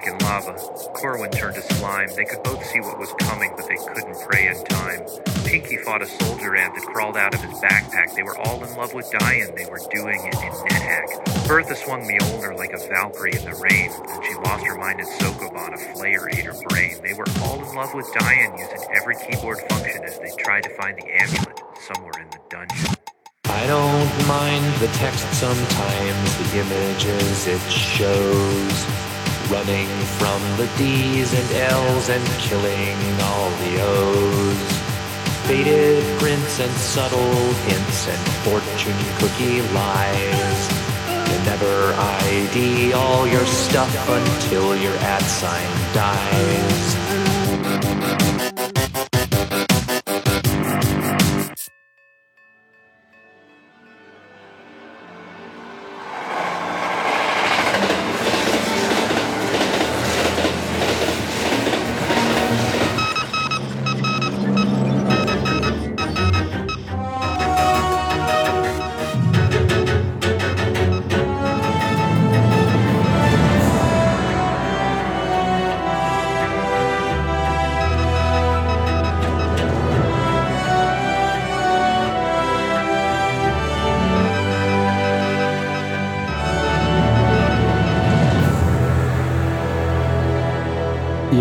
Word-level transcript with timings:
sank 0.00 0.20
in 0.20 0.26
lava. 0.26 0.54
Corwin 0.94 1.30
turned 1.30 1.54
to 1.54 1.62
slime. 1.74 2.08
They 2.16 2.24
could 2.24 2.42
both 2.42 2.64
see 2.66 2.80
what 2.80 2.98
was 2.98 3.12
coming, 3.20 3.52
but 3.56 3.66
they 3.68 3.76
couldn't 3.76 4.18
pray 4.28 4.48
in 4.48 4.64
time. 4.64 5.00
Pinky 5.44 5.76
fought 5.78 6.02
a 6.02 6.06
soldier 6.06 6.54
ant 6.56 6.74
that 6.74 6.84
crawled 6.84 7.16
out 7.16 7.34
of 7.34 7.40
his 7.40 7.58
backpack. 7.60 8.14
They 8.14 8.22
were 8.22 8.38
all 8.38 8.62
in 8.62 8.74
love 8.76 8.94
with 8.94 9.10
Diane. 9.10 9.54
They 9.56 9.66
were 9.66 9.80
doing 9.90 10.20
it 10.24 10.34
in 10.34 10.52
NetHack. 10.52 11.48
Bertha 11.48 11.76
swung 11.76 12.02
Mjolnir 12.02 12.56
like 12.56 12.72
a 12.72 12.78
Valkyrie 12.78 13.36
in 13.36 13.44
the 13.44 13.56
rain. 13.56 13.90
Then 14.06 14.22
she 14.22 14.34
lost 14.34 14.64
her 14.64 14.78
mind 14.78 15.00
in 15.00 15.06
Sokoban. 15.06 15.74
A 15.74 15.98
flayer 15.98 16.32
ate 16.32 16.44
her 16.44 16.56
brain. 16.68 17.00
They 17.02 17.14
were 17.14 17.26
all 17.42 17.58
in 17.58 17.74
love 17.74 17.94
with 17.94 18.06
Diane, 18.18 18.56
using 18.58 18.88
every 18.94 19.16
keyboard 19.16 19.58
function 19.68 20.04
as 20.04 20.18
they 20.18 20.30
tried 20.38 20.62
to 20.64 20.70
find 20.76 20.96
the 20.96 21.06
amulet 21.10 21.60
somewhere 21.80 22.12
in 22.20 22.30
the 22.30 22.40
dungeon. 22.48 22.94
I 23.46 23.66
don't 23.66 24.28
mind 24.28 24.64
the 24.80 24.86
text 24.98 25.26
sometimes, 25.34 26.52
the 26.52 26.60
images 26.60 27.46
it 27.48 27.70
shows. 27.70 29.19
Running 29.50 29.88
from 30.20 30.40
the 30.58 30.68
D's 30.78 31.34
and 31.34 31.52
L's 31.56 32.08
and 32.08 32.24
killing 32.38 32.96
all 33.20 33.50
the 33.50 33.82
O's. 33.82 34.80
Faded 35.48 36.04
prints 36.20 36.60
and 36.60 36.70
subtle 36.70 37.18
hints 37.66 38.06
and 38.06 38.28
fortune 38.44 38.94
cookie 39.18 39.62
lies. 39.74 40.70
You 41.08 41.36
never 41.44 41.92
ID 41.98 42.92
all 42.92 43.26
your 43.26 43.44
stuff 43.44 43.92
until 44.08 44.76
your 44.76 44.94
ad 44.98 45.22
sign 45.22 45.94
dies. 45.94 48.29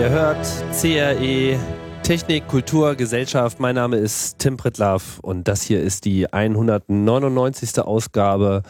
Ihr 0.09 0.15
hört 0.15 0.47
CRE 0.73 1.59
Technik, 2.01 2.47
Kultur, 2.47 2.95
Gesellschaft. 2.95 3.59
Mein 3.59 3.75
Name 3.75 3.97
ist 3.97 4.39
Tim 4.39 4.57
Pritlaff 4.57 5.19
und 5.19 5.47
das 5.47 5.61
hier 5.61 5.83
ist 5.83 6.03
die 6.03 6.33
199. 6.33 7.77
Ausgabe 7.77 8.63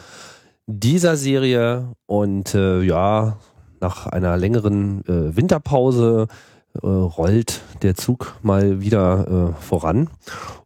dieser 0.66 1.16
Serie. 1.16 1.94
Und 2.04 2.54
äh, 2.54 2.82
ja, 2.82 3.38
nach 3.80 4.06
einer 4.06 4.36
längeren 4.36 5.02
äh, 5.06 5.34
Winterpause 5.34 6.26
äh, 6.74 6.86
rollt 6.86 7.62
der 7.80 7.94
Zug 7.94 8.36
mal 8.42 8.82
wieder 8.82 9.54
äh, 9.56 9.62
voran. 9.62 10.10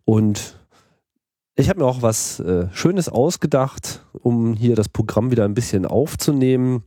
Und 0.05 0.59
ich 1.55 1.69
habe 1.69 1.83
mir 1.83 1.87
auch 1.87 2.03
was 2.03 2.41
äh, 2.41 2.67
Schönes 2.73 3.09
ausgedacht, 3.09 4.05
um 4.13 4.55
hier 4.55 4.75
das 4.75 4.89
Programm 4.89 5.31
wieder 5.31 5.45
ein 5.45 5.55
bisschen 5.55 5.87
aufzunehmen 5.87 6.83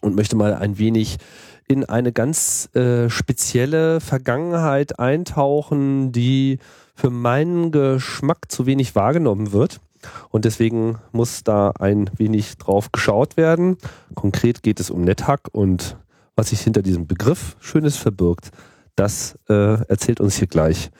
und 0.00 0.16
möchte 0.16 0.34
mal 0.34 0.54
ein 0.54 0.78
wenig 0.78 1.18
in 1.68 1.84
eine 1.84 2.12
ganz 2.12 2.68
äh, 2.74 3.08
spezielle 3.08 4.00
Vergangenheit 4.00 4.98
eintauchen, 4.98 6.12
die 6.12 6.58
für 6.94 7.10
meinen 7.10 7.70
Geschmack 7.70 8.50
zu 8.50 8.66
wenig 8.66 8.94
wahrgenommen 8.94 9.52
wird. 9.52 9.80
Und 10.30 10.44
deswegen 10.44 10.98
muss 11.12 11.44
da 11.44 11.72
ein 11.78 12.10
wenig 12.16 12.58
drauf 12.58 12.90
geschaut 12.92 13.36
werden. 13.36 13.76
Konkret 14.14 14.62
geht 14.62 14.80
es 14.80 14.90
um 14.90 15.02
NetHack 15.02 15.48
und 15.52 15.96
was 16.34 16.50
sich 16.50 16.60
hinter 16.60 16.82
diesem 16.82 17.06
Begriff 17.06 17.56
Schönes 17.60 17.96
verbirgt, 17.96 18.50
das 18.96 19.38
äh, 19.48 19.84
erzählt 19.86 20.20
uns 20.20 20.36
hier 20.36 20.48
gleich 20.48 20.90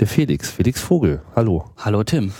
der 0.00 0.06
Felix, 0.06 0.50
Felix 0.50 0.80
Vogel. 0.80 1.22
Hallo. 1.34 1.64
Hallo 1.76 2.02
Tim. 2.04 2.32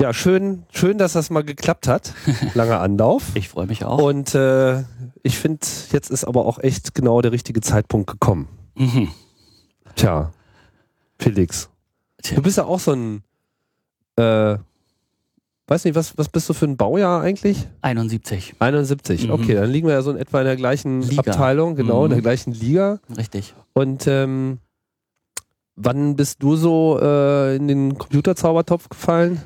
Ja, 0.00 0.12
schön, 0.12 0.64
schön, 0.72 0.98
dass 0.98 1.12
das 1.12 1.30
mal 1.30 1.44
geklappt 1.44 1.86
hat. 1.86 2.12
Langer 2.54 2.80
Anlauf. 2.80 3.22
Ich 3.34 3.48
freue 3.48 3.66
mich 3.66 3.84
auch. 3.84 4.02
Und 4.02 4.34
äh, 4.34 4.80
ich 5.22 5.38
finde, 5.38 5.64
jetzt 5.92 6.10
ist 6.10 6.24
aber 6.24 6.46
auch 6.46 6.58
echt 6.58 6.94
genau 6.94 7.20
der 7.22 7.30
richtige 7.32 7.60
Zeitpunkt 7.60 8.10
gekommen. 8.10 8.48
Mhm. 8.74 9.08
Tja, 9.94 10.32
Felix. 11.18 11.70
Tja. 12.22 12.34
Du 12.36 12.42
bist 12.42 12.56
ja 12.56 12.64
auch 12.64 12.80
so 12.80 12.92
ein, 12.92 13.22
äh, 14.16 14.56
weiß 15.68 15.84
nicht, 15.84 15.94
was, 15.94 16.18
was 16.18 16.28
bist 16.28 16.48
du 16.48 16.54
für 16.54 16.66
ein 16.66 16.76
Baujahr 16.76 17.22
eigentlich? 17.22 17.68
71. 17.82 18.56
71. 18.58 19.28
Mhm. 19.28 19.32
Okay, 19.32 19.54
dann 19.54 19.70
liegen 19.70 19.86
wir 19.86 19.94
ja 19.94 20.02
so 20.02 20.10
in 20.10 20.16
etwa 20.16 20.40
in 20.40 20.46
der 20.46 20.56
gleichen 20.56 21.02
Liga. 21.02 21.30
Abteilung, 21.30 21.76
genau, 21.76 22.02
in 22.04 22.10
der 22.10 22.18
Mhm. 22.18 22.22
gleichen 22.22 22.52
Liga. 22.52 22.98
Richtig. 23.16 23.54
Und 23.74 24.08
ähm, 24.08 24.58
wann 25.76 26.16
bist 26.16 26.42
du 26.42 26.56
so 26.56 26.98
äh, 27.00 27.54
in 27.54 27.68
den 27.68 27.96
Computerzaubertopf 27.96 28.88
gefallen? 28.88 29.40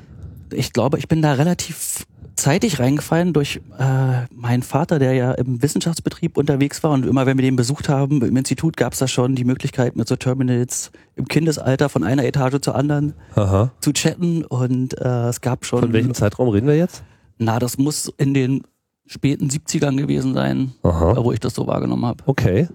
Ich 0.53 0.73
glaube, 0.73 0.97
ich 0.97 1.07
bin 1.07 1.21
da 1.21 1.33
relativ 1.33 2.05
zeitig 2.35 2.79
reingefallen 2.79 3.33
durch 3.33 3.59
äh, 3.77 4.25
meinen 4.33 4.63
Vater, 4.63 4.97
der 4.97 5.13
ja 5.13 5.33
im 5.33 5.61
Wissenschaftsbetrieb 5.61 6.37
unterwegs 6.37 6.81
war 6.83 6.91
und 6.91 7.05
immer 7.05 7.25
wenn 7.25 7.37
wir 7.37 7.43
den 7.43 7.57
besucht 7.57 7.89
haben 7.89 8.21
im 8.21 8.37
Institut 8.37 8.77
gab 8.77 8.93
es 8.93 8.99
da 8.99 9.07
schon 9.09 9.35
die 9.35 9.43
Möglichkeit 9.43 9.97
mit 9.97 10.07
so 10.07 10.15
Terminals 10.15 10.91
im 11.15 11.27
Kindesalter 11.27 11.89
von 11.89 12.03
einer 12.05 12.23
Etage 12.23 12.61
zur 12.61 12.75
anderen 12.75 13.13
Aha. 13.35 13.71
zu 13.81 13.91
chatten 13.91 14.45
und 14.45 14.97
äh, 15.01 15.27
es 15.27 15.41
gab 15.41 15.65
schon 15.65 15.81
Von 15.81 15.91
welchem 15.93 16.13
Zeitraum 16.13 16.47
reden 16.49 16.67
wir 16.67 16.77
jetzt? 16.77 17.03
na 17.39 17.59
das 17.59 17.77
muss 17.77 18.11
in 18.17 18.33
den 18.33 18.63
späten 19.05 19.49
70ern 19.49 19.97
gewesen 19.97 20.33
sein, 20.33 20.73
Aha. 20.83 21.17
wo 21.23 21.31
ich 21.33 21.39
das 21.39 21.55
so 21.55 21.67
wahrgenommen 21.67 22.05
habe. 22.05 22.23
Okay. 22.25 22.67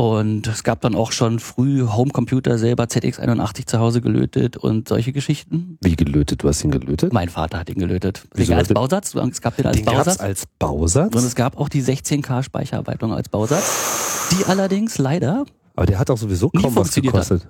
Und 0.00 0.46
es 0.46 0.64
gab 0.64 0.80
dann 0.80 0.94
auch 0.94 1.12
schon 1.12 1.40
früh 1.40 1.86
Homecomputer 1.86 2.56
selber 2.56 2.84
ZX81 2.84 3.66
zu 3.66 3.78
Hause 3.80 4.00
gelötet 4.00 4.56
und 4.56 4.88
solche 4.88 5.12
Geschichten. 5.12 5.76
Wie 5.82 5.94
gelötet? 5.94 6.42
Du 6.42 6.48
hast 6.48 6.64
ihn 6.64 6.70
gelötet? 6.70 7.12
Mein 7.12 7.28
Vater 7.28 7.58
hat 7.58 7.68
ihn 7.68 7.78
gelötet. 7.78 8.26
Wieso 8.34 8.54
als 8.54 8.68
Bausatz. 8.68 9.14
Es 9.14 9.42
gab 9.42 9.56
den 9.56 9.66
als 9.66 9.76
Den 9.76 9.84
gab's 9.84 9.96
Bausatz. 9.98 10.20
als 10.20 10.46
Bausatz? 10.58 11.14
Und 11.14 11.22
es 11.22 11.34
gab 11.34 11.58
auch 11.60 11.68
die 11.68 11.82
16K 11.82 12.42
Speichererweiterung 12.42 13.12
als 13.12 13.28
Bausatz. 13.28 14.30
Die 14.32 14.46
allerdings 14.46 14.96
leider, 14.96 15.44
Aber 15.76 15.84
der 15.84 15.98
hat 15.98 16.08
auch 16.10 16.16
sowieso 16.16 16.48
kaum 16.48 16.74
was 16.76 16.94
gekostet. 16.94 17.46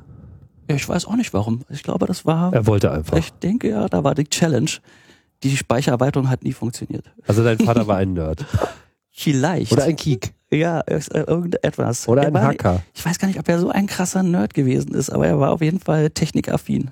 ja, 0.69 0.75
ich 0.75 0.89
weiß 0.89 1.05
auch 1.07 1.15
nicht 1.15 1.33
warum. 1.33 1.61
Ich 1.69 1.85
glaube, 1.85 2.07
das 2.07 2.27
war, 2.27 2.53
Er 2.53 2.67
wollte 2.67 2.91
einfach. 2.91 3.17
ich 3.17 3.31
denke 3.35 3.69
ja, 3.71 3.89
da 3.89 4.03
war 4.03 4.17
die 4.17 4.25
Challenge. 4.25 4.71
Die 5.45 5.57
Speichererweiterung 5.57 6.29
hat 6.29 6.43
nie 6.43 6.53
funktioniert. 6.53 7.13
Also 7.29 7.45
dein 7.45 7.61
Vater 7.61 7.87
war 7.87 7.99
ein 7.99 8.13
Nerd. 8.15 8.45
Vielleicht. 9.13 9.71
Oder 9.71 9.85
ein 9.85 9.95
Geek. 9.95 10.33
Ja, 10.53 10.81
äh, 10.81 11.01
irgendetwas. 11.13 12.09
Oder 12.09 12.23
Er 12.23 12.29
ein 12.29 12.43
Hacker. 12.43 12.83
Ich 12.95 13.05
weiß 13.05 13.19
gar 13.19 13.29
nicht, 13.29 13.39
ob 13.39 13.49
er 13.49 13.59
so 13.59 13.71
ein 13.71 13.87
krasser 13.87 14.23
Nerd 14.23 14.55
gewesen 14.55 14.95
ist, 14.95 15.11
aber 15.11 15.27
er 15.27 15.39
war 15.39 15.53
auf 15.53 15.61
jeden 15.61 15.81
Fall 15.81 16.11
technikaffin. 16.11 16.91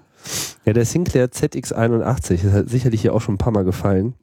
Ja, 0.64 0.72
der 0.72 0.84
Sinclair 0.84 1.28
ZX81 1.28 2.44
ist 2.44 2.52
halt 2.52 2.70
sicherlich 2.70 3.00
hier 3.00 3.14
auch 3.14 3.20
schon 3.20 3.34
ein 3.34 3.38
paar 3.38 3.52
Mal 3.52 3.64
gefallen. 3.64 4.14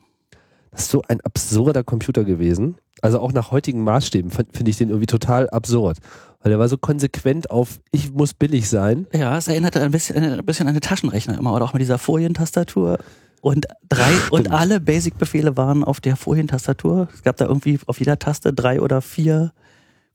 Das 0.71 0.83
ist 0.83 0.91
so 0.91 1.01
ein 1.07 1.21
absurder 1.21 1.83
Computer 1.83 2.23
gewesen. 2.23 2.75
Also 3.01 3.19
auch 3.19 3.31
nach 3.31 3.51
heutigen 3.51 3.83
Maßstäben 3.83 4.29
finde 4.29 4.69
ich 4.69 4.77
den 4.77 4.89
irgendwie 4.89 5.05
total 5.05 5.49
absurd. 5.49 5.97
Weil 6.41 6.51
der 6.51 6.59
war 6.59 6.67
so 6.67 6.77
konsequent 6.77 7.49
auf, 7.49 7.79
ich 7.91 8.11
muss 8.11 8.33
billig 8.33 8.69
sein. 8.69 9.07
Ja, 9.13 9.37
es 9.37 9.47
erinnerte 9.47 9.81
ein 9.81 9.91
bisschen, 9.91 10.17
ein 10.17 10.45
bisschen 10.45 10.67
an 10.67 10.73
eine 10.73 10.81
Taschenrechner 10.81 11.37
immer, 11.37 11.53
oder 11.53 11.65
auch 11.65 11.73
mit 11.73 11.81
dieser 11.81 11.97
Folientastatur. 11.97 12.99
Und 13.45 13.67
drei, 13.87 14.11
und 14.31 14.49
alle 14.51 14.79
Basic-Befehle 14.79 15.55
waren 15.55 15.83
auf 15.83 16.01
der 16.01 16.15
Folientastatur. 16.15 17.09
Es 17.13 17.21
gab 17.21 17.37
da 17.37 17.45
irgendwie 17.45 17.79
auf 17.85 17.99
jeder 17.99 18.17
Taste 18.17 18.51
drei 18.53 18.81
oder 18.81 19.03
vier 19.03 19.51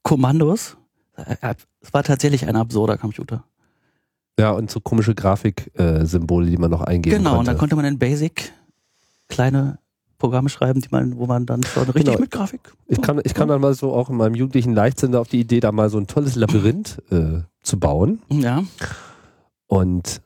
Kommandos. 0.02 0.76
Äh, 1.16 1.54
Es 1.80 1.92
war 1.94 2.02
tatsächlich 2.02 2.48
ein 2.48 2.56
absurder 2.56 2.98
Computer. 2.98 3.44
Ja, 4.36 4.50
und 4.50 4.68
so 4.68 4.80
komische 4.80 5.14
Grafiksymbole, 5.14 6.50
die 6.50 6.56
man 6.56 6.72
noch 6.72 6.80
eingeben 6.80 7.18
genau, 7.18 7.30
und 7.30 7.36
konnte. 7.36 7.50
dann 7.52 7.58
konnte 7.58 7.76
man 7.76 7.84
in 7.84 7.98
Basic 8.00 8.52
kleine 9.28 9.78
Programme 10.18 10.48
schreiben, 10.48 10.80
die 10.80 10.88
man, 10.90 11.16
wo 11.16 11.26
man 11.26 11.46
dann 11.46 11.62
schon 11.62 11.84
richtig 11.84 12.06
Genau. 12.06 12.18
mit 12.18 12.32
Grafik. 12.32 12.72
Ich 12.88 13.00
kam, 13.00 13.20
ich 13.22 13.34
kam 13.34 13.46
dann 13.48 13.60
mal 13.60 13.74
so 13.74 13.92
auch 13.92 14.10
in 14.10 14.16
meinem 14.16 14.34
jugendlichen 14.34 14.74
Leichtsinn 14.74 15.14
auf 15.14 15.28
die 15.28 15.38
Idee, 15.38 15.60
da 15.60 15.70
mal 15.70 15.88
so 15.88 15.98
ein 15.98 16.08
tolles 16.08 16.34
Labyrinth 16.34 17.00
äh, 17.12 17.42
zu 17.62 17.78
bauen. 17.78 18.20
Ja, 18.28 18.64
Und 19.68 20.20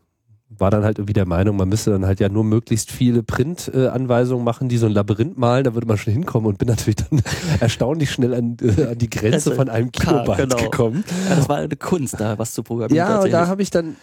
war 0.59 0.71
dann 0.71 0.85
halt 0.85 0.99
irgendwie 0.99 1.13
der 1.13 1.27
Meinung, 1.27 1.57
man 1.57 1.69
müsste 1.69 1.91
dann 1.91 2.07
halt 2.07 2.21
ja 2.21 2.29
nur 2.29 2.45
möglichst 2.45 2.91
viele 2.91 3.23
Print-Anweisungen 3.23 4.45
machen, 4.45 4.69
die 4.69 4.77
so 4.77 4.87
ein 4.87 4.93
Labyrinth 4.93 5.39
malen, 5.39 5.65
da 5.65 5.75
würde 5.75 5.87
man 5.87 5.99
schon 5.99 6.13
hinkommen 6.13 6.49
und 6.49 6.59
bin 6.59 6.69
natürlich 6.69 6.97
dann 6.97 7.23
erstaunlich 7.61 8.11
schnell 8.11 8.35
an, 8.35 8.57
äh, 8.61 8.87
an 8.87 8.99
die 8.99 9.11
Grenze 9.11 9.51
Also, 9.51 9.55
von 9.55 9.69
einem 9.69 9.93
Kilobyte 9.93 10.51
genau. 10.51 10.57
gekommen. 10.57 11.05
ja, 11.29 11.37
das 11.37 11.49
war 11.49 11.59
eine 11.59 11.77
Kunst, 11.77 12.19
da 12.19 12.39
was 12.39 12.55
zu 12.55 12.63
programmieren. 12.63 12.97
Ja, 12.97 13.21
und 13.21 13.33
da 13.33 13.47
habe 13.47 13.63
ich 13.63 13.71
dann, 13.71 13.97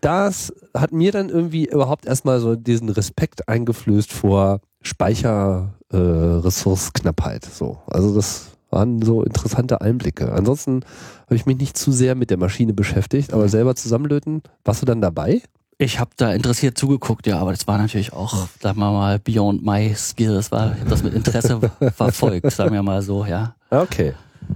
das 0.00 0.52
hat 0.74 0.92
mir 0.92 1.12
dann 1.12 1.28
irgendwie 1.28 1.66
überhaupt 1.66 2.06
erstmal 2.06 2.40
so 2.40 2.56
diesen 2.56 2.88
Respekt 2.88 3.48
eingeflößt 3.48 4.12
vor 4.12 4.60
Speicherressourceknappheit. 4.82 7.46
Äh, 7.46 7.50
so. 7.52 7.78
Also 7.86 8.14
das 8.14 8.48
waren 8.70 9.02
so 9.02 9.22
interessante 9.22 9.80
Einblicke. 9.80 10.32
Ansonsten 10.32 10.84
habe 11.26 11.36
ich 11.36 11.46
mich 11.46 11.58
nicht 11.58 11.76
zu 11.76 11.92
sehr 11.92 12.14
mit 12.14 12.30
der 12.30 12.38
Maschine 12.38 12.72
beschäftigt, 12.72 13.32
aber 13.32 13.48
selber 13.48 13.76
zusammenlöten. 13.76 14.42
Warst 14.64 14.82
du 14.82 14.86
dann 14.86 15.00
dabei? 15.00 15.42
Ich 15.82 15.98
habe 15.98 16.12
da 16.16 16.32
interessiert 16.32 16.78
zugeguckt, 16.78 17.26
ja, 17.26 17.40
aber 17.40 17.50
das 17.50 17.66
war 17.66 17.76
natürlich 17.76 18.12
auch, 18.12 18.46
sagen 18.60 18.78
wir 18.78 18.92
mal, 18.92 19.18
beyond 19.18 19.66
my 19.66 19.92
skills. 19.96 20.52
War, 20.52 20.74
ich 20.74 20.80
habe 20.80 20.90
das 20.90 21.02
mit 21.02 21.12
Interesse 21.12 21.58
verfolgt, 21.96 22.52
sagen 22.52 22.72
wir 22.72 22.84
mal 22.84 23.02
so, 23.02 23.24
ja. 23.24 23.56
Okay. 23.68 24.14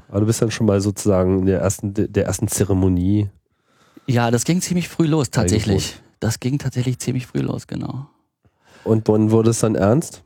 Aber 0.08 0.20
du 0.20 0.26
bist 0.26 0.40
dann 0.40 0.52
schon 0.52 0.66
mal 0.66 0.80
sozusagen 0.80 1.40
in 1.40 1.46
der 1.46 1.60
ersten, 1.60 1.94
der 1.94 2.26
ersten 2.26 2.46
Zeremonie. 2.46 3.28
Ja, 4.06 4.30
das 4.30 4.44
ging 4.44 4.60
ziemlich 4.60 4.88
früh 4.88 5.06
los, 5.06 5.30
tatsächlich. 5.30 6.00
Das 6.20 6.38
ging 6.38 6.60
tatsächlich 6.60 7.00
ziemlich 7.00 7.26
früh 7.26 7.40
los, 7.40 7.66
genau. 7.66 8.06
Und 8.84 9.08
wann 9.08 9.32
wurde 9.32 9.50
es 9.50 9.58
dann 9.58 9.74
ernst? 9.74 10.22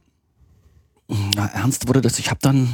Na, 1.09 1.47
ernst 1.47 1.89
wurde 1.89 2.03
das, 2.03 2.19
ich 2.19 2.29
habe 2.29 2.41
dann 2.43 2.69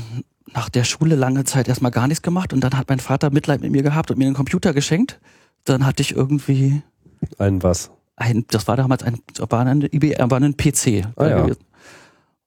nach 0.53 0.69
der 0.69 0.83
Schule 0.83 1.15
lange 1.15 1.45
Zeit 1.45 1.69
erstmal 1.69 1.93
gar 1.93 2.09
nichts 2.09 2.23
gemacht 2.23 2.53
und 2.53 2.59
dann 2.59 2.77
hat 2.77 2.89
mein 2.89 2.99
Vater 2.99 3.31
Mitleid 3.31 3.61
mit 3.61 3.71
mir 3.71 3.85
gehabt 3.85 4.11
und 4.11 4.19
mir 4.19 4.27
einen 4.27 4.35
Computer 4.35 4.73
geschenkt. 4.73 5.21
Dann 5.63 5.87
hatte 5.87 6.03
ich 6.03 6.17
irgendwie 6.17 6.83
Ein 7.39 7.63
was? 7.63 7.93
Ein, 8.17 8.45
das 8.49 8.67
war 8.69 8.77
damals 8.77 9.03
ein, 9.03 9.19
war 9.39 9.61
ein 9.67 9.83
war 9.83 10.41
ein 10.41 10.57
PC 10.57 11.07
Ah, 11.17 11.27
ja. 11.29 11.47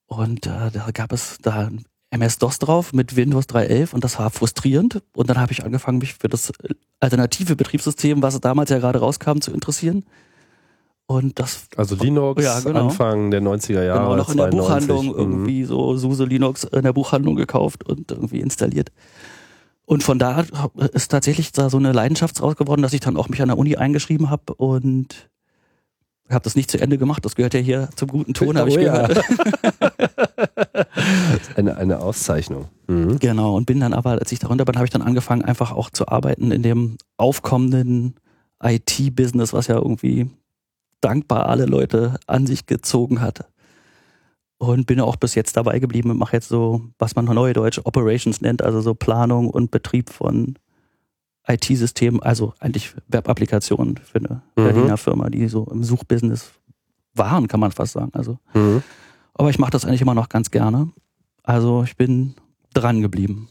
Und 0.08 0.48
äh, 0.48 0.72
da 0.74 0.88
gab 0.92 1.12
es 1.14 1.38
da 1.42 1.70
MS-DOS 2.12 2.58
drauf 2.58 2.94
mit 2.94 3.16
Windows 3.16 3.46
3.11 3.46 3.94
und 3.94 4.04
das 4.04 4.18
war 4.18 4.32
frustrierend. 4.32 5.04
Und 5.14 5.30
dann 5.30 5.38
habe 5.40 5.52
ich 5.52 5.64
angefangen, 5.64 6.00
mich 6.00 6.16
für 6.16 6.28
das 6.28 6.52
alternative 7.00 7.56
Betriebssystem, 7.56 8.22
was 8.24 8.40
damals 8.42 8.72
ja 8.72 8.80
gerade 8.80 9.00
rauskam, 9.00 9.40
zu 9.42 9.52
interessieren. 9.54 10.04
Und 11.06 11.38
das 11.40 11.68
Also 11.76 11.96
Linux, 11.96 12.44
Ja, 12.44 12.60
genau. 12.60 12.86
Anfang 12.88 13.30
der 13.32 13.42
90er 13.42 13.84
Jahre. 13.84 14.00
genau 14.00 14.16
noch 14.16 14.30
in 14.32 14.38
der 14.38 14.50
92. 14.52 14.60
Buchhandlung 14.60 15.06
Mhm. 15.08 15.14
irgendwie 15.20 15.64
so 15.66 15.96
SUSE 15.98 16.26
Linux 16.26 16.64
in 16.64 16.82
der 16.84 16.94
Buchhandlung 16.94 17.36
gekauft 17.36 17.84
und 17.88 18.12
irgendwie 18.12 18.40
installiert. 18.42 18.92
Und 19.86 20.04
von 20.04 20.20
da 20.20 20.46
ist 20.94 21.10
tatsächlich 21.10 21.52
da 21.52 21.70
so 21.70 21.78
eine 21.78 21.92
Leidenschaft 21.92 22.42
raus 22.42 22.56
geworden, 22.56 22.82
dass 22.84 22.94
ich 22.94 23.00
dann 23.02 23.18
auch 23.18 23.28
mich 23.30 23.42
an 23.42 23.48
der 23.50 23.58
Uni 23.58 23.76
eingeschrieben 23.76 24.30
habe 24.32 24.54
und 24.56 25.30
habe 26.30 26.44
das 26.44 26.56
nicht 26.56 26.70
zu 26.70 26.80
Ende 26.80 26.98
gemacht. 26.98 27.24
Das 27.26 27.36
gehört 27.36 27.54
ja 27.54 27.60
hier 27.60 27.90
zum 27.96 28.10
guten 28.10 28.34
Ton, 28.34 28.58
habe 28.58 28.70
ich 28.70 28.78
Oh 28.78 28.82
ja. 28.82 29.08
gehört. 29.08 29.24
Eine, 31.56 31.78
eine 31.78 32.00
Auszeichnung. 32.00 32.68
Mhm. 32.88 33.20
Genau, 33.20 33.56
und 33.56 33.66
bin 33.66 33.80
dann 33.80 33.94
aber, 33.94 34.12
als 34.12 34.32
ich 34.32 34.40
darunter 34.40 34.66
bin, 34.66 34.76
habe 34.76 34.86
ich 34.86 34.92
dann 34.92 35.02
angefangen, 35.02 35.44
einfach 35.44 35.72
auch 35.72 35.90
zu 35.90 36.08
arbeiten 36.08 36.52
in 36.52 36.64
dem 36.64 36.98
aufkommenden 37.18 38.16
IT-Business, 38.64 39.54
was 39.54 39.68
ja 39.68 39.76
irgendwie 39.76 40.30
dankbar 41.02 41.48
alle 41.48 41.66
Leute 41.66 42.16
an 42.28 42.48
sich 42.48 42.66
gezogen 42.66 43.22
hat. 43.22 43.48
Und 44.58 44.88
bin 44.88 45.00
auch 45.00 45.16
bis 45.16 45.36
jetzt 45.36 45.56
dabei 45.56 45.80
geblieben 45.80 46.12
und 46.12 46.18
mache 46.18 46.36
jetzt 46.36 46.50
so, 46.50 46.82
was 46.98 47.16
man 47.16 47.26
neudeutsch 47.26 47.80
Operations 47.84 48.42
nennt, 48.42 48.62
also 48.62 48.82
so 48.82 48.94
Planung 48.94 49.50
und 49.50 49.72
Betrieb 49.72 50.10
von 50.10 50.56
IT-Systemen, 51.50 52.22
also 52.22 52.54
eigentlich 52.60 52.94
Web-Applikationen 53.08 53.98
für 53.98 54.20
eine 54.20 54.42
Mhm. 54.56 54.64
Berliner 54.64 54.98
Firma, 54.98 55.30
die 55.30 55.48
so 55.48 55.66
im 55.72 55.84
Suchbusiness 55.84 56.52
waren, 57.16 57.48
kann 57.48 57.60
man 57.60 57.72
fast 57.72 57.94
sagen. 57.94 58.12
Also, 58.14 58.38
Mhm. 58.54 58.84
aber 59.34 59.50
ich 59.50 59.60
mache 59.60 59.72
das 59.72 59.86
eigentlich 59.86 60.02
immer 60.02 60.14
noch 60.14 60.30
ganz 60.30 60.52
gerne. 60.52 60.90
Also 61.44 61.84
ich 61.84 61.98
bin 61.98 62.36
dran 62.74 63.02
geblieben. 63.02 63.50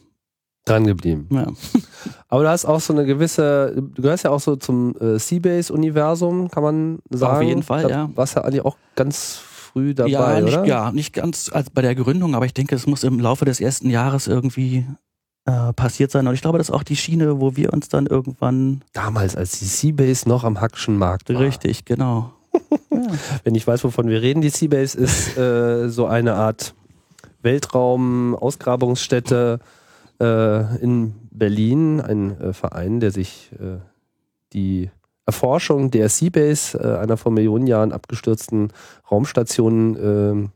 Dran 0.65 0.87
geblieben. 0.87 1.27
Ja. 1.31 1.47
Aber 2.29 2.43
du 2.43 2.51
hast 2.51 2.67
auch 2.67 2.79
so 2.81 2.93
eine 2.93 3.07
gewisse, 3.07 3.73
du 3.75 4.03
gehörst 4.03 4.25
ja 4.25 4.31
auch 4.31 4.39
so 4.41 4.55
zum 4.55 4.95
äh, 5.01 5.19
Seabase-Universum, 5.19 6.51
kann 6.51 6.63
man 6.63 6.99
sagen. 7.11 7.47
jeden 7.47 7.63
Fall, 7.63 7.83
da 7.85 7.89
ja. 7.89 8.11
Warst 8.15 8.37
ja 8.37 8.43
eigentlich 8.43 8.65
auch 8.65 8.77
ganz 8.95 9.37
früh 9.37 9.95
dabei, 9.95 10.11
ja, 10.11 10.41
nicht, 10.43 10.57
oder? 10.59 10.67
ja, 10.67 10.93
nicht 10.93 11.15
ganz 11.15 11.51
als 11.53 11.71
bei 11.71 11.81
der 11.81 11.95
Gründung, 11.95 12.35
aber 12.35 12.45
ich 12.45 12.53
denke, 12.53 12.75
es 12.75 12.87
muss 12.87 13.03
im 13.03 13.19
Laufe 13.19 13.47
des 13.47 13.61
ersten 13.61 13.89
Jahres 13.89 14.27
irgendwie 14.27 14.87
äh, 15.45 15.73
passiert 15.73 16.11
sein. 16.11 16.27
Und 16.27 16.35
ich 16.35 16.43
glaube, 16.43 16.59
das 16.59 16.69
ist 16.69 16.75
auch 16.75 16.83
die 16.83 16.97
Schiene, 16.97 17.41
wo 17.41 17.57
wir 17.57 17.73
uns 17.73 17.89
dann 17.89 18.07
irgendwann 18.07 18.83
Damals, 18.93 19.37
als 19.37 19.59
die 19.59 19.65
Seabase 19.65 20.29
noch 20.29 20.45
am 20.45 20.61
Hackschen 20.61 20.99
Markt 20.99 21.33
war. 21.33 21.41
richtig, 21.41 21.85
genau. 21.85 22.33
ja. 22.91 23.01
Wenn 23.45 23.55
ich 23.55 23.65
weiß, 23.67 23.85
wovon 23.85 24.09
wir 24.09 24.23
reden, 24.23 24.43
die 24.43 24.51
Seabase 24.51 24.99
ist 24.99 25.39
äh, 25.39 25.89
so 25.89 26.07
eine 26.07 26.35
Art 26.35 26.75
Weltraum-Ausgrabungsstätte 27.43 29.61
äh, 30.21 30.77
in 30.83 31.15
Berlin, 31.31 32.01
ein 32.01 32.41
äh, 32.41 32.53
Verein, 32.53 32.99
der 33.01 33.13
sich 33.13 33.51
äh, 33.59 33.79
die 34.53 34.91
Erforschung 35.27 35.91
der 35.91 36.09
Seabase, 36.09 36.99
einer 37.01 37.19
vor 37.19 37.33
Millionen 37.33 37.67
Jahren 37.67 37.93
abgestürzten 37.93 38.73
Raumstation, 39.11 40.51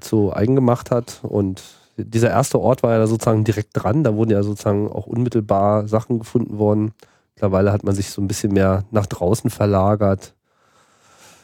zu 0.00 0.34
eigen 0.34 0.54
gemacht 0.54 0.90
hat. 0.90 1.20
Und 1.22 1.62
dieser 1.96 2.30
erste 2.30 2.60
Ort 2.60 2.82
war 2.82 2.92
ja 2.92 2.98
da 2.98 3.06
sozusagen 3.06 3.44
direkt 3.44 3.70
dran. 3.72 4.04
Da 4.04 4.14
wurden 4.14 4.30
ja 4.30 4.42
sozusagen 4.42 4.90
auch 4.90 5.06
unmittelbar 5.06 5.88
Sachen 5.88 6.18
gefunden 6.18 6.58
worden. 6.58 6.92
Mittlerweile 7.34 7.72
hat 7.72 7.84
man 7.84 7.94
sich 7.94 8.10
so 8.10 8.22
ein 8.22 8.28
bisschen 8.28 8.52
mehr 8.52 8.84
nach 8.90 9.06
draußen 9.06 9.50
verlagert. 9.50 10.34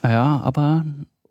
ja, 0.02 0.40
aber 0.42 0.84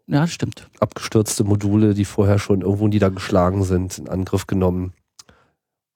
ja, 0.07 0.27
stimmt. 0.27 0.67
abgestürzte 0.79 1.43
Module, 1.43 1.93
die 1.93 2.05
vorher 2.05 2.39
schon 2.39 2.61
irgendwo 2.61 2.87
niedergeschlagen 2.87 3.63
sind, 3.63 3.97
in 3.97 4.09
Angriff 4.09 4.47
genommen. 4.47 4.93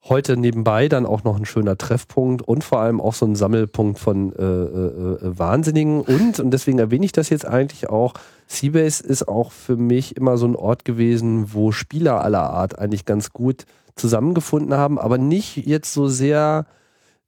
Heute 0.08 0.36
nebenbei 0.36 0.88
dann 0.88 1.04
auch 1.04 1.24
noch 1.24 1.36
ein 1.36 1.44
schöner 1.44 1.76
Treffpunkt 1.76 2.40
und 2.40 2.62
vor 2.62 2.80
allem 2.80 3.00
auch 3.00 3.14
so 3.14 3.26
ein 3.26 3.34
Sammelpunkt 3.34 3.98
von 3.98 4.32
äh, 4.32 4.42
äh, 4.42 5.26
äh, 5.26 5.38
Wahnsinnigen. 5.38 6.00
Und, 6.00 6.38
und 6.38 6.50
deswegen 6.52 6.78
erwähne 6.78 7.04
ich 7.04 7.12
das 7.12 7.28
jetzt 7.28 7.44
eigentlich 7.44 7.90
auch, 7.90 8.14
Seabase 8.46 9.02
ist 9.02 9.28
auch 9.28 9.52
für 9.52 9.76
mich 9.76 10.16
immer 10.16 10.38
so 10.38 10.46
ein 10.46 10.56
Ort 10.56 10.84
gewesen, 10.84 11.52
wo 11.52 11.72
Spieler 11.72 12.22
aller 12.22 12.50
Art 12.50 12.78
eigentlich 12.78 13.04
ganz 13.04 13.32
gut 13.32 13.66
zusammengefunden 13.96 14.76
haben, 14.76 14.98
aber 14.98 15.18
nicht 15.18 15.66
jetzt 15.66 15.92
so 15.92 16.08
sehr 16.08 16.66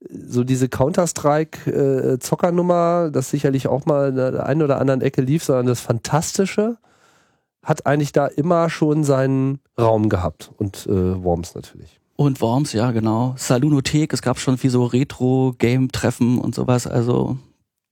so 0.09 0.45
diese 0.45 0.69
Counter-Strike-Zockernummer, 0.69 3.11
das 3.11 3.31
sicherlich 3.31 3.67
auch 3.67 3.85
mal 3.85 4.11
in 4.11 4.17
der 4.17 4.47
einen 4.47 4.63
oder 4.63 4.81
anderen 4.81 5.01
Ecke 5.01 5.23
lief, 5.23 5.43
sondern 5.43 5.67
das 5.67 5.81
Fantastische 5.81 6.77
hat 7.65 7.85
eigentlich 7.87 8.13
da 8.13 8.29
immer 8.29 8.71
schon 8.71 9.03
seinen 9.03 9.59
Raum 9.79 10.09
gehabt. 10.09 10.53
Und 10.57 10.87
äh, 10.87 11.21
Worms 11.23 11.57
natürlich. 11.57 11.99
Und 12.15 12.41
Worms, 12.41 12.73
ja, 12.73 12.93
genau. 12.93 13.35
Salunothek, 13.37 14.13
es 14.13 14.23
gab 14.23 14.39
schon 14.39 14.57
viel 14.57 14.71
so 14.71 14.85
Retro-Game-Treffen 14.85 16.39
und 16.39 16.55
sowas. 16.55 16.87
Also 16.87 17.37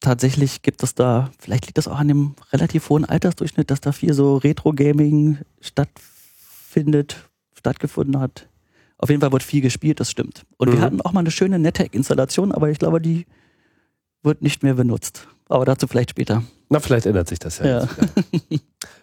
tatsächlich 0.01 0.63
gibt 0.63 0.83
es 0.83 0.95
da, 0.95 1.31
vielleicht 1.39 1.67
liegt 1.67 1.79
das 1.79 1.89
auch 1.89 1.99
an 1.99 2.09
dem 2.09 2.35
relativ 2.53 2.89
hohen 2.89 3.05
Altersdurchschnitt, 3.05 3.71
dass 3.71 3.81
da 3.81 3.93
viel 3.93 4.13
so 4.13 4.37
Retro-Gaming 4.37 5.39
stattfindet, 5.61 7.17
stattgefunden 7.55 8.21
hat. 8.21 8.49
Auf 8.99 9.11
jeden 9.11 9.21
Fall 9.21 9.33
wird 9.33 9.43
viel 9.43 9.61
gespielt, 9.61 10.01
das 10.01 10.11
stimmt. 10.11 10.45
Und 10.57 10.71
wir 10.71 10.79
Mhm. 10.79 10.83
hatten 10.83 11.01
auch 11.03 11.13
mal 11.13 11.21
eine 11.21 11.31
schöne 11.31 11.59
NetHack-Installation, 11.59 12.53
aber 12.53 12.71
ich 12.71 12.79
glaube, 12.79 13.01
die 13.01 13.27
wird 14.23 14.43
nicht 14.43 14.63
mehr 14.63 14.75
benutzt. 14.75 15.29
Aber 15.49 15.65
dazu 15.65 15.87
vielleicht 15.87 16.11
später. 16.11 16.43
Na, 16.71 16.81
vielleicht 16.81 17.07
ändert 17.07 17.29
sich 17.29 17.39
das 17.39 17.59
ja. 17.59 17.67
Ja. 17.83 17.89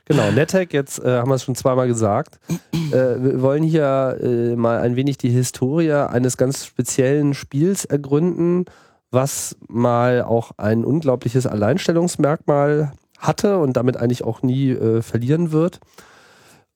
Genau, 0.05 0.29
NetHack, 0.31 0.73
jetzt 0.73 0.99
äh, 0.99 1.17
haben 1.19 1.29
wir 1.29 1.35
es 1.35 1.43
schon 1.45 1.55
zweimal 1.55 1.87
gesagt. 1.87 2.37
Äh, 2.49 2.91
wir 2.91 3.41
wollen 3.41 3.63
hier 3.63 4.17
äh, 4.21 4.53
mal 4.57 4.79
ein 4.81 4.97
wenig 4.97 5.17
die 5.17 5.29
Historie 5.29 5.93
eines 5.93 6.35
ganz 6.35 6.65
speziellen 6.65 7.33
Spiels 7.33 7.85
ergründen, 7.85 8.65
was 9.13 9.55
mal 9.67 10.23
auch 10.23 10.51
ein 10.57 10.83
unglaubliches 10.83 11.45
Alleinstellungsmerkmal 11.47 12.93
hatte 13.19 13.59
und 13.59 13.77
damit 13.77 13.97
eigentlich 13.97 14.23
auch 14.23 14.41
nie 14.41 14.71
äh, 14.71 15.01
verlieren 15.01 15.51
wird. 15.51 15.79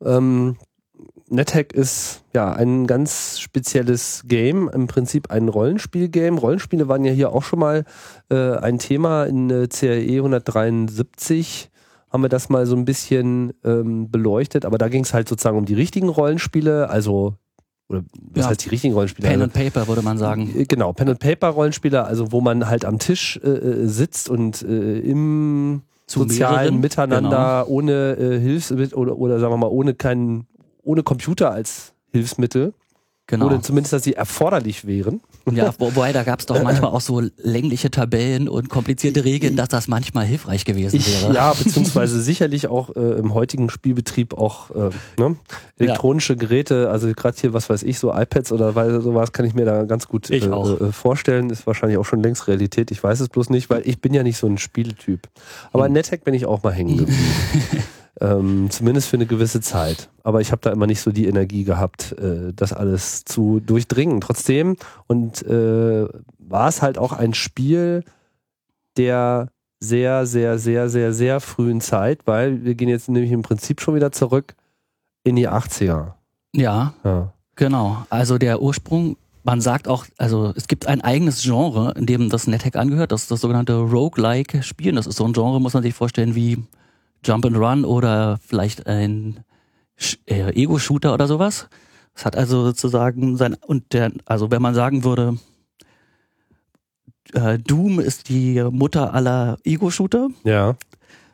Ähm, 0.03 0.57
NetHack 1.29 1.73
ist 1.73 2.23
ja 2.33 2.53
ein 2.53 2.87
ganz 2.87 3.39
spezielles 3.39 4.23
Game, 4.27 4.69
im 4.69 4.87
Prinzip 4.87 5.29
ein 5.29 5.49
Rollenspiel-Game. 5.49 6.37
Rollenspiele 6.37 6.87
waren 6.87 7.03
ja 7.03 7.11
hier 7.11 7.33
auch 7.33 7.43
schon 7.43 7.59
mal 7.59 7.83
äh, 8.29 8.53
ein 8.53 8.79
Thema 8.79 9.25
in 9.25 9.49
äh, 9.49 9.67
CRE 9.67 9.99
173 9.99 11.69
haben 12.09 12.23
wir 12.23 12.29
das 12.29 12.47
mal 12.47 12.65
so 12.65 12.75
ein 12.75 12.85
bisschen 12.85 13.53
ähm, 13.65 14.09
beleuchtet, 14.09 14.65
aber 14.65 14.77
da 14.77 14.87
ging 14.87 15.03
es 15.03 15.13
halt 15.13 15.27
sozusagen 15.27 15.57
um 15.57 15.65
die 15.65 15.73
richtigen 15.73 16.07
Rollenspiele, 16.07 16.89
also 16.89 17.35
oder 17.89 18.03
was 18.33 18.43
Ja. 18.45 18.49
heißt 18.49 18.65
die 18.65 18.69
richtigen 18.69 18.93
Rollenspiele? 18.93 19.27
Pen 19.29 19.41
and 19.41 19.53
Paper 19.53 19.87
würde 19.87 20.01
man 20.01 20.17
sagen. 20.17 20.53
äh, 20.55 20.65
Genau, 20.65 20.93
Pen 20.93 21.09
and 21.09 21.19
Paper 21.19 21.47
Rollenspiele, 21.49 22.03
also 22.03 22.31
wo 22.31 22.41
man 22.41 22.67
halt 22.67 22.85
am 22.85 22.99
Tisch 22.99 23.39
äh, 23.43 23.47
äh, 23.49 23.87
sitzt 23.87 24.29
und 24.29 24.61
äh, 24.63 24.99
im 24.99 25.81
Zu 26.05 26.19
sozialen 26.21 26.51
mehreren, 26.55 26.65
genau. 26.73 26.81
Miteinander 26.81 27.67
ohne 27.69 28.13
äh, 28.17 28.39
Hilfsmittel 28.39 28.93
oder, 28.97 29.17
oder 29.17 29.39
sagen 29.39 29.53
wir 29.53 29.57
mal 29.57 29.67
ohne 29.67 29.93
keinen 29.93 30.47
ohne 30.83 31.03
Computer 31.03 31.51
als 31.51 31.93
Hilfsmittel 32.11 32.73
Genau. 33.29 33.47
oder 33.47 33.61
zumindest, 33.61 33.91
dass 33.91 34.03
sie 34.03 34.13
erforderlich 34.13 34.87
wären. 34.87 35.19
Ja, 35.51 35.73
wo, 35.77 35.87
wobei 35.95 36.13
da 36.13 36.23
gab 36.23 36.39
es 36.39 36.45
doch 36.45 36.61
manchmal 36.63 36.91
auch 36.91 37.01
so 37.01 37.21
längliche 37.37 37.91
Tabellen 37.91 38.47
und 38.47 38.69
komplizierte 38.69 39.25
Regeln, 39.25 39.57
dass 39.57 39.67
das 39.67 39.89
manchmal 39.89 40.25
hilfreich 40.25 40.63
gewesen 40.63 40.95
Ich, 40.95 41.23
wäre. 41.23 41.33
ja, 41.33 41.53
beziehungsweise 41.53 42.21
sicherlich 42.21 42.67
auch 42.67 42.95
äh, 42.95 42.99
im 43.19 43.33
heutigen 43.33 43.69
Spielbetrieb 43.69 44.33
auch 44.33 44.71
äh, 44.71 44.89
ne? 45.19 45.35
elektronische 45.77 46.37
Geräte, 46.37 46.89
also 46.89 47.11
gerade 47.13 47.37
hier, 47.37 47.53
was 47.53 47.69
weiß 47.69 47.83
ich, 47.83 47.99
so 47.99 48.13
iPads 48.13 48.53
oder 48.53 48.75
weil 48.75 49.01
sowas 49.01 49.33
kann 49.33 49.45
ich 49.45 49.53
mir 49.53 49.65
da 49.65 49.83
ganz 49.83 50.07
gut 50.07 50.29
Ich 50.29 50.45
äh, 50.45 50.49
auch. 50.49 50.79
äh, 50.79 50.91
vorstellen. 50.93 51.49
Ist 51.49 51.67
wahrscheinlich 51.67 51.97
auch 51.97 52.05
schon 52.05 52.23
längst 52.23 52.47
Realität. 52.47 52.91
Ich 52.91 53.03
weiß 53.03 53.19
es 53.19 53.27
bloß 53.27 53.49
nicht, 53.49 53.69
weil 53.69 53.81
ich 53.85 53.99
bin 53.99 54.13
ja 54.13 54.23
nicht 54.23 54.37
so 54.37 54.47
ein 54.47 54.57
Spieltyp. 54.57 55.27
Aber 55.73 55.85
in 55.87 55.93
NetHack 55.93 56.23
bin 56.23 56.33
ich 56.33 56.45
auch 56.45 56.63
mal 56.63 56.71
hängen 56.73 56.97
geblieben. 56.97 57.19
Ähm, 58.19 58.69
zumindest 58.71 59.09
für 59.09 59.17
eine 59.17 59.27
gewisse 59.27 59.61
Zeit. 59.61 60.09
Aber 60.23 60.41
ich 60.41 60.51
habe 60.51 60.61
da 60.61 60.71
immer 60.71 60.87
nicht 60.87 61.01
so 61.01 61.11
die 61.11 61.27
Energie 61.27 61.63
gehabt, 61.63 62.13
äh, 62.13 62.51
das 62.55 62.73
alles 62.73 63.23
zu 63.25 63.59
durchdringen. 63.59 64.21
Trotzdem, 64.21 64.75
und 65.05 65.43
äh, 65.45 66.07
war 66.39 66.67
es 66.67 66.81
halt 66.81 66.97
auch 66.97 67.13
ein 67.13 67.33
Spiel 67.33 68.03
der 68.97 69.49
sehr, 69.79 70.25
sehr, 70.25 70.57
sehr, 70.57 70.89
sehr, 70.89 71.13
sehr 71.13 71.39
frühen 71.39 71.81
Zeit, 71.81 72.21
weil 72.25 72.63
wir 72.65 72.73
gehen 72.73 72.89
jetzt 72.89 73.09
nämlich 73.09 73.31
im 73.31 73.43
Prinzip 73.43 73.79
schon 73.81 73.93
wieder 73.93 74.11
zurück 74.11 74.55
in 75.23 75.35
die 75.35 75.47
80er. 75.47 76.13
Ja, 76.55 76.93
Ja. 77.03 77.33
genau. 77.55 78.05
Also 78.09 78.39
der 78.39 78.61
Ursprung, 78.61 79.17
man 79.43 79.61
sagt 79.61 79.87
auch, 79.87 80.05
also 80.17 80.51
es 80.55 80.67
gibt 80.67 80.87
ein 80.87 81.01
eigenes 81.01 81.43
Genre, 81.43 81.93
in 81.95 82.07
dem 82.07 82.29
das 82.29 82.47
NetHack 82.47 82.75
angehört, 82.75 83.11
das 83.11 83.23
ist 83.23 83.31
das 83.31 83.41
sogenannte 83.41 83.75
Roguelike 83.75 84.63
Spielen. 84.63 84.95
Das 84.95 85.05
ist 85.05 85.17
so 85.17 85.25
ein 85.25 85.33
Genre, 85.33 85.61
muss 85.61 85.75
man 85.75 85.83
sich 85.83 85.93
vorstellen, 85.93 86.33
wie 86.33 86.63
Jump 87.27 87.45
and 87.45 87.57
Run 87.57 87.83
oder 87.85 88.39
vielleicht 88.45 88.87
ein 88.87 89.41
äh, 90.27 90.51
Ego-Shooter 90.53 91.13
oder 91.13 91.27
sowas. 91.27 91.67
Es 92.15 92.25
hat 92.25 92.35
also 92.35 92.63
sozusagen 92.65 93.35
sein, 93.37 93.55
und 93.65 93.93
der, 93.93 94.11
also 94.25 94.49
wenn 94.49 94.61
man 94.61 94.73
sagen 94.73 95.03
würde, 95.03 95.37
äh, 97.33 97.59
Doom 97.59 97.99
ist 97.99 98.29
die 98.29 98.63
Mutter 98.71 99.13
aller 99.13 99.57
Ego-Shooter, 99.63 100.29
Ja. 100.43 100.75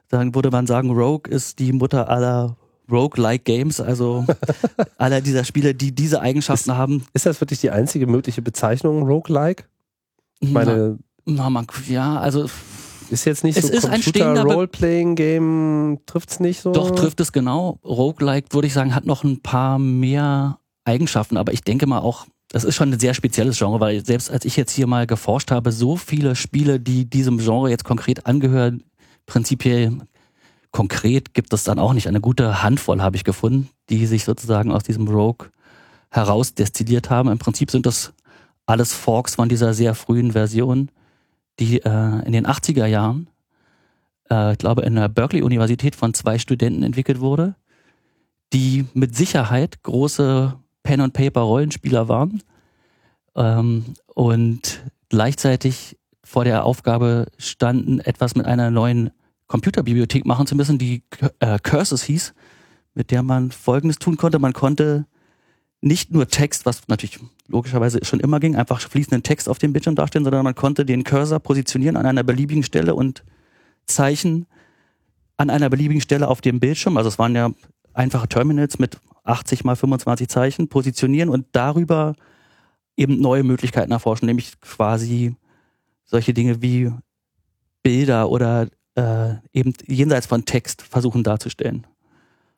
dann 0.10 0.34
würde 0.36 0.52
man 0.52 0.68
sagen, 0.68 0.90
Rogue 0.92 1.32
ist 1.32 1.60
die 1.60 1.72
Mutter 1.74 2.10
aller 2.10 2.58
Rogue-like 2.92 3.46
Games, 3.46 3.80
also 3.80 4.26
aller 4.98 5.22
dieser 5.22 5.44
Spiele, 5.46 5.74
die 5.74 5.94
diese 5.94 6.22
Eigenschaften 6.22 6.76
haben. 6.76 7.06
Ist 7.14 7.26
das 7.26 7.40
wirklich 7.40 7.62
die 7.62 7.72
einzige 7.72 8.08
mögliche 8.08 8.42
Bezeichnung, 8.42 9.04
Roguelike? 9.04 9.64
Ich 10.40 10.52
meine, 10.52 10.98
na, 11.26 11.50
man, 11.50 11.66
ja, 11.88 12.20
also 12.20 12.48
ist 13.14 13.26
jetzt 13.26 13.44
nicht 13.44 13.58
Es 13.58 13.68
so 13.68 13.74
ist 13.74 13.86
ein 13.86 14.02
stehender 14.02 14.44
Be- 14.44 14.50
Computer-Roleplaying-Game, 14.50 16.00
trifft's 16.06 16.40
nicht 16.40 16.62
so? 16.62 16.72
doch 16.74 16.92
trifft 16.92 17.20
es 17.22 17.32
genau. 17.32 17.80
Roguelike, 17.86 18.48
würde 18.52 18.68
ich 18.68 18.74
sagen, 18.74 18.94
hat 18.96 19.06
noch 19.06 19.24
ein 19.24 19.42
paar 19.42 19.80
mehr 19.80 20.60
Eigenschaften, 20.86 21.38
aber 21.38 21.54
ich 21.54 21.62
denke 21.62 21.88
mal 21.88 22.00
auch, 22.00 22.26
das 22.50 22.64
ist 22.66 22.76
schon 22.76 22.92
ein 22.92 23.00
sehr 23.00 23.14
spezielles 23.14 23.58
Genre, 23.58 23.80
weil 23.80 24.06
selbst 24.06 24.30
als 24.30 24.46
ich 24.46 24.58
jetzt 24.58 24.72
hier 24.72 24.86
mal 24.88 25.08
geforscht 25.08 25.50
habe, 25.52 25.72
so 25.72 25.96
viele 25.96 26.36
Spiele, 26.36 26.80
die 26.80 27.06
diesem 27.10 27.38
Genre 27.40 27.70
jetzt 27.70 27.84
konkret 27.86 28.26
angehören, 28.26 28.84
prinzipiell 29.26 29.98
konkret 30.72 31.34
gibt 31.34 31.54
es 31.54 31.64
dann 31.64 31.80
auch 31.80 31.94
nicht. 31.94 32.08
Eine 32.08 32.22
gute 32.22 32.62
Handvoll 32.62 33.02
habe 33.02 33.16
ich 33.16 33.24
gefunden, 33.24 33.70
die 33.90 34.06
sich 34.06 34.24
sozusagen 34.26 34.72
aus 34.72 34.84
diesem 34.84 35.08
Rogue 35.08 35.48
heraus 36.12 36.54
destilliert 36.54 37.10
haben. 37.10 37.30
Im 37.30 37.40
Prinzip 37.40 37.72
sind 37.72 37.86
das 37.86 38.14
alles 38.66 38.94
Forks 38.94 39.36
von 39.36 39.50
dieser 39.50 39.74
sehr 39.74 39.96
frühen 39.96 40.32
Version, 40.34 40.90
die 41.60 41.80
äh, 41.80 42.26
in 42.26 42.32
den 42.32 42.48
80er 42.48 42.86
Jahren, 42.86 43.30
äh, 44.30 44.54
ich 44.54 44.58
glaube 44.58 44.82
in 44.84 44.96
der 44.96 45.10
Berkeley-Universität 45.10 45.96
von 45.96 46.14
zwei 46.14 46.40
Studenten 46.40 46.84
entwickelt 46.84 47.20
wurde, 47.20 47.56
die 48.54 48.86
mit 48.94 49.16
Sicherheit 49.16 49.84
große 49.84 50.56
Pen-and-Paper-Rollenspieler 50.84 52.08
waren 52.08 52.44
ähm, 53.36 53.86
und 54.08 54.84
gleichzeitig 55.10 55.98
vor 56.24 56.44
der 56.44 56.66
Aufgabe 56.66 57.28
standen, 57.38 58.00
etwas 58.00 58.36
mit 58.36 58.46
einer 58.46 58.72
neuen 58.72 59.12
Computerbibliothek 59.48 60.26
machen 60.26 60.48
zu 60.48 60.56
müssen, 60.56 60.78
die 60.78 61.04
äh, 61.40 61.60
Curses 61.60 62.04
hieß, 62.04 62.34
mit 62.94 63.12
der 63.12 63.24
man 63.24 63.52
Folgendes 63.52 64.00
tun 64.00 64.18
konnte. 64.18 64.40
Man 64.40 64.54
konnte 64.54 65.06
nicht 65.84 66.12
nur 66.12 66.28
Text, 66.28 66.66
was 66.66 66.88
natürlich 66.88 67.20
logischerweise 67.48 68.00
schon 68.04 68.22
immer 68.22 68.40
ging, 68.40 68.56
einfach 68.56 68.80
fließenden 68.80 69.22
Text 69.22 69.50
auf 69.50 69.60
dem 69.60 69.74
Bildschirm 69.74 69.96
darstellen, 69.96 70.24
sondern 70.24 70.44
man 70.44 70.56
konnte 70.56 70.86
den 70.86 71.04
Cursor 71.04 71.40
positionieren 71.40 71.98
an 71.98 72.06
einer 72.06 72.24
beliebigen 72.24 72.64
Stelle 72.64 72.96
und 72.96 73.24
Zeichen 73.86 74.48
an 75.36 75.50
einer 75.50 75.70
beliebigen 75.70 76.02
Stelle 76.02 76.30
auf 76.30 76.40
dem 76.40 76.60
Bildschirm. 76.60 76.96
Also 76.96 77.10
es 77.10 77.20
waren 77.20 77.36
ja 77.36 77.52
einfache 77.94 78.30
Terminals 78.30 78.80
mit 78.80 78.98
80 79.26 79.66
mal 79.66 79.76
25 79.76 80.30
Zeichen 80.30 80.70
positionieren 80.70 81.30
und 81.30 81.48
darüber 81.52 82.16
eben 82.96 83.20
neue 83.20 83.44
Möglichkeiten 83.44 83.92
erforschen, 83.92 84.28
nämlich 84.28 84.60
quasi 84.62 85.36
solche 86.06 86.34
Dinge 86.34 86.62
wie 86.62 86.92
Bilder 87.82 88.30
oder 88.30 88.70
äh, 88.96 89.34
eben 89.52 89.74
jenseits 89.88 90.28
von 90.28 90.46
Text 90.46 90.82
versuchen 90.82 91.24
darzustellen. 91.24 91.88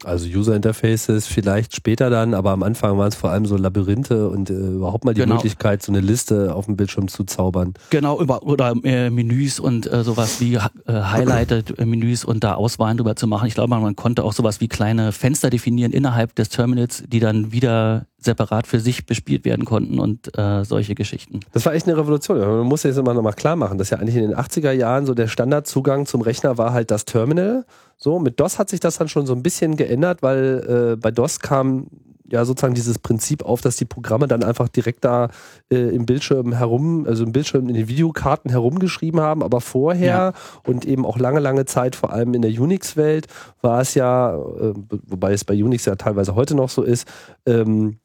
Also 0.03 0.27
User 0.27 0.55
Interfaces 0.55 1.25
vielleicht 1.25 1.75
später 1.75 2.09
dann, 2.09 2.33
aber 2.33 2.51
am 2.51 2.63
Anfang 2.63 2.97
waren 2.97 3.07
es 3.07 3.15
vor 3.15 3.29
allem 3.31 3.45
so 3.45 3.55
Labyrinthe 3.55 4.27
und 4.29 4.49
äh, 4.49 4.53
überhaupt 4.53 5.05
mal 5.05 5.13
die 5.13 5.21
Genau. 5.21 5.35
Möglichkeit, 5.35 5.81
so 5.81 5.91
eine 5.91 6.01
Liste 6.01 6.53
auf 6.53 6.65
dem 6.65 6.75
Bildschirm 6.75 7.07
zu 7.07 7.23
zaubern. 7.23 7.73
Genau, 7.91 8.19
über, 8.21 8.43
oder 8.43 8.73
äh, 8.83 9.09
Menüs 9.09 9.59
und 9.59 9.91
äh, 9.91 10.03
sowas 10.03 10.41
wie 10.41 10.55
äh, 10.55 10.59
Highlighted 10.87 11.79
äh, 11.79 11.85
Menüs 11.85 12.25
und 12.25 12.43
da 12.43 12.55
Auswahlen 12.55 12.97
drüber 12.97 13.15
zu 13.15 13.25
machen. 13.25 13.47
Ich 13.47 13.53
glaube, 13.55 13.69
man 13.69 13.95
konnte 13.95 14.23
auch 14.25 14.33
sowas 14.33 14.59
wie 14.59 14.67
kleine 14.67 15.11
Fenster 15.13 15.49
definieren 15.49 15.93
innerhalb 15.93 16.35
des 16.35 16.49
Terminals, 16.49 17.03
die 17.07 17.19
dann 17.21 17.51
wieder 17.53 18.05
separat 18.25 18.67
für 18.67 18.79
sich 18.79 19.05
bespielt 19.05 19.45
werden 19.45 19.65
konnten 19.65 19.99
und 19.99 20.37
äh, 20.37 20.63
solche 20.65 20.95
Geschichten. 20.95 21.39
Das 21.53 21.65
war 21.65 21.73
echt 21.73 21.87
eine 21.87 21.97
Revolution. 21.97 22.39
Man 22.39 22.67
muss 22.67 22.83
jetzt 22.83 22.97
immer 22.97 23.13
noch 23.13 23.21
mal 23.21 23.33
klar 23.33 23.55
machen, 23.55 23.77
dass 23.77 23.89
ja 23.89 23.99
eigentlich 23.99 24.15
in 24.15 24.29
den 24.29 24.35
80er 24.35 24.71
Jahren 24.71 25.05
so 25.05 25.13
der 25.13 25.27
Standardzugang 25.27 26.05
zum 26.05 26.21
Rechner 26.21 26.57
war 26.57 26.73
halt 26.73 26.91
das 26.91 27.05
Terminal. 27.05 27.65
So, 27.97 28.19
mit 28.19 28.39
DOS 28.39 28.59
hat 28.59 28.69
sich 28.69 28.79
das 28.79 28.97
dann 28.97 29.07
schon 29.07 29.25
so 29.25 29.33
ein 29.33 29.43
bisschen 29.43 29.77
geändert, 29.77 30.21
weil 30.21 30.93
äh, 30.93 30.95
bei 30.97 31.11
DOS 31.11 31.39
kam 31.39 31.87
ja 32.27 32.43
sozusagen 32.43 32.73
dieses 32.73 32.99
Prinzip 32.99 33.43
auf, 33.43 33.61
dass 33.61 33.75
die 33.75 33.85
Programme 33.85 34.27
dann 34.27 34.43
einfach 34.43 34.67
direkt 34.67 35.05
da 35.05 35.29
äh, 35.71 35.95
im 35.95 36.05
Bildschirm 36.05 36.53
herum, 36.53 37.05
also 37.07 37.23
im 37.23 37.31
Bildschirm 37.31 37.69
in 37.69 37.75
den 37.75 37.87
Videokarten 37.87 38.49
herumgeschrieben 38.49 39.19
haben. 39.19 39.43
Aber 39.43 39.61
vorher 39.61 40.33
und 40.65 40.85
eben 40.85 41.05
auch 41.05 41.19
lange, 41.19 41.39
lange 41.39 41.65
Zeit, 41.65 41.95
vor 41.95 42.11
allem 42.11 42.33
in 42.33 42.41
der 42.41 42.51
Unix-Welt, 42.51 43.27
war 43.61 43.81
es 43.81 43.93
ja, 43.93 44.35
äh, 44.35 44.73
wobei 45.07 45.33
es 45.33 45.45
bei 45.45 45.53
Unix 45.53 45.85
ja 45.85 45.95
teilweise 45.95 46.35
heute 46.35 46.55
noch 46.55 46.69
so 46.69 46.83
ist, 46.83 47.07
ähm, 47.45 47.99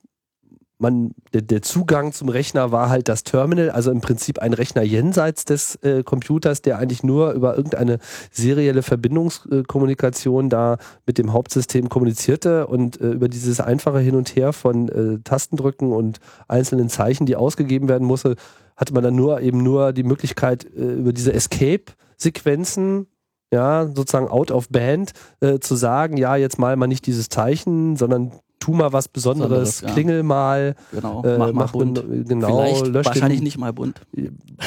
man, 0.81 1.13
der, 1.33 1.43
der 1.43 1.63
Zugang 1.63 2.13
zum 2.13 2.29
Rechner 2.29 2.73
war 2.73 2.89
halt 2.89 3.09
das 3.09 3.23
Terminal, 3.23 3.71
also 3.71 3.91
im 3.91 4.01
Prinzip 4.01 4.39
ein 4.39 4.55
Rechner 4.55 4.83
jenseits 4.83 5.45
des 5.45 5.77
äh, 5.77 6.03
Computers, 6.03 6.63
der 6.63 6.79
eigentlich 6.79 7.03
nur 7.03 7.33
über 7.33 7.57
irgendeine 7.57 7.99
serielle 8.31 8.83
Verbindungskommunikation 8.83 10.49
da 10.49 10.79
mit 11.07 11.19
dem 11.19 11.33
Hauptsystem 11.33 11.89
kommunizierte 11.89 12.67
und 12.67 13.01
äh, 13.01 13.11
über 13.11 13.29
dieses 13.29 13.61
einfache 13.61 13.99
Hin 13.99 14.17
und 14.17 14.35
Her 14.35 14.53
von 14.53 14.89
äh, 14.89 15.19
Tastendrücken 15.23 15.93
und 15.93 16.19
einzelnen 16.49 16.89
Zeichen, 16.89 17.27
die 17.27 17.37
ausgegeben 17.37 17.89
werden 17.89 18.07
musste, 18.07 18.37
hatte 18.77 18.95
man 18.95 19.05
dann 19.05 19.15
nur 19.15 19.41
eben 19.43 19.63
nur 19.63 19.93
die 19.93 20.05
Möglichkeit, 20.05 20.65
äh, 20.65 20.95
über 20.95 21.13
diese 21.13 21.35
Escape-Sequenzen 21.35 23.07
ja, 23.53 23.87
sozusagen 23.87 24.29
out 24.29 24.51
of 24.51 24.69
band, 24.69 25.13
äh, 25.41 25.59
zu 25.59 25.75
sagen, 25.75 26.17
ja, 26.17 26.37
jetzt 26.37 26.59
mal 26.59 26.77
mal 26.77 26.87
nicht 26.87 27.07
dieses 27.07 27.29
Zeichen, 27.29 27.97
sondern 27.97 28.33
tu 28.61 28.73
mal 28.73 28.93
was 28.93 29.09
Besonderes, 29.09 29.81
ja. 29.81 29.91
klingel 29.91 30.23
mal, 30.23 30.77
Genau, 30.93 31.25
äh, 31.25 31.39
mach 31.39 31.47
mal 31.47 31.53
mach 31.53 31.73
bunt. 31.73 31.97
den- 31.99 32.25
genau, 32.27 32.83
lösch 32.85 33.07
wahrscheinlich 33.07 33.41
den, 33.41 33.45
nicht 33.45 33.59
mal 33.59 33.73
bunt. 33.73 34.01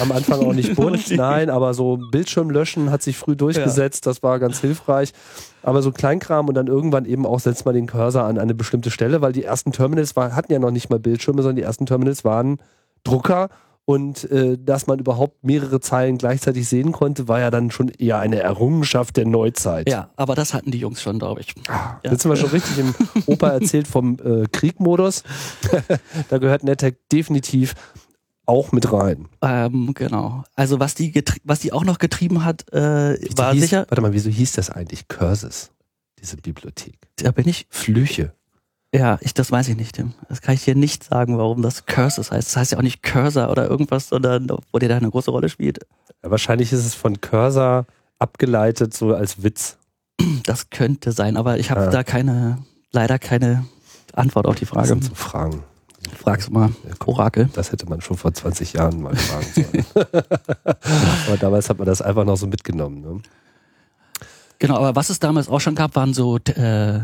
am 0.01 0.12
Anfang 0.12 0.39
auch 0.45 0.53
nicht 0.53 0.75
bunt, 0.75 1.09
nein, 1.15 1.50
aber 1.50 1.73
so 1.73 2.00
Bildschirm 2.12 2.50
löschen 2.50 2.89
hat 2.91 3.01
sich 3.03 3.17
früh 3.17 3.35
durchgesetzt, 3.35 4.05
das 4.07 4.21
war 4.23 4.39
ganz 4.39 4.59
hilfreich. 4.59 5.13
Aber 5.62 5.81
so 5.81 5.91
Kleinkram 5.91 6.47
und 6.50 6.55
dann 6.55 6.67
irgendwann 6.67 7.05
eben 7.05 7.25
auch 7.25 7.39
setzt 7.39 7.65
man 7.65 7.73
den 7.75 7.88
Cursor 7.88 8.23
an 8.23 8.38
eine 8.38 8.53
bestimmte 8.53 8.91
Stelle, 8.91 9.21
weil 9.21 9.31
die 9.31 9.43
ersten 9.43 9.71
Terminals 9.71 10.15
war, 10.15 10.35
hatten 10.35 10.51
ja 10.51 10.59
noch 10.59 10.71
nicht 10.71 10.89
mal 10.89 11.00
Bildschirme, 11.00 11.41
sondern 11.41 11.55
die 11.55 11.62
ersten 11.62 11.85
Terminals 11.85 12.25
waren 12.25 12.57
Drucker 13.05 13.50
und 13.85 14.29
äh, 14.31 14.57
dass 14.57 14.87
man 14.87 14.99
überhaupt 14.99 15.43
mehrere 15.43 15.79
Zeilen 15.79 16.17
gleichzeitig 16.17 16.67
sehen 16.69 16.91
konnte, 16.91 17.27
war 17.27 17.39
ja 17.39 17.51
dann 17.51 17.69
schon 17.69 17.89
eher 17.89 18.19
eine 18.19 18.39
Errungenschaft 18.39 19.17
der 19.17 19.25
Neuzeit. 19.25 19.89
Ja, 19.89 20.09
aber 20.15 20.35
das 20.35 20.53
hatten 20.53 20.71
die 20.71 20.77
Jungs 20.77 21.01
schon, 21.01 21.19
glaube 21.19 21.41
ich. 21.41 21.53
Ja. 21.67 21.99
Jetzt 22.03 22.21
sind 22.21 22.31
wir 22.31 22.37
schon 22.37 22.49
richtig 22.51 22.77
im 22.77 22.95
Opa 23.25 23.49
erzählt 23.51 23.87
vom 23.87 24.17
äh, 24.23 24.47
Kriegmodus. 24.51 25.23
da 26.29 26.37
gehört 26.37 26.63
NetHack 26.63 27.09
definitiv 27.09 27.75
auch 28.45 28.71
mit 28.71 28.91
rein. 28.91 29.27
Ähm, 29.41 29.93
genau. 29.93 30.43
Also 30.55 30.79
was 30.79 30.95
die 30.95 31.23
was 31.43 31.59
die 31.59 31.73
auch 31.73 31.83
noch 31.83 31.99
getrieben 31.99 32.45
hat, 32.45 32.71
äh, 32.73 33.17
war 33.37 33.53
hieß, 33.53 33.61
sicher. 33.61 33.85
Warte 33.89 34.01
mal, 34.01 34.13
wieso 34.13 34.29
hieß 34.29 34.53
das 34.53 34.69
eigentlich 34.69 35.07
Curses? 35.07 35.71
Diese 36.21 36.37
Bibliothek. 36.37 36.97
Da 37.17 37.31
bin 37.31 37.47
ich. 37.47 37.67
Flüche. 37.69 38.33
Ja, 38.93 39.17
ich, 39.21 39.33
das 39.33 39.51
weiß 39.51 39.69
ich 39.69 39.75
nicht, 39.75 39.95
Tim. 39.95 40.13
Das 40.29 40.41
kann 40.41 40.53
ich 40.53 40.63
dir 40.65 40.75
nicht 40.75 41.03
sagen, 41.03 41.38
warum 41.39 41.62
das 41.63 41.85
Curses 41.88 42.31
heißt. 42.31 42.47
Das 42.50 42.57
heißt 42.57 42.71
ja 42.73 42.77
auch 42.77 42.83
nicht 42.83 43.01
Cursor 43.01 43.50
oder 43.50 43.67
irgendwas, 43.67 44.07
sondern 44.09 44.47
wo 44.71 44.77
der 44.79 44.89
da 44.89 44.97
eine 44.97 45.09
große 45.09 45.31
Rolle 45.31 45.50
spielt. 45.50 45.79
Ja, 46.23 46.29
wahrscheinlich 46.29 46.71
ist 46.71 46.85
es 46.85 46.93
von 46.93 47.19
Cursor 47.19 47.85
abgeleitet, 48.19 48.93
so 48.93 49.15
als 49.15 49.41
Witz. 49.43 49.77
Das 50.45 50.69
könnte 50.69 51.12
sein, 51.12 51.38
aber 51.38 51.57
ich 51.57 51.71
habe 51.71 51.81
Ja. 51.85 51.89
da 51.89 52.03
keine, 52.03 52.59
leider 52.91 53.17
keine 53.17 53.65
Antwort 54.13 54.45
auf 54.45 54.55
die 54.55 54.62
Das 54.65 54.69
Frage. 54.69 54.88
sind 54.89 55.03
so 55.05 55.15
Fragen. 55.15 55.63
Frag's 56.15 56.50
mal, 56.51 56.69
Orakel. 57.05 57.50
Das 57.53 57.71
hätte 57.71 57.88
man 57.89 58.00
schon 58.01 58.17
vor 58.17 58.33
20 58.33 58.73
Jahren 58.73 59.01
mal 59.01 59.15
fragen 59.15 59.47
sollen. 59.55 59.85
Aber 61.27 61.38
damals 61.39 61.69
hat 61.69 61.77
man 61.79 61.88
das 61.88 62.01
einfach 62.01 62.25
noch 62.25 62.35
so 62.38 62.45
mitgenommen. 62.45 63.01
Ne? 63.01 63.21
Genau, 64.59 64.75
aber 64.77 64.95
was 64.95 65.09
es 65.09 65.19
damals 65.19 65.50
auch 65.50 65.59
schon 65.59 65.75
gab, 65.75 65.95
waren 65.95 66.13
so 66.13 66.38
äh, 66.38 67.00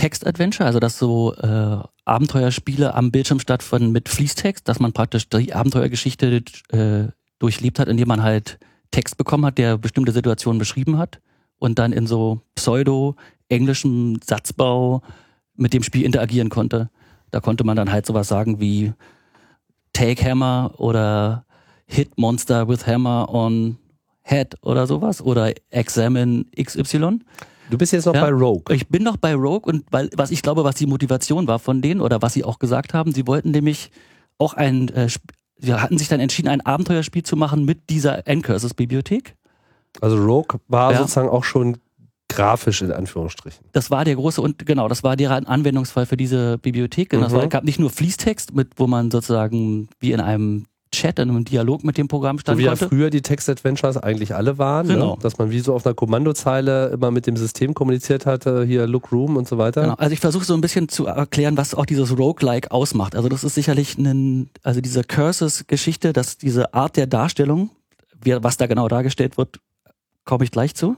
Text-Adventure, 0.00 0.66
also 0.66 0.80
dass 0.80 0.98
so 0.98 1.34
äh, 1.34 1.76
Abenteuerspiele 2.06 2.94
am 2.94 3.10
Bildschirm 3.10 3.38
stattfanden 3.38 3.92
mit 3.92 4.08
Fließtext, 4.08 4.66
dass 4.66 4.80
man 4.80 4.94
praktisch 4.94 5.28
die 5.28 5.52
Abenteuergeschichte 5.52 6.42
äh, 6.70 7.08
durchlebt 7.38 7.78
hat, 7.78 7.86
indem 7.86 8.08
man 8.08 8.22
halt 8.22 8.58
Text 8.92 9.18
bekommen 9.18 9.44
hat, 9.44 9.58
der 9.58 9.76
bestimmte 9.76 10.12
Situationen 10.12 10.58
beschrieben 10.58 10.96
hat 10.96 11.20
und 11.58 11.78
dann 11.78 11.92
in 11.92 12.06
so 12.06 12.40
Pseudo 12.54 13.14
englischen 13.50 14.18
Satzbau 14.24 15.02
mit 15.54 15.74
dem 15.74 15.82
Spiel 15.82 16.06
interagieren 16.06 16.48
konnte. 16.48 16.88
Da 17.30 17.40
konnte 17.40 17.64
man 17.64 17.76
dann 17.76 17.92
halt 17.92 18.06
sowas 18.06 18.28
sagen 18.28 18.58
wie 18.58 18.94
Take 19.92 20.24
Hammer 20.24 20.72
oder 20.78 21.44
Hit 21.84 22.16
Monster 22.16 22.68
with 22.68 22.86
Hammer 22.86 23.28
on 23.28 23.76
Head 24.22 24.56
oder 24.62 24.86
sowas 24.86 25.20
oder 25.20 25.52
Examine 25.68 26.46
XY. 26.58 27.18
Du 27.70 27.78
bist 27.78 27.92
jetzt 27.92 28.06
noch 28.06 28.14
Ja. 28.14 28.22
bei 28.22 28.30
Rogue. 28.30 28.74
Ich 28.74 28.88
bin 28.88 29.02
noch 29.02 29.16
bei 29.16 29.34
Rogue 29.34 29.72
und 29.72 29.84
weil, 29.90 30.10
was 30.16 30.30
ich 30.30 30.42
glaube, 30.42 30.64
was 30.64 30.74
die 30.74 30.86
Motivation 30.86 31.46
war 31.46 31.58
von 31.58 31.80
denen 31.82 32.00
oder 32.00 32.20
was 32.22 32.32
sie 32.34 32.44
auch 32.44 32.58
gesagt 32.58 32.92
haben, 32.94 33.12
sie 33.12 33.26
wollten 33.26 33.50
nämlich 33.52 33.90
auch 34.38 34.54
ein, 34.54 34.88
äh, 34.88 35.08
hatten 35.72 35.98
sich 35.98 36.08
dann 36.08 36.20
entschieden, 36.20 36.48
ein 36.48 36.60
Abenteuerspiel 36.64 37.22
zu 37.22 37.36
machen 37.36 37.64
mit 37.64 37.90
dieser 37.90 38.26
N-Curses-Bibliothek. 38.26 39.36
Also 40.00 40.16
Rogue 40.16 40.60
war 40.68 40.92
Ja. 40.92 40.98
sozusagen 40.98 41.28
auch 41.28 41.44
schon 41.44 41.78
grafisch 42.28 42.80
in 42.82 42.92
Anführungsstrichen. 42.92 43.64
Das 43.72 43.90
war 43.90 44.04
der 44.04 44.14
große 44.14 44.40
und 44.40 44.64
genau, 44.64 44.86
das 44.88 45.02
war 45.02 45.16
deren 45.16 45.46
Anwendungsfall 45.46 46.06
für 46.06 46.16
diese 46.16 46.58
Bibliothek. 46.58 47.10
Das 47.10 47.32
Mhm. 47.32 47.36
war, 47.36 47.46
gab 47.48 47.64
nicht 47.64 47.80
nur 47.80 47.90
Fließtext, 47.90 48.54
mit, 48.54 48.68
wo 48.76 48.86
man 48.86 49.10
sozusagen 49.10 49.88
wie 49.98 50.12
in 50.12 50.20
einem 50.20 50.66
Chat, 50.92 51.18
in 51.18 51.30
einem 51.30 51.44
Dialog 51.44 51.84
mit 51.84 51.96
dem 51.98 52.08
Programm 52.08 52.38
So 52.38 52.40
stand 52.42 52.58
wie 52.58 52.64
ja 52.64 52.74
früher 52.76 53.10
die 53.10 53.22
Text-Adventures 53.22 53.96
eigentlich 53.96 54.34
alle 54.34 54.58
waren, 54.58 54.88
Genau. 54.88 55.12
ne? 55.14 55.18
dass 55.22 55.38
man 55.38 55.50
wie 55.50 55.60
so 55.60 55.74
auf 55.74 55.86
einer 55.86 55.94
Kommandozeile 55.94 56.88
immer 56.88 57.10
mit 57.10 57.26
dem 57.26 57.36
System 57.36 57.74
kommuniziert 57.74 58.26
hatte, 58.26 58.64
hier 58.64 58.86
Look 58.86 59.12
Room 59.12 59.36
und 59.36 59.46
so 59.48 59.56
weiter. 59.58 59.82
Genau. 59.82 59.94
Also 59.94 60.12
ich 60.12 60.20
versuche 60.20 60.44
so 60.44 60.54
ein 60.54 60.60
bisschen 60.60 60.88
zu 60.88 61.06
erklären, 61.06 61.56
was 61.56 61.74
auch 61.74 61.86
dieses 61.86 62.18
Roguelike 62.18 62.70
ausmacht. 62.72 63.14
Also 63.14 63.28
das 63.28 63.44
ist 63.44 63.54
sicherlich 63.54 63.96
ein, 63.98 64.50
also 64.62 64.80
diese 64.80 65.04
Curses-Geschichte, 65.04 66.12
dass 66.12 66.38
diese 66.38 66.74
Art 66.74 66.96
der 66.96 67.06
Darstellung, 67.06 67.70
was 68.24 68.56
da 68.56 68.66
genau 68.66 68.88
dargestellt 68.88 69.38
wird, 69.38 69.60
komme 70.24 70.44
ich 70.44 70.50
gleich 70.50 70.74
zu. 70.74 70.96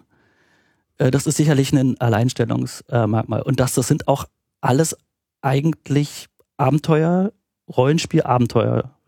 Äh, 0.99 1.11
Das 1.11 1.27
ist 1.27 1.37
sicherlich 1.37 1.73
ein 1.73 2.01
Alleinstellungsmerkmal. 2.01 3.43
Und 3.43 3.61
das, 3.61 3.75
das 3.75 3.89
sind 3.89 4.09
auch 4.09 4.25
alles 4.61 4.97
eigentlich 5.43 6.27
Abenteuer, 6.57 7.33
Rollenspiel, 7.77 8.23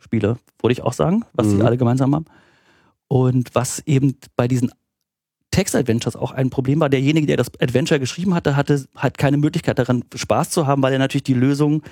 Abenteuerspiele, 0.05 0.39
würde 0.61 0.73
ich 0.73 0.83
auch 0.83 0.93
sagen, 0.93 1.25
was 1.35 1.49
sie 1.49 1.57
Mhm. 1.57 1.63
alle 1.67 1.77
gemeinsam 1.77 2.15
haben. 2.15 2.27
Und 3.09 3.55
was 3.55 3.81
eben 3.87 4.17
bei 4.37 4.49
diesen 4.49 4.71
Text-Adventures 5.51 6.17
auch 6.17 6.33
ein 6.33 6.51
Problem 6.51 6.81
war. 6.81 6.89
Derjenige, 6.89 7.27
der 7.29 7.37
das 7.37 7.49
Adventure 7.61 8.01
geschrieben 8.01 8.35
hatte, 8.35 8.57
hatte 8.57 8.87
halt 8.97 9.19
keine 9.19 9.37
Möglichkeit 9.37 9.79
daran 9.79 10.05
Spaß 10.15 10.51
zu 10.51 10.67
haben, 10.67 10.83
weil 10.83 10.93
er 10.93 10.99
natürlich 10.99 11.23
die 11.23 11.35
Lösung 11.35 11.83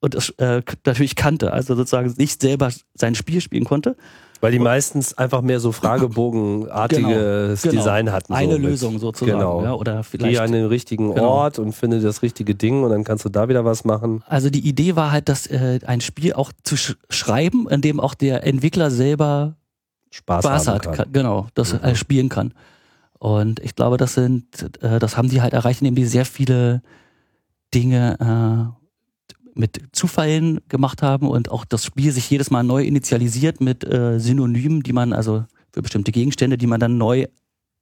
und 0.00 0.14
das, 0.14 0.30
äh, 0.36 0.60
natürlich 0.84 1.16
kannte, 1.16 1.52
also 1.52 1.74
sozusagen 1.74 2.12
nicht 2.18 2.42
selber 2.42 2.70
sein 2.94 3.14
Spiel 3.14 3.40
spielen 3.40 3.64
konnte. 3.64 3.96
Weil 4.40 4.52
die 4.52 4.58
meistens 4.58 5.16
einfach 5.16 5.40
mehr 5.42 5.60
so 5.60 5.72
Fragebogenartiges 5.72 7.62
Genau, 7.62 7.72
genau. 7.72 7.82
Design 7.82 8.12
hatten. 8.12 8.32
Eine 8.34 8.52
so 8.54 8.58
mit, 8.58 8.68
Lösung 8.70 8.98
sozusagen, 8.98 9.38
Genau. 9.38 9.62
ja, 9.62 9.72
oder 9.74 9.96
Geh 9.98 10.02
vielleicht. 10.02 10.40
an 10.40 10.52
den 10.52 10.66
richtigen 10.66 11.14
Genau. 11.14 11.28
Ort 11.28 11.58
und 11.58 11.72
finde 11.72 12.00
das 12.00 12.22
richtige 12.22 12.54
Ding 12.54 12.82
und 12.82 12.90
dann 12.90 13.04
kannst 13.04 13.24
du 13.24 13.28
da 13.28 13.48
wieder 13.48 13.64
was 13.64 13.84
machen. 13.84 14.22
Also 14.26 14.50
die 14.50 14.66
Idee 14.66 14.96
war 14.96 15.12
halt, 15.12 15.28
dass 15.28 15.46
äh, 15.46 15.80
ein 15.86 16.00
Spiel 16.00 16.32
auch 16.34 16.52
zu 16.64 16.76
sch 16.76 16.96
schreiben, 17.08 17.68
in 17.68 17.80
dem 17.80 18.00
auch 18.00 18.14
der 18.14 18.46
Entwickler 18.46 18.90
selber 18.90 19.56
Spaß, 20.10 20.44
Spaß 20.44 20.68
hat, 20.68 20.82
kann. 20.82 20.94
kann, 20.94 21.12
genau, 21.12 21.48
das 21.54 21.72
Mhm. 21.72 21.78
äh, 21.80 21.94
spielen 21.94 22.28
kann. 22.28 22.52
Und 23.18 23.60
ich 23.60 23.74
glaube, 23.74 23.96
das 23.96 24.14
sind, 24.14 24.44
äh, 24.82 24.98
das 24.98 25.16
haben 25.16 25.28
die 25.30 25.40
halt 25.42 25.52
erreicht, 25.54 25.80
indem 25.80 25.94
die 25.94 26.04
sehr 26.04 26.24
viele 26.26 26.82
Dinge 27.74 28.16
äh, 28.20 28.85
mit 29.56 29.80
Zufällen 29.92 30.60
gemacht 30.68 31.02
haben 31.02 31.28
und 31.28 31.50
auch 31.50 31.64
das 31.64 31.84
Spiel 31.84 32.12
sich 32.12 32.28
jedes 32.30 32.50
Mal 32.50 32.62
neu 32.62 32.84
initialisiert 32.84 33.60
mit 33.60 33.84
äh, 33.84 34.18
Synonymen, 34.20 34.82
die 34.82 34.92
man 34.92 35.12
also 35.12 35.44
für 35.72 35.82
bestimmte 35.82 36.12
Gegenstände, 36.12 36.58
die 36.58 36.66
man 36.66 36.80
dann 36.80 36.98
neu 36.98 37.26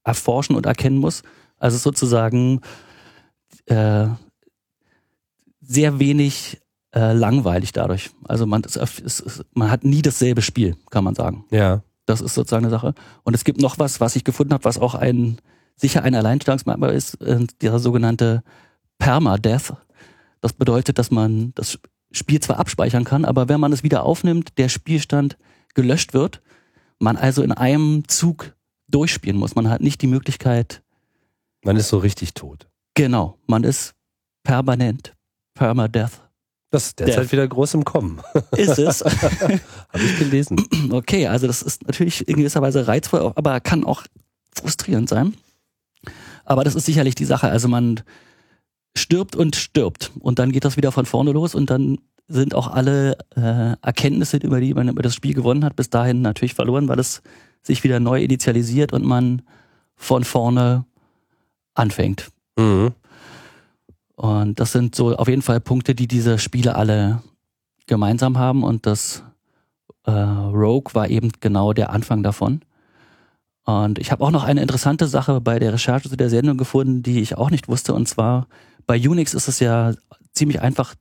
erforschen 0.04 0.56
und 0.56 0.66
erkennen 0.66 0.98
muss. 0.98 1.22
Also 1.58 1.78
sozusagen 1.78 2.60
äh, 3.66 4.06
sehr 5.60 5.98
wenig 5.98 6.60
äh, 6.94 7.12
langweilig 7.12 7.72
dadurch. 7.72 8.10
Also 8.24 8.46
man, 8.46 8.62
es, 8.64 8.76
es, 8.76 9.44
man 9.54 9.70
hat 9.70 9.84
nie 9.84 10.02
dasselbe 10.02 10.42
Spiel, 10.42 10.76
kann 10.90 11.04
man 11.04 11.14
sagen. 11.14 11.44
Ja. 11.50 11.82
Das 12.06 12.20
ist 12.20 12.34
sozusagen 12.34 12.64
eine 12.64 12.70
Sache. 12.70 12.94
Und 13.22 13.34
es 13.34 13.44
gibt 13.44 13.60
noch 13.60 13.78
was, 13.78 14.00
was 14.00 14.14
ich 14.14 14.24
gefunden 14.24 14.52
habe, 14.52 14.64
was 14.64 14.78
auch 14.78 14.94
ein 14.94 15.38
sicher 15.76 16.02
ein 16.02 16.14
Alleinstellungsmerkmal 16.14 16.94
ist, 16.94 17.20
äh, 17.22 17.46
der 17.60 17.78
sogenannte 17.78 18.42
Permadeath. 18.98 19.74
Das 20.44 20.52
bedeutet, 20.52 20.98
dass 20.98 21.10
man 21.10 21.52
das 21.54 21.78
Spiel 22.12 22.38
zwar 22.38 22.58
abspeichern 22.58 23.04
kann, 23.04 23.24
aber 23.24 23.48
wenn 23.48 23.58
man 23.60 23.72
es 23.72 23.82
wieder 23.82 24.02
aufnimmt, 24.04 24.58
der 24.58 24.68
Spielstand 24.68 25.38
gelöscht 25.72 26.12
wird, 26.12 26.42
man 26.98 27.16
also 27.16 27.42
in 27.42 27.50
einem 27.50 28.06
Zug 28.08 28.54
durchspielen 28.88 29.38
muss. 29.38 29.54
Man 29.54 29.70
hat 29.70 29.80
nicht 29.80 30.02
die 30.02 30.06
Möglichkeit, 30.06 30.82
Man 31.64 31.76
ist 31.78 31.88
so 31.88 31.96
richtig 31.96 32.34
tot. 32.34 32.68
genau, 32.92 33.38
man 33.46 33.64
ist 33.64 33.94
permanent 34.42 35.14
Permadeath. 35.54 36.20
Das 36.70 36.88
ist 36.88 36.98
derzeit 36.98 37.16
Der- 37.16 37.32
wieder 37.32 37.48
groß 37.48 37.72
im 37.72 37.84
Kommen. 37.86 38.20
Ist 38.54 38.78
es. 38.78 39.02
Habe 39.04 39.60
ich 39.94 40.18
gelesen. 40.18 40.58
Okay, 40.92 41.26
also 41.26 41.46
das 41.46 41.62
ist 41.62 41.86
natürlich 41.86 42.28
in 42.28 42.36
gewisser 42.36 42.60
Weise 42.60 42.86
reizvoll, 42.86 43.32
aber 43.34 43.60
kann 43.60 43.84
auch 43.84 44.02
frustrierend 44.54 45.08
sein. 45.08 45.34
Aber 46.44 46.64
das 46.64 46.74
ist 46.74 46.84
sicherlich 46.84 47.14
die 47.14 47.24
Sache. 47.24 47.48
Also 47.48 47.68
man 47.68 48.02
stirbt 48.96 49.36
und 49.36 49.56
stirbt 49.56 50.12
und 50.20 50.38
dann 50.38 50.52
geht 50.52 50.64
das 50.64 50.76
wieder 50.76 50.92
von 50.92 51.06
vorne 51.06 51.32
los 51.32 51.54
und 51.54 51.70
dann 51.70 51.98
sind 52.28 52.54
auch 52.54 52.68
alle 52.68 53.18
äh, 53.36 53.76
Erkenntnisse, 53.82 54.38
über 54.38 54.60
die 54.60 54.72
man 54.72 54.88
über 54.88 55.02
das 55.02 55.14
Spiel 55.14 55.34
gewonnen 55.34 55.64
hat, 55.64 55.76
bis 55.76 55.90
dahin 55.90 56.22
natürlich 56.22 56.54
verloren, 56.54 56.88
weil 56.88 56.98
es 56.98 57.22
sich 57.62 57.84
wieder 57.84 58.00
neu 58.00 58.22
initialisiert 58.22 58.92
und 58.92 59.04
man 59.04 59.42
von 59.96 60.24
vorne 60.24 60.84
anfängt. 61.74 62.30
Mhm. 62.56 62.92
Und 64.16 64.60
das 64.60 64.72
sind 64.72 64.94
so 64.94 65.16
auf 65.16 65.28
jeden 65.28 65.42
Fall 65.42 65.60
Punkte, 65.60 65.94
die 65.94 66.06
diese 66.06 66.38
Spiele 66.38 66.76
alle 66.76 67.22
gemeinsam 67.86 68.38
haben 68.38 68.62
und 68.62 68.86
das 68.86 69.22
äh, 70.04 70.10
Rogue 70.10 70.94
war 70.94 71.08
eben 71.08 71.30
genau 71.40 71.72
der 71.72 71.90
Anfang 71.90 72.22
davon. 72.22 72.62
Und 73.64 73.98
ich 73.98 74.12
habe 74.12 74.22
auch 74.22 74.30
noch 74.30 74.44
eine 74.44 74.60
interessante 74.60 75.06
Sache 75.08 75.40
bei 75.40 75.58
der 75.58 75.72
Recherche 75.72 76.08
zu 76.08 76.16
der 76.16 76.28
Sendung 76.28 76.58
gefunden, 76.58 77.02
die 77.02 77.20
ich 77.20 77.36
auch 77.36 77.50
nicht 77.50 77.66
wusste. 77.66 77.94
Und 77.94 78.06
zwar 78.06 78.46
bei 78.86 78.96
Unix 78.96 79.34
ist 79.34 79.48
es 79.48 79.60
ja 79.60 79.94
ziemlich 80.32 80.60
einfach, 80.60 80.94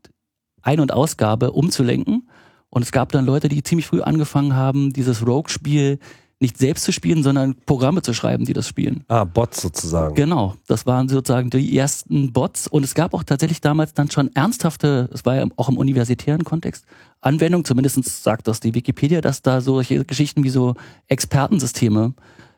Ein- 0.61 0.79
und 0.79 0.93
Ausgabe 0.93 1.51
umzulenken. 1.51 2.29
Und 2.69 2.81
es 2.81 2.91
gab 2.91 3.11
dann 3.11 3.25
Leute, 3.25 3.49
die 3.49 3.61
ziemlich 3.61 3.85
früh 3.85 4.01
angefangen 4.01 4.55
haben, 4.55 4.93
dieses 4.93 5.27
Rogue-Spiel 5.27 5.99
nicht 6.43 6.57
selbst 6.57 6.83
zu 6.83 6.91
spielen, 6.91 7.23
sondern 7.23 7.55
Programme 7.65 8.01
zu 8.01 8.13
schreiben, 8.13 8.45
die 8.45 8.53
das 8.53 8.67
spielen. 8.67 9.05
Ah, 9.07 9.23
Bots 9.23 9.61
sozusagen. 9.61 10.13
Genau, 10.13 10.55
das 10.67 10.85
waren 10.85 11.07
sozusagen 11.07 11.49
die 11.49 11.77
ersten 11.77 12.33
Bots 12.33 12.67
und 12.67 12.83
es 12.83 12.95
gab 12.95 13.13
auch 13.13 13.23
tatsächlich 13.23 13.61
damals 13.61 13.93
dann 13.93 14.11
schon 14.11 14.29
ernsthafte, 14.35 15.09
es 15.13 15.25
war 15.25 15.35
ja 15.35 15.45
auch 15.55 15.69
im 15.69 15.77
universitären 15.77 16.43
Kontext, 16.43 16.85
Anwendung, 17.21 17.63
zumindest 17.63 18.03
sagt 18.23 18.47
das 18.47 18.59
die 18.59 18.75
Wikipedia, 18.75 19.21
dass 19.21 19.41
da 19.41 19.61
solche 19.61 20.03
Geschichten 20.03 20.43
wie 20.43 20.49
so 20.49 20.75
Expertensysteme 21.07 22.13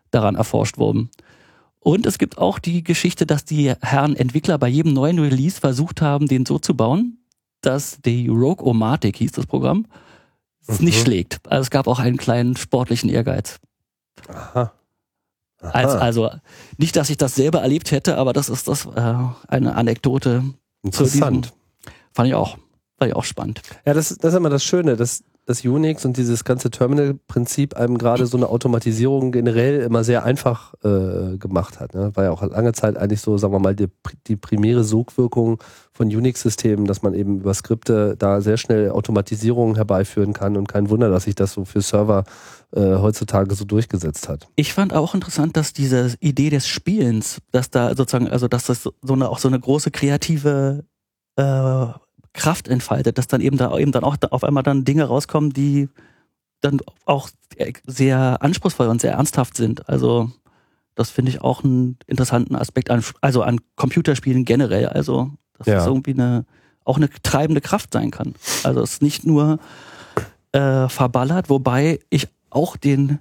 daran 0.09 0.35
erforscht 0.35 0.77
wurden. 0.79 1.09
Und 1.85 2.07
es 2.07 2.17
gibt 2.17 2.39
auch 2.39 2.57
die 2.57 2.83
Geschichte, 2.83 3.27
dass 3.27 3.45
die 3.45 3.71
Herren 3.79 4.15
Entwickler 4.15 4.57
bei 4.57 4.67
jedem 4.67 4.93
neuen 4.93 5.19
Release 5.19 5.59
versucht 5.59 6.01
haben, 6.01 6.25
den 6.25 6.43
so 6.43 6.57
zu 6.57 6.75
bauen, 6.75 7.19
dass 7.61 8.01
die 8.03 8.27
Rogue-O-Matic 8.27 9.15
hieß 9.17 9.33
das 9.33 9.45
Programm, 9.45 9.85
es 10.65 10.79
nicht 10.79 10.97
Mhm. 10.97 11.03
schlägt. 11.03 11.39
Also 11.47 11.61
es 11.61 11.69
gab 11.69 11.85
auch 11.85 11.99
einen 11.99 12.17
kleinen 12.17 12.55
sportlichen 12.57 13.07
Ehrgeiz. 13.07 13.59
Aha. 14.27 14.73
Aha. 15.61 15.69
Als, 15.71 15.91
also 15.93 16.31
nicht, 16.77 16.95
dass 16.95 17.11
ich 17.11 17.17
das 17.17 17.35
selber 17.35 17.61
erlebt 17.61 17.91
hätte, 17.91 18.17
aber 18.17 18.33
das 18.33 18.49
ist 18.49 18.67
das 18.67 18.87
äh, 18.87 19.15
eine 19.47 19.75
Anekdote. 19.75 20.43
Interessant. 20.81 21.53
Fand 22.13 22.27
ich 22.29 22.33
auch, 22.33 22.57
fand 22.97 23.09
ich 23.11 23.15
auch 23.15 23.23
spannend. 23.25 23.61
Ja, 23.85 23.93
das, 23.93 24.09
das 24.09 24.33
ist 24.33 24.37
immer 24.37 24.49
das 24.49 24.63
Schöne, 24.63 24.95
dass 24.95 25.23
das 25.45 25.63
Unix 25.63 26.05
und 26.05 26.17
dieses 26.17 26.43
ganze 26.43 26.71
Terminal-Prinzip 26.71 27.75
einem 27.75 27.97
gerade 27.97 28.25
so 28.25 28.35
eine 28.35 28.49
Automatisierung 28.49 29.31
generell 29.31 29.81
immer 29.81 30.03
sehr 30.03 30.23
einfach 30.23 30.73
äh, 30.83 31.37
gemacht 31.37 31.79
hat. 31.79 31.93
Ne? 31.93 32.11
War 32.15 32.23
ja 32.23 32.31
auch 32.31 32.41
lange 32.41 32.73
Zeit 32.73 32.97
eigentlich 32.97 33.21
so, 33.21 33.37
sagen 33.37 33.53
wir 33.53 33.59
mal, 33.59 33.75
die, 33.75 33.87
die 34.25 34.35
primäre 34.35 34.83
Sogwirkung 34.83 35.61
von 35.93 36.07
Unix-Systemen, 36.07 36.85
dass 36.85 37.03
man 37.03 37.13
eben 37.13 37.41
über 37.41 37.53
Skripte 37.53 38.15
da 38.17 38.41
sehr 38.41 38.57
schnell 38.57 38.89
Automatisierungen 38.89 39.75
herbeiführen 39.75 40.33
kann 40.33 40.57
und 40.57 40.67
kein 40.67 40.89
Wunder, 40.89 41.09
dass 41.09 41.25
sich 41.25 41.35
das 41.35 41.53
so 41.53 41.63
für 41.63 41.81
Server 41.81 42.23
äh, 42.75 42.95
heutzutage 42.95 43.53
so 43.53 43.65
durchgesetzt 43.65 44.27
hat. 44.27 44.47
Ich 44.55 44.73
fand 44.73 44.93
auch 44.93 45.13
interessant, 45.13 45.55
dass 45.57 45.73
diese 45.73 46.15
Idee 46.21 46.49
des 46.49 46.67
Spielens, 46.67 47.39
dass 47.51 47.69
da 47.69 47.95
sozusagen, 47.95 48.29
also 48.29 48.47
dass 48.47 48.65
das 48.65 48.83
so 48.83 49.13
eine 49.13 49.29
auch 49.29 49.37
so 49.39 49.47
eine 49.47 49.59
große 49.59 49.91
kreative 49.91 50.85
äh, 51.35 51.85
Kraft 52.35 52.67
entfaltet, 52.67 53.17
dass 53.17 53.27
dann 53.27 53.41
eben 53.41 53.57
da 53.57 53.75
eben 53.77 53.91
dann 53.91 54.03
auch 54.03 54.17
auf 54.31 54.43
einmal 54.43 54.63
dann 54.63 54.83
Dinge 54.85 55.05
rauskommen, 55.05 55.51
die 55.53 55.89
dann 56.61 56.79
auch 57.05 57.29
sehr 57.85 58.37
anspruchsvoll 58.41 58.87
und 58.87 59.01
sehr 59.01 59.13
ernsthaft 59.13 59.55
sind. 59.57 59.87
Also 59.89 60.31
das 60.95 61.09
finde 61.09 61.31
ich 61.31 61.41
auch 61.41 61.63
einen 61.63 61.97
interessanten 62.07 62.55
Aspekt 62.55 62.89
an, 62.91 63.03
also 63.21 63.41
an 63.43 63.59
Computerspielen 63.75 64.45
generell. 64.45 64.87
Also 64.87 65.31
dass 65.57 65.67
Ja. 65.67 65.79
es 65.81 65.87
irgendwie 65.87 66.13
eine 66.13 66.45
auch 66.83 66.97
eine 66.97 67.09
treibende 67.23 67.61
Kraft 67.61 67.93
sein 67.93 68.11
kann. 68.11 68.35
Also 68.63 68.81
es 68.81 68.93
ist 68.93 69.01
nicht 69.01 69.25
nur 69.25 69.57
äh, 70.51 70.87
verballert, 70.87 71.49
wobei 71.49 71.99
ich 72.09 72.27
auch 72.51 72.77
den 72.77 73.19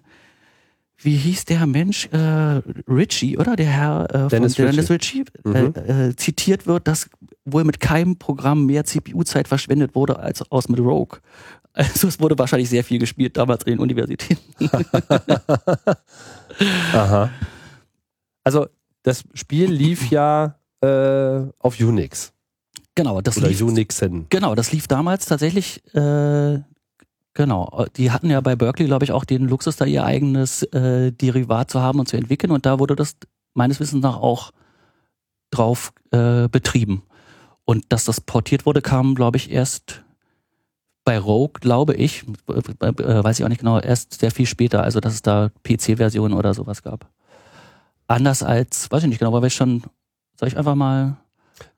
wie 0.99 1.17
hieß 1.17 1.45
der 1.47 1.67
Mensch, 1.67 2.07
äh, 2.13 2.63
Ritchie, 2.89 3.37
oder? 3.37 3.57
Der 3.57 3.67
Herr 3.67 4.05
äh, 4.27 4.29
Dennis 4.29 4.57
von 4.57 4.67
Dennis 4.67 4.91
Ritchie, 4.91 5.25
Mhm. 5.45 5.75
äh, 5.77 6.09
äh, 6.09 6.17
zitiert 6.17 6.67
wird, 6.67 6.89
dass 6.89 7.11
wohl 7.45 7.65
mit 7.65 7.81
keinem 7.81 8.19
Programm 8.19 8.67
mehr 8.67 8.85
CPU-Zeit 8.85 9.49
verschwendet 9.49 9.95
wurde 9.95 10.19
als 10.19 10.51
aus 10.51 10.69
mit 10.69 10.81
Rogue. 10.81 11.19
Also 11.77 12.07
es 12.07 12.21
wurde 12.21 12.39
wahrscheinlich 12.39 12.71
sehr 12.71 12.85
viel 12.85 13.01
gespielt 13.01 13.37
damals 13.37 13.65
in 13.65 13.73
den 13.73 13.81
Universitäten. 13.81 14.41
Aha. 16.93 17.31
Also 18.45 18.69
das 19.03 19.25
Spiel 19.35 19.73
lief 19.73 20.09
ja 20.09 20.55
äh, 20.81 21.49
auf 21.59 21.81
Unix 21.81 22.33
Genau, 22.95 23.21
das 23.21 23.37
oder 23.39 23.49
lief, 23.49 23.61
Unixen. 23.61 24.27
genau, 24.31 24.55
das 24.55 24.71
lief 24.71 24.87
damals 24.87 25.27
tatsächlich, 25.27 25.83
äh, 25.95 26.61
genau, 27.35 27.87
die 27.97 28.13
hatten 28.13 28.31
ja 28.31 28.41
bei 28.41 28.55
Berkeley, 28.55 28.87
glaube 28.87 29.05
ich, 29.05 29.11
auch 29.11 29.25
den 29.25 29.49
Luxus, 29.49 29.75
da 29.75 29.85
ihr 29.85 30.05
eigenes 30.05 30.63
äh, 30.63 31.11
Derivat 31.11 31.71
zu 31.71 31.81
haben 31.81 31.99
und 31.99 32.07
zu 32.07 32.17
entwickeln 32.17 32.53
und 32.53 32.67
da 32.67 32.79
wurde 32.79 32.95
das 32.95 33.17
meines 33.53 33.81
Wissens 33.81 34.03
nach 34.03 34.17
auch 34.17 34.53
drauf 35.51 35.93
äh, 36.13 36.49
betrieben. 36.49 37.03
Und 37.65 37.85
dass 37.91 38.05
das 38.05 38.21
portiert 38.21 38.67
wurde, 38.67 38.83
kam, 38.83 39.15
glaube 39.15 39.37
ich, 39.39 39.51
erst 39.51 40.05
bei 41.05 41.19
Rogue, 41.19 41.61
glaube 41.61 41.95
ich, 41.95 42.25
äh, 42.49 42.87
äh, 42.89 43.25
weiß 43.25 43.39
ich 43.39 43.45
auch 43.45 43.49
nicht 43.49 43.59
genau, 43.61 43.79
erst 43.79 44.21
sehr 44.21 44.31
viel 44.31 44.47
später, 44.47 44.83
also 44.83 45.01
dass 45.01 45.15
es 45.15 45.23
da 45.23 45.51
PC-Versionen 45.63 46.35
oder 46.35 46.55
sowas 46.55 46.83
gab. 46.83 47.11
Anders 48.07 48.43
als, 48.43 48.91
weiß 48.91 49.03
ich 49.03 49.09
nicht 49.09 49.19
genau, 49.19 49.33
weil 49.33 49.43
wir 49.43 49.51
schon, 49.51 49.83
soll 50.39 50.49
ich 50.49 50.57
einfach 50.57 50.75
mal 50.75 51.17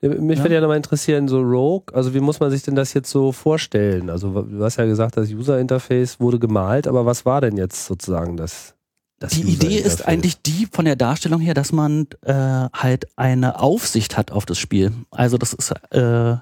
Mich 0.01 0.39
Ja. 0.39 0.43
würde 0.43 0.55
ja 0.55 0.61
nochmal 0.61 0.77
interessieren, 0.77 1.27
so 1.27 1.39
Rogue, 1.41 1.93
also 1.93 2.13
wie 2.13 2.19
muss 2.19 2.39
man 2.39 2.51
sich 2.51 2.63
denn 2.63 2.75
das 2.75 2.93
jetzt 2.93 3.09
so 3.11 3.31
vorstellen? 3.31 4.09
Also 4.09 4.41
du 4.41 4.63
hast 4.63 4.77
ja 4.77 4.85
gesagt, 4.85 5.17
das 5.17 5.29
User-Interface 5.29 6.19
wurde 6.19 6.39
gemalt, 6.39 6.87
aber 6.87 7.05
was 7.05 7.25
war 7.25 7.41
denn 7.41 7.57
jetzt 7.57 7.85
sozusagen 7.85 8.37
das? 8.37 8.76
Die 9.19 9.41
Idee 9.41 9.79
ist 9.79 10.07
eigentlich 10.07 10.41
die 10.43 10.67
von 10.71 10.85
der 10.85 10.95
Darstellung 10.95 11.41
her, 11.41 11.55
dass 11.55 11.71
man 11.71 12.07
äh, 12.21 12.33
halt 12.33 13.07
eine 13.15 13.59
Aufsicht 13.59 14.15
hat 14.15 14.31
auf 14.31 14.45
das 14.45 14.59
Spiel. 14.59 14.91
Also 15.09 15.37
das 15.39 15.53
ist 15.53 15.71
äh, 15.91 16.37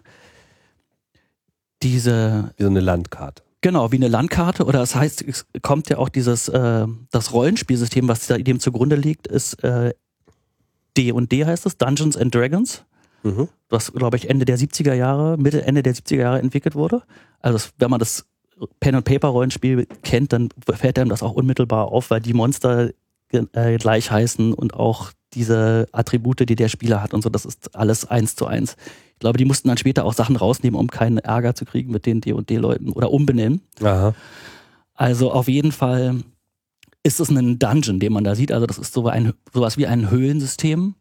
diese, 1.82 2.54
wie 2.58 2.64
so 2.64 2.70
eine 2.70 2.82
Landkarte. 2.82 3.44
genau, 3.62 3.92
wie 3.92 3.98
eine 3.98 4.10
Landkarte 4.10 4.66
oder 4.66 4.80
das 4.80 4.96
heißt, 4.96 5.22
es 5.22 5.46
kommt 5.62 5.90
ja 5.90 5.98
auch 5.98 6.10
dieses, 6.10 6.50
äh, 6.50 6.86
das 7.12 7.32
Rollenspielsystem, 7.32 8.08
was 8.10 8.28
da 8.28 8.38
dem 8.38 8.60
zugrunde 8.60 8.98
liegt, 8.98 9.28
ist 9.28 9.64
äh, 9.64 9.94
D 10.98 11.12
und 11.14 11.32
D 11.32 11.46
heißt 11.46 11.66
es, 11.66 11.78
Dungeons 11.78 12.18
and 12.18 12.34
Dragons. 12.36 12.84
Mhm. 13.24 13.48
was, 13.70 13.92
glaube 13.92 14.18
ich, 14.18 14.30
Ende 14.30 14.46
der 14.46 14.60
70er 14.60 14.94
Jahre, 14.94 15.36
Mitte, 15.38 15.66
Ende 15.66 15.82
der 15.82 15.96
70er 15.96 16.18
Jahre 16.18 16.40
entwickelt 16.40 16.76
wurde. 16.76 17.02
Also 17.40 17.70
wenn 17.80 17.90
man 17.90 18.00
das 18.00 18.26
Pen-and-Paper-Rollenspiel 18.80 19.88
kennt, 20.04 20.34
dann 20.34 20.50
fällt 20.74 20.98
einem 20.98 21.10
das 21.10 21.24
auch 21.24 21.34
unmittelbar 21.34 21.88
auf, 21.88 22.10
weil 22.10 22.22
die 22.22 22.34
Monster 22.34 22.92
äh, 23.32 23.78
gleich 23.78 24.12
heißen 24.12 24.54
und 24.54 24.74
auch 24.74 25.12
diese 25.34 25.88
Attribute, 25.92 26.48
die 26.48 26.56
der 26.56 26.70
Spieler 26.70 27.04
hat 27.04 27.14
und 27.14 27.22
so, 27.22 27.30
das 27.30 27.46
ist 27.46 27.76
alles 27.76 28.06
eins 28.06 28.36
zu 28.36 28.48
eins. 28.48 28.78
Ich 29.14 29.20
glaube, 29.20 29.38
die 29.38 29.46
mussten 29.46 29.68
dann 29.68 29.78
später 29.78 30.06
auch 30.06 30.14
Sachen 30.14 30.36
rausnehmen, 30.36 30.80
um 30.80 30.90
keinen 30.90 31.18
Ärger 31.18 31.56
zu 31.56 31.66
kriegen 31.66 31.92
mit 31.92 32.06
den 32.06 32.22
D&D-Leuten 32.22 32.90
oder 32.90 33.12
umbenennen. 33.12 33.62
Aha. 33.82 34.14
Also 34.94 35.32
auf 35.32 35.48
jeden 35.48 35.72
Fall 35.72 36.24
ist 37.04 37.20
es 37.20 37.30
ein 37.30 37.60
Dungeon, 37.60 38.00
den 38.00 38.14
man 38.14 38.24
da 38.24 38.36
sieht. 38.36 38.52
Also 38.52 38.66
das 38.66 38.78
ist 38.78 38.94
so 38.94 39.08
ein, 39.08 39.34
sowas 39.54 39.78
wie 39.78 39.88
ein 39.88 40.10
Höhlensystem 40.10 40.96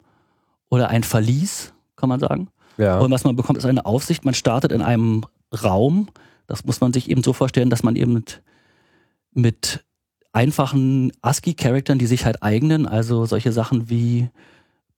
oder 0.69 0.89
ein 0.89 1.03
Verlies, 1.03 1.73
kann 1.97 2.09
man 2.09 2.21
sagen. 2.21 2.49
Ja. 2.77 2.99
Und 2.99 3.11
was 3.11 3.25
man 3.25 3.37
bekommt, 3.37 3.59
ist 3.59 3.65
eine 3.65 3.87
Aufsicht. 3.87 4.25
Man 4.25 4.35
startet 4.35 4.73
in 4.73 4.83
einem 4.83 5.25
Raum. 5.63 6.09
Das 6.47 6.65
muss 6.65 6.81
man 6.81 6.93
sich 6.93 7.11
eben 7.11 7.23
so 7.23 7.33
vorstellen, 7.33 7.71
dass 7.71 7.83
man 7.83 7.97
eben 7.97 8.13
mit, 8.13 8.43
mit 9.33 9.85
einfachen 10.33 11.13
ASCII-Charaktern, 11.23 11.99
die 11.99 12.07
sich 12.07 12.25
halt 12.25 12.43
eignen, 12.43 12.87
also 12.87 13.25
solche 13.25 13.53
Sachen 13.53 13.89
wie 13.89 14.29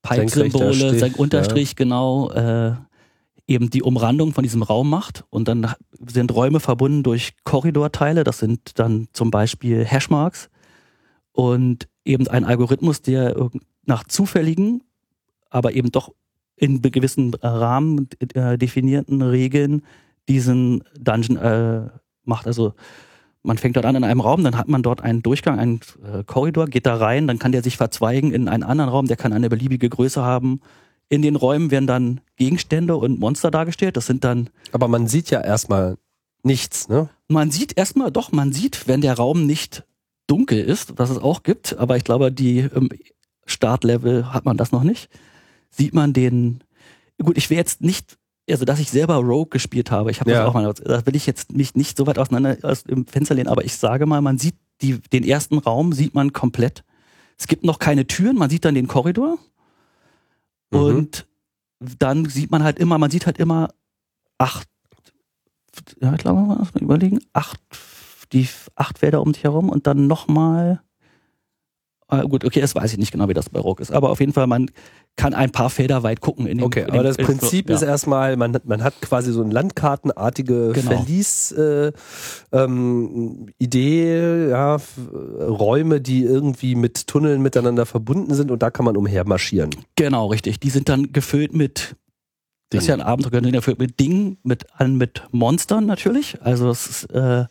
Pipe-Symbole, 0.01 0.73
sein 0.73 1.11
Strich, 1.11 1.19
Unterstrich, 1.19 1.75
genau, 1.75 2.31
äh, 2.31 2.73
eben 3.47 3.69
die 3.69 3.81
Umrandung 3.81 4.33
von 4.33 4.43
diesem 4.43 4.61
Raum 4.61 4.89
macht. 4.89 5.23
Und 5.29 5.47
dann 5.47 5.73
sind 6.05 6.33
Räume 6.33 6.59
verbunden 6.59 7.03
durch 7.03 7.33
Korridorteile. 7.43 8.23
Das 8.23 8.39
sind 8.39 8.77
dann 8.79 9.07
zum 9.13 9.31
Beispiel 9.31 9.85
Hashmarks 9.85 10.49
und 11.31 11.87
eben 12.03 12.27
ein 12.27 12.43
Algorithmus, 12.43 13.01
der 13.01 13.49
nach 13.85 14.03
zufälligen, 14.03 14.83
aber 15.49 15.73
eben 15.73 15.91
doch 15.91 16.13
in 16.55 16.81
gewissen 16.81 17.33
Rahmen 17.35 18.09
äh, 18.33 18.57
definierten 18.57 19.21
Regeln 19.21 19.83
diesen 20.27 20.83
Dungeon 20.99 21.37
äh, 21.37 21.89
macht. 22.23 22.47
Also 22.47 22.73
man 23.43 23.57
fängt 23.57 23.75
dort 23.75 23.85
an 23.85 23.95
in 23.95 24.03
einem 24.03 24.19
Raum, 24.19 24.43
dann 24.43 24.57
hat 24.57 24.67
man 24.67 24.83
dort 24.83 25.01
einen 25.01 25.23
Durchgang, 25.23 25.57
einen 25.57 25.79
äh, 26.03 26.23
Korridor, 26.25 26.67
geht 26.67 26.85
da 26.85 26.95
rein, 26.95 27.27
dann 27.27 27.39
kann 27.39 27.51
der 27.51 27.63
sich 27.63 27.77
verzweigen 27.77 28.31
in 28.33 28.49
einen 28.49 28.63
anderen 28.63 28.89
Raum, 28.89 29.07
der 29.07 29.17
kann 29.17 29.33
eine 29.33 29.49
beliebige 29.49 29.89
Größe 29.89 30.21
haben. 30.21 30.61
In 31.09 31.21
den 31.21 31.37
Räumen 31.37 31.71
werden 31.71 31.87
dann 31.87 32.21
Gegenstände 32.35 32.97
und 32.97 33.19
Monster 33.19 33.49
dargestellt. 33.49 33.95
Das 33.95 34.05
sind 34.05 34.25
dann 34.25 34.49
Aber 34.73 34.89
man 34.89 35.07
sieht 35.07 35.29
ja 35.29 35.39
erstmal 35.39 35.97
nichts, 36.43 36.89
ne? 36.89 37.09
man 37.27 37.51
sieht 37.51 37.77
erstmal, 37.77 38.11
doch, 38.11 38.31
man 38.31 38.51
sieht, 38.51 38.87
wenn 38.87 39.01
der 39.01 39.15
Raum 39.15 39.45
nicht 39.45 39.85
dunkel 40.27 40.59
ist, 40.59 40.97
was 40.97 41.09
es 41.09 41.17
auch 41.17 41.43
gibt, 41.43 41.77
aber 41.77 41.97
ich 41.97 42.03
glaube, 42.03 42.31
die 42.31 42.59
im 42.59 42.89
Startlevel 43.45 44.33
hat 44.33 44.45
man 44.45 44.57
das 44.57 44.71
noch 44.71 44.83
nicht, 44.83 45.09
sieht 45.69 45.93
man 45.93 46.13
den, 46.13 46.63
gut, 47.21 47.37
ich 47.37 47.49
will 47.49 47.57
jetzt 47.57 47.81
nicht, 47.81 48.17
also 48.49 48.65
dass 48.65 48.79
ich 48.79 48.89
selber 48.89 49.15
Rogue 49.15 49.49
gespielt 49.49 49.91
habe, 49.91 50.11
ich 50.11 50.19
habe 50.19 50.31
Ja. 50.31 50.39
das 50.39 50.47
auch 50.49 50.53
mal, 50.53 50.73
da 50.73 51.05
will 51.05 51.15
ich 51.15 51.25
jetzt 51.25 51.51
mich 51.53 51.75
nicht 51.75 51.97
so 51.97 52.07
weit 52.07 52.17
auseinander 52.19 52.57
aus 52.63 52.83
dem 52.83 53.05
Fenster 53.05 53.35
lehnen, 53.35 53.49
aber 53.49 53.65
ich 53.65 53.75
sage 53.75 54.05
mal, 54.05 54.21
man 54.21 54.37
sieht 54.37 54.55
die, 54.81 54.99
den 54.99 55.23
ersten 55.23 55.57
Raum, 55.57 55.91
sieht 55.93 56.13
man 56.13 56.33
komplett. 56.33 56.83
Es 57.37 57.47
gibt 57.47 57.63
noch 57.63 57.79
keine 57.79 58.07
Türen, 58.07 58.37
man 58.37 58.49
sieht 58.49 58.65
dann 58.65 58.75
den 58.75 58.87
Korridor 58.87 59.37
Mhm. 60.71 60.79
und 60.79 61.27
dann 61.99 62.25
sieht 62.25 62.51
man 62.51 62.63
halt 62.63 62.79
immer, 62.79 62.97
man 62.97 63.11
sieht 63.11 63.25
halt 63.25 63.37
immer 63.37 63.69
acht, 64.37 64.67
ja, 66.01 66.11
ich 66.13 66.19
glaube, 66.19 66.41
mal 66.41 66.67
überlegen, 66.79 67.19
acht, 67.33 67.59
die 68.33 68.47
acht 68.75 68.97
Felder 68.99 69.21
um 69.21 69.31
dich 69.33 69.43
herum 69.43 69.69
und 69.69 69.87
dann 69.87 70.07
nochmal, 70.07 70.81
äh, 72.09 72.21
gut, 72.23 72.43
okay, 72.45 72.59
das 72.61 72.75
weiß 72.75 72.91
ich 72.93 72.97
nicht 72.97 73.11
genau, 73.11 73.29
wie 73.29 73.33
das 73.33 73.49
bei 73.49 73.59
Rock 73.59 73.79
ist, 73.79 73.91
aber 73.91 74.09
auf 74.09 74.19
jeden 74.19 74.33
Fall, 74.33 74.47
man 74.47 74.71
kann 75.17 75.33
ein 75.33 75.51
paar 75.51 75.69
Felder 75.69 76.03
weit 76.03 76.21
gucken. 76.21 76.45
In 76.47 76.59
dem, 76.59 76.65
Okay, 76.65 76.81
in 76.83 76.91
aber 76.91 76.99
dem, 76.99 77.03
das 77.03 77.17
Prinzip 77.17 77.69
ja. 77.69 77.75
ist 77.75 77.81
erstmal, 77.81 78.37
man, 78.37 78.53
hat- 78.53 78.65
man 78.65 78.83
hat 78.83 79.01
quasi 79.01 79.31
so 79.33 79.41
eine 79.43 79.51
landkartenartige 79.51 80.71
Genau. 80.73 80.91
Verlies-Idee, 80.91 81.87
äh, 81.87 81.91
ähm, 82.51 83.47
Idee, 83.57 84.49
ja, 84.49 84.77
Räume, 85.39 86.01
die 86.01 86.23
irgendwie 86.23 86.75
mit 86.75 87.07
Tunneln 87.07 87.41
miteinander 87.41 87.85
verbunden 87.85 88.33
sind 88.35 88.51
und 88.51 88.61
da 88.61 88.69
kann 88.69 88.85
man 88.85 88.95
umhermarschieren. 88.95 89.71
Genau, 89.95 90.27
richtig. 90.27 90.59
Die 90.59 90.69
sind 90.69 90.87
dann 90.87 91.11
gefüllt 91.11 91.53
mit, 91.53 91.95
das 92.69 92.83
ist 92.83 92.87
ja 92.87 92.93
ein 92.93 93.01
Abenteuer, 93.01 93.41
die 93.41 93.45
sind 93.47 93.55
gefüllt 93.55 93.79
mit 93.79 93.99
Dingen, 93.99 94.37
mit, 94.43 94.67
an- 94.79 94.97
mit 94.97 95.23
Monstern 95.31 95.85
natürlich. 95.87 96.37
Also 96.43 96.69
es 96.69 96.85
ist 96.87 97.03
äh, 97.11 97.45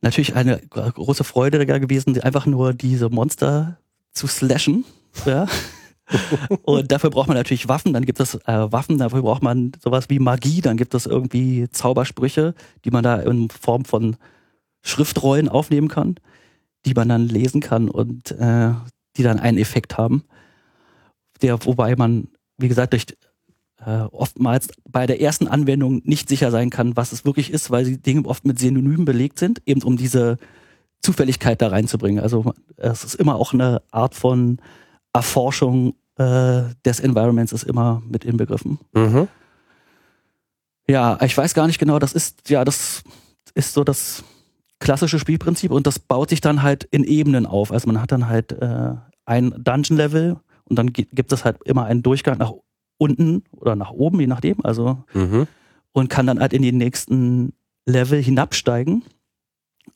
natürlich 0.00 0.36
eine 0.36 0.58
große 0.58 1.24
Freude 1.24 1.64
gewesen, 1.66 2.20
einfach 2.20 2.46
nur 2.46 2.72
diese 2.72 3.08
Monster 3.08 3.78
zu 4.12 4.28
slashen. 4.28 4.84
Ja. 5.26 5.46
Und 6.62 6.92
dafür 6.92 7.10
braucht 7.10 7.28
man 7.28 7.36
natürlich 7.36 7.68
Waffen, 7.68 7.92
dann 7.92 8.04
gibt 8.04 8.20
es 8.20 8.34
äh, 8.34 8.72
Waffen, 8.72 8.98
dafür 8.98 9.22
braucht 9.22 9.42
man 9.42 9.72
sowas 9.82 10.08
wie 10.08 10.18
Magie, 10.18 10.60
dann 10.60 10.76
gibt 10.76 10.94
es 10.94 11.06
irgendwie 11.06 11.68
Zaubersprüche, 11.70 12.54
die 12.84 12.90
man 12.90 13.02
da 13.02 13.16
in 13.16 13.50
Form 13.50 13.84
von 13.84 14.16
Schriftrollen 14.82 15.48
aufnehmen 15.48 15.88
kann, 15.88 16.16
die 16.84 16.94
man 16.94 17.08
dann 17.08 17.28
lesen 17.28 17.60
kann 17.60 17.88
und 17.88 18.32
äh, 18.32 18.72
die 19.16 19.22
dann 19.22 19.38
einen 19.38 19.58
Effekt 19.58 19.96
haben. 19.96 20.24
Der, 21.40 21.64
wobei 21.64 21.96
man, 21.96 22.28
wie 22.58 22.68
gesagt, 22.68 22.92
durch 22.92 23.06
äh, 23.84 24.02
oftmals 24.12 24.68
bei 24.88 25.06
der 25.06 25.20
ersten 25.20 25.48
Anwendung 25.48 26.02
nicht 26.04 26.28
sicher 26.28 26.50
sein 26.50 26.70
kann, 26.70 26.96
was 26.96 27.12
es 27.12 27.24
wirklich 27.24 27.52
ist, 27.52 27.70
weil 27.70 27.84
die 27.84 28.00
Dinge 28.00 28.26
oft 28.26 28.44
mit 28.44 28.58
Synonymen 28.58 29.04
belegt 29.04 29.38
sind, 29.38 29.62
eben 29.66 29.82
um 29.82 29.96
diese 29.96 30.38
Zufälligkeit 31.00 31.60
da 31.60 31.68
reinzubringen. 31.68 32.22
Also 32.22 32.52
es 32.76 33.04
ist 33.04 33.14
immer 33.16 33.36
auch 33.36 33.52
eine 33.52 33.82
Art 33.90 34.14
von 34.14 34.58
Erforschung 35.12 35.94
äh, 36.16 36.62
des 36.84 37.00
Environments 37.00 37.52
ist 37.52 37.62
immer 37.64 38.02
mit 38.08 38.24
inbegriffen. 38.24 38.78
Mhm. 38.94 39.28
Ja, 40.88 41.18
ich 41.22 41.36
weiß 41.36 41.54
gar 41.54 41.66
nicht 41.66 41.78
genau, 41.78 41.98
das 41.98 42.12
ist, 42.12 42.48
ja, 42.50 42.64
das 42.64 43.02
ist 43.54 43.72
so 43.72 43.84
das 43.84 44.24
klassische 44.80 45.18
Spielprinzip 45.18 45.70
und 45.70 45.86
das 45.86 45.98
baut 45.98 46.30
sich 46.30 46.40
dann 46.40 46.62
halt 46.62 46.84
in 46.84 47.04
Ebenen 47.04 47.46
auf. 47.46 47.70
Also 47.72 47.86
man 47.86 48.00
hat 48.02 48.10
dann 48.12 48.28
halt 48.28 48.52
äh, 48.52 48.94
ein 49.24 49.54
Dungeon-Level 49.62 50.36
und 50.64 50.78
dann 50.78 50.92
gi- 50.92 51.08
gibt 51.12 51.32
es 51.32 51.44
halt 51.44 51.58
immer 51.64 51.84
einen 51.84 52.02
Durchgang 52.02 52.38
nach 52.38 52.52
unten 52.98 53.44
oder 53.52 53.76
nach 53.76 53.90
oben, 53.90 54.18
je 54.20 54.26
nachdem, 54.26 54.56
also 54.64 55.04
Mhm. 55.14 55.46
und 55.92 56.08
kann 56.10 56.26
dann 56.26 56.40
halt 56.40 56.52
in 56.52 56.62
den 56.62 56.78
nächsten 56.78 57.52
Level 57.86 58.20
hinabsteigen, 58.20 59.04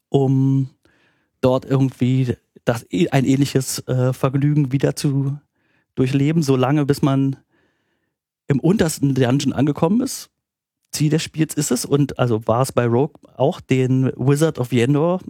um 0.09 0.70
dort 1.40 1.64
irgendwie 1.64 2.37
das, 2.64 2.85
ein 3.11 3.24
ähnliches 3.24 3.81
äh, 3.88 4.12
Vergnügen 4.12 4.72
wieder 4.72 4.96
zu 4.96 5.38
durchleben, 5.97 6.43
solange 6.43 6.87
bis 6.87 7.03
man 7.03 7.37
im 8.47 8.61
untersten 8.61 9.15
Dungeon 9.15 9.53
angekommen 9.53 10.01
ist. 10.01 10.31
Ziel 10.93 11.11
des 11.11 11.23
Spiels 11.23 11.55
ist 11.55 11.73
es, 11.73 11.85
und 11.85 12.19
also 12.19 12.47
war 12.47 12.63
es 12.63 12.71
bei 12.73 12.87
Rogue 12.87 13.15
auch, 13.37 13.61
den 13.61 14.13
Wizard 14.17 14.59
of 14.59 14.73
Yendor 14.73 15.21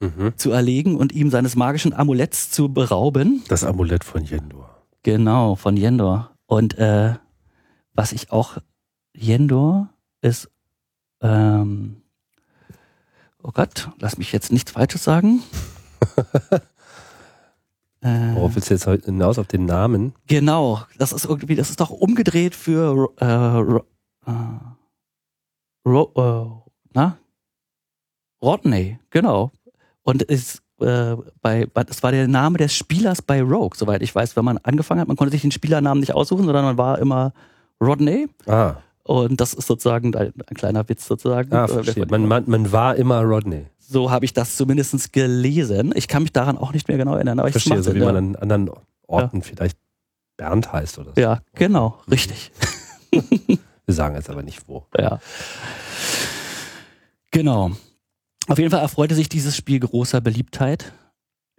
Mhm. 0.00 0.34
zu 0.36 0.52
erlegen 0.52 0.96
und 0.96 1.10
ihm 1.12 1.28
seines 1.28 1.56
magischen 1.56 1.92
Amuletts 1.92 2.52
zu 2.52 2.72
berauben. 2.72 3.42
Das 3.48 3.64
Amulett 3.64 4.04
von 4.04 4.24
Yendor. 4.24 4.84
Genau, 5.02 5.56
von 5.56 5.76
Yendor. 5.76 6.30
Und 6.46 6.78
äh, 6.78 7.14
was 7.94 8.12
ich 8.12 8.30
auch, 8.30 8.58
Yendor 9.16 9.88
ist, 10.20 10.50
ähm, 11.20 11.96
oh 13.42 13.50
Gott, 13.52 13.90
lass 13.98 14.18
mich 14.18 14.30
jetzt 14.30 14.52
nichts 14.52 14.70
Falsches 14.70 15.02
sagen. 15.02 15.42
äh, 18.08 18.34
Worauf 18.34 18.54
willst 18.54 18.70
du 18.70 18.74
jetzt 18.74 18.86
heute 18.86 19.06
hinaus 19.06 19.38
auf 19.38 19.46
den 19.46 19.64
Namen? 19.66 20.12
Genau, 20.26 20.80
das 20.98 21.12
ist 21.12 21.24
irgendwie, 21.24 21.54
das 21.54 21.70
ist 21.70 21.80
doch 21.80 21.90
umgedreht 21.90 22.54
für 22.54 23.10
äh, 23.18 23.24
Ro- 23.26 23.84
äh, 24.26 25.88
Ro, 25.88 26.12
äh, 26.16 26.70
na? 26.94 27.18
Rodney, 28.42 28.98
genau. 29.10 29.52
Und 30.02 30.22
ist 30.22 30.62
äh, 30.80 31.16
bei, 31.42 31.66
das 31.74 32.02
war 32.02 32.12
der 32.12 32.28
Name 32.28 32.58
des 32.58 32.72
Spielers 32.74 33.20
bei 33.22 33.42
Rogue, 33.42 33.72
soweit 33.76 34.02
ich 34.02 34.14
weiß, 34.14 34.36
wenn 34.36 34.44
man 34.44 34.58
angefangen 34.58 35.00
hat. 35.00 35.08
Man 35.08 35.16
konnte 35.16 35.32
sich 35.32 35.42
den 35.42 35.50
Spielernamen 35.50 36.00
nicht 36.00 36.14
aussuchen, 36.14 36.44
sondern 36.44 36.64
man 36.64 36.78
war 36.78 36.98
immer 36.98 37.32
Rodney. 37.80 38.28
Ah, 38.46 38.76
Und 39.02 39.40
das 39.40 39.54
ist 39.54 39.66
sozusagen 39.66 40.14
ein, 40.14 40.32
ein 40.46 40.56
kleiner 40.56 40.88
Witz 40.88 41.06
sozusagen. 41.06 41.52
ah 41.52 41.64
Äh, 41.64 41.68
verstehe. 41.68 42.06
Man, 42.06 42.26
man, 42.26 42.44
man 42.46 42.70
war 42.72 42.94
immer 42.96 43.22
Rodney. 43.22 43.66
So 43.90 44.10
habe 44.10 44.26
ich 44.26 44.34
das 44.34 44.56
zumindest 44.56 45.12
gelesen. 45.14 45.92
Ich 45.94 46.08
kann 46.08 46.22
mich 46.22 46.32
daran 46.32 46.58
auch 46.58 46.72
nicht 46.74 46.88
mehr 46.88 46.98
genau 46.98 47.14
erinnern, 47.14 47.38
aber 47.38 47.48
ich 47.48 47.54
Verstehe, 47.54 47.82
so 47.82 47.94
wie 47.94 48.00
ja. 48.00 48.04
man 48.04 48.16
an 48.16 48.36
anderen 48.36 48.70
Orten 49.06 49.42
vielleicht 49.42 49.78
Bernd 50.36 50.72
heißt 50.72 50.98
oder 50.98 51.12
so. 51.14 51.20
ja, 51.20 51.40
genau, 51.54 51.98
richtig. 52.10 52.52
Wir 53.86 53.94
sagen 53.94 54.14
jetzt 54.14 54.28
aber 54.28 54.42
nicht 54.42 54.68
wo. 54.68 54.84
Ja. 54.98 55.18
Genau. 57.30 57.70
Auf 58.46 58.58
jeden 58.58 58.70
Fall 58.70 58.80
erfreute 58.80 59.14
sich 59.14 59.30
dieses 59.30 59.56
Spiel 59.56 59.80
großer 59.80 60.20
Beliebtheit. 60.20 60.92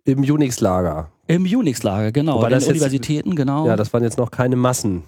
Im 0.06 0.20
Unix-Lager. 0.20 1.12
Im 1.28 1.44
Unix-Lager, 1.44 2.12
genau. 2.12 2.38
Wobei 2.38 2.48
in 2.48 2.54
das 2.54 2.66
den 2.66 2.76
jetzt- 2.76 2.82
Universitäten, 2.84 3.36
genau. 3.36 3.66
Ja, 3.68 3.76
das 3.76 3.92
waren 3.92 4.04
jetzt 4.04 4.18
noch 4.20 4.30
keine 4.30 4.56
Massen. 4.56 5.04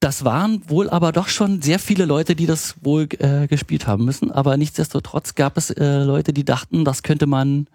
Das 0.00 0.24
waren 0.24 0.62
wohl 0.68 0.90
aber 0.90 1.12
doch 1.12 1.28
schon 1.28 1.62
sehr 1.62 1.78
viele 1.78 2.04
Leute, 2.04 2.36
die 2.36 2.46
das 2.46 2.74
wohl 2.82 3.08
äh, 3.18 3.46
gespielt 3.46 3.86
haben 3.86 4.04
müssen. 4.04 4.30
Aber 4.30 4.56
nichtsdestotrotz 4.56 5.34
gab 5.34 5.56
es 5.56 5.70
äh, 5.70 6.02
Leute, 6.02 6.32
die 6.32 6.44
dachten, 6.44 6.84
das 6.84 7.02
könnte 7.02 7.26
man 7.26 7.68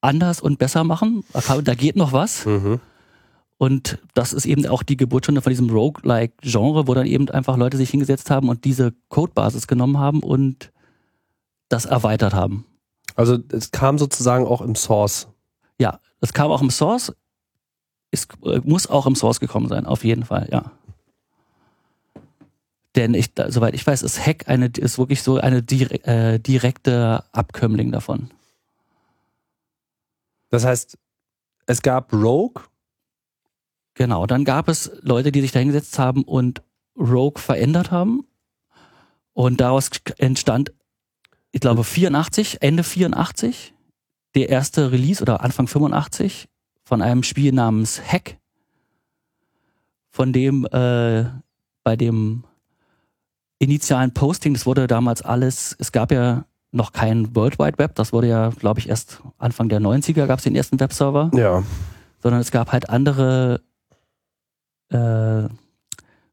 anders 0.00 0.40
und 0.40 0.58
besser 0.58 0.84
machen. 0.84 1.24
Da 1.32 1.74
geht 1.74 1.96
noch 1.96 2.12
was. 2.12 2.46
Mhm. 2.46 2.80
Und 3.58 3.98
das 4.14 4.32
ist 4.32 4.46
eben 4.46 4.66
auch 4.66 4.82
die 4.82 4.96
Geburtsstunde 4.96 5.42
von 5.42 5.50
diesem 5.50 5.68
Roguelike-Genre, 5.68 6.88
wo 6.88 6.94
dann 6.94 7.06
eben 7.06 7.28
einfach 7.28 7.58
Leute 7.58 7.76
sich 7.76 7.90
hingesetzt 7.90 8.30
haben 8.30 8.48
und 8.48 8.64
diese 8.64 8.94
Codebasis 9.10 9.66
genommen 9.66 9.98
haben 9.98 10.22
und 10.22 10.72
das 11.68 11.84
erweitert 11.84 12.32
haben. 12.32 12.64
Also 13.16 13.36
es 13.52 13.70
kam 13.70 13.98
sozusagen 13.98 14.46
auch 14.46 14.62
im 14.62 14.76
Source. 14.76 15.28
Ja, 15.78 16.00
das 16.20 16.32
kam 16.32 16.50
auch 16.50 16.62
im 16.62 16.70
Source. 16.70 17.12
Es 18.10 18.26
äh, 18.44 18.60
muss 18.64 18.86
auch 18.86 19.06
im 19.06 19.14
Source 19.14 19.40
gekommen 19.40 19.68
sein, 19.68 19.84
auf 19.84 20.04
jeden 20.04 20.24
Fall, 20.24 20.48
ja. 20.50 20.72
Denn 22.96 23.14
ich, 23.14 23.30
soweit 23.48 23.74
ich 23.74 23.86
weiß, 23.86 24.02
ist 24.02 24.24
Hack 24.24 24.48
eine, 24.48 24.66
ist 24.66 24.98
wirklich 24.98 25.22
so 25.22 25.38
eine 25.38 25.62
dire 25.62 26.04
äh, 26.04 26.40
direkte 26.40 27.24
Abkömmling 27.32 27.92
davon. 27.92 28.30
Das 30.50 30.64
heißt, 30.64 30.98
es 31.66 31.82
gab 31.82 32.12
Rogue. 32.12 32.64
Genau, 33.94 34.26
dann 34.26 34.44
gab 34.44 34.68
es 34.68 34.90
Leute, 35.02 35.30
die 35.30 35.40
sich 35.40 35.52
da 35.52 35.60
hingesetzt 35.60 35.98
haben 35.98 36.24
und 36.24 36.62
Rogue 36.96 37.40
verändert 37.40 37.90
haben. 37.90 38.26
Und 39.32 39.60
daraus 39.60 39.90
entstand, 40.18 40.72
ich 41.52 41.60
glaube, 41.60 41.84
84, 41.84 42.62
Ende 42.62 42.82
84, 42.82 43.72
der 44.34 44.48
erste 44.48 44.90
Release 44.90 45.22
oder 45.22 45.42
Anfang 45.42 45.66
85 45.68 46.48
von 46.82 47.02
einem 47.02 47.22
Spiel 47.22 47.52
namens 47.52 48.00
Hack, 48.02 48.38
von 50.10 50.32
dem 50.32 50.66
äh, 50.66 51.24
bei 51.84 51.96
dem 51.96 52.44
initialen 53.60 54.12
Posting, 54.12 54.54
das 54.54 54.66
wurde 54.66 54.86
damals 54.88 55.22
alles, 55.22 55.76
es 55.78 55.92
gab 55.92 56.10
ja 56.10 56.44
noch 56.72 56.92
kein 56.92 57.34
World 57.36 57.58
Wide 57.58 57.78
Web, 57.78 57.94
das 57.94 58.12
wurde 58.12 58.26
ja, 58.28 58.48
glaube 58.48 58.80
ich, 58.80 58.88
erst 58.88 59.22
Anfang 59.38 59.68
der 59.68 59.80
90er 59.80 60.26
gab 60.26 60.38
es 60.38 60.44
den 60.44 60.56
ersten 60.56 60.80
Webserver 60.80 61.30
Ja. 61.34 61.62
sondern 62.22 62.40
es 62.40 62.50
gab 62.50 62.72
halt 62.72 62.88
andere 62.90 63.60
äh, 64.90 65.48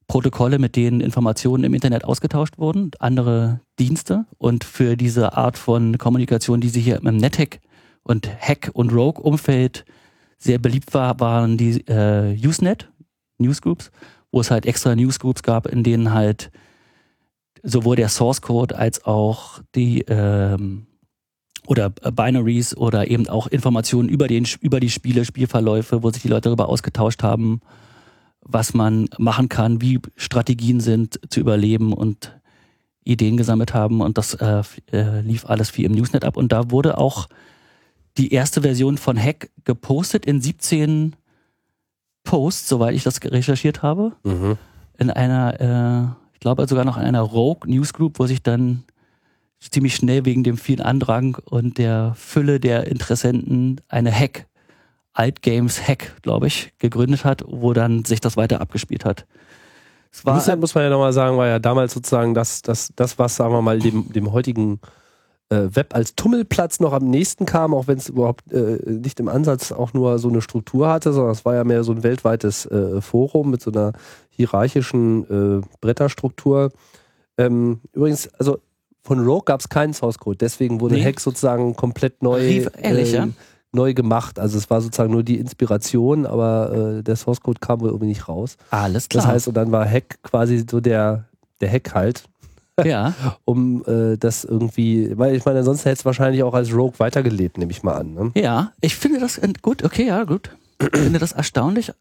Protokolle, 0.07 0.57
mit 0.57 0.75
denen 0.77 1.01
Informationen 1.01 1.63
im 1.65 1.73
Internet 1.73 2.05
ausgetauscht 2.05 2.57
wurden, 2.57 2.91
andere 2.99 3.59
Dienste. 3.77 4.25
Und 4.37 4.63
für 4.63 4.95
diese 4.95 5.35
Art 5.35 5.57
von 5.57 5.97
Kommunikation, 5.97 6.61
die 6.61 6.69
sie 6.69 6.79
hier 6.79 7.01
im 7.03 7.17
NetHack 7.17 7.59
und 8.03 8.29
Hack- 8.39 8.69
und 8.73 8.93
Rogue-Umfeld 8.93 9.83
sehr 10.37 10.59
beliebt 10.59 10.93
war, 10.93 11.19
waren 11.19 11.57
die 11.57 11.81
äh, 11.87 12.37
Usenet, 12.41 12.89
Newsgroups, 13.37 13.91
wo 14.31 14.39
es 14.39 14.49
halt 14.49 14.65
extra 14.65 14.95
Newsgroups 14.95 15.43
gab, 15.43 15.67
in 15.67 15.83
denen 15.83 16.13
halt 16.13 16.51
sowohl 17.67 17.97
der 17.97 18.09
Source 18.09 18.41
Code 18.41 18.77
als 18.77 19.05
auch 19.05 19.59
die 19.75 20.01
ähm, 20.01 20.87
oder 21.67 21.89
Binaries 21.89 22.75
oder 22.75 23.09
eben 23.09 23.27
auch 23.27 23.47
Informationen 23.47 24.07
über 24.07 24.27
den 24.27 24.45
über 24.61 24.79
die 24.79 24.89
Spiele, 24.89 25.25
Spielverläufe, 25.25 26.01
wo 26.01 26.09
sich 26.09 26.21
die 26.21 26.29
Leute 26.29 26.49
darüber 26.49 26.69
ausgetauscht 26.69 27.23
haben, 27.23 27.59
was 28.41 28.73
man 28.73 29.09
machen 29.17 29.49
kann, 29.49 29.81
wie 29.81 29.99
Strategien 30.15 30.79
sind 30.79 31.19
zu 31.29 31.41
überleben 31.41 31.91
und 31.91 32.39
Ideen 33.03 33.35
gesammelt 33.35 33.73
haben. 33.73 33.99
Und 34.01 34.17
das 34.17 34.33
äh, 34.35 34.63
äh, 34.91 35.21
lief 35.21 35.45
alles 35.45 35.77
wie 35.77 35.83
im 35.83 35.91
Newsnet 35.91 36.23
ab. 36.23 36.37
Und 36.37 36.53
da 36.53 36.71
wurde 36.71 36.97
auch 36.97 37.27
die 38.17 38.31
erste 38.33 38.61
Version 38.61 38.97
von 38.97 39.17
Hack 39.21 39.49
gepostet 39.65 40.25
in 40.25 40.41
17 40.41 41.15
Posts, 42.23 42.67
soweit 42.69 42.95
ich 42.95 43.03
das 43.03 43.19
recherchiert 43.23 43.83
habe. 43.83 44.13
Mhm. 44.23 44.57
in 44.97 45.11
einer, 45.11 46.15
äh, 46.17 46.26
glaube 46.47 46.67
sogar 46.67 46.85
noch 46.85 46.97
in 46.97 47.03
einer 47.03 47.21
Rogue 47.21 47.69
Newsgroup, 47.69 48.19
wo 48.19 48.25
sich 48.25 48.41
dann 48.41 48.83
ziemlich 49.59 49.95
schnell 49.95 50.23
wegen 50.23 50.43
dem 50.43 50.57
vielen 50.57 50.79
Andrang 50.79 51.37
und 51.43 51.77
der 51.77 52.13
Fülle 52.15 52.61
der 52.61 52.87
Interessenten 52.87 53.81
eine 53.89 54.13
Hack, 54.13 54.47
Altgames 55.11 55.85
Hack, 55.85 56.15
glaube 56.21 56.47
ich, 56.47 56.71
gegründet 56.79 57.25
hat, 57.25 57.43
wo 57.45 57.73
dann 57.73 58.05
sich 58.05 58.21
das 58.21 58.37
weiter 58.37 58.61
abgespielt 58.61 59.03
hat. 59.03 59.25
Es 60.09 60.25
war 60.25 60.35
muss 60.55 60.73
man 60.73 60.85
ja 60.85 60.89
nochmal 60.89 61.11
sagen, 61.11 61.37
war 61.37 61.47
ja 61.47 61.59
damals 61.59 61.93
sozusagen 61.93 62.33
das, 62.33 62.61
das, 62.61 62.93
das 62.95 63.19
was, 63.19 63.35
sagen 63.35 63.51
wir 63.51 63.61
mal, 63.61 63.79
dem, 63.79 64.11
dem 64.13 64.31
heutigen 64.31 64.79
äh, 65.49 65.67
Web 65.75 65.95
als 65.95 66.15
Tummelplatz 66.15 66.79
noch 66.79 66.93
am 66.93 67.09
nächsten 67.09 67.45
kam, 67.45 67.73
auch 67.73 67.87
wenn 67.87 67.97
es 67.97 68.07
überhaupt 68.07 68.51
äh, 68.53 68.79
nicht 68.85 69.19
im 69.19 69.27
Ansatz 69.27 69.73
auch 69.73 69.93
nur 69.93 70.17
so 70.19 70.29
eine 70.29 70.41
Struktur 70.41 70.87
hatte, 70.87 71.11
sondern 71.11 71.33
es 71.33 71.43
war 71.43 71.55
ja 71.55 71.65
mehr 71.65 71.83
so 71.83 71.91
ein 71.91 72.03
weltweites 72.03 72.65
äh, 72.67 73.01
Forum 73.01 73.51
mit 73.51 73.61
so 73.61 73.71
einer 73.71 73.91
hierarchischen 74.37 75.59
äh, 75.61 75.67
Bretterstruktur. 75.81 76.71
Ähm, 77.37 77.81
übrigens, 77.93 78.29
also 78.35 78.59
von 79.03 79.19
Rogue 79.25 79.43
gab 79.45 79.59
es 79.59 79.69
keinen 79.69 79.93
Source 79.93 80.17
Code, 80.17 80.37
deswegen 80.37 80.79
wurde 80.81 80.95
Nee. 80.95 81.03
Hack 81.03 81.19
sozusagen 81.19 81.75
komplett 81.75 82.21
neu, 82.23 82.39
Rief- 82.39 82.71
ehrlich, 82.81 83.11
ja? 83.11 83.27
neu 83.71 83.93
gemacht. 83.93 84.39
Also 84.39 84.57
es 84.57 84.69
war 84.69 84.81
sozusagen 84.81 85.11
nur 85.11 85.23
die 85.23 85.37
Inspiration, 85.37 86.25
aber 86.25 86.97
äh, 86.99 87.03
der 87.03 87.15
Source 87.15 87.41
Code 87.41 87.59
kam 87.59 87.81
wohl 87.81 87.89
irgendwie 87.89 88.07
nicht 88.07 88.27
raus. 88.27 88.57
alles 88.71 89.07
klar. 89.09 89.23
Das 89.23 89.31
heißt, 89.31 89.47
und 89.49 89.53
dann 89.55 89.71
war 89.71 89.87
Hack 89.89 90.21
quasi 90.23 90.65
so 90.69 90.79
der, 90.79 91.25
der 91.61 91.71
Hack 91.71 91.93
halt, 91.93 92.23
ja, 92.83 93.13
um 93.45 93.83
äh, 93.87 94.17
das 94.17 94.43
irgendwie, 94.43 95.17
weil 95.17 95.35
ich 95.35 95.45
meine, 95.45 95.59
ansonsten 95.59 95.89
hätte 95.89 95.99
es 95.99 96.05
wahrscheinlich 96.05 96.43
auch 96.43 96.53
als 96.53 96.73
Rogue 96.73 96.99
weitergelebt, 96.99 97.57
nehme 97.57 97.71
ich 97.71 97.83
mal 97.83 97.93
an. 97.95 98.13
Ne? 98.13 98.31
ja, 98.35 98.71
ich 98.81 98.95
finde 98.95 99.19
das 99.19 99.37
äh, 99.37 99.51
gut, 99.61 99.83
okay, 99.83 100.07
ja, 100.07 100.23
gut. 100.25 100.55
Ich 100.79 100.99
finde 100.99 101.17
das 101.19 101.31
erstaunlich, 101.31 101.91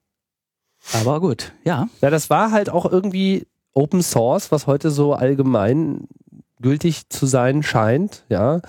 aber 0.93 1.21
gut, 1.21 1.53
ja. 1.65 1.89
Ja, 2.01 2.11
das 2.11 2.31
war 2.31 2.51
halt 2.51 2.71
auch 2.71 2.91
irgendwie 2.91 3.47
Open 3.73 4.03
Source, 4.03 4.53
was 4.53 4.67
heute 4.67 4.91
so 4.91 5.15
allgemein 5.15 6.09
gültig 6.61 7.09
zu 7.11 7.27
sein 7.27 7.63
scheint, 7.63 8.25
ja, 8.29 8.61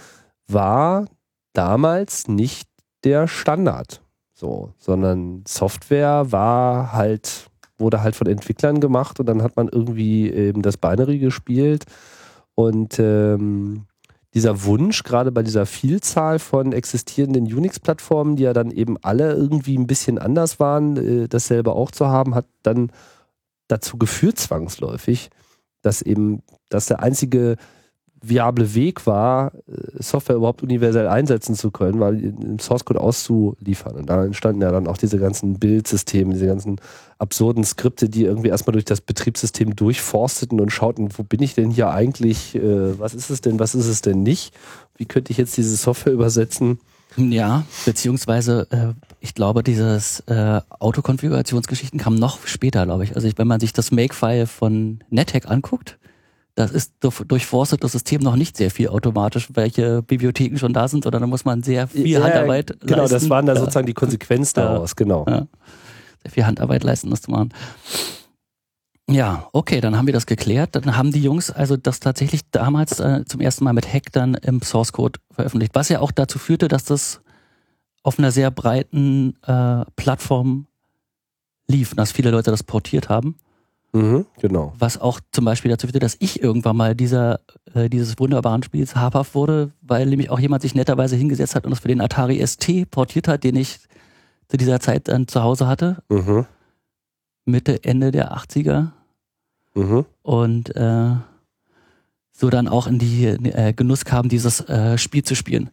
war 0.48 1.06
damals 1.54 2.28
nicht 2.28 2.68
der 3.04 3.28
Standard. 3.28 4.02
So, 4.34 4.74
sondern 4.78 5.44
Software 5.48 6.32
war 6.32 6.94
halt, 6.94 7.50
wurde 7.78 8.04
halt 8.04 8.16
von 8.16 8.28
Entwicklern 8.28 8.80
gemacht 8.80 9.20
und 9.20 9.26
dann 9.26 9.42
hat 9.42 9.56
man 9.56 9.68
irgendwie 9.68 10.30
eben 10.30 10.62
das 10.62 10.78
Binary 10.78 11.18
gespielt. 11.20 11.86
Und 12.54 13.00
ähm, 13.00 13.88
dieser 14.34 14.64
Wunsch, 14.66 15.04
gerade 15.04 15.32
bei 15.32 15.42
dieser 15.42 15.66
Vielzahl 15.66 16.40
von 16.40 16.74
existierenden 16.74 17.46
Unix-Plattformen, 17.46 18.36
die 18.36 18.44
ja 18.44 18.54
dann 18.54 18.72
eben 18.72 18.98
alle 19.02 19.34
irgendwie 19.34 19.78
ein 19.78 19.88
bisschen 19.88 20.18
anders 20.18 20.60
waren, 20.60 20.98
äh, 20.98 21.28
dasselbe 21.28 21.72
auch 21.72 21.92
zu 21.92 22.08
haben, 22.08 22.36
hat 22.36 22.46
dann 22.64 22.92
dazu 23.68 23.98
geführt, 23.98 24.38
zwangsläufig, 24.38 25.30
dass 25.82 26.02
eben, 26.02 26.44
dass 26.70 26.88
der 26.88 27.02
einzige 27.02 27.58
viable 28.22 28.74
Weg 28.74 29.06
war, 29.06 29.54
äh, 29.68 30.02
Software 30.02 30.36
überhaupt 30.36 30.64
universell 30.64 31.08
einsetzen 31.08 31.56
zu 31.56 31.72
können, 31.72 32.00
weil 32.00 32.24
im 32.24 32.60
Source 32.60 32.86
Code 32.86 33.00
auszuliefern. 33.00 33.96
Und 33.96 34.10
da 34.10 34.26
entstanden 34.26 34.62
ja 34.62 34.72
dann 34.72 34.88
auch 34.88 34.98
diese 34.98 35.20
ganzen 35.20 35.60
Bildsysteme, 35.60 36.34
diese 36.34 36.48
ganzen 36.48 36.80
absurden 37.20 37.64
Skripte, 37.64 38.10
die 38.10 38.24
irgendwie 38.24 38.50
erstmal 38.50 38.74
durch 38.74 38.86
das 38.86 39.02
Betriebssystem 39.02 39.76
durchforsteten 39.76 40.60
und 40.60 40.72
schauten, 40.72 41.10
wo 41.18 41.24
bin 41.24 41.42
ich 41.42 41.56
denn 41.56 41.72
hier 41.72 41.90
eigentlich, 41.92 42.56
äh, 42.56 43.00
was 43.00 43.14
ist 43.14 43.30
es 43.30 43.42
denn, 43.42 43.60
was 43.60 43.76
ist 43.76 43.88
es 43.88 44.02
denn 44.02 44.24
nicht? 44.24 44.54
Wie 44.98 45.06
könnte 45.06 45.32
ich 45.32 45.38
jetzt 45.38 45.58
diese 45.58 45.76
Software 45.76 46.14
übersetzen? 46.14 46.80
Ja, 47.16 47.66
beziehungsweise 47.86 48.68
äh, 48.70 48.94
ich 49.22 49.34
glaube, 49.34 49.64
dieses 49.64 50.20
äh, 50.28 50.62
Autokonfigurationsgeschichten 50.80 52.00
kam 52.00 52.16
noch 52.16 52.46
später, 52.46 52.86
glaube 52.86 53.06
ich. 53.06 53.16
Also 53.16 53.28
ich, 53.28 53.38
wenn 53.38 53.48
man 53.48 53.60
sich 53.60 53.74
das 53.74 53.92
Makefile 53.92 54.46
von 54.46 55.00
NetHack 55.10 55.50
anguckt, 55.50 55.98
das 56.58 56.72
ist 56.72 56.96
durchforstet 57.02 57.84
das 57.84 57.92
System 57.92 58.20
noch 58.22 58.36
nicht 58.36 58.58
sehr 58.58 58.72
viel 58.72 58.90
automatisch, 58.90 59.50
welche 59.54 60.02
Bibliotheken 60.02 60.58
schon 60.58 60.74
da 60.74 60.88
sind, 60.88 61.04
sondern 61.04 61.22
da 61.22 61.28
muss 61.28 61.46
man 61.46 61.62
sehr 61.62 61.88
viel 61.88 62.08
ja, 62.08 62.24
Handarbeit 62.24 62.80
genau, 62.82 63.04
leisten. 63.04 63.14
das 63.14 63.30
waren 63.30 63.46
da 63.46 63.56
sozusagen 63.56 63.86
die 63.86 63.94
Konsequenz 63.94 64.54
daraus, 64.54 64.96
genau. 64.96 65.24
Ja, 65.28 65.46
sehr 66.24 66.32
viel 66.32 66.46
Handarbeit 66.48 66.84
leisten, 66.84 67.12
das 67.12 67.22
zu 67.22 67.30
machen. 67.30 67.54
Ja, 69.08 69.48
okay, 69.54 69.82
dann 69.82 69.96
haben 69.96 70.08
wir 70.08 70.16
das 70.16 70.26
geklärt. 70.26 70.76
Dann 70.76 70.98
haben 70.98 71.12
die 71.12 71.22
Jungs 71.22 71.52
also 71.52 71.78
das 71.78 72.00
tatsächlich 72.00 72.50
damals 72.50 73.00
äh, 73.00 73.24
zum 73.26 73.40
ersten 73.40 73.64
Mal 73.64 73.74
mit 73.74 73.94
Hack 73.94 74.12
dann 74.12 74.34
im 74.34 74.64
Source 74.64 74.92
Code 74.92 75.20
veröffentlicht, 75.32 75.76
was 75.76 75.90
ja 75.90 76.00
auch 76.00 76.12
dazu 76.12 76.40
führte, 76.40 76.68
dass 76.68 76.86
das 76.86 77.22
auf 78.02 78.18
einer 78.18 78.32
sehr 78.32 78.50
breiten 78.50 79.36
äh, 79.46 79.86
Plattform 79.96 80.66
lief, 81.68 81.94
dass 81.94 82.12
viele 82.12 82.32
Leute 82.32 82.50
das 82.50 82.64
portiert 82.64 83.10
haben. 83.10 83.36
Mhm, 83.94 84.26
genau. 84.40 84.74
Was 84.78 85.00
auch 85.00 85.20
zum 85.32 85.46
Beispiel 85.46 85.72
dazu 85.72 85.88
führte, 85.88 86.00
dass 86.00 86.18
ich 86.20 86.42
irgendwann 86.42 86.76
mal 86.76 86.96
dieser, 86.96 87.40
äh, 87.74 87.90
dieses 87.90 88.20
wunderbaren 88.20 88.64
Spiels 88.64 88.96
habhaft 88.96 89.34
wurde, 89.34 89.72
weil 89.82 90.06
nämlich 90.06 90.30
auch 90.30 90.40
jemand 90.40 90.62
sich 90.62 90.76
netterweise 90.76 91.16
hingesetzt 91.16 91.56
hat 91.56 91.66
und 91.66 91.72
das 91.72 91.80
für 91.80 91.88
den 91.88 92.02
Atari 92.02 92.46
ST 92.46 92.90
portiert 92.92 93.28
hat, 93.28 93.44
den 93.44 93.56
ich 93.56 93.80
zu 94.50 94.58
dieser 94.58 94.80
Zeit 94.80 95.08
dann 95.08 95.28
zu 95.28 95.42
Hause 95.42 95.68
hatte. 95.68 95.98
Mhm. 96.10 96.46
Mitte, 97.46 97.84
Ende 97.84 98.12
der 98.12 98.36
80er. 98.38 98.92
Mhm. 99.74 100.06
Und 100.22 100.76
äh, 100.76 101.16
so 102.34 102.50
dann 102.50 102.68
auch 102.68 102.88
in 102.88 103.00
die 103.00 103.26
äh, 103.26 103.74
Genuss 103.74 104.06
kam, 104.06 104.30
dieses 104.30 104.62
äh, 104.70 104.98
Spiel 104.98 105.24
zu 105.24 105.36
spielen 105.36 105.70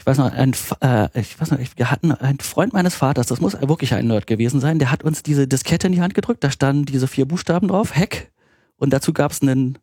ich 0.00 0.06
weiß 0.06 0.16
noch, 0.16 0.32
ein, 0.32 0.54
äh, 0.80 1.08
ich 1.20 1.38
weiß 1.38 1.50
noch, 1.50 1.58
wir 1.76 1.90
hatten 1.90 2.10
einen 2.10 2.38
Freund 2.38 2.72
meines 2.72 2.94
Vaters, 2.94 3.26
das 3.26 3.42
muss 3.42 3.60
wirklich 3.60 3.92
ein 3.92 4.06
Nerd 4.06 4.26
gewesen 4.26 4.58
sein, 4.58 4.78
der 4.78 4.90
hat 4.90 5.04
uns 5.04 5.22
diese 5.22 5.46
Diskette 5.46 5.88
in 5.88 5.92
die 5.92 6.00
Hand 6.00 6.14
gedrückt, 6.14 6.42
da 6.42 6.50
standen 6.50 6.86
diese 6.86 7.06
vier 7.06 7.28
Buchstaben 7.28 7.68
drauf, 7.68 7.94
Hack, 7.94 8.30
und 8.78 8.94
dazu 8.94 9.12
gab 9.12 9.30
es 9.30 9.42
einen 9.42 9.78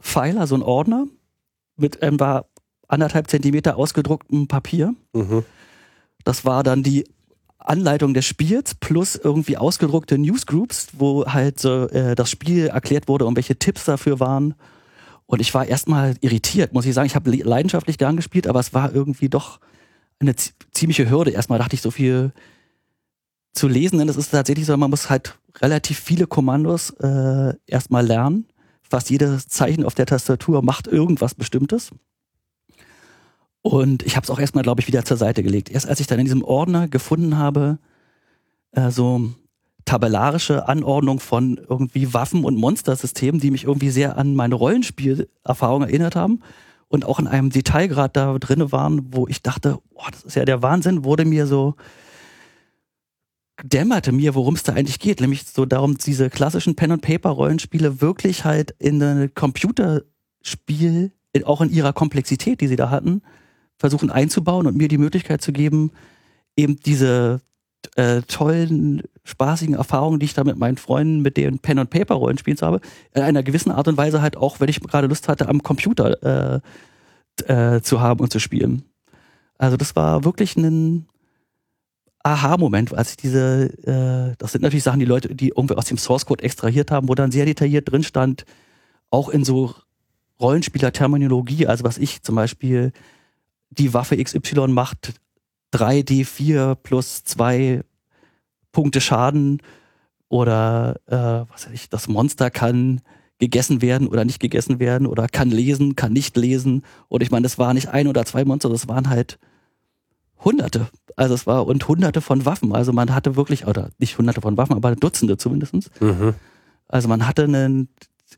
Pfeiler, 0.00 0.46
so 0.46 0.54
einen 0.54 0.64
Ordner, 0.64 1.06
mit 1.76 1.98
ähm, 2.00 2.18
war 2.18 2.46
anderthalb 2.88 3.28
Zentimeter 3.28 3.76
ausgedrucktem 3.76 4.48
Papier. 4.48 4.94
Mhm. 5.12 5.44
Das 6.24 6.46
war 6.46 6.62
dann 6.62 6.82
die 6.82 7.04
Anleitung 7.58 8.14
des 8.14 8.24
Spiels 8.24 8.74
plus 8.74 9.14
irgendwie 9.14 9.58
ausgedruckte 9.58 10.16
Newsgroups, 10.16 10.88
wo 10.94 11.26
halt 11.26 11.60
so, 11.60 11.88
äh, 11.88 12.14
das 12.14 12.30
Spiel 12.30 12.68
erklärt 12.68 13.08
wurde 13.08 13.26
und 13.26 13.36
welche 13.36 13.58
Tipps 13.58 13.84
dafür 13.84 14.20
waren. 14.20 14.54
Und 15.26 15.40
ich 15.40 15.54
war 15.54 15.66
erstmal 15.66 16.16
irritiert, 16.20 16.72
muss 16.72 16.86
ich 16.86 16.94
sagen. 16.94 17.06
Ich 17.06 17.14
habe 17.14 17.30
leidenschaftlich 17.30 17.98
gern 17.98 18.16
gespielt, 18.16 18.46
aber 18.46 18.60
es 18.60 18.74
war 18.74 18.94
irgendwie 18.94 19.28
doch 19.28 19.60
eine 20.20 20.34
ziemliche 20.72 21.08
Hürde. 21.08 21.30
Erstmal 21.30 21.58
dachte 21.58 21.74
ich, 21.74 21.82
so 21.82 21.90
viel 21.90 22.32
zu 23.52 23.68
lesen, 23.68 23.98
denn 23.98 24.08
es 24.08 24.16
ist 24.16 24.30
tatsächlich 24.30 24.66
so, 24.66 24.76
man 24.76 24.90
muss 24.90 25.08
halt 25.08 25.38
relativ 25.60 25.98
viele 25.98 26.26
Kommandos 26.26 26.90
äh, 27.00 27.54
erstmal 27.66 28.06
lernen. 28.06 28.46
Fast 28.82 29.10
jedes 29.10 29.48
Zeichen 29.48 29.84
auf 29.84 29.94
der 29.94 30.06
Tastatur 30.06 30.62
macht 30.62 30.86
irgendwas 30.86 31.34
Bestimmtes. 31.34 31.90
Und 33.62 34.02
ich 34.02 34.16
habe 34.16 34.24
es 34.24 34.30
auch 34.30 34.38
erstmal, 34.38 34.62
glaube 34.62 34.82
ich, 34.82 34.88
wieder 34.88 35.04
zur 35.04 35.16
Seite 35.16 35.42
gelegt. 35.42 35.70
Erst 35.70 35.88
als 35.88 36.00
ich 36.00 36.06
dann 36.06 36.18
in 36.18 36.26
diesem 36.26 36.44
Ordner 36.44 36.86
gefunden 36.86 37.38
habe, 37.38 37.78
äh, 38.72 38.90
so 38.90 39.32
tabellarische 39.84 40.68
Anordnung 40.68 41.20
von 41.20 41.60
irgendwie 41.68 42.14
Waffen- 42.14 42.44
und 42.44 42.56
Monstersystemen, 42.56 43.40
die 43.40 43.50
mich 43.50 43.64
irgendwie 43.64 43.90
sehr 43.90 44.16
an 44.16 44.34
meine 44.34 44.54
Rollenspielerfahrung 44.54 45.82
erinnert 45.82 46.16
haben 46.16 46.40
und 46.88 47.04
auch 47.04 47.18
in 47.18 47.26
einem 47.26 47.50
Detailgrad 47.50 48.16
da 48.16 48.38
drinne 48.38 48.72
waren, 48.72 49.12
wo 49.12 49.26
ich 49.26 49.42
dachte, 49.42 49.78
oh, 49.94 50.06
das 50.10 50.22
ist 50.22 50.36
ja 50.36 50.44
der 50.44 50.62
Wahnsinn, 50.62 51.04
wurde 51.04 51.24
mir 51.24 51.46
so 51.46 51.74
dämmerte 53.62 54.12
mir, 54.12 54.34
worum 54.34 54.54
es 54.54 54.62
da 54.62 54.72
eigentlich 54.72 54.98
geht, 54.98 55.20
nämlich 55.20 55.44
so 55.44 55.64
darum, 55.64 55.96
diese 55.96 56.28
klassischen 56.28 56.74
Pen-and-Paper-Rollenspiele 56.74 58.00
wirklich 58.00 58.44
halt 58.44 58.74
in 58.78 59.02
ein 59.02 59.32
Computerspiel, 59.34 61.12
auch 61.44 61.60
in 61.60 61.70
ihrer 61.70 61.92
Komplexität, 61.92 62.60
die 62.60 62.68
sie 62.68 62.76
da 62.76 62.90
hatten, 62.90 63.22
versuchen 63.76 64.10
einzubauen 64.10 64.66
und 64.66 64.76
mir 64.76 64.88
die 64.88 64.98
Möglichkeit 64.98 65.42
zu 65.42 65.52
geben, 65.52 65.92
eben 66.56 66.76
diese 66.76 67.40
äh, 67.96 68.22
tollen, 68.22 69.02
spaßigen 69.24 69.74
Erfahrungen, 69.74 70.20
die 70.20 70.26
ich 70.26 70.34
da 70.34 70.44
mit 70.44 70.58
meinen 70.58 70.76
Freunden, 70.76 71.22
mit 71.22 71.36
denen 71.36 71.58
Pen 71.58 71.78
und 71.78 71.90
Paper 71.90 72.14
Rollenspielen 72.14 72.60
habe, 72.60 72.80
in 73.14 73.22
einer 73.22 73.42
gewissen 73.42 73.72
Art 73.72 73.88
und 73.88 73.96
Weise 73.96 74.22
halt 74.22 74.36
auch, 74.36 74.60
wenn 74.60 74.68
ich 74.68 74.80
gerade 74.80 75.06
Lust 75.06 75.28
hatte, 75.28 75.48
am 75.48 75.62
Computer 75.62 76.60
äh, 77.46 77.74
äh, 77.76 77.80
zu 77.80 78.00
haben 78.00 78.20
und 78.20 78.32
zu 78.32 78.38
spielen. 78.38 78.84
Also 79.58 79.76
das 79.76 79.96
war 79.96 80.24
wirklich 80.24 80.56
ein 80.56 81.06
Aha-Moment, 82.22 82.94
als 82.94 83.10
ich 83.10 83.16
diese, 83.16 83.64
äh, 83.86 84.34
das 84.38 84.52
sind 84.52 84.62
natürlich 84.62 84.84
Sachen, 84.84 85.00
die 85.00 85.06
Leute, 85.06 85.34
die 85.34 85.48
irgendwie 85.48 85.76
aus 85.76 85.86
dem 85.86 85.98
Source 85.98 86.26
Code 86.26 86.44
extrahiert 86.44 86.90
haben, 86.90 87.08
wo 87.08 87.14
dann 87.14 87.30
sehr 87.30 87.46
detailliert 87.46 87.90
drin 87.90 88.02
stand, 88.02 88.44
auch 89.10 89.28
in 89.28 89.44
so 89.44 89.74
Rollenspieler-Terminologie, 90.40 91.66
also 91.66 91.84
was 91.84 91.98
ich 91.98 92.22
zum 92.22 92.34
Beispiel 92.34 92.92
die 93.70 93.94
Waffe 93.94 94.22
XY 94.22 94.68
macht 94.68 95.14
3D4 95.72 96.76
plus 96.76 97.24
zwei 97.24 97.82
Punkte 98.74 99.00
Schaden 99.00 99.62
oder 100.28 100.96
äh, 101.06 101.50
was 101.50 101.66
weiß 101.66 101.72
ich, 101.72 101.88
das 101.88 102.08
Monster 102.08 102.50
kann 102.50 103.00
gegessen 103.38 103.82
werden 103.82 104.06
oder 104.06 104.24
nicht 104.24 104.40
gegessen 104.40 104.78
werden 104.78 105.06
oder 105.06 105.26
kann 105.28 105.50
lesen, 105.50 105.96
kann 105.96 106.12
nicht 106.12 106.36
lesen. 106.36 106.82
Und 107.08 107.22
ich 107.22 107.30
meine, 107.30 107.44
das 107.44 107.58
waren 107.58 107.74
nicht 107.74 107.88
ein 107.88 108.06
oder 108.08 108.24
zwei 108.24 108.44
Monster, 108.44 108.68
das 108.68 108.88
waren 108.88 109.08
halt 109.08 109.38
Hunderte. 110.44 110.88
Also 111.16 111.34
es 111.34 111.46
war 111.46 111.66
und 111.66 111.86
Hunderte 111.88 112.20
von 112.20 112.44
Waffen. 112.44 112.74
Also 112.74 112.92
man 112.92 113.14
hatte 113.14 113.36
wirklich, 113.36 113.66
oder 113.66 113.90
nicht 113.98 114.18
Hunderte 114.18 114.40
von 114.40 114.56
Waffen, 114.56 114.76
aber 114.76 114.94
Dutzende 114.94 115.36
zumindest. 115.36 115.74
Mhm. 116.00 116.34
Also 116.88 117.08
man 117.08 117.26
hatte 117.26 117.44
einen, 117.44 117.88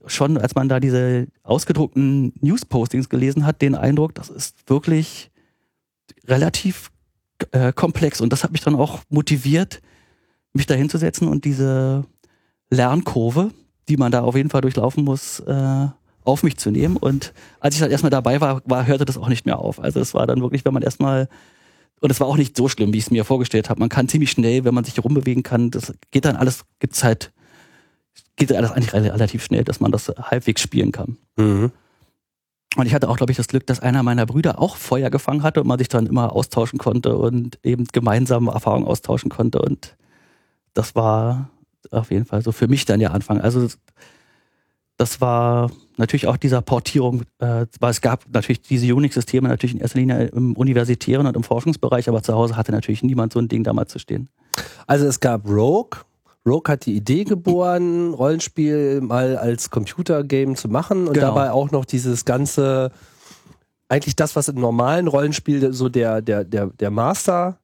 schon, 0.06 0.38
als 0.38 0.54
man 0.54 0.68
da 0.68 0.80
diese 0.80 1.26
ausgedruckten 1.42 2.32
News-Postings 2.40 3.08
gelesen 3.08 3.44
hat, 3.44 3.60
den 3.62 3.74
Eindruck, 3.74 4.14
das 4.14 4.30
ist 4.30 4.56
wirklich 4.68 5.30
relativ 6.26 6.90
äh, 7.52 7.72
komplex. 7.72 8.20
Und 8.20 8.32
das 8.32 8.44
hat 8.44 8.52
mich 8.52 8.62
dann 8.62 8.76
auch 8.76 9.00
motiviert, 9.08 9.80
mich 10.56 10.66
da 10.66 10.74
hinzusetzen 10.74 11.28
und 11.28 11.44
diese 11.44 12.04
Lernkurve, 12.70 13.50
die 13.88 13.96
man 13.96 14.12
da 14.12 14.22
auf 14.22 14.36
jeden 14.36 14.50
Fall 14.50 14.62
durchlaufen 14.62 15.04
muss, 15.04 15.40
äh, 15.40 15.86
auf 16.24 16.42
mich 16.42 16.56
zu 16.56 16.70
nehmen. 16.70 16.96
Und 16.96 17.32
als 17.60 17.74
ich 17.74 17.80
dann 17.80 17.90
erstmal 17.90 18.10
dabei 18.10 18.40
war, 18.40 18.62
war, 18.64 18.86
hörte 18.86 19.04
das 19.04 19.16
auch 19.16 19.28
nicht 19.28 19.46
mehr 19.46 19.58
auf. 19.58 19.80
Also 19.80 20.00
es 20.00 20.14
war 20.14 20.26
dann 20.26 20.40
wirklich, 20.40 20.64
wenn 20.64 20.74
man 20.74 20.82
erstmal, 20.82 21.28
und 22.00 22.10
es 22.10 22.20
war 22.20 22.26
auch 22.26 22.36
nicht 22.36 22.56
so 22.56 22.68
schlimm, 22.68 22.92
wie 22.92 22.98
ich 22.98 23.04
es 23.04 23.10
mir 23.10 23.24
vorgestellt 23.24 23.70
habe. 23.70 23.80
Man 23.80 23.88
kann 23.88 24.08
ziemlich 24.08 24.30
schnell, 24.30 24.64
wenn 24.64 24.74
man 24.74 24.84
sich 24.84 25.02
rumbewegen 25.02 25.42
kann, 25.42 25.70
das 25.70 25.94
geht 26.10 26.24
dann 26.24 26.36
alles, 26.36 26.64
gibt's 26.80 27.04
halt, 27.04 27.32
geht 28.34 28.52
alles 28.52 28.72
eigentlich 28.72 28.92
relativ 28.92 29.44
schnell, 29.44 29.64
dass 29.64 29.80
man 29.80 29.92
das 29.92 30.08
halbwegs 30.08 30.60
spielen 30.60 30.92
kann. 30.92 31.16
Mhm. 31.36 31.70
Und 32.76 32.84
ich 32.84 32.92
hatte 32.92 33.08
auch, 33.08 33.16
glaube 33.16 33.32
ich, 33.32 33.38
das 33.38 33.48
Glück, 33.48 33.66
dass 33.66 33.80
einer 33.80 34.02
meiner 34.02 34.26
Brüder 34.26 34.60
auch 34.60 34.76
Feuer 34.76 35.08
gefangen 35.08 35.42
hatte 35.42 35.62
und 35.62 35.66
man 35.66 35.78
sich 35.78 35.88
dann 35.88 36.06
immer 36.06 36.32
austauschen 36.32 36.78
konnte 36.78 37.16
und 37.16 37.58
eben 37.62 37.86
gemeinsame 37.90 38.52
Erfahrungen 38.52 38.86
austauschen 38.86 39.30
konnte. 39.30 39.62
Und 39.62 39.96
das 40.76 40.94
war 40.94 41.50
auf 41.90 42.10
jeden 42.10 42.26
Fall 42.26 42.42
so 42.42 42.52
für 42.52 42.68
mich 42.68 42.84
dann 42.84 43.00
der 43.00 43.12
Anfang. 43.12 43.40
Also 43.40 43.66
das 44.96 45.20
war 45.20 45.70
natürlich 45.96 46.26
auch 46.26 46.36
dieser 46.36 46.62
Portierung, 46.62 47.22
äh, 47.38 47.66
weil 47.80 47.90
es 47.90 48.00
gab 48.00 48.24
natürlich 48.32 48.62
diese 48.62 48.94
Unix-Systeme 48.94 49.48
natürlich 49.48 49.74
in 49.74 49.80
erster 49.80 49.98
Linie 49.98 50.26
im 50.26 50.56
universitären 50.56 51.26
und 51.26 51.36
im 51.36 51.42
Forschungsbereich, 51.42 52.08
aber 52.08 52.22
zu 52.22 52.34
Hause 52.34 52.56
hatte 52.56 52.72
natürlich 52.72 53.02
niemand 53.02 53.32
so 53.32 53.38
ein 53.38 53.48
Ding 53.48 53.64
damals 53.64 53.92
zu 53.92 53.98
stehen. 53.98 54.28
Also 54.86 55.06
es 55.06 55.20
gab 55.20 55.46
Rogue, 55.46 56.00
Rogue 56.46 56.72
hat 56.72 56.86
die 56.86 56.94
Idee 56.94 57.24
geboren, 57.24 58.14
Rollenspiel 58.14 59.00
mal 59.00 59.36
als 59.36 59.70
Computergame 59.70 60.54
zu 60.54 60.68
machen 60.68 61.08
und 61.08 61.14
genau. 61.14 61.28
dabei 61.28 61.50
auch 61.50 61.70
noch 61.70 61.84
dieses 61.84 62.24
ganze, 62.24 62.90
eigentlich 63.88 64.16
das, 64.16 64.36
was 64.36 64.48
im 64.48 64.56
normalen 64.56 65.08
Rollenspiel 65.08 65.72
so 65.72 65.88
der, 65.88 66.22
der, 66.22 66.44
der, 66.44 66.66
der 66.68 66.90
Master 66.90 67.58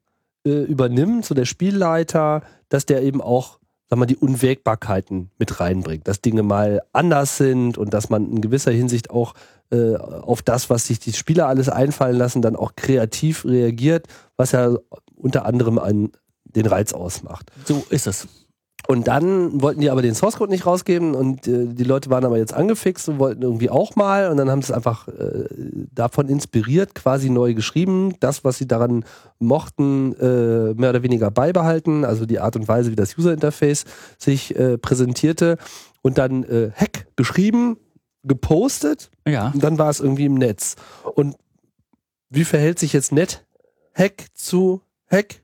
äh, 0.44 0.62
übernimmt, 0.64 1.24
so 1.24 1.34
der 1.34 1.44
Spielleiter, 1.44 2.42
dass 2.68 2.86
der 2.86 3.02
eben 3.02 3.20
auch, 3.20 3.58
sag 3.88 3.98
mal, 3.98 4.06
die 4.06 4.16
Unwägbarkeiten 4.16 5.30
mit 5.38 5.60
reinbringt, 5.60 6.08
dass 6.08 6.20
Dinge 6.20 6.42
mal 6.42 6.82
anders 6.92 7.36
sind 7.36 7.78
und 7.78 7.94
dass 7.94 8.10
man 8.10 8.30
in 8.30 8.40
gewisser 8.40 8.72
Hinsicht 8.72 9.10
auch 9.10 9.34
äh, 9.70 9.96
auf 9.96 10.42
das, 10.42 10.70
was 10.70 10.86
sich 10.86 10.98
die 10.98 11.12
Spieler 11.12 11.48
alles 11.48 11.68
einfallen 11.68 12.16
lassen, 12.16 12.42
dann 12.42 12.56
auch 12.56 12.76
kreativ 12.76 13.44
reagiert, 13.44 14.06
was 14.36 14.52
ja 14.52 14.76
unter 15.16 15.46
anderem 15.46 15.78
an 15.78 16.10
den 16.44 16.66
Reiz 16.66 16.92
ausmacht. 16.92 17.50
So 17.64 17.84
ist 17.88 18.06
es. 18.06 18.26
Und 18.92 19.08
dann 19.08 19.62
wollten 19.62 19.80
die 19.80 19.88
aber 19.88 20.02
den 20.02 20.14
Source 20.14 20.36
Code 20.36 20.52
nicht 20.52 20.66
rausgeben 20.66 21.14
und 21.14 21.48
äh, 21.48 21.64
die 21.66 21.84
Leute 21.84 22.10
waren 22.10 22.26
aber 22.26 22.36
jetzt 22.36 22.52
angefixt 22.52 23.08
und 23.08 23.18
wollten 23.18 23.40
irgendwie 23.40 23.70
auch 23.70 23.96
mal 23.96 24.30
und 24.30 24.36
dann 24.36 24.50
haben 24.50 24.60
sie 24.60 24.66
es 24.70 24.76
einfach 24.76 25.08
äh, 25.08 25.46
davon 25.94 26.28
inspiriert, 26.28 26.94
quasi 26.94 27.30
neu 27.30 27.54
geschrieben, 27.54 28.14
das, 28.20 28.44
was 28.44 28.58
sie 28.58 28.68
daran 28.68 29.06
mochten, 29.38 30.12
äh, 30.20 30.74
mehr 30.74 30.90
oder 30.90 31.02
weniger 31.02 31.30
beibehalten, 31.30 32.04
also 32.04 32.26
die 32.26 32.38
Art 32.38 32.54
und 32.54 32.68
Weise, 32.68 32.90
wie 32.90 32.96
das 32.96 33.16
User 33.16 33.32
Interface 33.32 33.86
sich 34.18 34.54
äh, 34.56 34.76
präsentierte 34.76 35.56
und 36.02 36.18
dann 36.18 36.44
äh, 36.44 36.70
Hack 36.76 37.06
geschrieben, 37.16 37.78
gepostet 38.24 39.10
Ja. 39.26 39.52
und 39.54 39.64
dann 39.64 39.78
war 39.78 39.88
es 39.88 40.00
irgendwie 40.00 40.26
im 40.26 40.34
Netz. 40.34 40.76
Und 41.14 41.36
wie 42.28 42.44
verhält 42.44 42.78
sich 42.78 42.92
jetzt 42.92 43.10
NetHack 43.12 44.26
zu 44.34 44.82
Hack? 45.10 45.41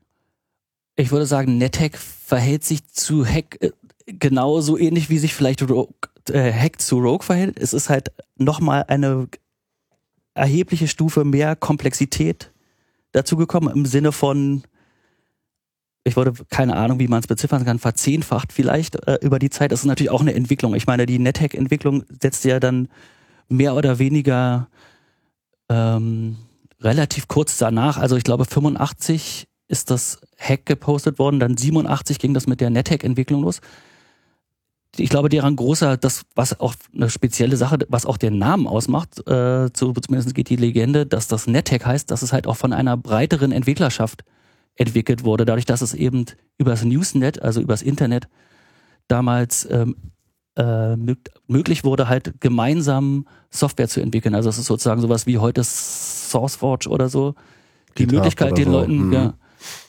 Ich 0.99 1.11
würde 1.11 1.25
sagen, 1.25 1.57
NetHack 1.57 1.97
verhält 1.97 2.65
sich 2.65 2.85
zu 2.89 3.25
Hack 3.25 3.57
äh, 3.61 3.71
genauso 4.05 4.77
ähnlich, 4.77 5.09
wie 5.09 5.17
sich 5.17 5.33
vielleicht 5.33 5.61
Rogue, 5.61 5.93
äh, 6.29 6.51
Hack 6.51 6.81
zu 6.81 6.99
Rogue 6.99 7.23
verhält. 7.23 7.57
Es 7.57 7.71
ist 7.71 7.87
halt 7.87 8.11
nochmal 8.35 8.83
eine 8.89 9.29
erhebliche 10.33 10.89
Stufe 10.89 11.23
mehr 11.23 11.55
Komplexität 11.55 12.51
dazugekommen 13.13 13.73
im 13.73 13.85
Sinne 13.85 14.11
von, 14.11 14.63
ich 16.03 16.17
würde 16.17 16.33
keine 16.49 16.75
Ahnung, 16.75 16.99
wie 16.99 17.07
man 17.07 17.21
es 17.21 17.27
beziffern 17.27 17.63
kann, 17.63 17.79
verzehnfacht 17.79 18.51
vielleicht 18.51 19.07
äh, 19.07 19.19
über 19.21 19.39
die 19.39 19.49
Zeit. 19.49 19.71
Das 19.71 19.79
ist 19.79 19.85
natürlich 19.85 20.11
auch 20.11 20.19
eine 20.19 20.33
Entwicklung. 20.33 20.75
Ich 20.75 20.85
meine, 20.85 21.05
die 21.05 21.17
NetHack-Entwicklung 21.17 22.03
setzt 22.21 22.43
ja 22.43 22.59
dann 22.59 22.89
mehr 23.47 23.73
oder 23.73 23.99
weniger 23.99 24.67
ähm, 25.69 26.35
relativ 26.81 27.29
kurz 27.29 27.57
danach, 27.57 27.95
also 27.95 28.17
ich 28.17 28.25
glaube 28.25 28.43
85 28.43 29.47
ist 29.69 29.89
das 29.91 30.19
Hack 30.37 30.65
gepostet 30.65 31.17
worden, 31.19 31.39
dann 31.39 31.55
87 31.55 32.19
ging 32.19 32.33
das 32.33 32.45
mit 32.47 32.59
der 32.59 32.69
NetHack-Entwicklung 32.71 33.41
los. 33.43 33.61
Ich 34.97 35.09
glaube, 35.09 35.29
deren 35.29 35.55
großer, 35.55 35.95
das, 35.97 36.23
was 36.35 36.59
auch 36.59 36.73
eine 36.93 37.09
spezielle 37.09 37.55
Sache, 37.55 37.77
was 37.87 38.05
auch 38.07 38.17
den 38.17 38.39
Namen 38.39 38.67
ausmacht, 38.67 39.19
äh, 39.27 39.71
zu, 39.71 39.93
zumindest 39.93 40.33
geht 40.33 40.49
die 40.49 40.55
Legende, 40.55 41.05
dass 41.05 41.27
das 41.27 41.45
NetHack 41.47 41.85
heißt, 41.85 42.09
dass 42.09 42.23
es 42.23 42.33
halt 42.33 42.47
auch 42.47 42.57
von 42.57 42.73
einer 42.73 42.97
breiteren 42.97 43.51
Entwicklerschaft 43.51 44.23
entwickelt 44.75 45.23
wurde, 45.23 45.45
dadurch, 45.45 45.65
dass 45.65 45.81
es 45.81 45.93
eben 45.93 46.25
übers 46.57 46.83
Newsnet, 46.83 47.41
also 47.41 47.61
übers 47.61 47.83
Internet, 47.83 48.27
damals 49.07 49.67
ähm, 49.69 49.95
äh, 50.55 50.63
mög- 50.95 51.29
möglich 51.47 51.83
wurde, 51.83 52.09
halt 52.09 52.41
gemeinsam 52.41 53.27
Software 53.51 53.87
zu 53.87 54.01
entwickeln. 54.01 54.33
Also 54.33 54.49
es 54.49 54.57
ist 54.57 54.65
sozusagen 54.65 55.01
sowas 55.01 55.27
wie 55.27 55.37
heute 55.37 55.61
SourceForge 55.63 56.89
oder 56.89 57.09
so. 57.09 57.35
Die 57.97 58.03
GitHub 58.05 58.15
Möglichkeit, 58.15 58.57
den 58.57 58.65
so. 58.65 58.71
Leuten, 58.71 59.07
Mhm. 59.07 59.13
ja, 59.13 59.33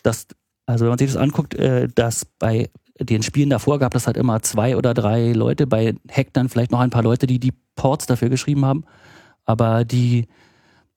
dass, 0.02 0.26
also 0.66 0.84
wenn 0.84 0.90
man 0.90 0.98
sich 0.98 1.12
das 1.12 1.16
anguckt, 1.16 1.54
äh, 1.54 1.88
dass 1.94 2.24
bei 2.24 2.70
den 2.98 3.22
Spielen 3.22 3.50
davor 3.50 3.78
gab 3.78 3.94
es 3.94 4.06
halt 4.06 4.16
immer 4.16 4.42
zwei 4.42 4.76
oder 4.76 4.92
drei 4.92 5.32
Leute, 5.32 5.66
bei 5.66 5.94
Hack 6.10 6.32
dann 6.32 6.48
vielleicht 6.48 6.70
noch 6.70 6.80
ein 6.80 6.90
paar 6.90 7.02
Leute, 7.02 7.26
die 7.26 7.38
die 7.38 7.54
Ports 7.74 8.06
dafür 8.06 8.28
geschrieben 8.28 8.64
haben. 8.66 8.84
Aber 9.46 9.84
die, 9.84 10.26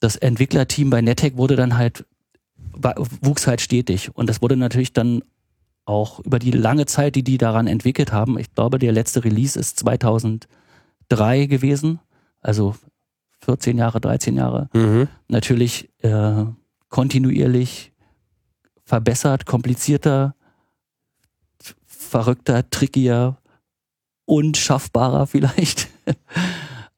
das 0.02 0.18
Entwicklerteam 0.18 0.90
bei 0.90 1.02
NetHack 1.02 1.38
wurde 1.38 1.56
dann 1.56 1.78
halt, 1.78 2.06
wuchs 3.22 3.48
halt 3.48 3.62
stetig. 3.62 4.12
Und 4.14 4.30
das 4.30 4.42
wurde 4.42 4.58
natürlich 4.58 4.92
dann 4.92 5.24
auch 5.86 6.20
über 6.20 6.40
die 6.40 6.52
lange 6.52 6.86
Zeit, 6.86 7.16
die 7.16 7.24
die 7.24 7.38
daran 7.38 7.68
entwickelt 7.68 8.12
haben. 8.12 8.38
Ich 8.38 8.54
glaube, 8.54 8.80
der 8.80 8.92
letzte 8.92 9.24
Release 9.24 9.58
ist 9.58 9.80
2003 9.80 11.46
gewesen. 11.46 12.00
Also 12.42 12.76
14 13.46 13.78
Jahre, 13.78 14.02
13 14.02 14.36
Jahre 14.36 14.70
Mhm. 14.74 15.08
natürlich 15.30 15.90
äh, 16.00 16.46
kontinuierlich 16.90 17.93
verbessert, 18.86 19.46
komplizierter, 19.46 20.36
verrückter, 21.86 22.70
trickier, 22.70 23.38
unschaffbarer 24.26 25.28
vielleicht. 25.28 25.90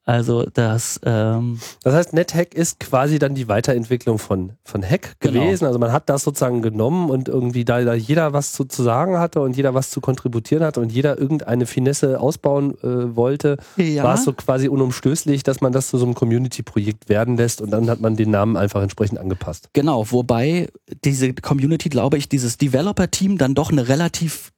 Also 0.07 0.45
das, 0.53 0.99
ähm, 1.03 1.59
Das 1.83 1.93
heißt, 1.95 2.13
NetHack 2.13 2.53
ist 2.53 2.79
quasi 2.79 3.17
dann 3.17 3.33
die 3.33 3.47
Weiterentwicklung 3.47 4.19
von, 4.19 4.51
von 4.63 4.83
Hack 4.83 5.15
Genau. 5.19 5.41
gewesen. 5.43 5.65
Also 5.65 5.79
man 5.79 5.91
hat 5.91 6.09
das 6.09 6.23
sozusagen 6.23 6.61
genommen 6.61 7.09
und 7.09 7.27
irgendwie, 7.27 7.65
da, 7.65 7.81
da 7.83 7.95
jeder 7.95 8.31
was 8.31 8.53
zu, 8.53 8.65
zu 8.65 8.83
sagen 8.83 9.17
hatte 9.17 9.41
und 9.41 9.57
jeder 9.57 9.73
was 9.73 9.89
zu 9.89 10.01
kontributieren 10.01 10.63
hatte 10.63 10.79
und 10.79 10.91
jeder 10.91 11.17
irgendeine 11.17 11.65
Finesse 11.65 12.19
ausbauen 12.19 12.75
äh, 12.83 13.15
wollte, 13.15 13.57
ja, 13.77 14.03
war 14.03 14.13
es 14.13 14.23
so 14.25 14.33
quasi 14.33 14.67
unumstößlich, 14.67 15.41
dass 15.41 15.61
man 15.61 15.71
das 15.71 15.89
zu 15.89 15.97
so 15.97 16.05
einem 16.05 16.13
Community-Projekt 16.13 17.09
werden 17.09 17.35
lässt 17.35 17.59
und 17.61 17.71
dann 17.71 17.89
hat 17.89 17.99
man 17.99 18.15
den 18.15 18.29
Namen 18.29 18.57
einfach 18.57 18.83
entsprechend 18.83 19.17
angepasst. 19.17 19.69
genau, 19.73 20.11
wobei 20.11 20.67
diese 21.03 21.33
Community, 21.33 21.89
glaube 21.89 22.17
ich, 22.17 22.29
dieses 22.29 22.57
Developer-Team 22.57 23.37
dann 23.39 23.55
doch 23.55 23.71
eine 23.71 23.87
relativ, 23.87 24.51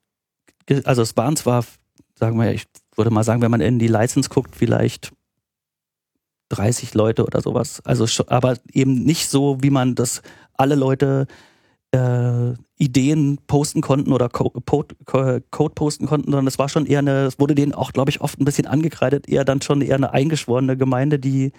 also 0.84 1.02
es 1.02 1.16
waren 1.16 1.38
zwar, 1.38 1.64
sagen 2.16 2.38
wir, 2.40 2.52
ich 2.52 2.66
würde 2.96 3.12
mal 3.12 3.24
sagen, 3.24 3.42
wenn 3.42 3.52
man 3.52 3.62
in 3.62 3.80
die 3.80 3.88
License 3.88 4.30
guckt, 4.30 4.56
vielleicht 4.56 5.12
30 6.50 6.94
Leute 6.94 7.26
oder 7.26 7.42
sowas. 7.42 7.82
Also, 7.86 8.06
aber 8.28 8.58
eben 8.72 9.04
nicht 9.04 9.30
so, 9.30 9.58
wie 9.62 9.70
man 9.70 9.96
das 9.96 10.22
alle 10.54 10.76
Leute 10.76 11.28
äh, 11.92 12.54
Ideen 12.78 13.40
posten 13.48 13.82
konnten 13.82 14.12
oder 14.14 14.30
Co 14.30 14.50
Code, 14.66 14.96
Co- 15.06 15.40
Code 15.52 15.74
posten 15.74 16.06
konnten, 16.06 16.32
sondern 16.32 16.48
es 16.48 16.60
war 16.60 16.70
schon 16.70 16.86
eher 16.86 17.00
eine, 17.00 17.26
es 17.26 17.40
wurde 17.40 17.56
denen 17.56 17.74
auch, 17.74 17.92
glaube 17.94 18.10
ich, 18.12 18.22
oft 18.22 18.40
ein 18.40 18.46
bisschen 18.46 18.68
angekreidet, 18.68 19.28
eher 19.30 19.46
dann 19.46 19.62
schon 19.62 19.82
eher 19.82 19.96
eine 19.96 20.12
eingeschworene 20.14 20.78
Gemeinde, 20.78 21.18
die 21.20 21.52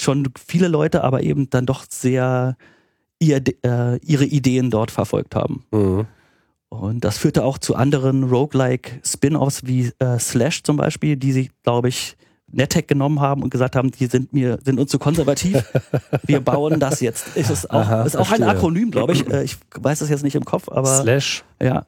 schon 0.00 0.28
viele 0.38 0.68
Leute, 0.68 1.04
aber 1.04 1.22
eben 1.22 1.50
dann 1.50 1.66
doch 1.66 1.84
sehr 1.88 2.56
ihr, 3.18 3.42
äh, 3.64 3.98
ihre 3.98 4.24
Ideen 4.24 4.70
dort 4.70 4.90
verfolgt 4.90 5.34
haben. 5.34 5.64
Mhm. 5.70 6.06
Und 6.70 7.04
das 7.04 7.18
führte 7.18 7.44
auch 7.44 7.58
zu 7.58 7.74
anderen 7.76 8.24
roguelike 8.24 9.00
Spin-offs 9.04 9.66
wie 9.66 9.90
äh, 9.98 10.18
Slash 10.18 10.62
zum 10.62 10.76
Beispiel, 10.76 11.16
die 11.16 11.32
sich, 11.32 11.50
glaube 11.62 11.88
ich, 11.88 12.16
NetHack 12.50 12.88
genommen 12.88 13.20
haben 13.20 13.42
und 13.42 13.50
gesagt 13.50 13.76
haben, 13.76 13.90
die 13.90 14.06
sind 14.06 14.32
mir, 14.32 14.58
sind 14.64 14.78
uns 14.80 14.90
zu 14.90 14.98
konservativ. 14.98 15.62
Wir 16.24 16.40
bauen 16.40 16.80
das 16.80 17.00
jetzt. 17.00 17.26
Es 17.34 17.50
ist 17.50 17.70
auch, 17.70 17.80
Aha, 17.80 18.02
ist 18.04 18.16
auch 18.16 18.30
ein. 18.32 18.42
Akronym, 18.42 18.90
glaube 18.90 19.12
ich. 19.12 19.26
Äh, 19.32 19.44
Ich 19.44 19.56
weiß 19.74 19.98
das 19.98 20.08
jetzt 20.08 20.22
nicht 20.24 20.34
im 20.34 20.44
Kopf, 20.44 20.68
aber 20.68 21.02
Slash, 21.02 21.44
ja, 21.62 21.84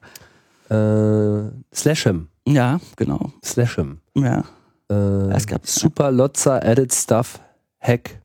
äh, 0.69 1.49
Slashem, 1.73 2.27
ja, 2.47 2.79
genau. 2.95 3.31
Slashem. 3.43 3.99
Ja, 4.15 4.43
Äh, 4.89 4.93
Es 5.33 5.47
gab- 5.47 5.65
Super 5.65 6.11
Lotsa 6.11 6.57
Added 6.57 6.93
Stuff 6.93 7.39
Hack 7.79 8.21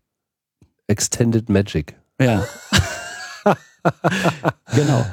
Extended 0.88 1.48
Magic. 1.48 1.94
ja. 2.20 2.44
genau. 4.74 5.04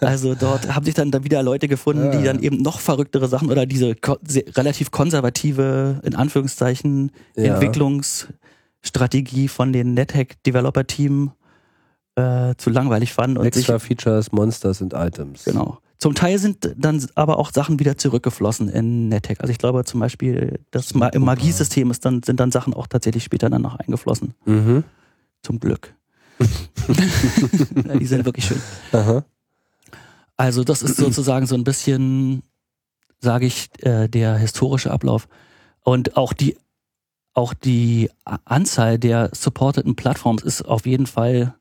Also 0.00 0.34
dort 0.34 0.74
haben 0.74 0.84
sich 0.84 0.94
dann 0.94 1.10
da 1.10 1.24
wieder 1.24 1.42
Leute 1.42 1.68
gefunden, 1.68 2.12
die 2.18 2.24
dann 2.24 2.40
eben 2.42 2.58
noch 2.58 2.80
verrücktere 2.80 3.28
Sachen 3.28 3.50
oder 3.50 3.66
diese 3.66 3.94
ko 3.94 4.16
relativ 4.56 4.90
konservative, 4.90 6.00
in 6.04 6.14
Anführungszeichen, 6.14 7.12
Ja. 7.36 7.54
Entwicklungsstrategie 7.54 9.48
von 9.48 9.72
den 9.72 9.94
NetHack-Developer-Team 9.94 11.32
äh, 12.16 12.54
zu 12.56 12.70
langweilig 12.70 13.12
fanden 13.12 13.38
und 13.38 13.44
sich 13.54 13.68
Extra 13.68 13.78
Features, 13.78 14.32
Monsters 14.32 14.80
und 14.82 14.92
Items. 14.94 15.44
Genau. 15.44 15.78
Zum 15.98 16.14
Teil 16.16 16.36
sind 16.38 16.74
dann 16.76 17.06
aber 17.14 17.38
auch 17.38 17.52
Sachen 17.52 17.78
wieder 17.78 17.96
zurückgeflossen 17.96 18.68
in 18.68 19.08
NetHack. 19.08 19.40
Also 19.40 19.52
ich 19.52 19.58
glaube 19.58 19.84
zum 19.84 20.00
Beispiel, 20.00 20.58
das 20.72 20.94
Ma 20.94 21.06
im 21.06 21.22
Magiesystem 21.22 21.92
ist 21.92 22.04
dann, 22.04 22.24
sind 22.24 22.40
dann 22.40 22.50
Sachen 22.50 22.74
auch 22.74 22.88
tatsächlich 22.88 23.22
später 23.22 23.48
dann 23.48 23.62
noch 23.62 23.76
eingeflossen. 23.76 24.34
Mhm. 24.44 24.82
Zum 25.42 25.60
Glück. 25.60 25.94
Die 28.00 28.06
sind 28.06 28.24
wirklich 28.24 28.46
schön. 28.46 28.60
Aha. 28.92 29.24
Also 30.36 30.64
das 30.64 30.82
ist 30.82 30.96
sozusagen 30.96 31.46
so 31.46 31.54
ein 31.54 31.64
bisschen, 31.64 32.42
sage 33.20 33.46
ich, 33.46 33.68
äh, 33.80 34.08
der 34.08 34.36
historische 34.36 34.90
Ablauf. 34.90 35.28
Und 35.84 36.16
auch 36.16 36.32
die, 36.32 36.56
auch 37.34 37.54
die 37.54 38.10
Anzahl 38.24 38.98
der 38.98 39.30
supporteten 39.32 39.94
Plattforms 39.94 40.42
ist 40.42 40.62
auf 40.62 40.86
jeden 40.86 41.06
Fall 41.06 41.54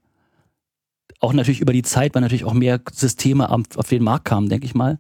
auch 1.20 1.34
natürlich 1.34 1.62
über 1.62 1.74
die 1.74 1.84
Zeit, 1.84 2.16
weil 2.16 2.22
natürlich 2.22 2.46
auch 2.46 2.54
mehr 2.54 2.82
Systeme 2.92 3.50
auf 3.50 3.88
den 3.90 4.04
Markt 4.04 4.26
kamen, 4.26 4.50
denke 4.50 4.66
ich 4.66 4.74
mal. 4.74 4.98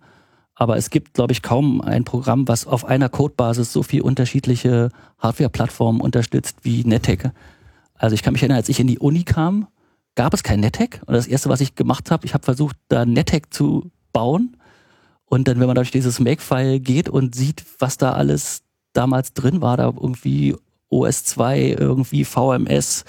Aber 0.53 0.77
es 0.77 0.91
gibt, 0.91 1.15
glaube 1.15 1.33
ich, 1.33 1.41
kaum 1.41 1.81
ein 1.81 2.03
Programm, 2.03 2.47
was 2.47 2.67
auf 2.67 2.85
einer 2.85 3.09
Codebasis 3.09 3.73
so 3.73 3.81
viel 3.81 4.01
unterschiedliche 4.01 4.89
Hardware-Plattformen 5.17 6.01
unterstützt 6.01 6.57
wie 6.61 6.83
NetHack. 6.83 7.31
Also 8.01 8.15
ich 8.15 8.23
kann 8.23 8.33
mich 8.33 8.41
erinnern, 8.41 8.57
als 8.57 8.69
ich 8.69 8.79
in 8.79 8.87
die 8.87 8.97
Uni 8.97 9.23
kam, 9.23 9.67
gab 10.15 10.33
es 10.33 10.41
kein 10.41 10.59
NetHack. 10.59 11.01
Und 11.05 11.13
das 11.13 11.27
erste, 11.27 11.49
was 11.49 11.61
ich 11.61 11.75
gemacht 11.75 12.09
habe, 12.09 12.25
ich 12.25 12.33
habe 12.33 12.43
versucht, 12.43 12.75
da 12.87 13.05
NetHack 13.05 13.53
zu 13.53 13.91
bauen. 14.11 14.57
Und 15.25 15.47
dann, 15.47 15.59
wenn 15.59 15.67
man 15.67 15.75
durch 15.75 15.91
dieses 15.91 16.19
Makefile 16.19 16.79
geht 16.79 17.09
und 17.09 17.35
sieht, 17.35 17.63
was 17.79 17.97
da 17.97 18.13
alles 18.13 18.63
damals 18.93 19.33
drin 19.33 19.61
war, 19.61 19.77
da 19.77 19.85
irgendwie 19.85 20.55
OS2, 20.91 21.79
irgendwie 21.79 22.25
VMS, 22.25 23.05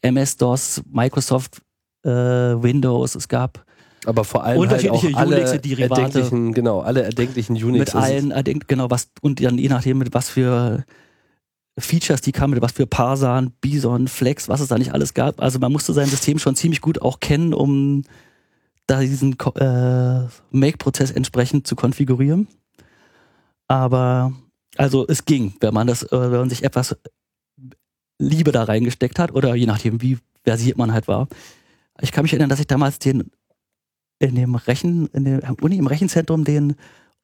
MS-DOS, 0.00 0.82
Microsoft, 0.90 1.60
äh, 2.04 2.08
Windows, 2.10 3.14
es 3.14 3.28
gab 3.28 3.64
Aber 4.06 4.24
vor 4.24 4.44
allem 4.44 4.60
Unterschiedliche 4.60 5.08
halt 5.08 5.14
auch 5.14 5.20
alle 5.20 5.40
erdenklichen, 5.40 6.52
genau, 6.54 6.80
alle 6.80 7.02
erdenklichen 7.02 7.54
Unix. 7.56 7.94
mit 7.94 7.94
allen, 7.94 8.30
erdenkt- 8.32 8.66
genau, 8.66 8.90
was, 8.90 9.10
und 9.20 9.42
dann 9.44 9.58
je 9.58 9.68
nachdem, 9.68 9.98
mit 9.98 10.14
was 10.14 10.30
für 10.30 10.84
Features 11.78 12.22
die 12.22 12.32
kamen, 12.32 12.60
was 12.62 12.72
für 12.72 12.86
Parsan, 12.86 13.52
Bison, 13.60 14.08
Flex, 14.08 14.48
was 14.48 14.60
es 14.60 14.68
da 14.68 14.78
nicht 14.78 14.92
alles 14.92 15.14
gab. 15.14 15.40
Also 15.40 15.58
man 15.58 15.72
musste 15.72 15.92
sein 15.92 16.06
System 16.06 16.38
schon 16.38 16.56
ziemlich 16.56 16.80
gut 16.80 17.02
auch 17.02 17.20
kennen, 17.20 17.52
um 17.52 18.04
da 18.86 19.00
diesen 19.00 19.36
äh, 19.56 20.26
Make-Prozess 20.50 21.10
entsprechend 21.10 21.66
zu 21.66 21.76
konfigurieren. 21.76 22.48
Aber 23.68 24.32
also 24.76 25.06
es 25.06 25.24
ging, 25.24 25.54
wenn 25.60 25.74
man 25.74 25.86
das, 25.86 26.02
äh, 26.04 26.30
wenn 26.30 26.40
man 26.40 26.50
sich 26.50 26.64
etwas 26.64 26.96
Liebe 28.18 28.52
da 28.52 28.64
reingesteckt 28.64 29.18
hat 29.18 29.32
oder 29.32 29.54
je 29.54 29.66
nachdem, 29.66 30.00
wie 30.00 30.18
versiert 30.44 30.78
man 30.78 30.92
halt 30.92 31.08
war. 31.08 31.28
Ich 32.00 32.12
kann 32.12 32.22
mich 32.22 32.32
erinnern, 32.32 32.50
dass 32.50 32.60
ich 32.60 32.66
damals 32.66 32.98
den 32.98 33.30
in 34.18 34.34
dem 34.34 34.54
Rechen, 34.54 35.08
in 35.08 35.24
der 35.24 35.54
Uni 35.60 35.76
im 35.76 35.86
Rechenzentrum 35.86 36.44
den 36.44 36.76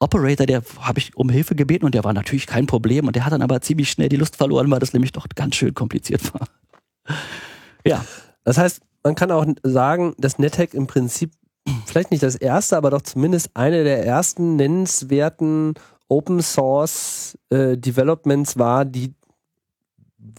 Operator, 0.02 0.46
der 0.46 0.62
habe 0.80 0.98
ich 0.98 1.16
um 1.16 1.28
Hilfe 1.28 1.54
gebeten 1.54 1.84
und 1.84 1.94
der 1.94 2.04
war 2.04 2.12
natürlich 2.12 2.46
kein 2.46 2.66
Problem 2.66 3.06
und 3.06 3.16
der 3.16 3.24
hat 3.24 3.32
dann 3.32 3.42
aber 3.42 3.60
ziemlich 3.60 3.90
schnell 3.90 4.08
die 4.08 4.16
Lust 4.16 4.36
verloren, 4.36 4.70
weil 4.70 4.80
das 4.80 4.92
nämlich 4.92 5.12
doch 5.12 5.26
ganz 5.34 5.56
schön 5.56 5.74
kompliziert 5.74 6.32
war. 6.34 6.46
Ja. 7.84 8.04
Das 8.44 8.58
heißt, 8.58 8.80
man 9.02 9.16
kann 9.16 9.32
auch 9.32 9.44
sagen, 9.64 10.14
dass 10.16 10.38
NetHack 10.38 10.72
im 10.74 10.86
Prinzip 10.86 11.32
vielleicht 11.86 12.12
nicht 12.12 12.22
das 12.22 12.36
erste, 12.36 12.76
aber 12.76 12.90
doch 12.90 13.02
zumindest 13.02 13.50
eine 13.54 13.82
der 13.82 14.06
ersten 14.06 14.54
nennenswerten 14.54 15.74
Open 16.08 16.42
Source 16.42 17.36
äh, 17.50 17.76
Developments 17.76 18.58
war, 18.58 18.84
die 18.84 19.14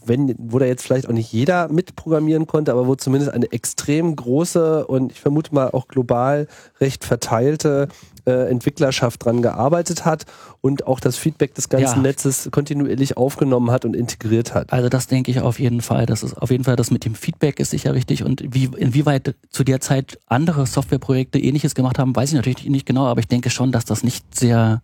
wenn, 0.06 0.34
wo 0.38 0.58
da 0.58 0.66
jetzt 0.66 0.82
vielleicht 0.82 1.08
auch 1.08 1.12
nicht 1.12 1.32
jeder 1.32 1.68
mitprogrammieren 1.68 2.46
konnte, 2.46 2.72
aber 2.72 2.86
wo 2.86 2.94
zumindest 2.94 3.32
eine 3.32 3.52
extrem 3.52 4.16
große 4.16 4.86
und 4.86 5.12
ich 5.12 5.20
vermute 5.20 5.54
mal 5.54 5.70
auch 5.70 5.88
global 5.88 6.46
recht 6.80 7.04
verteilte 7.04 7.88
äh, 8.26 8.48
Entwicklerschaft 8.50 9.24
dran 9.24 9.42
gearbeitet 9.42 10.04
hat 10.04 10.24
und 10.60 10.86
auch 10.86 11.00
das 11.00 11.16
Feedback 11.16 11.54
des 11.54 11.68
ganzen 11.68 11.96
Ja. 11.96 12.02
Netzes 12.02 12.48
kontinuierlich 12.50 13.16
aufgenommen 13.16 13.70
hat 13.70 13.84
und 13.84 13.94
integriert 13.94 14.54
hat. 14.54 14.72
Also 14.72 14.88
das 14.88 15.06
denke 15.06 15.30
ich 15.30 15.40
auf 15.40 15.58
jeden 15.58 15.80
Fall. 15.82 16.06
Das 16.06 16.22
ist 16.22 16.34
auf 16.34 16.50
jeden 16.50 16.64
Fall 16.64 16.76
das 16.76 16.90
mit 16.90 17.04
dem 17.04 17.14
Feedback 17.14 17.60
ist 17.60 17.70
sicher 17.70 17.94
richtig. 17.94 18.24
Und 18.24 18.42
wie, 18.54 18.64
inwieweit 18.76 19.34
zu 19.50 19.64
der 19.64 19.80
Zeit 19.80 20.18
andere 20.26 20.66
Softwareprojekte 20.66 21.38
ähnliches 21.38 21.74
gemacht 21.74 21.98
haben, 21.98 22.16
weiß 22.16 22.30
ich 22.30 22.36
natürlich 22.36 22.64
nicht 22.68 22.86
genau, 22.86 23.06
aber 23.06 23.20
ich 23.20 23.28
denke 23.28 23.50
schon, 23.50 23.72
dass 23.72 23.84
das 23.84 24.02
nicht 24.02 24.34
sehr 24.34 24.80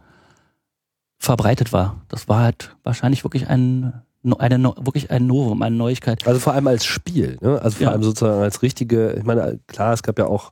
verbreitet 1.18 1.72
war. 1.72 2.01
Das 2.09 2.28
war 2.28 2.41
halt 2.43 2.76
wahrscheinlich 2.82 3.24
wirklich 3.24 3.49
ein 3.49 3.93
eine, 4.38 4.62
wirklich 4.78 5.11
ein 5.11 5.26
Novum, 5.26 5.62
eine 5.62 5.76
Neuigkeit. 5.76 6.26
Also 6.26 6.41
vor 6.41 6.53
allem 6.53 6.66
als 6.66 6.84
Spiel, 6.84 7.38
ne? 7.41 7.59
also 7.62 7.78
vor 7.78 7.86
Ja. 7.86 7.93
allem 7.93 8.03
sozusagen 8.03 8.43
als 8.43 8.61
richtige, 8.61 9.12
ich 9.12 9.24
meine, 9.24 9.61
klar, 9.66 9.95
es 9.95 10.03
gab 10.03 10.18
ja 10.18 10.26
auch 10.26 10.51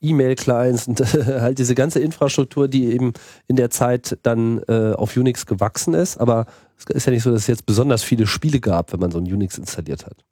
E-Mail-Clients 0.00 0.88
und 0.88 1.00
halt 1.26 1.58
diese 1.58 1.74
ganze 1.74 2.00
Infrastruktur, 2.00 2.68
die 2.68 2.86
eben 2.86 3.12
in 3.48 3.56
der 3.56 3.70
Zeit 3.70 4.18
dann 4.22 4.62
äh, 4.68 4.92
auf 4.92 5.16
Unix 5.16 5.46
gewachsen 5.46 5.94
ist, 5.94 6.18
aber 6.18 6.46
es 6.78 6.86
ist 6.86 7.06
ja 7.06 7.12
nicht 7.12 7.22
so, 7.22 7.30
dass 7.30 7.42
es 7.42 7.46
jetzt 7.46 7.66
besonders 7.66 8.02
viele 8.02 8.26
Spiele 8.26 8.60
gab, 8.60 8.92
wenn 8.92 9.00
man 9.00 9.10
so 9.10 9.18
ein 9.18 9.24
Unix 9.24 9.58
installiert 9.58 10.06
hat. 10.06 10.24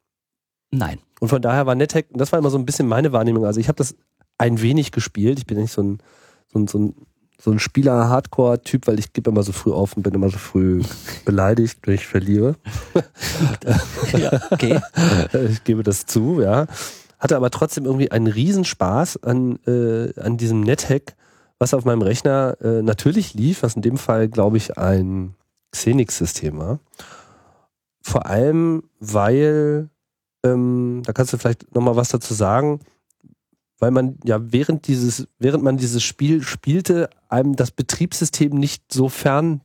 Nein. 0.71 0.99
Und 1.21 1.29
von 1.29 1.43
daher 1.43 1.67
war 1.67 1.75
NetHack, 1.75 2.07
und 2.11 2.21
das 2.21 2.33
war 2.33 2.39
immer 2.39 2.51
so 2.51 2.59
ein 2.59 2.67
bisschen 2.67 2.89
meine 2.89 3.13
Wahrnehmung, 3.13 3.45
also 3.45 3.61
ich 3.61 3.69
habe 3.69 3.77
das 3.77 3.95
ein 4.39 4.63
wenig 4.63 4.93
gespielt, 4.93 5.39
ich 5.39 5.47
bin 5.47 5.59
nicht 5.59 5.73
so 5.73 5.83
ein, 5.83 5.99
so 6.53 6.59
ein, 6.59 6.69
so 6.69 6.79
ein, 6.79 6.95
so 7.41 7.51
ein 7.51 7.59
Spieler-Hardcore-Typ, 7.59 8.87
weil 8.87 8.99
ich 8.99 9.13
gebe 9.13 9.31
immer 9.31 9.43
so 9.43 9.53
früh 9.53 9.73
auf 9.73 9.97
und 9.97 10.03
bin 10.03 10.15
immer 10.15 10.29
so 10.29 10.39
früh 10.39 10.83
beleidigt, 11.25 11.81
wenn 11.85 11.95
ich 11.95 12.07
verliere. 12.07 12.57
Ja, 14.17 14.41
okay. 14.51 14.81
ich 15.51 15.63
gebe 15.65 15.83
das 15.83 16.07
zu, 16.07 16.41
ja. 16.41 16.67
Hatte 17.19 17.37
aber 17.37 17.51
trotzdem 17.51 17.85
irgendwie 17.85 18.11
einen 18.11 18.27
Riesenspaß 18.27 19.23
an, 19.23 19.59
äh, 19.67 20.19
an 20.21 20.37
diesem 20.37 20.61
NetHack, 20.61 21.17
was 21.59 21.75
auf 21.75 21.85
meinem 21.85 22.03
Rechner 22.03 22.57
äh, 22.61 22.83
natürlich 22.83 23.35
lief, 23.35 23.63
was 23.63 23.75
in 23.75 23.83
dem 23.83 23.97
Fall, 23.97 24.29
glaube 24.29 24.57
ich, 24.57 24.79
ein 24.79 25.35
Xenix-System 25.73 26.59
war. 26.59 26.81
Vor 28.01 28.27
allem, 28.27 28.85
weil, 29.01 29.91
ähm, 30.45 31.03
da 31.05 31.13
kannst 31.13 31.33
du 31.33 31.39
vielleicht 31.39 31.75
nochmal 31.75 31.97
was 31.97 32.09
dazu 32.09 32.33
sagen, 32.35 32.81
weil 33.79 33.91
man 33.91 34.19
ja 34.25 34.53
während 34.53 34.87
dieses, 34.87 35.27
während 35.39 35.63
man 35.63 35.77
dieses 35.77 36.03
Spiel 36.03 36.43
spielte, 36.43 37.11
einem 37.29 37.57
das 37.57 37.71
Betriebssystem 37.71 38.53
nicht 38.53 38.93
so 38.93 39.09
fern 39.09 39.61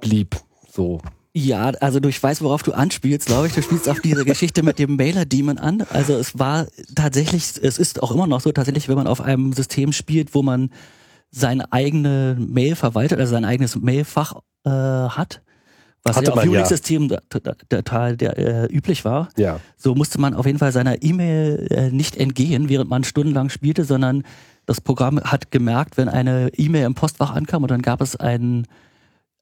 blieb. 0.00 0.36
So. 0.70 1.00
Ja, 1.38 1.66
also 1.80 2.00
du, 2.00 2.08
ich 2.08 2.22
weiß, 2.22 2.40
worauf 2.40 2.62
du 2.62 2.72
anspielst, 2.72 3.26
glaube 3.26 3.46
ich. 3.46 3.52
Du 3.52 3.60
spielst 3.60 3.90
auf 3.90 4.00
diese 4.00 4.24
Geschichte 4.24 4.62
mit 4.62 4.78
dem 4.78 4.96
Mailer-Demon 4.96 5.58
an. 5.58 5.82
Also 5.90 6.14
es 6.14 6.38
war 6.38 6.66
tatsächlich, 6.94 7.42
es 7.62 7.76
ist 7.76 8.02
auch 8.02 8.10
immer 8.10 8.26
noch 8.26 8.40
so, 8.40 8.52
tatsächlich, 8.52 8.88
wenn 8.88 8.96
man 8.96 9.06
auf 9.06 9.20
einem 9.20 9.52
System 9.52 9.92
spielt, 9.92 10.34
wo 10.34 10.42
man 10.42 10.70
seine 11.30 11.70
eigene 11.74 12.38
Mail 12.40 12.74
verwaltet, 12.74 13.20
also 13.20 13.32
sein 13.32 13.44
eigenes 13.44 13.76
Mailfach 13.76 14.36
äh, 14.64 14.70
hat, 14.70 15.42
was 16.04 16.16
Hatte 16.16 16.28
ja 16.28 16.32
auf 16.32 16.36
man 16.36 16.50
ja. 16.50 16.60
Unix-Systemen 16.60 17.14
total 17.68 18.16
der, 18.16 18.38
äh, 18.38 18.66
üblich 18.74 19.04
war, 19.04 19.28
Ja. 19.36 19.60
so 19.76 19.94
musste 19.94 20.18
man 20.18 20.32
auf 20.32 20.46
jeden 20.46 20.58
Fall 20.58 20.72
seiner 20.72 21.02
E-Mail 21.02 21.66
äh, 21.68 21.90
nicht 21.90 22.16
entgehen, 22.16 22.70
während 22.70 22.88
man 22.88 23.04
stundenlang 23.04 23.50
spielte, 23.50 23.84
sondern 23.84 24.22
das 24.64 24.80
Programm 24.80 25.20
hat 25.20 25.50
gemerkt, 25.50 25.98
wenn 25.98 26.08
eine 26.08 26.48
E-Mail 26.56 26.86
im 26.86 26.94
Postfach 26.94 27.34
ankam 27.34 27.62
und 27.62 27.70
dann 27.70 27.82
gab 27.82 28.00
es 28.00 28.16
einen 28.16 28.66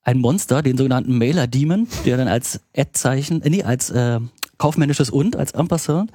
ein 0.04 0.18
Monster, 0.18 0.62
den 0.62 0.76
sogenannten 0.76 1.16
Mailer 1.16 1.46
Demon, 1.46 1.88
der 2.04 2.18
dann 2.18 2.28
als 2.28 2.60
Ad-Zeichen, 2.76 3.42
äh, 3.42 3.50
nee, 3.50 3.62
als 3.62 3.90
äh, 3.90 4.20
kaufmännisches 4.58 5.10
und, 5.10 5.36
als 5.36 5.54
Ampersand, 5.54 6.12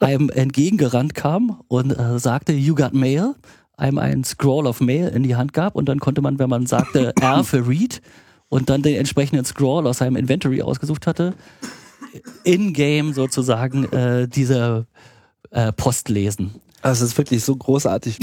einem 0.00 0.28
entgegengerannt 0.30 1.14
kam 1.14 1.60
und 1.68 1.92
äh, 1.92 2.18
sagte, 2.18 2.52
you 2.52 2.74
got 2.74 2.94
mail, 2.94 3.34
einem 3.76 3.98
einen 3.98 4.24
Scroll 4.24 4.66
of 4.66 4.80
Mail 4.80 5.08
in 5.08 5.22
die 5.22 5.36
Hand 5.36 5.52
gab 5.52 5.76
und 5.76 5.88
dann 5.88 6.00
konnte 6.00 6.20
man, 6.20 6.38
wenn 6.38 6.50
man 6.50 6.66
sagte 6.66 7.12
R 7.20 7.44
für 7.44 7.66
Read 7.66 8.02
und 8.48 8.70
dann 8.70 8.82
den 8.82 8.96
entsprechenden 8.96 9.44
Scroll 9.44 9.86
aus 9.86 9.98
seinem 9.98 10.16
Inventory 10.16 10.62
ausgesucht 10.62 11.06
hatte, 11.06 11.34
in-game 12.44 13.12
sozusagen 13.12 13.84
äh, 13.92 14.28
diese 14.28 14.86
äh, 15.50 15.72
Post 15.72 16.08
lesen. 16.08 16.54
Also 16.82 17.04
es 17.04 17.12
ist 17.12 17.18
wirklich 17.18 17.44
so 17.44 17.56
großartig. 17.56 18.18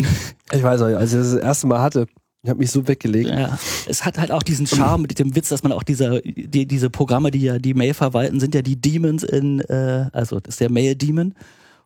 Ich 0.51 0.63
weiß 0.63 0.81
auch, 0.81 0.85
als 0.85 1.11
ich 1.11 1.19
das 1.19 1.31
das 1.31 1.41
erste 1.41 1.67
Mal 1.67 1.81
hatte, 1.81 2.07
ich 2.45 2.49
habe 2.49 2.59
mich 2.59 2.69
so 2.69 2.87
weggelegt. 2.87 3.29
Ja, 3.29 3.57
es 3.87 4.05
hat 4.05 4.19
halt 4.19 4.31
auch 4.31 4.43
diesen 4.43 4.67
Charme 4.67 5.01
mit 5.01 5.17
dem 5.17 5.35
Witz, 5.35 5.49
dass 5.49 5.63
man 5.63 5.71
auch 5.71 5.81
diese, 5.81 6.21
die, 6.21 6.67
diese 6.67 6.91
Programme, 6.91 7.31
die 7.31 7.41
ja 7.41 7.57
die 7.57 7.73
Mail 7.73 7.95
verwalten, 7.95 8.39
sind 8.39 8.53
ja 8.53 8.61
die 8.61 8.79
Demons 8.79 9.23
in, 9.23 9.61
äh, 9.61 10.09
also 10.13 10.39
das 10.39 10.53
ist 10.53 10.59
der 10.59 10.69
Mail-Demon. 10.69 11.33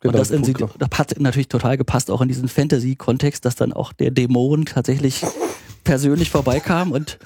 Genau, 0.01 0.14
und 0.14 0.20
das, 0.20 0.32
in, 0.32 0.43
das 0.43 0.89
hat 0.97 1.18
natürlich 1.20 1.47
total 1.47 1.78
gepasst, 1.78 2.12
auch 2.12 2.20
in 2.20 2.28
diesen 2.28 2.49
Fantasy-Kontext, 2.49 3.45
dass 3.45 3.55
dann 3.55 3.72
auch 3.72 3.93
der 3.93 4.12
Dämon 4.12 4.66
tatsächlich 4.66 5.26
persönlich 5.86 6.30
vorbeikam 6.30 6.91
und 6.91 7.18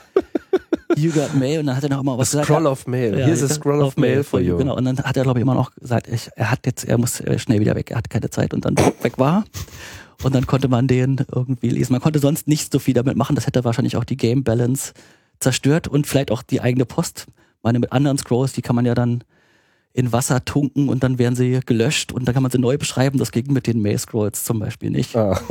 you 0.95 1.11
got 1.11 1.33
mail 1.33 1.59
und 1.59 1.65
dann 1.65 1.75
hat 1.75 1.83
er 1.83 1.89
noch 1.89 2.01
immer 2.01 2.17
was 2.19 2.31
gesagt. 2.31 2.45
Scroll 2.45 2.67
of 2.67 2.85
Mail. 2.85 3.17
Ja, 3.17 3.25
Here's 3.25 3.41
a 3.41 3.49
scroll 3.49 3.81
of 3.81 3.97
mail 3.97 4.23
for 4.23 4.39
you. 4.39 4.57
Genau, 4.57 4.77
und 4.77 4.85
dann 4.85 4.99
hat 4.99 5.17
er, 5.17 5.23
glaube 5.23 5.39
ich, 5.39 5.41
immer 5.41 5.55
noch 5.55 5.73
gesagt, 5.73 6.07
ich, 6.07 6.29
er 6.35 6.51
hat 6.51 6.67
jetzt, 6.67 6.83
er 6.83 6.99
muss 6.99 7.23
schnell 7.37 7.59
wieder 7.59 7.73
weg, 7.73 7.89
er 7.89 7.97
hat 7.97 8.11
keine 8.11 8.29
Zeit 8.29 8.53
und 8.53 8.63
dann 8.65 8.77
weg 8.77 9.17
war. 9.17 9.43
Und 10.21 10.35
dann 10.35 10.47
konnte 10.47 10.67
man 10.67 10.87
den 10.87 11.25
irgendwie 11.33 11.69
lesen. 11.69 11.93
Man 11.93 12.01
konnte 12.01 12.19
sonst 12.19 12.47
nicht 12.47 12.71
so 12.71 12.79
viel 12.79 12.93
damit 12.93 13.17
machen. 13.17 13.35
Das 13.35 13.47
hätte 13.47 13.63
wahrscheinlich 13.63 13.97
auch 13.97 14.03
die 14.03 14.17
Game 14.17 14.43
Balance 14.43 14.93
zerstört 15.39 15.87
und 15.87 16.07
vielleicht 16.07 16.31
auch 16.31 16.43
die 16.43 16.61
eigene 16.61 16.85
Post. 16.85 17.27
Meine 17.61 17.79
mit 17.79 17.91
anderen 17.91 18.17
Scrolls, 18.17 18.53
die 18.53 18.61
kann 18.61 18.75
man 18.75 18.85
ja 18.85 18.93
dann 18.93 19.23
in 19.93 20.11
Wasser 20.11 20.43
tunken 20.43 20.89
und 20.89 21.03
dann 21.03 21.19
werden 21.19 21.35
sie 21.35 21.59
gelöscht 21.65 22.11
und 22.11 22.27
dann 22.27 22.33
kann 22.33 22.41
man 22.41 22.51
sie 22.51 22.57
neu 22.57 22.77
beschreiben. 22.77 23.19
Das 23.19 23.31
ging 23.31 23.53
mit 23.53 23.67
den 23.67 23.81
Mail-Scrolls 23.81 24.43
zum 24.43 24.59
Beispiel 24.59 24.89
nicht. 24.89 25.15
Ah. 25.15 25.39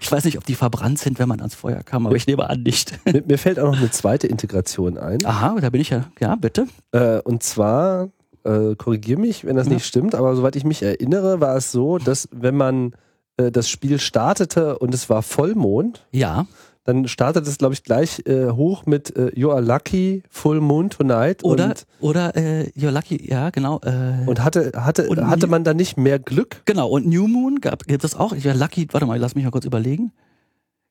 Ich 0.00 0.10
weiß 0.10 0.24
nicht, 0.24 0.38
ob 0.38 0.44
die 0.44 0.54
verbrannt 0.54 0.98
sind, 0.98 1.18
wenn 1.18 1.28
man 1.28 1.40
ans 1.40 1.54
Feuer 1.54 1.82
kam, 1.82 2.06
aber 2.06 2.16
ich 2.16 2.26
nehme 2.26 2.48
an 2.48 2.62
nicht. 2.62 2.98
Mir, 3.04 3.22
mir 3.26 3.38
fällt 3.38 3.58
auch 3.58 3.72
noch 3.72 3.78
eine 3.78 3.90
zweite 3.90 4.26
Integration 4.26 4.96
ein. 4.96 5.24
Aha, 5.24 5.56
da 5.60 5.70
bin 5.70 5.80
ich 5.80 5.90
ja. 5.90 6.10
Ja, 6.20 6.34
bitte. 6.36 6.66
Äh, 6.92 7.20
und 7.20 7.42
zwar, 7.42 8.08
äh, 8.46 8.74
korrigier 8.76 9.18
mich, 9.18 9.44
wenn 9.44 9.56
das 9.56 9.66
Ja. 9.68 9.74
nicht 9.74 9.86
stimmt, 9.86 10.14
aber 10.14 10.34
soweit 10.36 10.56
ich 10.56 10.64
mich 10.64 10.82
erinnere, 10.82 11.40
war 11.40 11.56
es 11.56 11.72
so, 11.72 11.98
dass 11.98 12.28
wenn 12.32 12.56
man 12.56 12.94
äh, 13.36 13.50
das 13.50 13.68
Spiel 13.68 13.98
startete 13.98 14.78
und 14.78 14.94
es 14.94 15.10
war 15.10 15.22
Vollmond, 15.22 16.06
Ja. 16.12 16.46
dann 16.84 17.08
startet 17.08 17.46
es, 17.48 17.58
glaube 17.58 17.74
ich, 17.74 17.82
gleich 17.82 18.22
äh, 18.26 18.50
hoch 18.52 18.86
mit 18.86 19.14
äh, 19.16 19.30
You 19.34 19.50
are 19.50 19.60
lucky, 19.60 20.22
Full 20.30 20.60
Moon 20.60 20.88
tonight. 20.88 21.42
Oder, 21.44 21.66
und, 21.70 21.86
oder 22.00 22.36
äh, 22.36 22.70
You're 22.78 22.92
Lucky, 22.92 23.28
ja, 23.28 23.50
genau. 23.50 23.80
Äh, 23.82 24.24
und 24.26 24.42
hatte, 24.44 24.70
hatte, 24.76 25.08
Und 25.08 25.26
hatte 25.28 25.48
man 25.48 25.64
da 25.64 25.74
nicht 25.74 25.96
mehr 25.98 26.18
Glück? 26.18 26.62
genau, 26.64 26.88
und 26.88 27.06
New 27.06 27.26
Moon 27.26 27.60
gab, 27.60 27.84
gibt 27.86 28.04
es 28.04 28.14
auch. 28.14 28.34
Ja, 28.36 28.52
Lucky, 28.52 28.86
warte 28.92 29.04
mal, 29.06 29.18
lass 29.18 29.34
mich 29.34 29.44
mal 29.44 29.50
kurz 29.50 29.64
überlegen. 29.64 30.12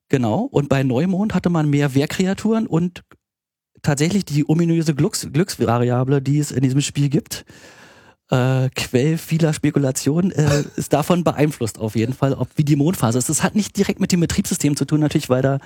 Genau, 0.10 0.42
und 0.52 0.70
bei 0.70 0.84
Neumond 0.84 1.34
hatte 1.34 1.50
man 1.50 1.68
mehr 1.70 1.96
Wehrkreaturen 1.96 2.68
und 2.68 3.02
tatsächlich 3.86 4.26
die 4.26 4.48
ominöse 4.48 4.94
Glücks, 4.94 5.28
Glücksvariable, 5.32 6.22
die 6.22 6.40
es 6.40 6.52
in 6.52 6.62
diesem 6.62 6.82
Spiel 6.82 7.10
gibt. 7.10 7.46
Äh, 8.32 8.70
Quell 8.76 9.18
vieler 9.18 9.54
Spekulationen 9.54 10.32
äh, 10.32 10.64
ist 10.76 10.94
davon 10.94 11.24
beeinflusst 11.24 11.80
auf 11.80 11.96
jeden 11.96 12.14
Fall, 12.14 12.34
ob 12.34 12.50
wie 12.56 12.64
die 12.64 12.76
Mondphase 12.76 13.18
ist. 13.20 13.30
Das 13.30 13.44
hat 13.44 13.56
nicht 13.56 13.78
direkt 13.78 14.00
mit 14.00 14.12
dem 14.12 14.20
Betriebssystem 14.20 14.76
zu 14.76 14.86
tun, 14.86 15.00
natürlich, 15.00 15.30
weil 15.30 15.42
da, 15.44 15.60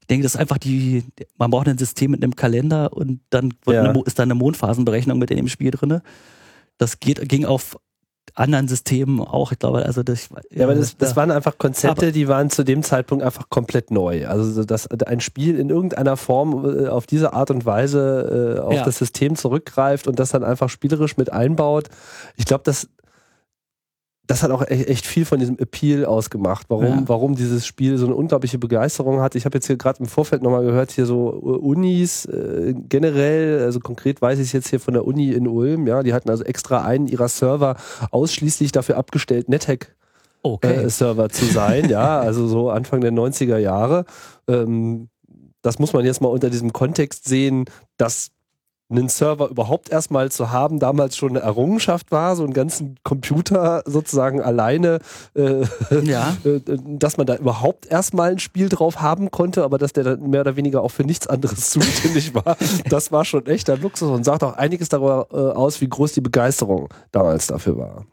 ich 0.00 0.06
denke, 0.06 0.22
das 0.22 0.34
ist 0.36 0.40
einfach 0.40 0.58
die, 0.58 1.04
man 1.36 1.50
braucht 1.50 1.68
ein 1.68 1.78
System 1.78 2.12
mit 2.12 2.22
einem 2.22 2.36
Kalender 2.36 2.92
und 2.92 3.20
dann 3.30 3.54
Ja. 3.68 3.82
eine, 3.82 4.00
ist 4.06 4.18
da 4.18 4.22
eine 4.22 4.36
Mondphasenberechnung 4.36 5.18
mit 5.18 5.30
in 5.32 5.36
dem 5.36 5.48
Spiel 5.48 5.72
drinne. 5.72 6.02
Das 6.78 7.00
geht, 7.00 7.28
ging 7.28 7.44
auf 7.44 7.76
anderen 8.36 8.68
Systemen 8.68 9.20
auch, 9.20 9.50
ich 9.50 9.58
glaube, 9.58 9.84
also 9.84 10.02
das, 10.02 10.28
Ja, 10.50 10.64
aber 10.66 10.74
das, 10.74 10.96
das 10.96 11.16
waren 11.16 11.30
einfach 11.30 11.58
Konzepte, 11.58 12.12
die 12.12 12.28
waren 12.28 12.50
zu 12.50 12.64
dem 12.64 12.82
Zeitpunkt 12.82 13.24
einfach 13.24 13.48
komplett 13.48 13.90
neu. 13.90 14.26
Also, 14.28 14.44
so, 14.50 14.64
dass 14.64 14.86
ein 14.88 15.20
Spiel 15.20 15.58
in 15.58 15.70
irgendeiner 15.70 16.16
Form 16.16 16.84
äh, 16.84 16.88
auf 16.88 17.06
diese 17.06 17.32
Art 17.32 17.50
und 17.50 17.64
Weise 17.64 18.56
äh, 18.58 18.60
auf 18.60 18.74
Ja. 18.74 18.84
das 18.84 18.98
System 18.98 19.36
zurückgreift 19.36 20.06
und 20.06 20.18
das 20.18 20.30
dann 20.30 20.44
einfach 20.44 20.68
spielerisch 20.68 21.16
mit 21.16 21.32
einbaut. 21.32 21.88
Ich 22.36 22.44
glaube, 22.44 22.62
das, 22.64 22.88
das 24.26 24.42
hat 24.42 24.50
auch 24.50 24.62
e- 24.62 24.84
echt 24.84 25.06
viel 25.06 25.24
von 25.24 25.38
diesem 25.38 25.58
Appeal 25.58 26.04
ausgemacht, 26.04 26.66
warum, 26.68 26.84
Ja. 26.84 27.02
warum 27.06 27.36
dieses 27.36 27.66
Spiel 27.66 27.96
so 27.96 28.06
eine 28.06 28.14
unglaubliche 28.16 28.58
Begeisterung 28.58 29.20
hat. 29.20 29.34
Ich 29.34 29.44
habe 29.44 29.56
jetzt 29.56 29.66
hier 29.66 29.76
gerade 29.76 30.00
im 30.00 30.06
Vorfeld 30.06 30.42
nochmal 30.42 30.64
gehört, 30.64 30.90
hier 30.90 31.06
so 31.06 31.28
Unis 31.28 32.24
äh, 32.26 32.74
generell, 32.88 33.62
also 33.62 33.78
konkret 33.80 34.20
weiß 34.20 34.38
ich 34.38 34.46
es 34.48 34.52
jetzt 34.52 34.68
hier 34.68 34.80
von 34.80 34.94
der 34.94 35.06
Uni 35.06 35.30
in 35.32 35.46
Ulm, 35.46 35.86
ja, 35.86 36.02
die 36.02 36.12
hatten 36.12 36.28
also 36.30 36.44
extra 36.44 36.82
einen 36.84 37.06
ihrer 37.06 37.28
Server 37.28 37.76
ausschließlich 38.10 38.72
dafür 38.72 38.96
abgestellt, 38.96 39.48
NetHack 39.48 39.94
Okay. 40.42 40.84
äh, 40.84 40.90
Server 40.90 41.28
zu 41.28 41.44
sein, 41.44 41.88
ja, 41.88 42.20
also 42.20 42.46
so 42.46 42.70
Anfang 42.70 43.00
der 43.00 43.12
90er 43.12 43.58
Jahre. 43.58 44.04
Ähm, 44.48 45.08
das 45.62 45.78
muss 45.80 45.92
man 45.92 46.04
jetzt 46.04 46.20
mal 46.20 46.28
unter 46.28 46.50
diesem 46.50 46.72
Kontext 46.72 47.26
sehen, 47.28 47.64
dass 47.96 48.30
einen 48.88 49.08
Server 49.08 49.48
überhaupt 49.48 49.90
erstmal 49.90 50.30
zu 50.30 50.50
haben, 50.52 50.78
damals 50.78 51.16
schon 51.16 51.30
eine 51.30 51.40
Errungenschaft 51.40 52.12
war, 52.12 52.36
so 52.36 52.44
einen 52.44 52.52
ganzen 52.52 52.96
Computer 53.02 53.82
sozusagen 53.84 54.40
alleine, 54.40 55.00
äh, 55.34 55.64
ja. 56.02 56.36
äh, 56.44 56.60
dass 56.86 57.16
man 57.16 57.26
da 57.26 57.36
überhaupt 57.36 57.86
erstmal 57.86 58.30
ein 58.30 58.38
Spiel 58.38 58.68
drauf 58.68 59.00
haben 59.00 59.30
konnte, 59.30 59.64
aber 59.64 59.78
dass 59.78 59.92
der 59.92 60.04
dann 60.04 60.30
mehr 60.30 60.42
oder 60.42 60.56
weniger 60.56 60.82
auch 60.82 60.90
für 60.90 61.04
nichts 61.04 61.26
anderes 61.26 61.70
zuständig 61.70 62.34
war, 62.34 62.56
das 62.88 63.10
war 63.10 63.24
schon 63.24 63.46
echter 63.46 63.76
Luxus 63.76 64.10
und 64.10 64.24
sagt 64.24 64.44
auch 64.44 64.54
einiges 64.54 64.88
darüber 64.88 65.26
äh, 65.32 65.56
aus, 65.56 65.80
wie 65.80 65.88
groß 65.88 66.12
die 66.12 66.20
Begeisterung 66.20 66.88
damals 67.10 67.48
dafür 67.48 67.76
war. 67.76 68.06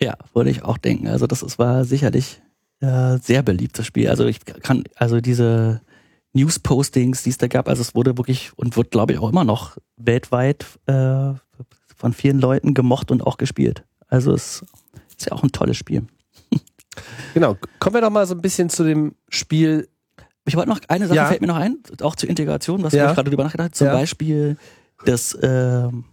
Ja, 0.00 0.16
würde 0.32 0.50
ich 0.50 0.64
auch 0.64 0.78
denken. 0.78 1.06
Also 1.08 1.26
das 1.26 1.58
war 1.58 1.84
sicherlich 1.84 2.40
äh, 2.80 3.18
sehr 3.18 3.42
beliebtes 3.42 3.86
Spiel. 3.86 4.08
Also 4.08 4.24
ich 4.24 4.44
kann, 4.44 4.84
also 4.96 5.20
diese 5.20 5.80
News-Postings, 6.34 7.22
die 7.22 7.30
es 7.30 7.38
da 7.38 7.46
gab, 7.46 7.68
also 7.68 7.80
es 7.80 7.94
wurde 7.94 8.16
wirklich 8.18 8.52
und 8.56 8.76
wird, 8.76 8.90
glaube 8.90 9.12
ich, 9.12 9.18
auch 9.18 9.30
immer 9.30 9.44
noch 9.44 9.76
weltweit 9.96 10.66
äh, 10.86 11.32
von 11.96 12.12
vielen 12.12 12.40
Leuten 12.40 12.74
gemocht 12.74 13.10
und 13.10 13.26
auch 13.26 13.38
gespielt. 13.38 13.84
Also 14.08 14.32
es 14.34 14.62
ist 15.16 15.26
ja 15.26 15.32
auch 15.32 15.42
ein 15.42 15.52
tolles 15.52 15.76
Spiel. 15.76 16.06
Genau, 17.34 17.56
kommen 17.80 17.94
wir 17.94 18.00
doch 18.00 18.10
mal 18.10 18.26
so 18.26 18.34
ein 18.34 18.40
bisschen 18.40 18.68
zu 18.68 18.84
dem 18.84 19.14
Spiel. 19.28 19.88
Ich 20.44 20.56
wollte 20.56 20.68
noch, 20.68 20.80
eine 20.88 21.06
Sache 21.06 21.16
Ja. 21.16 21.26
fällt 21.26 21.40
mir 21.40 21.46
noch 21.48 21.56
ein, 21.56 21.78
auch 22.02 22.14
zur 22.16 22.28
Integration, 22.28 22.82
was 22.82 22.92
Ja. 22.92 23.08
ich 23.08 23.14
gerade 23.14 23.30
drüber 23.30 23.44
nachgedacht. 23.44 23.74
Zum 23.74 23.86
Ja. 23.88 23.92
Beispiel 23.94 24.56
das 25.04 25.36
ähm, 25.42 26.04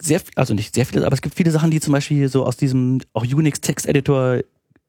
sehr, 0.00 0.20
also 0.36 0.54
nicht 0.54 0.74
sehr 0.74 0.86
viele, 0.86 1.04
aber 1.04 1.14
es 1.14 1.20
gibt 1.22 1.34
viele 1.34 1.50
Sachen, 1.50 1.70
die 1.70 1.80
zum 1.80 1.92
Beispiel 1.92 2.28
so 2.28 2.46
aus 2.46 2.56
diesem 2.56 3.00
auch 3.12 3.24
Unix 3.24 3.60
Text 3.60 3.86
Editor 3.86 4.40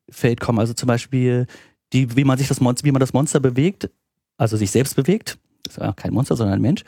Feld 0.10 0.40
kommen. 0.40 0.60
Also 0.60 0.74
zum 0.74 0.88
Beispiel 0.88 1.48
die, 1.94 2.16
wie 2.16 2.24
man 2.24 2.38
sich 2.38 2.48
das 2.48 2.62
Monster, 2.62 2.86
wie 2.86 2.92
man 2.92 3.00
das 3.02 3.14
Monster 3.14 3.40
bewegt, 3.40 3.90
also 4.38 4.58
sich 4.58 4.72
selbst 4.72 4.96
bewegt. 4.96 5.38
Das 5.64 5.78
ist 5.78 5.84
ja 5.84 5.92
kein 5.94 6.14
Monster, 6.14 6.36
sondern 6.36 6.60
ein 6.60 6.62
Mensch. 6.62 6.84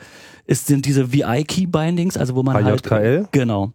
Es 0.46 0.66
sind 0.66 0.86
diese 0.86 1.12
VI 1.12 1.44
Key 1.44 1.66
Bindings, 1.66 2.16
also 2.16 2.34
wo 2.34 2.42
man 2.42 2.56
HJKL? 2.56 2.90
halt 2.90 3.32
genau, 3.32 3.72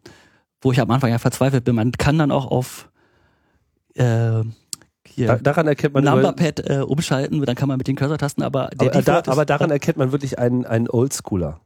wo 0.61 0.71
ich 0.71 0.79
am 0.79 0.89
Anfang 0.89 1.11
ja 1.11 1.19
verzweifelt 1.19 1.63
bin. 1.63 1.75
Man 1.75 1.91
kann 1.91 2.17
dann 2.17 2.31
auch 2.31 2.47
auf 2.47 2.89
äh, 3.93 4.43
hier 5.07 5.27
Da, 5.27 5.35
daran 5.37 5.67
erkennt 5.67 5.93
man 5.93 6.03
Numberpad 6.03 6.69
äh, 6.69 6.79
umschalten, 6.79 7.41
dann 7.45 7.55
kann 7.55 7.67
man 7.67 7.77
mit 7.77 7.87
den 7.87 7.95
Cursor-Tasten, 7.95 8.43
aber 8.43 8.69
der 8.73 8.89
aber, 8.89 8.99
äh, 8.99 9.03
da, 9.03 9.19
ist, 9.19 9.29
aber 9.29 9.45
daran 9.45 9.71
erkennt 9.71 9.97
man 9.97 10.11
wirklich 10.11 10.39
einen, 10.39 10.65
einen 10.65 10.89
Oldschooler. 10.89 11.61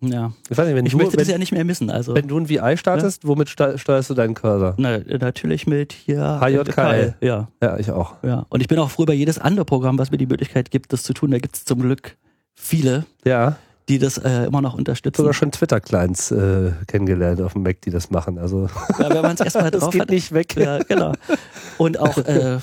Ja. 0.00 0.32
Ich 0.48 0.56
weiß 0.58 0.66
nicht, 0.66 0.76
wenn 0.76 0.86
Ich 0.86 0.92
du, 0.92 0.98
möchte 0.98 1.12
wenn, 1.12 1.18
das 1.18 1.28
ja 1.28 1.38
nicht 1.38 1.52
mehr 1.52 1.64
missen. 1.64 1.90
Also 1.90 2.14
wenn 2.14 2.26
du 2.28 2.38
ein 2.38 2.48
VI 2.48 2.76
startest, 2.76 3.26
womit 3.26 3.48
ste- 3.48 3.78
steuerst 3.78 4.10
du 4.10 4.14
deinen 4.14 4.34
Cursor? 4.34 4.74
na, 4.78 4.98
natürlich 4.98 5.66
mit 5.66 5.92
hier 5.92 6.40
HJKL. 6.40 7.14
Ja, 7.20 7.48
Ja, 7.62 7.76
ich 7.78 7.90
auch. 7.90 8.14
ja. 8.22 8.46
Und 8.48 8.60
ich 8.60 8.68
bin 8.68 8.78
auch 8.78 8.90
froh 8.90 9.02
über 9.04 9.12
jedes 9.14 9.38
andere 9.38 9.64
Programm, 9.64 9.98
was 9.98 10.10
mir 10.10 10.18
die 10.18 10.26
Möglichkeit 10.26 10.70
gibt, 10.70 10.92
das 10.92 11.02
zu 11.02 11.12
tun. 11.12 11.30
Da 11.30 11.38
gibt 11.38 11.56
es 11.56 11.64
zum 11.64 11.80
Glück 11.80 12.16
viele, 12.54 13.04
Ja, 13.24 13.56
die 13.88 13.98
das 13.98 14.18
äh, 14.18 14.44
immer 14.44 14.60
noch 14.62 14.74
unterstützen. 14.74 15.16
sogar 15.22 15.34
schon 15.34 15.50
Twitter-Clients 15.50 16.30
äh, 16.30 16.70
kennengelernt 16.86 17.40
auf 17.40 17.54
dem 17.54 17.62
Mac, 17.62 17.80
die 17.82 17.90
das 17.90 18.10
machen. 18.10 18.38
Also 18.38 18.68
Ja, 18.98 19.10
wenn 19.10 19.22
man 19.22 19.34
es 19.34 19.40
erstmal 19.40 19.70
das 19.70 19.80
drauf 19.82 19.92
geht 19.92 20.02
hat. 20.02 20.10
nicht 20.10 20.32
weg. 20.32 20.54
Ja, 20.56 20.78
genau. 20.78 21.12
Und 21.76 21.98
auch 21.98 22.16
äh, 22.24 22.58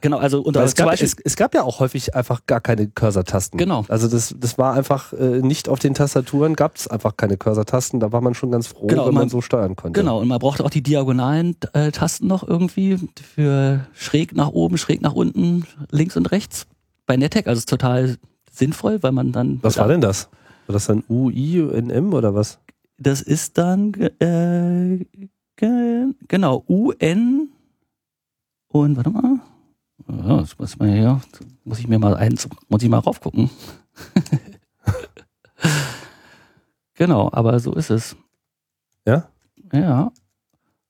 genau, 0.00 0.18
also 0.18 0.40
unter 0.40 0.62
es, 0.62 0.74
gab, 0.74 0.92
es, 0.92 1.16
es 1.24 1.36
gab 1.36 1.54
ja 1.54 1.62
auch 1.62 1.80
häufig 1.80 2.14
einfach 2.14 2.46
gar 2.46 2.60
keine 2.60 2.88
Cursor-Tasten. 2.88 3.58
Genau. 3.58 3.84
Also 3.88 4.08
das, 4.08 4.34
das 4.38 4.58
war 4.58 4.74
einfach 4.74 5.12
äh, 5.12 5.40
nicht 5.40 5.68
auf 5.68 5.78
den 5.78 5.94
Tastaturen, 5.94 6.54
gab 6.54 6.76
es 6.76 6.88
einfach 6.88 7.16
keine 7.16 7.36
Cursor-Tasten. 7.36 8.00
Da 8.00 8.12
war 8.12 8.20
man 8.20 8.34
schon 8.34 8.50
ganz 8.50 8.66
froh, 8.68 8.86
Genau, 8.86 9.06
wenn 9.06 9.14
man, 9.14 9.22
man- 9.22 9.28
so 9.28 9.40
steuern 9.40 9.76
konnte. 9.76 10.00
Genau, 10.00 10.20
und 10.20 10.28
man 10.28 10.38
brauchte 10.38 10.64
auch 10.64 10.70
die 10.70 10.82
diagonalen 10.82 11.56
äh, 11.72 11.90
Tasten 11.92 12.26
noch 12.26 12.46
irgendwie 12.46 12.98
für 13.34 13.86
schräg 13.92 14.34
nach 14.34 14.48
oben, 14.50 14.78
schräg 14.78 15.00
nach 15.02 15.14
unten, 15.14 15.66
links 15.90 16.16
und 16.16 16.30
rechts. 16.32 16.66
Bei 17.06 17.16
NetHack, 17.16 17.46
also 17.46 17.58
ist 17.58 17.68
total 17.68 18.16
sinnvoll, 18.50 19.02
weil 19.02 19.12
man 19.12 19.32
dann. 19.32 19.58
Was 19.62 19.78
war 19.78 19.88
denn 19.88 20.00
das? 20.00 20.28
War 20.66 20.74
das 20.74 20.86
dann 20.86 21.02
UI, 21.08 21.60
NM 21.62 22.12
oder 22.12 22.34
was? 22.34 22.58
Das 22.98 23.22
ist 23.22 23.56
dann 23.56 23.94
äh, 23.94 25.04
ge, 25.56 26.04
genau 26.26 26.64
UN 26.68 27.48
und 28.68 28.96
warte 28.96 29.10
mal. 29.10 29.38
Ja, 30.06 30.36
das 30.38 30.58
muss, 30.58 30.78
man 30.78 30.90
hier, 30.92 31.20
muss 31.64 31.78
ich 31.80 31.88
mir 31.88 31.98
mal 31.98 32.16
eins, 32.16 32.48
muss 32.68 32.82
ich 32.82 32.88
mal 32.88 32.98
raufgucken. 32.98 33.50
genau, 36.94 37.30
aber 37.32 37.58
so 37.60 37.74
ist 37.74 37.90
es. 37.90 38.16
Ja? 39.06 39.28
Ja. 39.72 40.12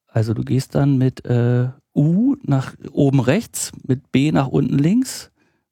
Also 0.08 0.34
du 0.34 0.42
gehst 0.42 0.74
dann 0.74 0.98
mit 0.98 1.24
äh, 1.26 1.68
U 1.94 2.36
nach 2.42 2.74
oben 2.92 3.20
rechts, 3.20 3.72
mit 3.86 4.10
B 4.12 4.32
nach 4.32 4.48
unten 4.48 4.78
links, 4.78 5.30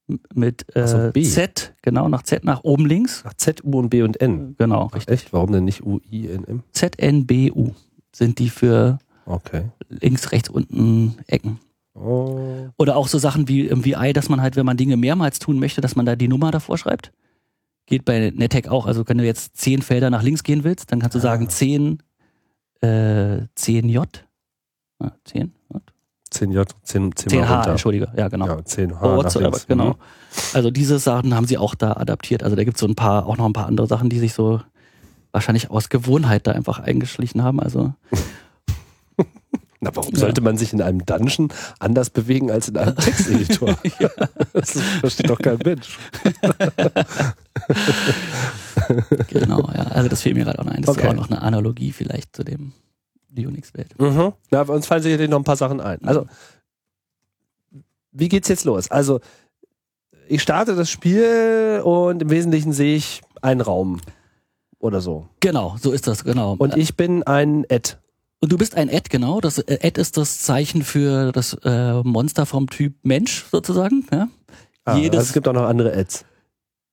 m- 0.09 0.21
mit 0.35 0.67
so, 0.75 0.99
äh, 0.99 1.11
B. 1.13 1.23
Z, 1.23 1.75
genau, 1.83 2.09
nach 2.09 2.23
Z 2.23 2.45
nach 2.45 2.63
oben 2.65 2.87
links. 2.87 3.23
Ach, 3.27 3.35
Z, 3.35 3.65
U 3.65 3.79
und 3.79 3.91
B 3.91 4.03
und 4.03 4.21
N. 4.21 4.55
Genau, 4.59 4.89
Ach, 4.91 4.95
richtig. 4.95 5.15
echt? 5.23 5.33
Warum 5.33 5.53
denn 5.53 5.65
nicht 5.65 5.85
UI, 5.85 6.29
NM? 6.29 6.63
ZNBU 6.73 7.73
sind 8.15 8.39
die 8.39 8.51
für 8.51 8.99
Okay. 9.25 9.71
links, 9.89 10.31
rechts, 10.33 10.49
unten 10.49 11.17
Ecken. 11.27 11.59
Oh. 11.99 12.69
Oder 12.77 12.97
auch 12.97 13.09
so 13.09 13.19
Sachen 13.19 13.49
wie 13.49 13.67
im 13.67 13.85
VI, 13.85 14.13
dass 14.13 14.29
man 14.29 14.41
halt, 14.41 14.57
wenn 14.57 14.67
man 14.67 14.77
Dinge 14.77 14.97
mehrmals 14.97 15.39
tun 15.39 15.59
möchte, 15.59 15.81
dass 15.81 15.97
man 15.97 16.05
da 16.07 16.15
die 16.17 16.29
Nummer 16.29 16.51
davor 16.51 16.77
schreibt. 16.79 17.13
Geht 17.87 18.05
bei 18.05 18.33
NetHack 18.35 18.69
auch. 18.69 18.87
Also 18.87 19.05
wenn 19.07 19.19
du 19.19 19.25
jetzt 19.25 19.57
zehn 19.57 19.81
Felder 19.83 20.11
nach 20.11 20.23
links 20.23 20.43
gehen 20.43 20.65
willst, 20.65 20.93
dann 20.93 21.01
kannst 21.01 21.15
du 21.15 21.21
sagen 21.21 21.49
10, 21.49 22.03
äh, 22.83 22.87
10J. 23.57 24.07
Ah, 24.99 25.13
10? 25.25 25.53
J? 25.73 25.83
10J, 26.33 26.67
10, 26.83 27.15
10 27.17 27.39
mal 27.41 27.47
10H, 27.47 27.55
runter. 27.57 27.71
Entschuldige. 27.71 28.13
Ja, 28.17 28.29
genau. 28.29 28.47
Ja, 28.47 28.55
10H 28.57 29.01
Oh, 29.01 29.07
nach 29.09 29.17
whatsoever, 29.17 29.51
links. 29.51 29.67
genau. 29.67 29.91
Mhm. 29.91 29.95
Also 30.55 30.71
diese 30.71 30.99
Sachen 30.99 31.35
haben 31.35 31.47
sie 31.47 31.57
auch 31.57 31.75
da 31.75 31.93
adaptiert. 31.95 32.43
Also 32.43 32.57
da 32.57 32.65
gibt 32.65 32.77
es 32.77 32.81
so 32.81 32.87
ein 32.87 32.95
paar, 32.97 33.27
auch 33.27 33.37
noch 33.39 33.47
ein 33.47 33.53
paar 33.53 33.67
andere 33.67 33.87
Sachen, 33.87 34.11
die 34.11 34.19
sich 34.19 34.35
so 34.35 34.61
wahrscheinlich 35.33 35.71
aus 35.71 35.89
Gewohnheit 35.89 36.47
da 36.47 36.53
einfach 36.53 36.81
eingeschlichen 36.81 37.43
haben. 37.43 37.61
Also 37.61 37.95
Na, 39.81 39.91
warum 39.95 40.13
Ja. 40.15 40.21
sollte 40.21 40.41
man 40.41 40.57
sich 40.57 40.73
in 40.73 40.81
einem 40.83 41.05
Dungeon 41.05 41.49
anders 41.79 42.11
bewegen 42.11 42.51
als 42.51 42.69
in 42.69 42.77
einem 42.79 42.97
Texteditor? 43.07 43.77
Das 44.53 44.73
versteht 45.01 45.31
doch 45.31 45.39
kein 45.39 45.59
Mensch. 45.65 45.99
genau, 49.29 49.69
ja. 49.75 49.85
Also 49.89 50.09
das 50.09 50.23
fehlt 50.23 50.37
mir 50.37 50.45
gerade 50.45 50.59
auch 50.59 50.65
noch 50.65 50.73
ein. 50.73 50.83
Das 50.83 50.91
Okay. 50.97 51.07
ist 51.07 51.11
auch 51.11 51.15
noch 51.15 51.31
eine 51.31 51.43
Analogie 51.43 51.93
vielleicht 51.93 52.35
zu 52.37 52.43
dem 52.45 52.73
Unix-Welt. 53.37 53.99
Mhm. 53.99 54.33
Na, 54.51 54.65
bei 54.65 54.73
uns 54.75 54.87
fallen 54.87 55.03
sicherlich 55.03 55.29
noch 55.29 55.39
ein 55.39 55.45
paar 55.45 55.57
Sachen 55.57 55.81
ein. 55.81 56.03
Also, 56.05 56.27
wie 58.13 58.29
geht's 58.29 58.49
jetzt 58.49 58.65
los? 58.65 58.91
Also, 58.91 59.21
ich 60.29 60.41
starte 60.43 60.75
das 60.75 60.91
Spiel 60.91 61.83
und 61.85 62.23
im 62.23 62.31
Wesentlichen 62.31 62.73
sehe 62.73 62.97
ich 62.97 63.21
einen 63.43 63.61
Raum 63.61 64.01
oder 64.79 65.01
so. 65.03 65.29
Genau, 65.41 65.77
so 65.81 65.93
ist 65.93 66.07
das, 66.07 66.25
genau. 66.25 66.55
Und 66.59 66.77
ich 66.77 66.97
bin 66.97 67.23
ein 67.25 67.65
Ed. 67.69 67.99
Und 68.47 68.53
du 68.53 68.59
bist 68.59 68.77
ein 68.77 68.89
Ad, 68.89 69.09
genau. 69.11 69.41
Das 69.41 69.59
äh, 69.59 69.81
Ad 69.83 70.01
ist 70.01 70.17
das 70.17 70.43
Zeichen 70.43 70.85
für 70.85 71.33
das 71.33 71.55
äh, 71.65 71.95
Monster 72.05 72.47
vom 72.47 72.71
Typ 72.71 72.95
Mensch 73.03 73.45
sozusagen. 73.51 74.07
Ja? 74.13 74.29
Ah, 74.85 74.97
Jedes, 74.97 75.19
also 75.19 75.27
es 75.27 75.33
gibt 75.33 75.49
auch 75.49 75.53
noch 75.53 75.65
andere 75.65 75.93
Eds. 75.93 76.25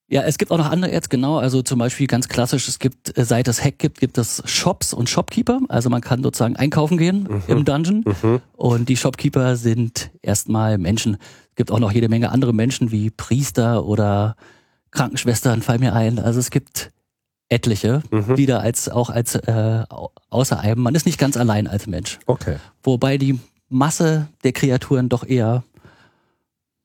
ja, 0.07 0.23
es 0.23 0.39
gibt 0.39 0.51
auch 0.51 0.57
noch 0.57 0.71
andere 0.71 0.91
Ads, 0.91 1.09
genau. 1.09 1.37
Also 1.37 1.61
zum 1.61 1.77
Beispiel 1.77 2.07
ganz 2.07 2.27
klassisch, 2.27 2.67
es 2.67 2.79
gibt, 2.79 3.15
äh, 3.15 3.23
seit 3.23 3.47
es 3.47 3.63
Hack 3.63 3.77
gibt, 3.77 3.99
gibt 3.99 4.17
es 4.17 4.41
Shops 4.45 4.95
und 4.95 5.11
Shopkeeper. 5.11 5.59
Also 5.69 5.91
man 5.91 6.01
kann 6.01 6.23
sozusagen 6.23 6.55
einkaufen 6.55 6.97
gehen 6.97 7.29
im 7.47 7.65
Dungeon. 7.65 8.03
Mhm. 8.03 8.41
Und 8.53 8.89
die 8.89 8.97
Shopkeeper 8.97 9.55
sind 9.55 10.09
erstmal 10.23 10.79
Menschen. 10.79 11.17
Es 11.51 11.55
gibt 11.55 11.69
auch 11.69 11.77
noch 11.77 11.91
jede 11.91 12.09
Menge 12.09 12.31
andere 12.31 12.53
Menschen 12.53 12.89
wie 12.89 13.11
Priester 13.11 13.85
oder 13.85 14.37
Krankenschwestern, 14.89 15.61
fallen 15.61 15.81
mir 15.81 15.93
ein. 15.93 16.17
Also 16.17 16.39
es 16.39 16.49
gibt 16.49 16.89
etliche, 17.53 18.01
Mhm. 18.11 18.35
die 18.35 18.45
da 18.45 18.59
als 18.59 18.89
auch 18.89 19.09
als 19.09 19.35
äh, 19.35 19.83
au- 19.89 20.11
außer 20.29 20.59
einem, 20.59 20.81
man 20.81 20.95
ist 20.95 21.05
nicht 21.05 21.19
ganz 21.19 21.37
allein 21.37 21.67
als 21.67 21.87
Mensch. 21.87 22.19
Okay. 22.25 22.57
Wobei 22.83 23.17
die 23.17 23.39
Masse 23.69 24.27
der 24.43 24.51
Kreaturen 24.53 25.09
doch 25.09 25.25
eher 25.25 25.63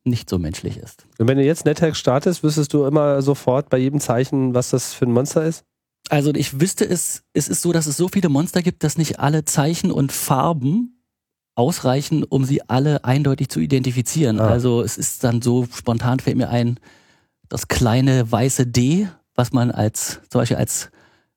nicht 0.05 0.31
so 0.31 0.39
menschlich 0.39 0.77
ist. 0.79 1.05
Und 1.19 1.29
wenn 1.29 1.37
du 1.39 1.45
jetzt 1.45 1.65
NetHack 1.65 1.95
startest, 1.97 2.43
wüsstest 2.43 2.73
du 2.73 2.85
immer 2.87 3.21
sofort 3.21 3.69
bei 3.69 3.79
jedem 3.79 4.01
Zeichen, 4.01 4.55
was 4.55 4.71
das 4.71 4.95
für 4.95 5.05
ein 5.07 5.13
Monster 5.13 5.45
ist? 5.45 5.65
Also 6.09 6.33
ich 6.35 6.61
wüsste 6.61 6.85
es, 6.89 7.23
es 7.35 7.49
ist 7.49 7.61
so, 7.61 7.73
dass 7.73 7.87
es 7.87 7.97
so 7.99 8.09
viele 8.09 8.31
Monster 8.31 8.63
gibt, 8.63 8.83
dass 8.85 8.97
nicht 8.97 9.21
alle 9.21 9.45
Zeichen 9.45 9.91
und 9.91 10.13
Farben 10.13 11.03
ausreichen, 11.55 12.25
um 12.25 12.45
sie 12.45 12.63
alle 12.69 13.05
eindeutig 13.05 13.49
zu 13.51 13.61
identifizieren. 13.61 14.41
Ah. 14.41 14.49
Also 14.49 14.81
es 14.83 14.97
ist 14.97 15.25
dann 15.25 15.43
so, 15.43 15.67
spontan 15.75 16.21
fällt 16.21 16.37
mir 16.39 16.49
ein, 16.49 16.79
das 17.51 17.69
kleine 17.69 18.31
weiße 18.31 18.67
D, 18.67 19.09
was 19.39 19.53
man 19.53 19.71
als, 19.71 20.21
zum 20.29 20.41
Beispiel 20.41 20.59
als 20.59 20.91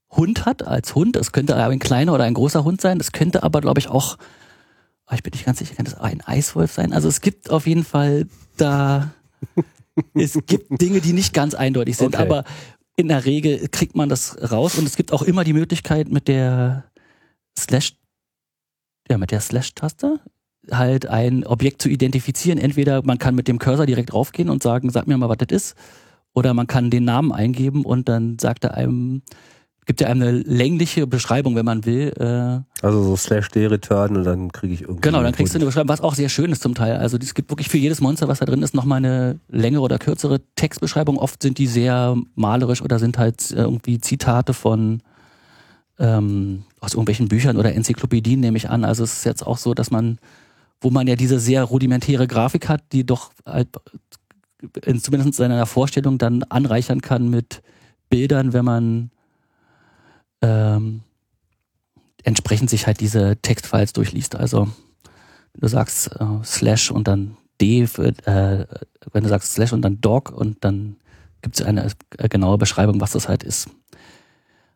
Hund 0.09 0.45
hat, 0.45 0.63
als 0.67 0.93
Hund. 0.95 1.15
Es 1.15 1.31
könnte 1.31 1.55
ein 1.55 1.79
kleiner 1.79 2.13
oder 2.13 2.25
ein 2.25 2.33
großer 2.33 2.65
Hund 2.65 2.81
sein. 2.81 2.99
Es 2.99 3.13
könnte 3.13 3.43
aber, 3.43 3.61
glaube 3.61 3.79
ich, 3.79 3.87
auch 3.87 4.17
Ah, 5.11 5.15
ich 5.15 5.23
bin 5.23 5.31
nicht 5.31 5.45
ganz 5.45 5.59
sicher, 5.59 5.75
kann 5.75 5.83
das 5.83 5.95
ein 5.99 6.21
Eiswolf 6.21 6.71
sein? 6.71 6.93
Also 6.93 7.09
es 7.09 7.19
gibt 7.19 7.49
auf 7.49 7.67
jeden 7.67 7.83
Fall 7.83 8.27
da, 8.55 9.11
es 10.13 10.39
gibt 10.45 10.81
Dinge, 10.81 11.01
die 11.01 11.11
nicht 11.11 11.33
ganz 11.33 11.53
eindeutig 11.53 11.97
sind, 11.97 12.15
Okay. 12.15 12.23
aber 12.23 12.45
in 12.95 13.09
der 13.09 13.25
Regel 13.25 13.67
kriegt 13.67 13.93
man 13.93 14.07
das 14.07 14.37
raus 14.51 14.77
und 14.77 14.85
es 14.85 14.95
gibt 14.95 15.11
auch 15.11 15.21
immer 15.21 15.43
die 15.43 15.51
Möglichkeit 15.51 16.07
mit 16.09 16.29
der 16.29 16.85
Slash, 17.59 17.95
ja, 19.09 19.17
mit 19.17 19.31
der 19.31 19.41
Slash-Taste 19.41 20.21
halt 20.71 21.07
ein 21.07 21.45
Objekt 21.45 21.81
zu 21.81 21.89
identifizieren. 21.89 22.57
Entweder 22.57 23.03
man 23.03 23.17
kann 23.17 23.35
mit 23.35 23.49
dem 23.49 23.59
Cursor 23.59 23.85
direkt 23.85 24.13
raufgehen 24.13 24.49
und 24.49 24.63
sagen, 24.63 24.91
sag 24.91 25.07
mir 25.07 25.17
mal, 25.17 25.27
was 25.27 25.39
das 25.39 25.49
ist, 25.49 25.75
oder 26.33 26.53
man 26.53 26.67
kann 26.67 26.89
den 26.89 27.03
Namen 27.05 27.31
eingeben 27.31 27.85
und 27.85 28.07
dann 28.09 28.37
sagt 28.39 28.63
er 28.63 28.75
einem, 28.75 29.21
gibt 29.85 30.01
er 30.01 30.09
einem 30.09 30.21
eine 30.21 30.31
längliche 30.31 31.07
Beschreibung, 31.07 31.55
wenn 31.55 31.65
man 31.65 31.85
will, 31.85 32.13
äh, 32.17 32.85
Also 32.85 33.03
so 33.03 33.15
slash 33.17 33.49
D-Return 33.49 34.15
und 34.15 34.23
dann 34.23 34.51
kriege 34.51 34.73
ich 34.73 34.81
irgendwie. 34.81 35.01
Genau, 35.01 35.21
dann 35.23 35.33
kriegst 35.33 35.53
du 35.53 35.57
eine 35.57 35.65
Beschreibung, 35.65 35.89
was 35.89 36.01
auch 36.01 36.15
sehr 36.15 36.29
schön 36.29 36.51
ist 36.51 36.61
zum 36.61 36.75
Teil. 36.75 36.97
Also 36.97 37.17
es 37.17 37.33
gibt 37.33 37.49
wirklich 37.49 37.69
für 37.69 37.77
jedes 37.77 37.99
Monster, 37.99 38.27
was 38.27 38.39
da 38.39 38.45
drin 38.45 38.61
ist, 38.61 38.73
nochmal 38.73 38.97
eine 38.97 39.39
längere 39.49 39.81
oder 39.81 39.97
kürzere 39.97 40.41
Textbeschreibung. 40.55 41.17
Oft 41.17 41.41
sind 41.41 41.57
die 41.57 41.67
sehr 41.67 42.15
malerisch 42.35 42.81
oder 42.81 42.99
sind 42.99 43.17
halt 43.17 43.51
irgendwie 43.51 43.99
Zitate 43.99 44.53
von 44.53 45.01
ähm, 45.99 46.63
aus 46.79 46.93
irgendwelchen 46.93 47.27
Büchern 47.27 47.57
oder 47.57 47.73
Enzyklopädien, 47.73 48.39
nehme 48.39 48.57
ich 48.57 48.69
an. 48.69 48.85
Also 48.85 49.03
es 49.03 49.13
ist 49.17 49.25
jetzt 49.25 49.45
auch 49.45 49.57
so, 49.57 49.73
dass 49.73 49.91
man, 49.91 50.19
wo 50.79 50.89
man 50.89 51.07
ja 51.07 51.15
diese 51.15 51.39
sehr 51.39 51.63
rudimentäre 51.63 52.27
Grafik 52.27 52.69
hat, 52.69 52.83
die 52.91 53.05
doch 53.05 53.31
halt 53.45 53.67
zumindest 54.83 55.27
in 55.27 55.31
seiner 55.31 55.65
Vorstellung 55.65 56.17
dann 56.17 56.43
anreichern 56.43 57.01
kann 57.01 57.29
mit 57.29 57.61
Bildern, 58.09 58.53
wenn 58.53 58.65
man 58.65 59.11
ähm, 60.41 61.01
entsprechend 62.23 62.69
sich 62.69 62.87
halt 62.87 62.99
diese 62.99 63.37
Textfiles 63.41 63.93
durchliest. 63.93 64.35
Also 64.35 64.67
du 65.55 65.67
sagst 65.67 66.11
äh, 66.19 66.43
Slash 66.43 66.91
und 66.91 67.07
dann 67.07 67.37
D, 67.59 67.87
für, 67.87 68.07
äh, 68.25 68.65
wenn 69.11 69.23
du 69.23 69.29
sagst 69.29 69.53
Slash 69.53 69.73
und 69.73 69.81
dann 69.81 70.01
Dog 70.01 70.31
und 70.31 70.63
dann 70.63 70.97
gibt 71.41 71.59
es 71.59 71.65
eine 71.65 71.91
äh, 72.17 72.29
genaue 72.29 72.57
Beschreibung, 72.57 73.01
was 73.01 73.11
das 73.11 73.27
halt 73.27 73.43
ist. 73.43 73.69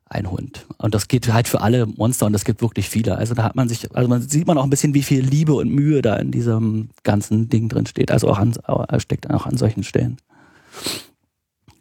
Ein 0.08 0.30
Hund. 0.30 0.68
Und 0.78 0.94
das 0.94 1.08
geht 1.08 1.34
halt 1.34 1.48
für 1.48 1.62
alle 1.62 1.88
Monster 1.88 2.28
und 2.28 2.36
es 2.36 2.46
gibt 2.46 2.62
wirklich 2.62 2.90
viele. 2.90 3.18
Also 3.18 3.34
da 3.34 3.44
hat 3.44 3.56
man 3.56 3.68
sich, 3.68 3.94
also 3.96 4.08
man 4.08 4.22
sieht 4.22 4.46
man 4.46 4.58
auch 4.58 4.64
ein 4.64 4.70
bisschen, 4.70 4.94
wie 4.94 5.02
viel 5.02 5.22
Liebe 5.22 5.54
und 5.54 5.70
Mühe 5.70 6.04
da 6.04 6.16
in 6.18 6.32
diesem 6.32 6.90
ganzen 7.04 7.50
Ding 7.50 7.70
drin 7.70 7.88
steht. 7.88 8.12
Also 8.12 8.30
auch 8.30 8.38
an, 8.38 8.54
steckt 9.00 9.30
auch 9.32 9.48
an 9.48 9.58
solchen 9.58 9.84
Stellen. 9.84 10.18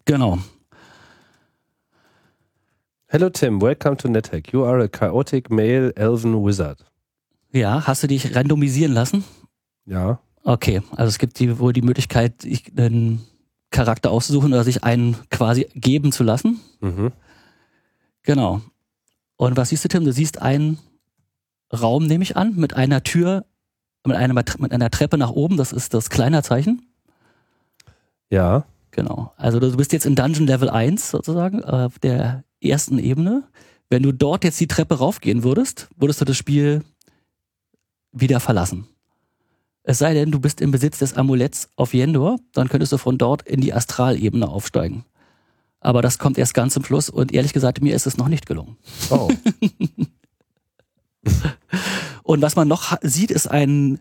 Genau. 0.06 0.38
Hello 3.08 3.28
Tim, 3.28 3.60
welcome 3.60 3.96
to 3.98 4.08
NetHack. 4.08 4.52
You 4.52 4.64
are 4.64 4.82
a 4.82 4.88
chaotic 4.88 5.50
male 5.50 5.94
elven 5.94 6.34
wizard. 6.44 6.84
Ja, 7.52 7.86
hast 7.86 8.02
du 8.02 8.06
dich 8.06 8.34
randomisieren 8.34 8.92
lassen? 8.92 9.22
Ja. 9.86 10.18
Okay, 10.42 10.82
also 10.96 11.08
es 11.08 11.18
gibt 11.18 11.38
die, 11.38 11.58
wohl 11.58 11.72
die 11.72 11.82
Möglichkeit, 11.82 12.42
sich 12.42 12.72
einen 12.76 13.22
Charakter 13.70 14.10
auszusuchen 14.10 14.52
oder 14.52 14.64
sich 14.64 14.82
einen 14.82 15.16
quasi 15.30 15.68
geben 15.74 16.10
zu 16.10 16.24
lassen. 16.24 16.60
Mhm. 16.80 17.12
Genau. 18.24 18.60
Und 19.36 19.56
was 19.56 19.68
siehst 19.68 19.84
du, 19.84 19.88
Tim? 19.88 20.04
Du 20.04 20.12
siehst 20.12 20.42
einen 20.42 20.78
Raum, 21.72 22.06
nehme 22.06 22.24
ich 22.24 22.36
an, 22.36 22.56
mit 22.56 22.74
einer 22.74 23.02
Tür, 23.02 23.44
mit 24.04 24.16
einer, 24.16 24.34
mit 24.34 24.72
einer 24.72 24.90
Treppe 24.90 25.18
nach 25.18 25.30
oben. 25.30 25.56
Das 25.56 25.72
ist 25.72 25.94
das 25.94 26.10
Kleinerzeichen. 26.10 26.86
Ja. 28.30 28.64
Genau. 28.90 29.32
Also 29.36 29.58
du 29.58 29.76
bist 29.76 29.92
jetzt 29.92 30.06
in 30.06 30.14
Dungeon 30.14 30.46
Level 30.46 30.70
1 30.70 31.10
sozusagen, 31.10 31.64
auf 31.64 31.98
der 31.98 32.44
ersten 32.60 32.98
Ebene. 32.98 33.42
Wenn 33.90 34.02
du 34.02 34.12
dort 34.12 34.44
jetzt 34.44 34.60
die 34.60 34.68
Treppe 34.68 34.98
raufgehen 34.98 35.42
würdest, 35.42 35.88
würdest 35.96 36.20
du 36.20 36.24
das 36.24 36.36
Spiel 36.36 36.82
wieder 38.12 38.40
verlassen. 38.40 38.86
Es 39.82 39.98
sei 39.98 40.14
denn, 40.14 40.30
du 40.30 40.40
bist 40.40 40.60
im 40.60 40.70
Besitz 40.70 40.98
des 40.98 41.14
Amuletts 41.14 41.68
auf 41.76 41.92
Yendor, 41.92 42.38
dann 42.52 42.68
könntest 42.68 42.92
du 42.92 42.98
von 42.98 43.18
dort 43.18 43.42
in 43.42 43.60
die 43.60 43.74
Astralebene 43.74 44.48
aufsteigen. 44.48 45.04
Aber 45.84 46.00
das 46.02 46.18
kommt 46.18 46.38
erst 46.38 46.54
ganz 46.54 46.72
zum 46.74 46.82
Schluss 46.84 47.10
und 47.10 47.32
ehrlich 47.32 47.52
gesagt, 47.52 47.82
mir 47.82 47.94
ist 47.94 48.06
es 48.06 48.16
noch 48.16 48.28
nicht 48.28 48.46
gelungen. 48.46 48.76
Oh. 49.10 49.30
Und 52.22 52.40
was 52.40 52.56
man 52.56 52.68
noch 52.68 52.96
sieht, 53.02 53.30
ist 53.30 53.46
ein, 53.46 54.00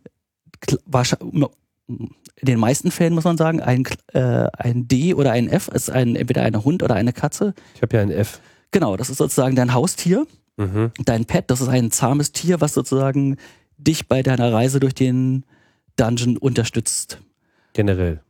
in 1.87 2.09
den 2.41 2.57
meisten 2.59 2.89
Fällen 2.89 3.13
muss 3.13 3.25
man 3.25 3.37
sagen, 3.37 3.59
ein, 3.59 3.83
äh, 4.13 4.47
ein 4.57 4.87
D 4.87 5.13
oder 5.13 5.33
ein 5.33 5.49
F 5.49 5.67
ist 5.67 5.89
ein, 5.89 6.15
entweder 6.15 6.43
ein 6.43 6.63
Hund 6.63 6.83
oder 6.83 6.95
eine 6.95 7.11
Katze. 7.11 7.53
Ich 7.75 7.81
habe 7.81 7.97
ja 7.97 8.01
ein 8.01 8.11
F. 8.11 8.39
Genau, 8.71 8.95
das 8.95 9.09
ist 9.09 9.17
sozusagen 9.17 9.55
dein 9.55 9.73
Haustier, 9.73 10.25
Mhm. 10.55 10.91
dein 11.03 11.25
Pet, 11.25 11.49
das 11.49 11.61
ist 11.61 11.67
ein 11.67 11.91
zahmes 11.91 12.31
Tier, 12.31 12.61
was 12.61 12.73
sozusagen 12.73 13.37
dich 13.77 14.07
bei 14.07 14.21
deiner 14.23 14.53
Reise 14.53 14.79
durch 14.79 14.93
den 14.93 15.45
Dungeon 15.97 16.37
unterstützt. 16.37 17.19
Generell. 17.73 18.21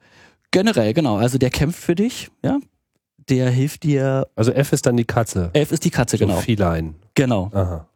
Generell, 0.51 0.93
genau, 0.93 1.17
also 1.17 1.37
der 1.37 1.49
kämpft 1.49 1.79
für 1.79 1.95
dich, 1.95 2.29
ja. 2.43 2.59
Der 3.29 3.49
hilft 3.49 3.83
dir. 3.83 4.27
Also 4.35 4.51
F 4.51 4.73
ist 4.73 4.85
dann 4.85 4.97
die 4.97 5.05
Katze. 5.05 5.49
Elf 5.53 5.71
ist 5.71 5.85
die 5.85 5.89
Katze, 5.91 6.17
So 6.17 6.25
genau. 6.25 6.39
Feline. 6.39 6.95
Genau. 7.15 7.49
Aha. 7.53 7.87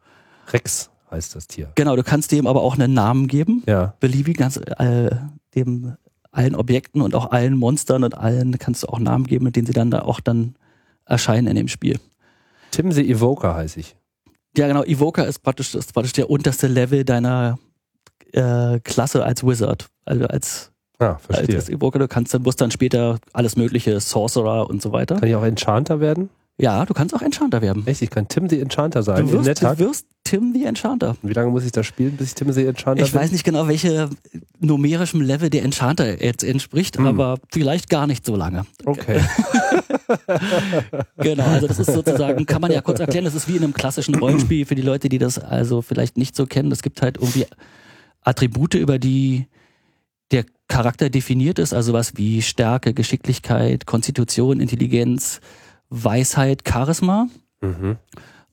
Rex 0.52 0.90
heißt 1.10 1.34
das 1.34 1.46
Tier. 1.46 1.70
Genau, 1.74 1.96
du 1.96 2.02
kannst 2.02 2.32
dem 2.32 2.46
aber 2.46 2.62
auch 2.62 2.74
einen 2.74 2.94
Namen 2.94 3.26
geben. 3.28 3.62
Ja. 3.66 3.94
beliebig 4.00 4.36
ganz 4.36 4.56
äh, 4.56 5.10
dem 5.54 5.96
allen 6.30 6.54
Objekten 6.54 7.02
und 7.02 7.14
auch 7.14 7.30
allen 7.30 7.56
Monstern 7.56 8.04
und 8.04 8.16
allen 8.16 8.58
kannst 8.58 8.82
du 8.82 8.88
auch 8.88 8.98
Namen 8.98 9.26
geben, 9.26 9.44
mit 9.44 9.56
denen 9.56 9.66
sie 9.66 9.72
dann 9.72 9.90
da 9.90 10.02
auch 10.02 10.20
dann 10.20 10.54
erscheinen 11.04 11.46
in 11.46 11.56
dem 11.56 11.68
Spiel. 11.68 11.98
Tim 12.70 12.92
the 12.92 13.10
Evoker 13.10 13.54
heiße 13.54 13.80
ich. 13.80 13.96
Ja, 14.56 14.66
genau, 14.66 14.84
Evoker 14.84 15.26
ist 15.26 15.40
praktisch, 15.40 15.74
ist 15.74 15.92
praktisch 15.94 16.12
der 16.12 16.30
unterste 16.30 16.66
Level 16.66 17.04
deiner 17.04 17.58
äh, 18.32 18.78
Klasse 18.80 19.24
als 19.24 19.44
Wizard. 19.44 19.88
Also 20.04 20.26
als, 20.26 20.72
Ah, 21.00 21.16
verstehe. 21.18 21.56
als 21.56 21.68
Evoker, 21.68 21.98
du 22.00 22.08
kannst 22.08 22.34
dann 22.34 22.42
musst 22.42 22.60
dann 22.60 22.70
später 22.70 23.18
alles 23.32 23.56
mögliche, 23.56 23.98
Sorcerer 24.00 24.68
und 24.68 24.82
so 24.82 24.90
weiter. 24.92 25.16
Kann 25.16 25.28
ich 25.28 25.34
auch 25.36 25.44
Enchanter 25.44 26.00
werden? 26.00 26.28
Ja, 26.60 26.84
du 26.84 26.92
kannst 26.92 27.14
auch 27.14 27.22
Enchanter 27.22 27.62
werden. 27.62 27.86
Echt? 27.86 28.02
Ich 28.02 28.10
kann 28.10 28.26
Tim 28.26 28.48
the 28.48 28.58
Enchanter 28.60 29.04
sein. 29.04 29.28
Du 29.28 29.44
wirst, 29.44 29.62
du 29.62 29.78
wirst 29.78 30.06
Tim 30.24 30.52
the 30.52 30.64
Enchanter. 30.64 31.16
Wie 31.22 31.32
lange 31.32 31.50
muss 31.52 31.64
ich 31.64 31.70
das 31.70 31.86
spielen, 31.86 32.16
bis 32.16 32.28
ich 32.30 32.34
Tim 32.34 32.50
the 32.52 32.66
Enchanter 32.66 33.04
Ich 33.04 33.12
bin? 33.12 33.20
weiß 33.20 33.30
nicht 33.30 33.44
genau, 33.44 33.68
welche 33.68 34.10
numerischem 34.58 35.20
Level 35.20 35.50
der 35.50 35.62
Enchanter 35.62 36.20
jetzt 36.20 36.42
entspricht, 36.42 36.98
Hm. 36.98 37.06
aber 37.06 37.38
vielleicht 37.52 37.88
gar 37.88 38.08
nicht 38.08 38.26
so 38.26 38.34
lange. 38.34 38.66
Okay. 38.84 39.20
Genau, 41.18 41.44
also 41.44 41.66
das 41.66 41.78
ist 41.78 41.92
sozusagen, 41.92 42.46
kann 42.46 42.60
man 42.62 42.70
ja 42.72 42.80
kurz 42.80 43.00
erklären, 43.00 43.24
das 43.24 43.34
ist 43.34 43.48
wie 43.48 43.56
in 43.56 43.64
einem 43.64 43.74
klassischen 43.74 44.14
Rollenspiel 44.14 44.64
für 44.64 44.74
die 44.74 44.82
Leute, 44.82 45.08
die 45.08 45.18
das 45.18 45.38
also 45.38 45.82
vielleicht 45.82 46.16
nicht 46.16 46.34
so 46.36 46.46
kennen. 46.46 46.72
Es 46.72 46.82
gibt 46.82 47.02
halt 47.02 47.16
irgendwie 47.18 47.46
Attribute, 48.22 48.74
über 48.74 48.98
die 48.98 49.46
der 50.30 50.44
Charakter 50.68 51.10
definiert 51.10 51.58
ist, 51.58 51.72
also 51.72 51.92
was 51.92 52.16
wie 52.16 52.42
Stärke, 52.42 52.92
Geschicklichkeit, 52.92 53.86
Konstitution, 53.86 54.60
Intelligenz, 54.60 55.40
Weisheit, 55.88 56.62
Charisma. 56.68 57.28
Mhm. 57.60 57.96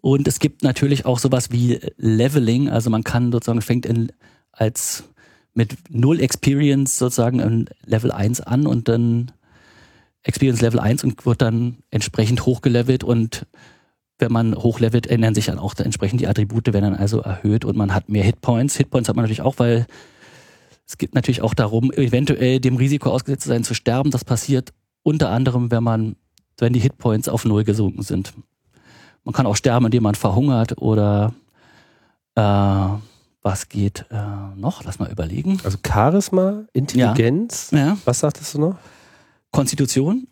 Und 0.01 0.27
es 0.27 0.39
gibt 0.39 0.63
natürlich 0.63 1.05
auch 1.05 1.19
sowas 1.19 1.51
wie 1.51 1.79
Leveling, 1.97 2.69
also 2.69 2.89
man 2.89 3.03
kann 3.03 3.31
sozusagen 3.31 3.61
fängt 3.61 3.85
in, 3.85 4.11
als 4.51 5.03
mit 5.53 5.75
null 5.89 6.21
Experience 6.21 6.97
sozusagen 6.97 7.39
in 7.39 7.69
Level 7.85 8.11
1 8.11 8.41
an 8.41 8.67
und 8.67 8.87
dann 8.87 9.31
Experience 10.21 10.61
Level 10.61 10.79
1 10.79 11.03
und 11.03 11.25
wird 11.25 11.41
dann 11.41 11.77
entsprechend 11.91 12.45
hochgelevelt 12.45 13.03
und 13.03 13.45
wenn 14.19 14.31
man 14.31 14.55
hochlevelt, 14.55 15.07
ändern 15.07 15.35
sich 15.35 15.47
dann 15.47 15.59
auch 15.59 15.75
entsprechend 15.77 16.21
die 16.21 16.27
Attribute, 16.27 16.67
werden 16.67 16.91
dann 16.91 16.95
also 16.95 17.19
erhöht 17.19 17.65
und 17.65 17.75
man 17.75 17.93
hat 17.93 18.07
mehr 18.07 18.23
Hitpoints. 18.23 18.77
Hitpoints 18.77 19.09
hat 19.09 19.15
man 19.15 19.23
natürlich 19.23 19.41
auch, 19.41 19.55
weil 19.57 19.87
es 20.87 20.97
geht 20.97 21.15
natürlich 21.15 21.41
auch 21.41 21.53
darum, 21.53 21.91
eventuell 21.91 22.59
dem 22.59 22.75
Risiko 22.77 23.09
ausgesetzt 23.09 23.43
zu 23.43 23.49
sein, 23.49 23.63
zu 23.63 23.73
sterben. 23.73 24.11
Das 24.11 24.23
passiert 24.23 24.73
unter 25.03 25.29
anderem, 25.29 25.71
wenn 25.71 25.83
man, 25.83 26.15
wenn 26.57 26.73
die 26.73 26.79
Hitpoints 26.79 27.27
auf 27.27 27.45
Null 27.45 27.63
gesunken 27.63 28.03
sind. 28.03 28.33
Man 29.23 29.33
kann 29.33 29.47
auch 29.47 29.55
sterben, 29.55 29.85
indem 29.85 30.03
man 30.03 30.15
verhungert 30.15 30.77
oder 30.79 31.33
äh, 32.35 32.41
was 33.41 33.69
geht 33.69 34.05
äh, 34.11 34.55
noch? 34.55 34.83
Lass 34.83 34.99
mal 34.99 35.11
überlegen. 35.11 35.59
Also 35.63 35.77
Charisma, 35.85 36.65
Intelligenz. 36.73 37.71
Ja. 37.71 37.97
Was 38.05 38.19
sagtest 38.19 38.53
du 38.53 38.59
noch? 38.59 38.77
Konstitution. 39.51 40.27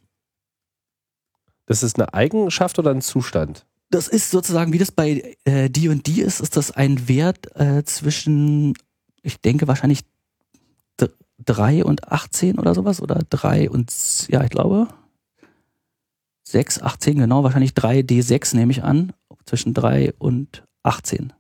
Das 1.66 1.82
ist 1.82 1.98
eine 1.98 2.14
Eigenschaft 2.14 2.78
oder 2.78 2.92
ein 2.92 3.02
Zustand? 3.02 3.66
Das 3.90 4.08
ist 4.08 4.32
sozusagen, 4.32 4.74
wie 4.74 4.80
das 4.80 4.92
bei 4.92 5.36
äh, 5.46 5.70
die 5.70 5.88
und 5.90 6.08
die 6.08 6.22
ist, 6.22 6.40
ist 6.42 6.58
das 6.58 6.72
ein 6.72 7.08
Wert 7.08 7.56
äh, 7.56 7.84
zwischen, 7.84 8.74
ich 9.22 9.40
denke 9.40 9.68
wahrscheinlich 9.68 10.02
d- 10.04 10.08
3 11.46 11.84
und 11.84 12.10
18 12.12 12.58
oder 12.60 12.74
sowas 12.76 13.02
oder 13.02 13.20
3 13.30 13.70
und, 13.70 13.92
ja, 14.30 14.44
ich 14.44 14.50
glaube 14.50 14.88
6, 16.48 16.82
18, 16.82 17.18
genau, 17.18 17.44
wahrscheinlich 17.44 17.74
3 17.74 18.00
D6 18.00 18.56
nehme 18.56 18.72
ich 18.72 18.84
an, 18.84 19.14
zwischen 19.46 19.74
3 19.74 20.14
und 20.20 20.64
18. 20.84 21.34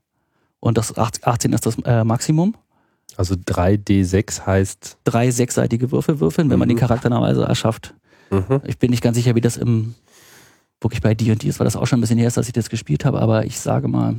Und 0.59 0.77
das 0.77 0.97
8 0.97 1.25
18 1.27 1.53
ist 1.53 1.65
das 1.65 1.77
äh, 1.85 2.03
Maximum. 2.03 2.55
Also 3.17 3.35
3D6 3.35 4.45
heißt. 4.45 4.97
Drei 5.03 5.29
sechsseitige 5.29 5.91
Würfel 5.91 6.19
würfeln, 6.19 6.49
wenn 6.49 6.57
man 6.57 6.67
Mhm. 6.67 6.71
den 6.75 6.79
Charakternamen 6.79 7.27
also 7.27 7.41
erschafft. 7.41 7.93
Mhm. 8.31 8.61
Ich 8.65 8.79
bin 8.79 8.89
nicht 8.89 9.03
ganz 9.03 9.15
sicher, 9.17 9.35
wie 9.35 9.41
das 9.41 9.57
im 9.57 9.93
wirklich 10.81 11.01
bei 11.01 11.13
D&D 11.13 11.47
ist, 11.47 11.59
weil 11.59 11.65
das 11.65 11.75
auch 11.75 11.85
schon 11.85 11.99
ein 11.99 12.01
bisschen 12.01 12.17
her 12.17 12.27
ist, 12.27 12.37
dass 12.37 12.47
ich 12.47 12.53
das 12.53 12.69
gespielt 12.69 13.05
habe, 13.05 13.21
aber 13.21 13.45
ich 13.45 13.59
sage 13.59 13.87
mal 13.87 14.15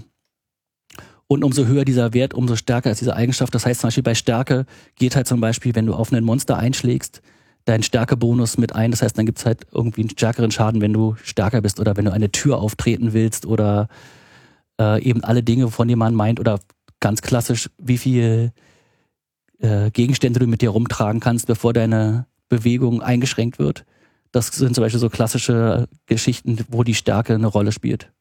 Und 1.26 1.42
umso 1.42 1.66
höher 1.66 1.84
dieser 1.84 2.12
Wert, 2.12 2.34
umso 2.34 2.56
stärker 2.56 2.90
ist 2.90 3.00
diese 3.00 3.16
Eigenschaft. 3.16 3.54
Das 3.54 3.64
heißt 3.64 3.80
zum 3.80 3.88
Beispiel 3.88 4.02
bei 4.02 4.14
Stärke 4.14 4.66
geht 4.96 5.16
halt 5.16 5.26
zum 5.26 5.40
Beispiel, 5.40 5.74
wenn 5.74 5.86
du 5.86 5.94
auf 5.94 6.12
einen 6.12 6.24
Monster 6.24 6.58
einschlägst, 6.58 7.22
dein 7.64 7.82
Stärkebonus 7.82 8.58
mit 8.58 8.74
ein. 8.74 8.90
Das 8.90 9.02
heißt, 9.02 9.16
dann 9.16 9.26
gibt's 9.26 9.46
halt 9.46 9.66
irgendwie 9.72 10.02
einen 10.02 10.10
stärkeren 10.10 10.50
Schaden, 10.50 10.80
wenn 10.80 10.92
du 10.92 11.16
stärker 11.22 11.62
bist 11.62 11.80
oder 11.80 11.96
wenn 11.96 12.04
du 12.04 12.12
eine 12.12 12.30
Tür 12.30 12.58
auftreten 12.58 13.14
willst 13.14 13.46
oder 13.46 13.88
äh, 14.78 15.02
eben 15.02 15.24
alle 15.24 15.42
Dinge, 15.42 15.70
von 15.70 15.88
denen 15.88 15.98
man 15.98 16.14
meint 16.14 16.40
oder 16.40 16.60
ganz 17.00 17.22
klassisch, 17.22 17.70
wie 17.78 17.98
viel 17.98 18.52
äh, 19.60 19.90
Gegenstände 19.90 20.40
du 20.40 20.46
mit 20.46 20.60
dir 20.60 20.70
rumtragen 20.70 21.20
kannst, 21.20 21.46
bevor 21.46 21.72
deine 21.72 22.26
Bewegung 22.48 23.02
eingeschränkt 23.02 23.58
wird. 23.58 23.84
Das 24.30 24.48
sind 24.48 24.74
zum 24.74 24.82
Beispiel 24.82 25.00
so 25.00 25.08
klassische 25.08 25.88
Geschichten, 26.06 26.58
wo 26.68 26.82
die 26.82 26.94
Stärke 26.94 27.34
eine 27.34 27.46
Rolle 27.46 27.72
spielt. 27.72 28.12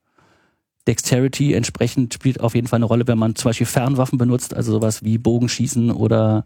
Dexterity 0.88 1.54
entsprechend 1.54 2.14
spielt 2.14 2.40
auf 2.40 2.56
jeden 2.56 2.68
Fall 2.68 2.78
eine 2.78 2.86
Rolle, 2.86 3.08
wenn 3.08 3.18
man 3.18 3.36
zum 3.36 3.50
Beispiel 3.50 3.68
Fernwaffen 3.68 4.18
benutzt, 4.18 4.54
also 4.54 4.72
sowas 4.74 5.04
wie 5.04 5.18
Bogenschießen 5.18 5.92
oder 5.92 6.46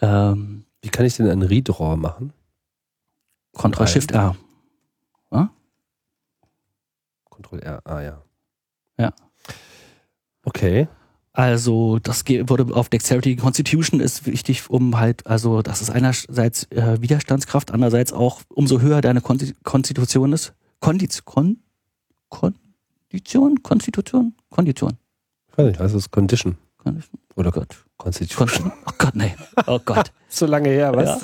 ähm, 0.00 0.64
Wie 0.82 0.88
kann 0.88 1.06
ich 1.06 1.16
denn 1.16 1.28
einen 1.28 1.42
Redraw 1.42 1.96
machen? 1.96 2.32
Control 3.52 3.86
Shift 3.86 4.12
R. 4.12 4.36
Ctrl 7.50 7.60
R, 7.60 7.80
ah 7.84 8.00
ja. 8.00 8.22
Ja. 8.98 9.12
Okay. 10.44 10.88
Also 11.32 11.98
das 12.00 12.24
wurde 12.26 12.74
auf 12.74 12.88
Dexterity 12.88 13.36
Constitution 13.36 14.00
ist 14.00 14.26
wichtig, 14.26 14.68
um 14.68 14.98
halt, 14.98 15.26
also 15.26 15.62
das 15.62 15.80
ist 15.80 15.90
einerseits 15.90 16.64
äh, 16.70 17.00
Widerstandskraft, 17.00 17.70
andererseits 17.70 18.12
auch, 18.12 18.42
umso 18.48 18.80
höher 18.80 19.00
deine 19.00 19.20
Konsti 19.20 19.54
Konstitution 19.62 20.32
ist. 20.32 20.54
Kondiz 20.80 21.24
Kon 21.24 21.58
Kondition? 23.10 23.62
Konstitution? 23.62 24.34
Kondition. 24.50 24.92
Ich 25.52 25.58
weiß 25.58 25.66
nicht, 25.66 25.80
heißt 25.80 25.94
es 25.94 26.10
Condition 26.10 26.56
Kondition. 26.78 27.18
oder 27.36 27.50
Gott. 27.50 27.84
Constitution. 27.96 28.48
Kon 28.70 28.72
oh 28.86 28.92
Gott, 28.98 29.14
nee. 29.16 29.34
Oh 29.66 29.78
Gott. 29.84 30.12
So 30.32 30.46
lange 30.46 30.68
her, 30.68 30.92
Ja. 30.94 31.20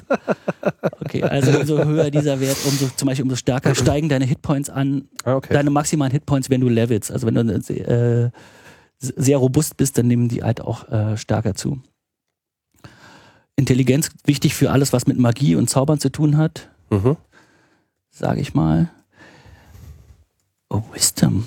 Okay, 1.01 1.23
also 1.23 1.57
umso 1.61 1.85
höher 1.85 2.11
dieser 2.11 2.41
Wert, 2.41 2.57
umso 2.67 2.89
zum 2.89 3.07
Beispiel 3.07 3.23
umso 3.23 3.37
stärker 3.37 3.73
steigen 3.77 4.09
deine 4.09 4.25
Hitpoints 4.25 4.69
an, 4.69 5.09
Ah, 5.23 5.37
okay. 5.37 5.55
deine 5.55 5.71
maximalen 5.71 6.11
Hitpoints, 6.11 6.51
wenn 6.51 6.61
du 6.61 6.69
levelst. 6.69 7.13
Also 7.13 7.25
wenn 7.29 7.37
du 7.37 7.43
äh, 7.55 8.31
sehr 8.99 9.39
robust 9.39 9.77
bist, 9.77 9.97
dann 9.97 10.09
nehmen 10.09 10.27
die 10.29 10.43
halt 10.43 10.61
auch 10.61 10.89
äh, 10.89 11.17
stärker 11.17 11.55
zu. 11.55 11.81
Intelligenz 13.55 14.11
wichtig 14.25 14.57
für 14.57 14.73
alles, 14.73 14.93
was 14.93 15.07
mit 15.07 15.19
Magie 15.21 15.55
und 15.55 15.71
Zaubern 15.71 16.01
zu 16.01 16.11
tun 16.11 16.37
hat, 16.37 16.69
Mhm. 16.91 17.17
sage 18.11 18.41
ich 18.41 18.55
mal. 18.55 18.91
Oh, 20.69 20.83
Wisdom. 20.93 21.47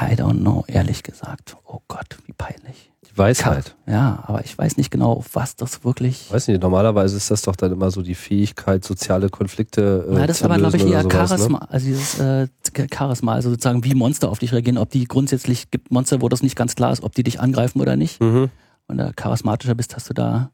I 0.00 0.14
don't 0.14 0.40
know, 0.40 0.64
ehrlich 0.68 1.02
gesagt. 1.02 1.56
Oh 1.66 1.80
Gott, 1.88 2.18
wie 2.26 2.32
peinlich. 2.32 2.90
Die 3.10 3.16
Weisheit. 3.18 3.74
Ja, 3.86 4.22
aber 4.26 4.44
ich 4.44 4.56
weiß 4.56 4.76
nicht 4.76 4.90
genau, 4.90 5.24
was 5.32 5.56
das 5.56 5.84
wirklich. 5.84 6.32
Weiß 6.32 6.48
nicht, 6.48 6.62
normalerweise 6.62 7.16
ist 7.16 7.30
das 7.30 7.42
doch 7.42 7.56
dann 7.56 7.72
immer 7.72 7.90
so 7.90 8.02
die 8.02 8.14
Fähigkeit, 8.14 8.84
soziale 8.84 9.28
Konflikte 9.28 10.06
äh, 10.08 10.14
Ja, 10.14 10.26
das 10.26 10.38
ist 10.38 10.42
aber, 10.44 10.56
glaube 10.56 10.76
ich, 10.76 10.86
eher 10.86 11.02
sowas, 11.02 11.30
Charisma, 11.30 11.58
also 11.70 11.86
dieses 11.86 12.18
äh, 12.20 12.48
Charisma, 12.92 13.34
also 13.34 13.50
sozusagen 13.50 13.84
wie 13.84 13.94
Monster 13.94 14.30
auf 14.30 14.38
dich 14.38 14.52
reagieren, 14.52 14.78
ob 14.78 14.90
die 14.90 15.06
grundsätzlich 15.06 15.70
gibt 15.70 15.90
Monster, 15.90 16.20
wo 16.20 16.28
das 16.28 16.42
nicht 16.42 16.56
ganz 16.56 16.74
klar 16.74 16.92
ist, 16.92 17.02
ob 17.02 17.14
die 17.14 17.22
dich 17.22 17.40
angreifen 17.40 17.80
oder 17.80 17.96
nicht. 17.96 18.20
Ne? 18.20 18.26
Mhm. 18.26 18.50
Wenn 18.86 18.98
du 18.98 19.12
charismatischer 19.14 19.74
bist, 19.74 19.96
hast 19.96 20.08
du 20.08 20.14
da 20.14 20.50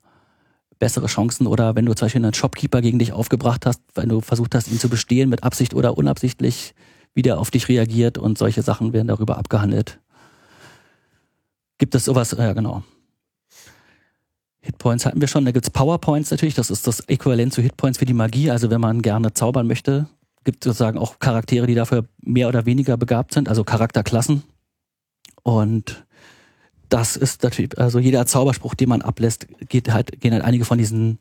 bessere 0.79 1.07
Chancen. 1.07 1.47
Oder 1.47 1.77
wenn 1.77 1.87
du 1.87 1.95
zum 1.95 2.07
Beispiel 2.07 2.23
einen 2.23 2.35
Shopkeeper 2.35 2.81
gegen 2.81 2.99
dich 2.99 3.13
aufgebracht 3.13 3.67
hast, 3.67 3.81
wenn 3.95 4.09
du 4.09 4.21
versucht 4.21 4.55
hast, 4.55 4.69
ihn 4.69 4.79
zu 4.79 4.89
bestehlen 4.89 5.29
mit 5.29 5.43
Absicht 5.43 5.75
oder 5.75 5.97
unabsichtlich, 5.97 6.75
wie 7.15 7.23
der 7.23 7.39
auf 7.39 7.51
dich 7.51 7.69
reagiert 7.69 8.19
und 8.19 8.39
solche 8.39 8.63
Sachen 8.63 8.93
werden 8.93 9.09
darüber 9.09 9.39
abgehandelt. 9.39 10.01
Gibt 11.79 11.95
es 11.95 12.05
sowas? 12.05 12.35
Ja, 12.39 12.53
genau. 12.53 12.83
Hitpoints 14.61 15.05
hatten 15.05 15.21
wir 15.21 15.29
schon. 15.29 15.45
Da 15.45 15.53
gibt's 15.53 15.71
Powerpoints 15.71 16.31
natürlich. 16.31 16.55
Das 16.55 16.71
ist 16.71 16.87
das 16.87 17.01
Äquivalent 17.01 17.53
zu 17.53 17.63
Hitpoints 17.63 17.99
für 17.99 18.07
die 18.07 18.15
Magie. 18.15 18.51
Also 18.51 18.71
wenn 18.71 18.81
man 18.81 19.03
gerne 19.03 19.35
zaubern 19.35 19.67
möchte, 19.67 20.07
gibt 20.45 20.65
es 20.65 20.71
sozusagen 20.71 20.99
auch 20.99 21.19
Charaktere, 21.19 21.67
die 21.67 21.75
dafür 21.75 22.07
mehr 22.21 22.49
oder 22.49 22.67
weniger 22.67 22.97
begabt 22.97 23.35
sind, 23.35 23.49
also 23.49 23.65
Charakterklassen. 23.65 24.43
Und 25.43 26.07
das 26.89 27.17
ist 27.17 27.43
natürlich, 27.43 27.79
also 27.79 27.99
jeder 27.99 28.25
Zauberspruch, 28.27 28.75
den 28.75 28.89
man 28.89 29.03
ablässt, 29.03 29.47
geht 29.69 29.93
halt, 29.93 30.21
gehen 30.21 30.33
halt 30.33 30.45
einige 30.45 30.65
von 30.65 30.79
diesen 30.79 31.19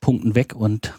Punkten 0.00 0.34
weg 0.34 0.54
und 0.54 0.94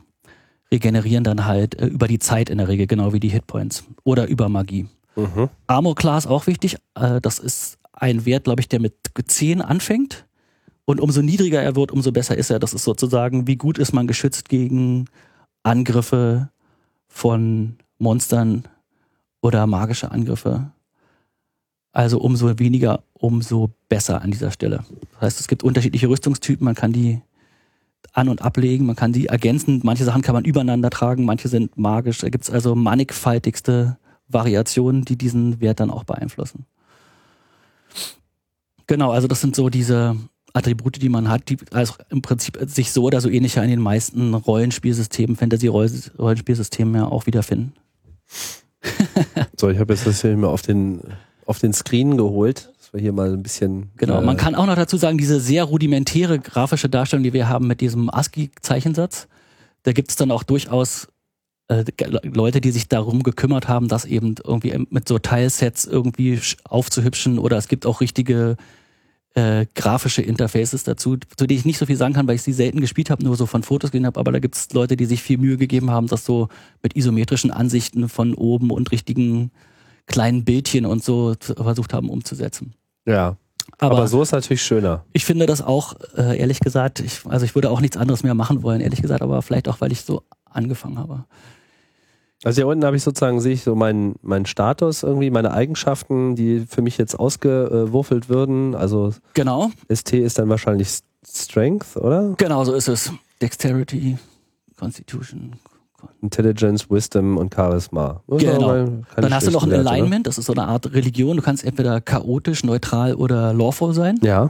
regenerieren 0.72 1.24
dann 1.24 1.46
halt 1.46 1.76
äh, 1.76 1.88
über 1.88 2.08
die 2.08 2.20
Zeit 2.20 2.50
in 2.50 2.58
der 2.58 2.68
Regel, 2.68 2.88
genau 2.88 3.14
wie 3.14 3.20
die 3.20 3.30
Hitpoints. 3.30 3.84
Oder 4.04 4.28
über 4.28 4.50
Magie. 4.50 4.88
Mhm. 5.16 5.50
Armor 5.68 5.96
Class 5.96 6.28
auch 6.28 6.48
wichtig. 6.48 6.78
Äh, 6.96 7.22
das 7.22 7.40
ist 7.40 7.78
ein 7.94 8.26
Wert, 8.26 8.46
glaube 8.46 8.62
ich, 8.62 8.68
der 8.68 8.80
mit 8.80 8.96
10 9.26 9.62
anfängt. 9.62 10.26
Und 10.86 11.00
umso 11.00 11.22
niedriger 11.22 11.62
er 11.62 11.76
wird, 11.76 11.92
umso 11.92 12.12
besser 12.12 12.38
ist 12.38 12.50
er. 12.50 12.60
Das 12.60 12.74
ist 12.74 12.84
sozusagen, 12.84 13.48
wie 13.48 13.56
gut 13.56 13.78
ist 13.78 13.94
man 13.94 14.08
geschützt 14.08 14.50
gegen 14.50 15.06
Angriffe 15.64 16.50
von 17.08 17.78
Monstern 17.98 18.68
oder 19.42 19.66
magische 19.66 20.12
Angriffe. 20.12 20.72
Also 21.92 22.20
umso 22.20 22.60
weniger, 22.60 23.04
umso 23.14 23.72
besser 23.90 24.22
an 24.22 24.32
dieser 24.32 24.52
Stelle. 24.52 24.84
Das 25.14 25.22
heißt, 25.22 25.40
es 25.40 25.48
gibt 25.48 25.64
unterschiedliche 25.64 26.10
Rüstungstypen, 26.10 26.66
man 26.66 26.76
kann 26.76 26.92
die 26.92 27.22
an- 28.14 28.30
und 28.30 28.42
ablegen, 28.42 28.86
man 28.86 28.96
kann 28.96 29.14
die 29.14 29.28
ergänzen. 29.28 29.82
Manche 29.84 30.04
Sachen 30.04 30.22
kann 30.22 30.36
man 30.36 30.46
übereinander 30.46 30.90
tragen, 30.90 31.26
manche 31.26 31.48
sind 31.48 31.78
magisch. 31.78 32.20
Da 32.20 32.30
gibt 32.30 32.44
es 32.44 32.50
also 32.50 32.76
mannigfaltigste 32.76 33.98
Variationen, 34.28 35.06
die 35.06 35.18
diesen 35.18 35.62
Wert 35.62 35.80
dann 35.80 35.92
auch 35.92 36.04
beeinflussen. 36.04 36.66
Genau, 38.88 39.12
also 39.12 39.28
das 39.28 39.42
sind 39.42 39.56
so 39.56 39.70
diese 39.70 40.16
Attribute, 40.54 41.02
die 41.02 41.10
man 41.10 41.30
hat, 41.30 41.50
die 41.50 41.58
also 41.72 41.96
im 42.10 42.22
Prinzip 42.22 42.58
sich 42.68 42.92
so 42.92 43.04
oder 43.04 43.20
so 43.20 43.30
ähnlich 43.30 43.58
in 43.58 43.68
den 43.68 43.82
meisten 43.82 44.34
Rollenspielsystemen, 44.34 45.36
Fantasy-Rollenspielsystemen 45.36 46.96
ja 46.96 47.06
auch 47.08 47.26
wiederfinden. 47.26 47.74
So, 49.58 49.70
ich 49.70 49.80
habe 49.80 49.94
jetzt 49.94 50.06
das 50.06 50.22
hier 50.22 50.38
mal 50.38 50.48
auf 50.48 50.62
den, 50.62 51.02
auf 51.46 51.60
den 51.60 51.74
Screen 51.74 52.18
geholt, 52.18 52.72
wir 52.96 53.02
hier 53.02 53.14
mal 53.14 53.32
ein 53.32 53.44
bisschen. 53.44 53.92
Genau, 53.98 54.20
äh, 54.20 54.26
man 54.26 54.38
kann 54.38 54.56
auch 54.56 54.66
noch 54.66 54.76
dazu 54.76 54.98
sagen, 54.98 55.18
diese 55.18 55.40
sehr 55.40 55.64
rudimentäre 55.64 56.40
grafische 56.40 56.90
Darstellung, 56.90 57.24
die 57.24 57.34
wir 57.34 57.48
haben 57.48 57.68
mit 57.68 57.82
diesem 57.82 58.10
ASCII-Zeichensatz, 58.10 59.28
da 59.84 59.92
gibt 59.92 60.10
es 60.10 60.16
dann 60.16 60.32
auch 60.32 60.44
durchaus 60.44 61.08
äh, 61.68 61.84
Leute, 62.24 62.62
die 62.62 62.72
sich 62.72 62.88
darum 62.88 63.24
gekümmert 63.24 63.68
haben, 63.68 63.88
das 63.88 64.06
eben 64.06 64.36
irgendwie 64.44 64.86
mit 64.90 65.08
so 65.08 65.20
Teilsets 65.20 65.86
irgendwie 65.86 66.36
sch- 66.38 66.58
aufzuhübschen 66.64 67.40
oder 67.40 67.58
es 67.58 67.68
gibt 67.68 67.86
auch 67.86 68.02
richtige 68.02 68.56
äh, 69.36 69.66
grafische 69.76 70.22
Interfaces 70.22 70.84
dazu, 70.86 71.18
zu 71.36 71.46
denen 71.46 71.60
ich 71.60 71.66
nicht 71.66 71.78
so 71.78 71.86
viel 71.86 71.98
sagen 71.98 72.14
kann, 72.14 72.28
weil 72.28 72.36
ich 72.36 72.42
sie 72.44 72.54
selten 72.54 72.80
gespielt 72.82 73.10
habe, 73.10 73.24
nur 73.24 73.36
so 73.36 73.46
von 73.46 73.64
Fotos 73.64 73.92
gesehen 73.92 74.06
habe, 74.06 74.20
aber 74.20 74.32
da 74.32 74.40
gibt 74.40 74.56
es 74.56 74.72
Leute, 74.74 74.96
die 74.96 75.06
sich 75.06 75.22
viel 75.22 75.38
Mühe 75.38 75.58
gegeben 75.58 75.92
haben, 75.92 76.08
das 76.08 76.24
so 76.24 76.48
mit 76.82 76.96
isometrischen 76.96 77.52
Ansichten 77.52 78.08
von 78.10 78.34
oben 78.34 78.72
und 78.72 78.92
richtigen 78.92 79.52
kleinen 80.08 80.46
Bildchen 80.46 80.86
und 80.86 81.04
so 81.04 81.36
versucht 81.40 81.94
haben 81.94 82.10
umzusetzen. 82.10 82.76
Ja, 83.06 83.38
aber, 83.78 84.08
so 84.08 84.22
ist 84.22 84.32
natürlich 84.32 84.62
schöner. 84.64 85.04
Ich 85.14 85.26
finde 85.26 85.46
das 85.46 85.62
auch, 85.62 85.96
äh, 86.16 86.38
ehrlich 86.40 86.60
gesagt, 86.60 87.00
ich, 87.00 87.22
also 87.26 87.46
ich 87.46 87.56
würde 87.56 87.70
auch 87.70 87.82
nichts 87.82 87.98
anderes 87.98 88.24
mehr 88.24 88.34
machen 88.34 88.64
wollen, 88.64 88.82
ehrlich 88.82 89.02
gesagt, 89.02 89.22
aber 89.22 89.42
vielleicht 89.42 89.68
auch, 89.68 89.82
weil 89.82 89.92
ich 89.92 90.02
so 90.02 90.24
angefangen 90.46 90.98
habe. 90.98 91.26
Also 92.44 92.58
hier 92.62 92.68
unten 92.68 92.86
habe 92.86 92.96
ich 92.96 93.04
sozusagen, 93.04 93.42
sehe 93.42 93.54
ich 93.54 93.64
so 93.64 93.76
meinen, 93.76 94.16
meinen 94.22 94.46
Status 94.46 95.04
irgendwie, 95.04 95.30
meine 95.30 95.52
Eigenschaften, 95.52 96.36
die 96.36 96.66
für 96.68 96.82
mich 96.82 96.98
jetzt 96.98 97.20
ausgewürfelt 97.20 98.30
würden. 98.30 98.76
Also 98.76 99.14
Genau, 99.34 99.72
ST 99.92 100.14
ist 100.14 100.38
dann 100.38 100.50
wahrscheinlich 100.50 101.00
Strength, 101.28 101.98
oder? 101.98 102.36
genau 102.38 102.64
so 102.64 102.74
ist 102.74 102.88
es. 102.88 103.12
Dexterity, 103.42 104.18
Constitution. 104.78 105.54
Intelligence, 106.22 106.90
Wisdom 106.90 107.38
und 107.38 107.54
Charisma. 107.54 108.22
Das 108.28 108.42
Genau. 108.42 108.86
Dann 109.16 109.34
hast 109.34 109.48
du 109.48 109.52
noch 109.52 109.64
ein 109.64 109.70
Werte, 109.72 109.84
ne? 109.84 109.90
Alignment, 109.92 110.28
das 110.28 110.38
ist 110.38 110.46
so 110.46 110.54
eine 110.54 110.64
Art 110.68 110.94
Religion. 110.94 111.38
Du 111.38 111.44
kannst 111.44 111.64
entweder 111.64 112.02
chaotisch, 112.02 112.64
neutral 112.64 113.14
oder 113.16 113.54
lawful 113.54 113.94
sein. 113.94 114.20
Ja. 114.24 114.50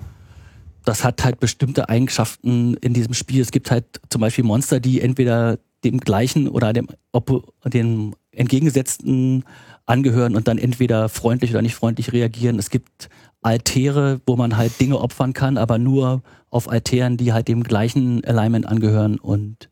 das 0.86 1.04
hat 1.04 1.24
halt 1.26 1.40
bestimmte 1.40 1.90
Eigenschaften 1.90 2.76
in 2.76 2.94
diesem 2.94 3.14
Spiel. 3.16 3.42
Es 3.42 3.52
gibt 3.52 3.72
halt 3.72 3.86
zum 4.10 4.22
Beispiel 4.22 4.44
Monster, 4.44 4.80
die 4.80 5.02
entweder 5.02 5.58
dem 5.84 6.00
gleichen 6.00 6.48
oder 6.48 6.74
dem, 6.74 6.88
oppo- 7.12 7.44
dem 7.68 8.14
entgegengesetzten 8.32 9.44
angehören 9.88 10.36
und 10.36 10.48
dann 10.48 10.58
entweder 10.58 11.10
freundlich 11.10 11.52
oder 11.52 11.62
nicht 11.62 11.76
freundlich 11.76 12.14
reagieren. 12.14 12.58
Es 12.60 12.70
gibt 12.70 13.10
Altäre, 13.42 14.20
wo 14.26 14.36
man 14.36 14.58
halt 14.58 14.80
Dinge 14.80 15.00
opfern 15.00 15.34
kann, 15.34 15.58
aber 15.58 15.78
nur 15.78 16.22
auf 16.50 16.70
Altären, 16.70 17.18
die 17.18 17.34
halt 17.34 17.48
dem 17.48 17.64
gleichen 17.64 18.24
Alignment 18.26 18.68
angehören 18.68 19.20
und 19.20 19.70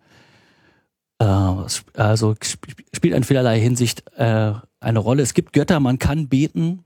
also 1.25 2.35
sp- 2.39 2.73
spielt 2.93 3.15
in 3.15 3.23
vielerlei 3.23 3.59
Hinsicht 3.59 4.03
äh, 4.17 4.53
eine 4.79 4.99
Rolle. 4.99 5.23
Es 5.23 5.33
gibt 5.33 5.53
Götter, 5.53 5.79
man 5.79 5.99
kann 5.99 6.27
beten, 6.27 6.83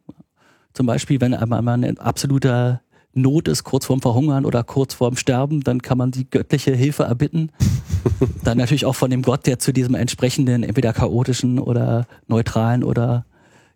zum 0.74 0.86
Beispiel, 0.86 1.20
wenn 1.22 1.32
man 1.50 1.84
in 1.84 1.98
absoluter 1.98 2.82
Not 3.14 3.48
ist, 3.48 3.64
kurz 3.64 3.86
vorm 3.86 4.02
Verhungern 4.02 4.46
oder 4.46 4.64
kurz 4.64 4.94
vorm 4.94 5.16
Sterben, 5.16 5.62
dann 5.62 5.82
kann 5.82 5.98
man 5.98 6.12
die 6.12 6.30
göttliche 6.30 6.76
Hilfe 6.76 7.04
erbitten. 7.04 7.52
dann 8.44 8.60
natürlich 8.60 8.86
auch 8.86 8.96
von 8.96 9.10
dem 9.10 9.24
Gott, 9.24 9.48
der 9.48 9.58
zu 9.58 9.74
diesem 9.74 9.96
entsprechenden, 9.96 10.64
entweder 10.64 10.94
chaotischen 10.94 11.58
oder 11.58 12.06
neutralen 12.28 12.84
oder 12.84 13.26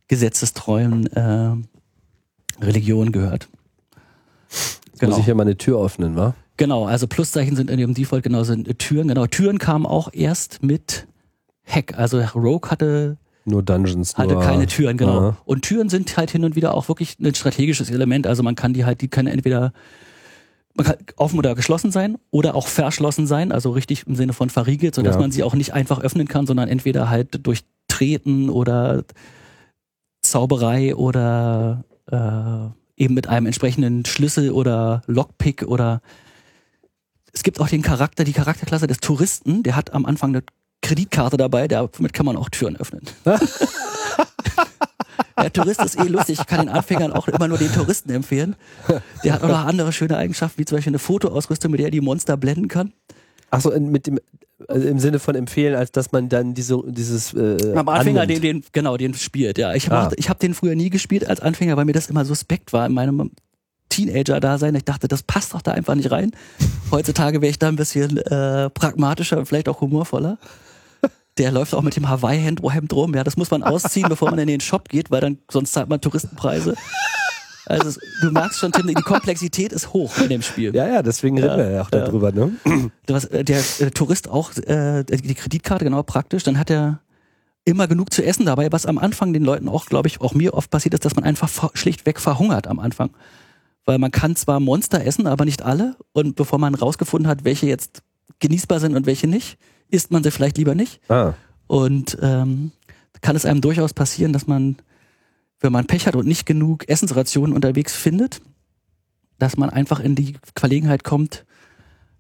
gesetzestreuen 0.07 1.07
äh, 1.07 1.55
Religion 2.64 3.12
gehört. 3.12 3.47
Genau. 4.99 5.12
Muss 5.12 5.20
ich 5.22 5.26
ja 5.28 5.34
mal 5.34 5.43
eine 5.43 5.57
Tür 5.57 5.84
öffnen, 5.84 6.16
wa? 6.16 6.36
Genau, 6.62 6.86
also 6.86 7.07
Pluszeichen 7.07 7.55
sind 7.55 7.72
in 7.72 7.80
dem 7.80 7.95
Default 7.95 8.22
genau 8.24 8.43
sind 8.43 8.68
äh, 8.68 8.76
Türen. 8.76 9.07
Genau, 9.07 9.26
Türen 9.26 9.57
kamen 9.57 9.88
auch 9.88 10.09
erst 10.14 10.62
mit 10.62 11.07
Hack. 11.66 11.97
Also 11.97 12.20
Rogue 12.36 12.70
hatte 12.70 13.18
Nur 13.45 13.64
Dungeons. 13.64 14.16
hatte 14.16 14.34
nur, 14.36 14.43
keine 14.43 14.68
Türen, 14.68 14.95
genau. 14.95 15.18
Aha. 15.18 15.38
Und 15.45 15.64
Türen 15.64 15.89
sind 15.89 16.16
halt 16.18 16.30
hin 16.30 16.43
und 16.43 16.55
wieder 16.55 16.76
auch 16.76 16.88
wirklich 16.88 17.18
ein 17.20 17.34
strategisches 17.34 17.89
Element. 17.89 18.28
Also 18.28 18.43
man 18.43 18.53
kann 18.53 18.74
die 18.74 18.86
halt, 18.86 19.01
die 19.01 19.07
können 19.07 19.28
entweder 19.28 19.74
man 20.76 20.86
kann 20.86 20.97
offen 21.18 21.39
oder 21.39 21.55
geschlossen 21.55 21.91
sein 21.91 22.18
oder 22.30 22.53
auch 22.53 22.68
verschlossen 22.68 23.26
sein, 23.26 23.51
also 23.51 23.72
richtig 23.72 24.05
im 24.05 24.16
Sinne 24.16 24.34
von 24.34 24.51
verriegelt, 24.51 24.93
sodass 24.93 25.16
Ja. 25.16 25.22
man 25.22 25.32
sie 25.32 25.41
auch 25.43 25.55
nicht 25.55 25.74
einfach 25.74 25.99
öffnen 25.99 26.28
kann, 26.28 26.45
sondern 26.45 26.70
entweder 26.70 27.09
halt 27.09 27.45
durch 27.45 27.62
Treten 27.88 28.49
oder 28.51 29.03
Zauberei 30.22 30.95
oder 30.95 31.84
äh, 32.12 33.01
eben 33.03 33.16
mit 33.16 33.28
einem 33.28 33.47
entsprechenden 33.47 34.05
Schlüssel 34.05 34.51
oder 34.51 35.01
Lockpick 35.07 35.64
oder 35.64 36.01
es 37.34 37.44
gibt 37.44 37.60
auch 37.60 37.68
den 37.70 37.82
Charakter, 37.82 38.24
die 38.24 38.34
Charakterklasse 38.34 38.88
des 38.88 38.98
Touristen, 39.00 39.64
der 39.64 39.76
hat 39.76 39.94
am 39.94 40.06
Anfang 40.06 40.32
eine 40.32 40.44
Kreditkarte 40.82 41.38
dabei, 41.38 41.68
damit 41.68 42.14
kann 42.14 42.26
man 42.26 42.36
auch 42.38 42.50
Türen 42.50 42.76
öffnen. 42.78 43.02
Der 45.38 45.52
Tourist 45.52 45.82
ist 45.84 45.98
eh 46.00 46.04
lustig. 46.08 46.40
Ich 46.40 46.46
kann 46.46 46.60
den 46.60 46.70
Anfängern 46.70 47.12
auch 47.14 47.28
immer 47.28 47.48
nur 47.48 47.58
den 47.58 47.72
Touristen 47.72 48.12
empfehlen. 48.12 48.56
Der 49.24 49.34
hat 49.34 49.44
auch 49.44 49.48
noch 49.48 49.66
andere 49.66 49.92
schöne 49.92 50.16
Eigenschaften, 50.18 50.60
wie 50.60 50.66
zum 50.66 50.78
Beispiel 50.78 50.92
eine 50.92 51.00
Fotoausrüstung, 51.00 51.72
mit 51.72 51.80
der 51.80 51.88
er 51.88 51.92
die 51.92 52.02
Monster 52.02 52.38
blenden 52.38 52.68
kann. 52.68 52.94
Ach 53.50 53.60
so, 53.62 53.72
in- 53.72 53.90
mit 53.92 54.06
dem, 54.08 54.20
also 54.68 54.88
im 54.88 55.00
Sinne 55.00 55.18
von 55.20 55.34
empfehlen, 55.36 55.76
als 55.76 55.92
dass 55.92 56.12
man 56.12 56.30
dann 56.30 56.54
diese, 56.54 56.80
dieses. 56.86 57.34
Äh, 57.34 57.74
Am 57.76 57.88
Anfänger 57.90 58.28
den, 58.28 58.38
annimmt. 58.38 58.66
den, 58.66 58.72
genau, 58.72 58.98
den 58.98 59.14
spielt, 59.16 59.58
ja. 59.58 59.74
Ich 59.74 59.92
Ah. 59.92 60.04
habe 60.04 60.16
ich 60.18 60.30
hab 60.30 60.40
den 60.40 60.54
früher 60.54 60.76
nie 60.76 60.90
gespielt 60.92 61.28
als 61.28 61.40
Anfänger, 61.40 61.76
weil 61.76 61.86
mir 61.86 61.94
das 61.94 62.10
immer 62.10 62.24
suspekt 62.24 62.72
war 62.72 62.86
in 62.86 62.94
meinem 62.94 63.32
Teenager-Dasein. 63.92 64.74
Ich 64.74 64.86
dachte, 64.86 65.08
das 65.08 65.22
passt 65.22 65.54
doch 65.54 65.62
da 65.62 65.72
einfach 65.72 65.94
nicht 65.94 66.10
rein. 66.10 66.32
Heutzutage 66.89 67.42
wäre 67.42 67.52
ich 67.52 67.60
da 67.60 67.68
ein 67.68 67.76
bisschen 67.76 68.18
äh, 68.18 68.70
pragmatischer 68.72 69.38
und 69.38 69.46
vielleicht 69.46 69.70
auch 69.70 69.82
humorvoller. 69.82 70.39
Der 71.38 71.52
läuft 71.52 71.74
auch 71.74 71.82
mit 71.82 71.96
dem 71.96 72.10
Hawaii-Hemd 72.10 72.62
rum. 72.94 73.14
Ja, 73.14 73.24
das 73.24 73.38
muss 73.38 73.52
man 73.52 73.64
ausziehen, 73.64 74.10
bevor 74.10 74.32
man 74.32 74.39
in 74.39 74.48
den 74.48 74.60
Shop 74.60 74.89
geht, 74.89 75.12
weil 75.12 75.22
dann 75.22 75.38
sonst 75.50 75.74
zahlt 75.74 75.89
man 75.89 76.02
Touristenpreise. 76.02 76.76
Also 77.66 78.00
du 78.22 78.32
merkst 78.32 78.60
schon, 78.60 78.72
Tim, 78.72 78.88
die 78.88 78.94
Komplexität 78.96 79.72
ist 79.72 79.94
hoch 79.94 80.18
in 80.18 80.30
dem 80.30 80.42
Spiel. 80.42 80.76
Ja, 80.76 80.88
ja, 80.88 81.02
deswegen 81.02 81.39
reden 81.39 81.58
wir 81.58 81.72
ja 81.72 81.82
auch 81.84 81.92
ja. 81.94 82.06
darüber, 82.06 82.32
ne? 82.32 82.52
Äh, 83.08 83.44
der 83.44 83.60
äh, 83.80 83.92
Tourist 83.92 84.30
auch 84.30 84.56
äh, 84.58 85.04
die 85.04 85.36
Kreditkarte 85.36 85.86
genau 85.86 86.04
praktisch, 86.04 86.44
dann 86.44 86.58
hat 86.58 86.70
er 86.70 87.00
immer 87.64 87.88
genug 87.88 88.12
zu 88.12 88.26
essen 88.26 88.46
dabei, 88.46 88.72
was 88.72 88.86
am 88.86 88.98
Anfang 88.98 89.34
den 89.34 89.44
Leuten 89.44 89.70
auch, 89.70 89.86
glaube 89.86 90.08
ich, 90.08 90.22
auch 90.22 90.34
mir 90.34 90.54
oft 90.54 90.70
passiert 90.70 90.94
ist, 90.94 91.06
dass 91.06 91.16
man 91.16 91.24
einfach 91.24 91.50
schlichtweg 91.76 92.20
verhungert 92.20 92.68
am 92.68 92.80
Anfang. 92.80 93.12
Weil 93.86 93.98
man 93.98 94.12
kann 94.12 94.36
zwar 94.36 94.60
Monster 94.60 95.04
essen, 95.06 95.28
aber 95.28 95.46
nicht 95.46 95.64
alle. 95.64 95.96
Und 96.14 96.36
bevor 96.36 96.60
man 96.60 96.76
rausgefunden 96.76 97.28
hat, 97.28 97.44
welche 97.44 97.66
jetzt 97.68 98.04
genießbar 98.40 98.80
sind 98.80 98.96
und 98.96 99.06
welche 99.06 99.28
nicht, 99.28 99.58
isst 99.90 100.12
man 100.12 100.24
sie 100.24 100.32
vielleicht 100.32 100.58
lieber 100.58 100.76
nicht. 100.76 101.02
Ah, 101.10 101.34
Und 101.68 102.18
ähm, 102.22 102.72
kann 103.22 103.36
es 103.36 103.46
einem 103.46 103.62
durchaus 103.62 103.94
passieren, 103.94 104.34
dass 104.34 104.48
man, 104.48 104.78
wenn 105.60 105.72
man 105.72 105.86
Pech 105.88 106.08
hat 106.08 106.16
und 106.16 106.28
nicht 106.28 106.46
genug 106.46 106.88
Essensrationen 106.90 107.56
unterwegs 107.56 107.96
findet, 107.96 108.42
dass 109.38 109.58
man 109.58 109.70
einfach 109.70 110.00
in 110.00 110.16
die 110.16 110.36
Verlegenheit 110.56 111.04
kommt, 111.04 111.46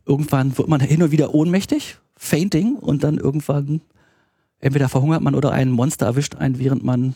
irgendwann 0.05 0.57
wird 0.57 0.67
man 0.67 0.79
hin 0.79 1.03
und 1.03 1.11
wieder 1.11 1.33
ohnmächtig, 1.33 1.97
fainting, 2.15 2.75
und 2.75 3.03
dann 3.03 3.17
irgendwann 3.17 3.81
entweder 4.59 4.89
verhungert 4.89 5.21
man 5.21 5.35
oder 5.35 5.51
ein 5.51 5.71
Monster 5.71 6.05
erwischt 6.07 6.35
einen, 6.35 6.59
während 6.59 6.83
man 6.83 7.15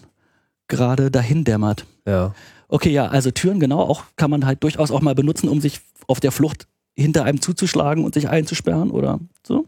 gerade 0.67 1.11
dahin 1.11 1.43
dämmert. 1.43 1.85
ja. 2.07 2.33
Okay, 2.67 2.91
ja, 2.91 3.07
also 3.07 3.31
Türen 3.31 3.59
genau, 3.59 3.81
auch 3.81 4.03
kann 4.15 4.31
man 4.31 4.45
halt 4.45 4.63
durchaus 4.63 4.91
auch 4.91 5.01
mal 5.01 5.15
benutzen, 5.15 5.49
um 5.49 5.61
sich 5.61 5.81
auf 6.07 6.19
der 6.19 6.31
Flucht 6.31 6.67
hinter 6.95 7.23
einem 7.25 7.41
zuzuschlagen 7.41 8.03
und 8.03 8.13
sich 8.13 8.29
einzusperren 8.29 8.91
oder 8.91 9.19
so. 9.45 9.67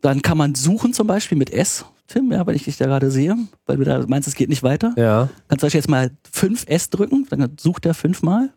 Dann 0.00 0.22
kann 0.22 0.38
man 0.38 0.54
suchen 0.54 0.92
zum 0.92 1.06
Beispiel 1.06 1.36
mit 1.38 1.52
S, 1.52 1.84
Tim, 2.06 2.32
ja, 2.32 2.46
wenn 2.46 2.56
ich 2.56 2.64
dich 2.64 2.76
da 2.76 2.86
gerade 2.86 3.10
sehe, 3.10 3.36
weil 3.66 3.76
du 3.76 3.84
da 3.84 4.04
meinst, 4.06 4.26
es 4.26 4.34
geht 4.34 4.48
nicht 4.48 4.62
weiter. 4.62 4.94
Ja. 4.96 5.28
Kannst 5.48 5.62
du 5.62 5.68
jetzt 5.68 5.88
mal 5.88 6.10
5S 6.34 6.90
drücken, 6.90 7.26
dann 7.30 7.56
sucht 7.58 7.86
er 7.86 7.94
fünfmal. 7.94 8.50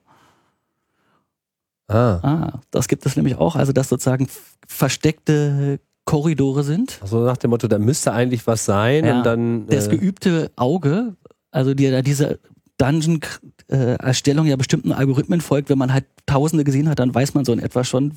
Ah. 1.88 2.20
Ah, 2.24 2.60
das 2.72 2.88
gibt 2.88 3.06
es 3.06 3.16
nämlich 3.16 3.36
auch, 3.36 3.56
also 3.56 3.74
dass 3.74 3.90
sozusagen 3.90 4.28
versteckte 4.68 5.80
Korridore 6.06 6.64
sind. 6.64 7.00
So 7.06 7.24
nach 7.24 7.38
dem 7.38 7.52
Motto, 7.52 7.68
da 7.68 7.78
müsste 7.78 8.12
eigentlich 8.12 8.48
was 8.48 8.66
sein 8.66 9.06
Ja, 9.06 9.18
und 9.18 9.26
dann. 9.26 9.68
Das 9.68 9.88
äh, 9.88 9.98
geübte 9.98 10.52
Auge, 10.56 11.16
also 11.54 11.74
die, 11.74 12.02
diese 12.04 12.40
Dungeon-Erstellung 12.78 14.46
ja 14.46 14.56
bestimmten 14.56 14.92
Algorithmen 14.92 15.42
folgt, 15.42 15.70
wenn 15.70 15.78
man 15.78 15.94
halt 15.94 16.06
Tausende 16.26 16.64
gesehen 16.64 16.88
hat, 16.90 17.00
dann 17.00 17.14
weiß 17.14 17.34
man 17.34 17.46
so 17.46 17.54
in 17.54 17.60
etwa 17.60 17.84
schon, 17.84 18.14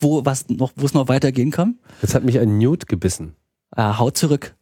wo 0.00 0.24
was 0.24 0.48
noch, 0.48 0.72
wo 0.76 0.84
es 0.86 0.94
noch 0.94 1.08
weitergehen 1.08 1.50
kann. 1.50 1.78
jetzt 2.02 2.14
hat 2.14 2.24
mich 2.24 2.38
ein 2.38 2.58
Newt 2.58 2.86
gebissen. 2.88 3.34
Ah, 3.70 3.98
haut 3.98 4.16
zurück. 4.16 4.54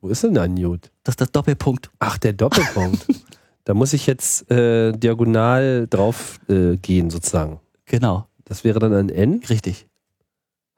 Wo 0.00 0.08
ist 0.08 0.22
denn 0.24 0.36
ein 0.38 0.54
Newt? 0.54 0.90
Das 1.04 1.12
ist 1.12 1.20
das 1.20 1.30
Doppelpunkt. 1.32 1.90
Ach, 1.98 2.18
der 2.18 2.32
Doppelpunkt. 2.32 3.06
da 3.64 3.74
muss 3.74 3.92
ich 3.92 4.06
jetzt 4.06 4.50
äh, 4.50 4.92
diagonal 4.92 5.86
drauf 5.88 6.40
äh, 6.48 6.76
gehen, 6.76 7.10
sozusagen. 7.10 7.60
Genau, 7.84 8.26
Das 8.44 8.64
wäre 8.64 8.78
dann 8.78 8.92
ein 8.94 9.08
N. 9.10 9.42
richtig, 9.48 9.86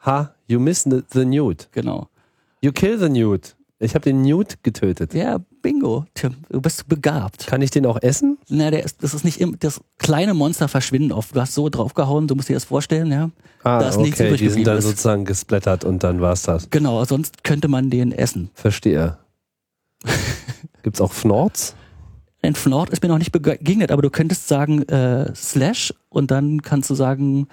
Ha, 0.04 0.34
you 0.46 0.60
miss 0.60 0.82
the, 0.82 1.02
the 1.12 1.24
Newt. 1.24 1.68
genau. 1.72 2.08
You 2.60 2.72
kill 2.72 2.98
the 2.98 3.08
Newt. 3.08 3.56
Ich 3.80 3.94
habe 3.94 4.04
den 4.04 4.22
Newt 4.22 4.62
getötet. 4.62 5.14
Ja, 5.14 5.38
bingo, 5.60 6.04
Tim, 6.14 6.36
du 6.48 6.60
bist 6.60 6.88
begabt. 6.88 7.46
Kann 7.46 7.60
ich 7.60 7.70
den 7.70 7.84
auch 7.86 8.00
essen? 8.00 8.38
Na, 8.48 8.70
der 8.70 8.84
ist, 8.84 9.02
das 9.02 9.14
ist 9.14 9.24
nicht 9.24 9.40
im, 9.40 9.58
das 9.58 9.80
kleine 9.98 10.32
Monster 10.32 10.68
verschwinden 10.68 11.10
oft. 11.12 11.34
Du 11.34 11.40
hast 11.40 11.54
so 11.54 11.68
draufgehauen, 11.68 12.28
du 12.28 12.34
musst 12.36 12.48
dir 12.48 12.54
das 12.54 12.64
vorstellen, 12.64 13.10
ja. 13.10 13.30
Ah, 13.64 13.80
Da 13.80 13.88
ist 13.88 13.98
nichts 13.98 14.20
okay, 14.20 14.28
übrig 14.28 14.40
die 14.40 14.48
sind 14.50 14.66
dann 14.66 14.76
Das- 14.76 14.84
sozusagen 14.84 15.24
gesplattert 15.24 15.84
und 15.84 16.04
dann 16.04 16.20
war's 16.20 16.42
das. 16.42 16.70
Genau, 16.70 17.04
sonst 17.04 17.42
könnte 17.44 17.66
man 17.68 17.90
den 17.90 18.12
essen. 18.12 18.50
Verstehe. 18.54 19.18
Gibt's 20.82 21.00
auch 21.00 21.12
Fnords? 21.12 21.74
Ein 22.42 22.54
Fnord 22.54 22.90
ist 22.90 23.02
mir 23.02 23.08
noch 23.08 23.18
nicht 23.18 23.32
begegnet, 23.32 23.90
aber 23.90 24.02
du 24.02 24.10
könntest 24.10 24.48
sagen 24.48 24.82
äh, 24.88 25.34
slash 25.34 25.94
und 26.10 26.30
dann 26.30 26.60
kannst 26.62 26.90
du 26.90 26.94
sagen 26.94 27.48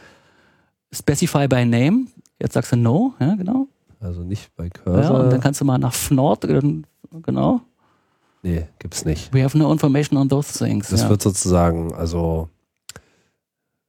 specify 0.93 1.47
by 1.47 1.65
name. 1.65 2.07
Jetzt 2.41 2.53
sagst 2.53 2.73
du 2.73 2.75
no, 2.75 3.13
ja, 3.19 3.35
genau. 3.35 3.67
Also 4.01 4.21
nicht 4.23 4.53
bei 4.55 4.65
Ja, 4.65 4.69
Cursor. 4.69 5.19
und 5.21 5.29
dann 5.29 5.39
kannst 5.39 5.61
du 5.61 5.65
mal 5.65 5.77
nach 5.77 5.93
Fnord, 5.93 6.43
äh, 6.45 6.59
genau. 7.21 7.61
nee, 8.41 8.67
gibt's 8.79 9.05
nicht. 9.05 9.31
We 9.33 9.43
have 9.43 9.57
no 9.57 9.71
information 9.71 10.17
on 10.17 10.27
those 10.27 10.57
things. 10.57 10.89
Das 10.89 11.01
ja. 11.03 11.09
wird 11.09 11.21
sozusagen, 11.21 11.93
also, 11.93 12.49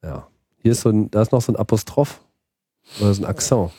ja. 0.04 0.26
Hier 0.58 0.72
ist 0.72 0.82
so 0.82 0.90
ein, 0.90 1.10
da 1.10 1.22
ist 1.22 1.32
noch 1.32 1.42
so 1.42 1.52
ein 1.52 1.56
Apostroph. 1.56 2.20
Oder 3.00 3.14
so 3.14 3.22
ein 3.22 3.26
Akzent. 3.26 3.70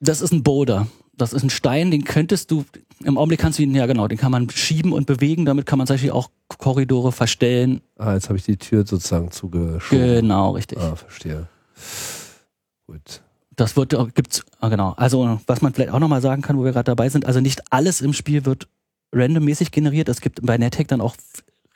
das 0.00 0.20
ist 0.20 0.32
ein 0.32 0.42
Boulder. 0.42 0.86
Das 1.16 1.32
ist 1.32 1.42
ein 1.42 1.50
Stein, 1.50 1.90
den 1.90 2.04
könntest 2.04 2.50
du, 2.52 2.64
im 3.04 3.18
Augenblick 3.18 3.40
kannst 3.40 3.58
du 3.58 3.64
ihn, 3.64 3.74
ja 3.74 3.86
genau, 3.86 4.06
den 4.08 4.16
kann 4.16 4.30
man 4.30 4.48
schieben 4.50 4.92
und 4.92 5.06
bewegen, 5.06 5.44
damit 5.44 5.66
kann 5.66 5.76
man 5.78 5.86
zum 5.86 5.94
Beispiel 5.94 6.12
auch 6.12 6.30
Korridore 6.46 7.10
verstellen. 7.12 7.80
Ah, 7.98 8.14
jetzt 8.14 8.28
habe 8.28 8.38
ich 8.38 8.44
die 8.44 8.56
Tür 8.56 8.86
sozusagen 8.86 9.30
zugeschoben. 9.32 10.20
Genau, 10.22 10.52
richtig. 10.52 10.78
Ah, 10.78 10.94
verstehe. 10.94 11.48
Gut. 12.86 13.20
Das 13.58 13.76
wird, 13.76 13.90
gibt's, 14.14 14.44
ah, 14.60 14.68
genau. 14.68 14.94
Also, 14.96 15.40
was 15.48 15.62
man 15.62 15.74
vielleicht 15.74 15.90
auch 15.90 15.98
nochmal 15.98 16.22
sagen 16.22 16.42
kann, 16.42 16.56
wo 16.56 16.64
wir 16.64 16.70
gerade 16.70 16.84
dabei 16.84 17.08
sind, 17.08 17.26
also 17.26 17.40
nicht 17.40 17.60
alles 17.72 18.00
im 18.00 18.12
Spiel 18.12 18.44
wird 18.44 18.68
randommäßig 19.12 19.72
generiert. 19.72 20.08
Es 20.08 20.20
gibt 20.20 20.46
bei 20.46 20.56
NetHack 20.56 20.86
dann 20.86 21.00
auch 21.00 21.16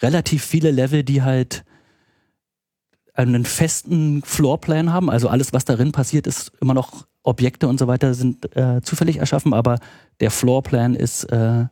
relativ 0.01 0.45
viele 0.45 0.71
Level, 0.71 1.03
die 1.03 1.23
halt 1.23 1.65
einen 3.15 3.45
festen 3.45 4.23
Floorplan 4.23 4.93
haben. 4.93 5.11
Also 5.11 5.27
alles, 5.27 5.53
was 5.53 5.65
darin 5.65 5.91
passiert, 5.91 6.29
ist 6.29 6.53
immer 6.61 6.73
noch 6.73 7.05
Objekte 7.25 7.67
und 7.67 7.79
so 7.79 7.89
weiter 7.89 8.15
sind 8.15 8.55
äh, 8.57 8.81
zufällig 8.83 9.17
erschaffen, 9.17 9.53
aber 9.53 9.81
der 10.21 10.31
Floorplan 10.31 10.95
ist 10.95 11.25
äh, 11.25 11.65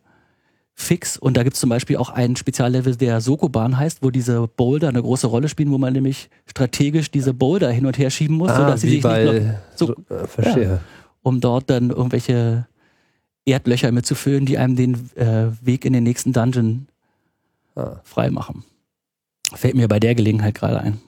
fix. 0.81 1.17
Und 1.17 1.37
da 1.37 1.43
gibt 1.43 1.55
es 1.55 1.61
zum 1.61 1.71
Beispiel 1.71 1.97
auch 1.97 2.11
ein 2.11 2.37
Speziallevel, 2.37 2.97
der 2.97 3.21
Sokoban 3.21 3.77
heißt, 3.79 4.03
wo 4.03 4.11
diese 4.11 4.47
Boulder 4.49 4.89
eine 4.89 5.03
große 5.03 5.27
Rolle 5.27 5.49
spielen, 5.49 5.71
wo 5.71 5.79
man 5.79 5.93
nämlich 5.93 6.31
strategisch 6.47 7.11
diese 7.11 7.35
Boulder 7.35 7.71
hin 7.71 7.87
und 7.87 7.99
her 7.99 8.11
schieben 8.11 8.37
muss, 8.37 8.51
ah, 8.51 8.57
sodass 8.57 8.81
sie 8.81 8.89
sich 8.91 9.05
nicht 9.05 9.05
noch 9.05 9.11
bei, 9.33 9.59
so- 9.77 9.95
äh, 10.09 10.27
verstehe. 10.27 10.81
um 11.23 11.41
dort 11.41 11.69
dann 11.71 11.91
irgendwelche 11.91 12.67
Erdlöcher 13.45 13.91
mitzufüllen, 13.93 14.47
die 14.47 14.59
einem 14.59 14.77
den 14.77 14.95
äh, 15.17 15.49
Weg 15.63 15.85
in 15.85 15.93
den 15.93 16.05
nächsten 16.05 16.33
Dungeon 16.33 16.87
Ah. 17.77 18.01
freimachen. 18.03 18.65
Fällt 19.55 19.75
mir 19.77 19.87
bei 19.89 20.01
der 20.01 20.15
Gelegenheit 20.17 20.55
gerade 20.57 20.81
ein. 20.81 21.01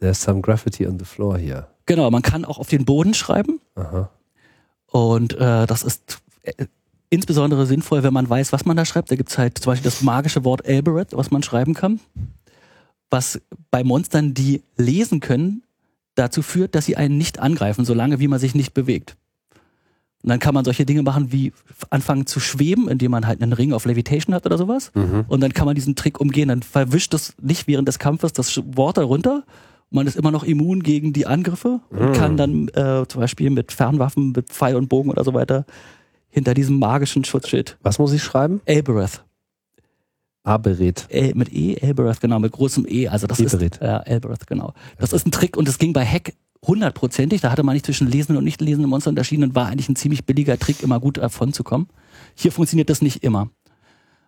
There's 0.00 0.22
some 0.22 0.40
graffiti 0.40 0.86
on 0.86 0.98
the 0.98 1.04
floor 1.04 1.36
here. 1.36 1.66
Genau, 1.86 2.10
man 2.10 2.22
kann 2.22 2.44
auch 2.44 2.58
auf 2.58 2.68
den 2.68 2.84
Boden 2.84 3.12
schreiben 3.14 3.60
Aha. 3.74 4.08
und 4.86 5.34
äh, 5.34 5.66
das 5.66 5.82
ist 5.82 6.18
äh, 6.42 6.66
insbesondere 7.10 7.66
sinnvoll, 7.66 8.02
wenn 8.02 8.12
man 8.14 8.28
weiß, 8.30 8.52
was 8.52 8.64
man 8.64 8.76
da 8.76 8.84
schreibt. 8.84 9.10
Da 9.10 9.16
gibt's 9.16 9.36
halt 9.36 9.58
zum 9.58 9.72
Beispiel 9.72 9.90
das 9.90 10.02
magische 10.02 10.44
Wort 10.44 10.64
Elbereth, 10.64 11.08
was 11.12 11.30
man 11.30 11.42
schreiben 11.42 11.74
kann, 11.74 12.00
was 13.10 13.40
bei 13.70 13.82
Monstern, 13.84 14.32
die 14.34 14.62
lesen 14.76 15.20
können, 15.20 15.62
dazu 16.14 16.42
führt, 16.42 16.74
dass 16.74 16.86
sie 16.86 16.96
einen 16.96 17.18
nicht 17.18 17.38
angreifen, 17.40 17.84
solange 17.84 18.20
wie 18.20 18.28
man 18.28 18.38
sich 18.38 18.54
nicht 18.54 18.74
bewegt. 18.74 19.16
Und 20.22 20.28
dann 20.28 20.38
kann 20.38 20.52
man 20.54 20.64
solche 20.66 20.84
Dinge 20.84 21.02
machen 21.02 21.32
wie 21.32 21.52
anfangen 21.88 22.26
zu 22.26 22.40
schweben, 22.40 22.88
indem 22.88 23.10
man 23.10 23.26
halt 23.26 23.42
einen 23.42 23.54
Ring 23.54 23.72
of 23.72 23.86
Levitation 23.86 24.34
hat 24.34 24.44
oder 24.44 24.58
sowas. 24.58 24.92
Mhm. 24.94 25.24
Und 25.28 25.40
dann 25.40 25.54
kann 25.54 25.64
man 25.64 25.74
diesen 25.74 25.96
Trick 25.96 26.20
umgehen. 26.20 26.48
Dann 26.48 26.62
verwischt 26.62 27.14
es 27.14 27.34
nicht 27.40 27.66
während 27.66 27.88
des 27.88 27.98
Kampfes 27.98 28.34
das 28.34 28.60
Wort 28.76 28.98
darunter. 28.98 29.44
Man 29.88 30.06
ist 30.06 30.16
immer 30.16 30.30
noch 30.30 30.44
immun 30.44 30.82
gegen 30.82 31.14
die 31.14 31.26
Angriffe 31.26 31.80
und 31.88 32.10
Mhm. 32.10 32.12
kann 32.12 32.36
dann 32.36 32.68
äh, 32.68 33.06
zum 33.08 33.20
Beispiel 33.22 33.48
mit 33.48 33.72
Fernwaffen, 33.72 34.32
mit 34.32 34.50
Pfeil 34.50 34.76
und 34.76 34.88
Bogen 34.88 35.10
oder 35.10 35.24
so 35.24 35.32
weiter 35.32 35.64
hinter 36.30 36.54
diesem 36.54 36.78
magischen 36.78 37.24
Schutzschild. 37.24 37.76
Was 37.82 37.98
muss 37.98 38.12
ich 38.12 38.22
schreiben? 38.22 38.60
Elbereth. 38.64 39.24
Aberät. 40.42 41.06
El, 41.10 41.34
mit 41.34 41.52
E, 41.52 41.74
Elbereth, 41.74 42.20
genau, 42.20 42.38
mit 42.38 42.52
großem 42.52 42.86
E. 42.88 43.08
Also 43.08 43.26
das 43.26 43.40
Elbereth. 43.40 43.74
ist 43.76 43.82
ja, 43.82 43.98
Elbereth, 44.00 44.46
genau. 44.46 44.72
Das 44.98 45.12
ist 45.12 45.26
ein 45.26 45.32
Trick 45.32 45.56
und 45.56 45.68
das 45.68 45.78
ging 45.78 45.92
bei 45.92 46.04
Hack 46.06 46.32
hundertprozentig. 46.64 47.40
Da 47.42 47.50
hatte 47.50 47.62
man 47.62 47.74
nicht 47.74 47.84
zwischen 47.84 48.08
lesenden 48.08 48.38
und 48.38 48.44
nicht 48.44 48.60
lesenden 48.60 48.88
Monstern 48.90 49.12
unterschieden 49.12 49.44
und 49.44 49.54
war 49.54 49.66
eigentlich 49.66 49.88
ein 49.88 49.96
ziemlich 49.96 50.24
billiger 50.24 50.58
Trick, 50.58 50.82
immer 50.82 50.98
gut 51.00 51.18
davon 51.18 51.52
zu 51.52 51.62
kommen. 51.62 51.88
Hier 52.34 52.52
funktioniert 52.52 52.88
das 52.90 53.02
nicht 53.02 53.22
immer. 53.22 53.50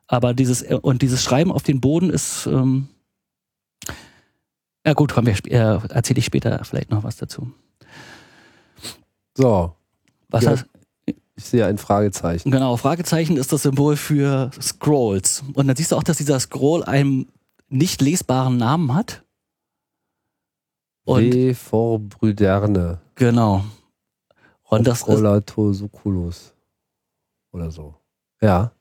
Aber 0.07 0.35
dieses 0.35 0.63
äh, 0.63 0.79
und 0.81 1.01
dieses 1.03 1.23
Schreiben 1.23 1.51
auf 1.53 1.63
den 1.63 1.81
Boden 1.81 2.11
ist 2.11 2.47
ähm, 2.47 2.89
ja 4.87 4.93
gut, 4.95 5.15
wir 5.17 5.33
äh, 5.53 5.79
erzähle 5.95 6.19
ich 6.19 6.25
später 6.27 6.63
vielleicht 6.65 6.91
noch 6.91 7.05
was 7.05 7.17
dazu. 7.17 7.53
So, 9.37 9.75
Was 10.29 10.45
Ja. 10.45 10.51
heißt, 10.51 10.67
ich 11.37 11.45
sehe 11.45 11.67
ein 11.67 11.79
Fragezeichen. 11.79 12.51
Genau, 12.51 12.77
Fragezeichen 12.77 13.37
ist 13.37 13.53
das 13.53 13.63
Symbol 13.63 13.97
für 13.97 14.51
Scrolls. 14.61 15.43
Und 15.55 15.67
dann 15.67 15.77
siehst 15.77 15.93
du 15.93 15.97
auch, 15.97 16.03
dass 16.03 16.19
dieser 16.19 16.39
Scroll 16.41 16.85
einen 16.85 17.29
nicht 17.69 18.03
lesbaren 18.03 18.57
Namen 18.57 18.95
hat. 18.95 19.25
Und 21.05 21.33
W. 21.33 21.55
Vorbrüderne. 21.55 23.01
genau. 23.15 23.65
Und 24.63 24.87
das 24.87 25.01
ist. 25.01 26.55
Oder 27.53 27.71
so. 27.71 27.95
Ja. 28.41 28.73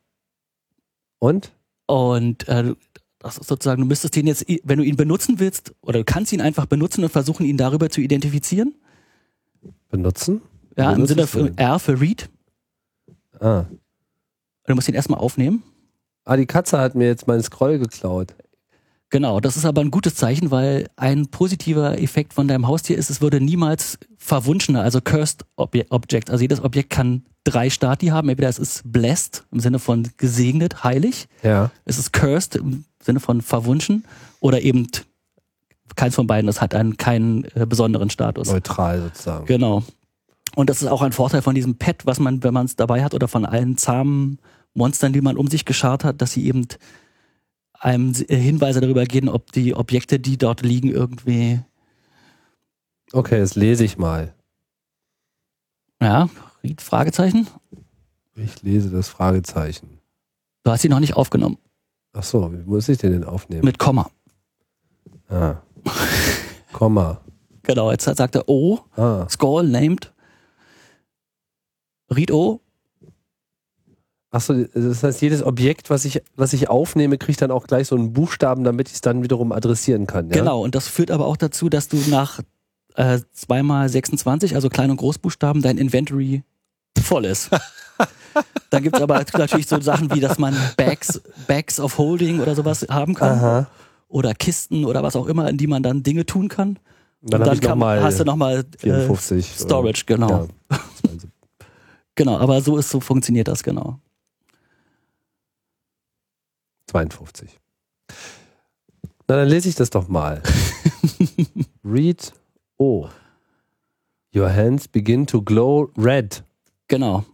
Und? 1.20 1.52
und 1.92 2.48
äh, 2.48 2.74
das 3.20 3.38
ist 3.38 3.48
sozusagen, 3.48 3.82
du 3.82 3.88
müsstest 3.88 4.16
den 4.16 4.26
jetzt, 4.26 4.46
wenn 4.64 4.80
du 4.80 4.84
ihn 4.86 4.96
benutzen 4.96 5.40
willst, 5.40 5.74
oder 5.82 6.00
du 6.00 6.06
kannst 6.06 6.32
ihn 6.32 6.42
einfach 6.42 6.66
benutzen 6.66 7.04
und 7.04 7.12
versuchen, 7.12 7.46
ihn 7.46 7.58
darüber 7.58 7.90
zu 7.90 8.02
identifizieren. 8.02 8.74
Benutzen? 9.90 10.42
Ja, 10.78 10.90
im 10.90 10.96
benutzt 10.96 11.10
Sinne 11.10 11.22
es 11.24 11.30
von? 11.30 11.58
R 11.58 11.80
für 11.80 12.00
Read. 12.00 12.30
Ah. 13.42 13.66
Du 14.68 14.76
musst 14.76 14.88
ihn 14.88 14.96
erstmal 14.96 15.20
aufnehmen. 15.20 15.64
ah, 16.26 16.38
die 16.38 16.46
Katze 16.46 16.80
hat 16.80 16.96
mir 16.96 17.08
jetzt 17.08 17.28
meinen 17.28 17.44
Scroll 17.44 17.80
geklaut. 17.80 18.36
Genau, 19.10 19.42
das 19.42 19.58
ist 19.58 19.66
aber 19.66 19.82
ein 19.82 19.92
gutes 19.92 20.16
Zeichen, 20.16 20.52
weil 20.52 20.88
ein 20.96 21.28
positiver 21.28 22.00
Effekt 22.00 22.34
von 22.34 22.48
deinem 22.48 22.68
Haustier 22.68 22.98
ist, 22.98 23.10
es 23.10 23.20
würde 23.20 23.42
niemals 23.42 23.98
verwunschener, 24.18 24.84
also 24.84 25.02
cursed 25.02 25.44
Obje 25.58 25.86
Object. 25.90 26.30
Also 26.30 26.44
jedes 26.44 26.64
Objekt 26.64 26.92
kann 26.92 27.26
drei 27.44 27.70
Stati 27.70 28.08
haben. 28.08 28.30
Entweder 28.30 28.48
es 28.48 28.58
ist 28.60 28.84
blessed 28.86 29.44
im 29.52 29.60
Sinne 29.60 29.80
von 29.80 30.08
gesegnet, 30.16 30.86
heilig. 30.86 31.28
Ja. 31.44 31.72
Es 31.84 31.98
ist 31.98 32.14
cursed 32.14 32.56
im 32.56 32.86
Sinne 33.04 33.20
von 33.20 33.42
verwunschen. 33.42 34.06
Oder 34.40 34.62
eben 34.62 34.88
keins 35.98 36.16
von 36.16 36.26
beiden. 36.28 36.48
Das 36.48 36.62
hat 36.62 36.74
einen 36.74 36.96
keinen 36.96 37.44
äh, 37.56 37.66
besonderen 37.66 38.10
Status. 38.10 38.48
Neutral 38.50 39.02
sozusagen. 39.02 39.46
Genau. 39.46 39.84
Und 40.56 40.70
das 40.70 40.82
ist 40.82 40.88
auch 40.88 41.02
ein 41.02 41.12
Vorteil 41.14 41.42
von 41.42 41.56
diesem 41.56 41.76
Pet, 41.76 42.06
was 42.06 42.20
man, 42.20 42.44
wenn 42.44 42.54
man 42.54 42.66
es 42.66 42.76
dabei 42.76 43.04
hat, 43.04 43.14
oder 43.14 43.28
von 43.28 43.46
allen 43.46 43.78
zahmen 43.78 44.40
Monstern, 44.74 45.14
die 45.14 45.22
man 45.22 45.38
um 45.38 45.48
sich 45.48 45.66
geschart 45.66 46.04
hat, 46.04 46.22
dass 46.22 46.32
sie 46.34 46.46
eben 46.46 46.68
einem 47.74 48.14
äh, 48.28 48.36
Hinweise 48.36 48.80
darüber 48.82 49.06
geben, 49.06 49.30
ob 49.30 49.52
die 49.52 49.76
Objekte, 49.76 50.20
die 50.20 50.38
dort 50.38 50.62
liegen, 50.62 50.90
irgendwie, 50.90 51.60
Okay, 53.14 53.40
jetzt 53.40 53.56
lese 53.56 53.84
ich 53.84 53.98
mal. 53.98 54.34
ja, 56.02 56.30
Ried, 56.64 56.82
Fragezeichen. 56.82 57.48
Ich 58.36 58.62
lese 58.62 58.90
das 58.90 59.10
Fragezeichen. 59.10 60.00
Du 60.64 60.72
hast 60.72 60.82
sie 60.82 60.90
noch 60.90 61.00
nicht 61.02 61.16
aufgenommen. 61.16 61.58
Ach 62.14 62.24
so, 62.24 62.52
wie 62.54 62.64
muss 62.64 62.88
ich 62.88 63.00
den 63.00 63.12
denn 63.12 63.24
aufnehmen? 63.26 63.66
Mit 63.66 63.80
Komma. 63.80 64.10
ah. 65.30 65.56
Komma. 66.74 67.20
Genau, 67.64 67.92
jetzt 67.92 68.06
sagt 68.06 68.34
er 68.36 68.50
O, 68.50 68.80
Ah. 68.96 69.28
Skull 69.30 69.68
named. 69.68 70.12
Read 72.14 72.32
O. 72.32 72.62
Achso, 74.34 74.54
das 74.74 75.04
heißt, 75.04 75.22
jedes 75.22 75.44
Objekt, 75.44 75.90
was 75.90 76.06
ich, 76.06 76.22
was 76.38 76.54
ich 76.54 76.70
aufnehme, 76.70 77.18
kriegt 77.18 77.42
dann 77.42 77.52
auch 77.52 77.68
gleich 77.68 77.88
so 77.88 77.96
einen 77.96 78.14
Buchstaben, 78.14 78.64
damit 78.64 78.88
ich 78.88 78.96
es 78.96 79.02
dann 79.02 79.24
wiederum 79.24 79.52
adressieren 79.52 80.08
kann. 80.08 80.30
Ja? 80.30 80.38
Genau, 80.38 80.64
und 80.64 80.74
das 80.74 80.88
führt 80.88 81.12
aber 81.12 81.26
auch 81.26 81.36
dazu, 81.36 81.68
dass 81.68 81.90
du 81.90 81.98
nach 82.10 82.40
äh, 82.96 83.20
zweimal 83.34 83.90
26, 83.90 84.56
also 84.56 84.70
Klein- 84.70 84.90
und 84.90 84.98
Großbuchstaben, 84.98 85.62
dein 85.62 85.78
Inventory 85.78 86.44
voll 87.02 87.26
ist. 87.26 87.50
Dann 88.70 88.84
gibt's 88.84 89.02
aber 89.02 89.24
natürlich 89.34 89.68
so 89.68 89.82
Sachen 89.82 90.14
wie, 90.14 90.22
dass 90.22 90.40
man 90.40 90.56
Bags, 90.78 91.22
Bags 91.48 91.80
of 91.80 91.98
Holding 91.98 92.40
oder 92.40 92.56
sowas 92.56 92.86
haben 92.90 93.14
kann. 93.14 93.38
Aha. 93.38 93.68
Oder 94.08 94.34
Kisten 94.34 94.86
oder 94.86 95.04
was 95.04 95.18
auch 95.18 95.28
immer, 95.28 95.50
in 95.50 95.58
die 95.58 95.68
man 95.68 95.84
dann 95.84 96.04
Dinge 96.04 96.26
tun 96.26 96.48
kann. 96.48 96.80
Dann, 97.22 97.44
und 97.44 97.54
ich 97.54 97.62
kann, 97.62 97.82
hast 97.84 98.20
du 98.20 98.24
nochmal 98.24 98.60
äh, 98.60 98.78
54. 98.78 99.46
Storage, 99.58 100.04
genau. 100.06 100.48
Ja, 100.70 100.80
72. 101.02 101.31
Genau, 102.16 102.38
aber 102.38 102.62
so 102.62 102.78
ist 102.78 102.90
so 102.90 103.00
funktioniert 103.00 103.48
das, 103.48 103.64
genau. 103.64 104.00
52. 106.88 107.60
Na, 109.28 109.38
dann 109.38 109.48
lese 109.48 109.70
ich 109.70 109.76
das 109.76 109.90
doch 109.90 110.08
mal. 110.08 110.42
Read 111.84 112.34
O. 112.78 113.08
Your 114.36 114.54
hands 114.54 114.88
begin 114.88 115.26
to 115.28 115.42
glow 115.42 115.90
red. 115.98 116.44
Genau. 116.88 117.26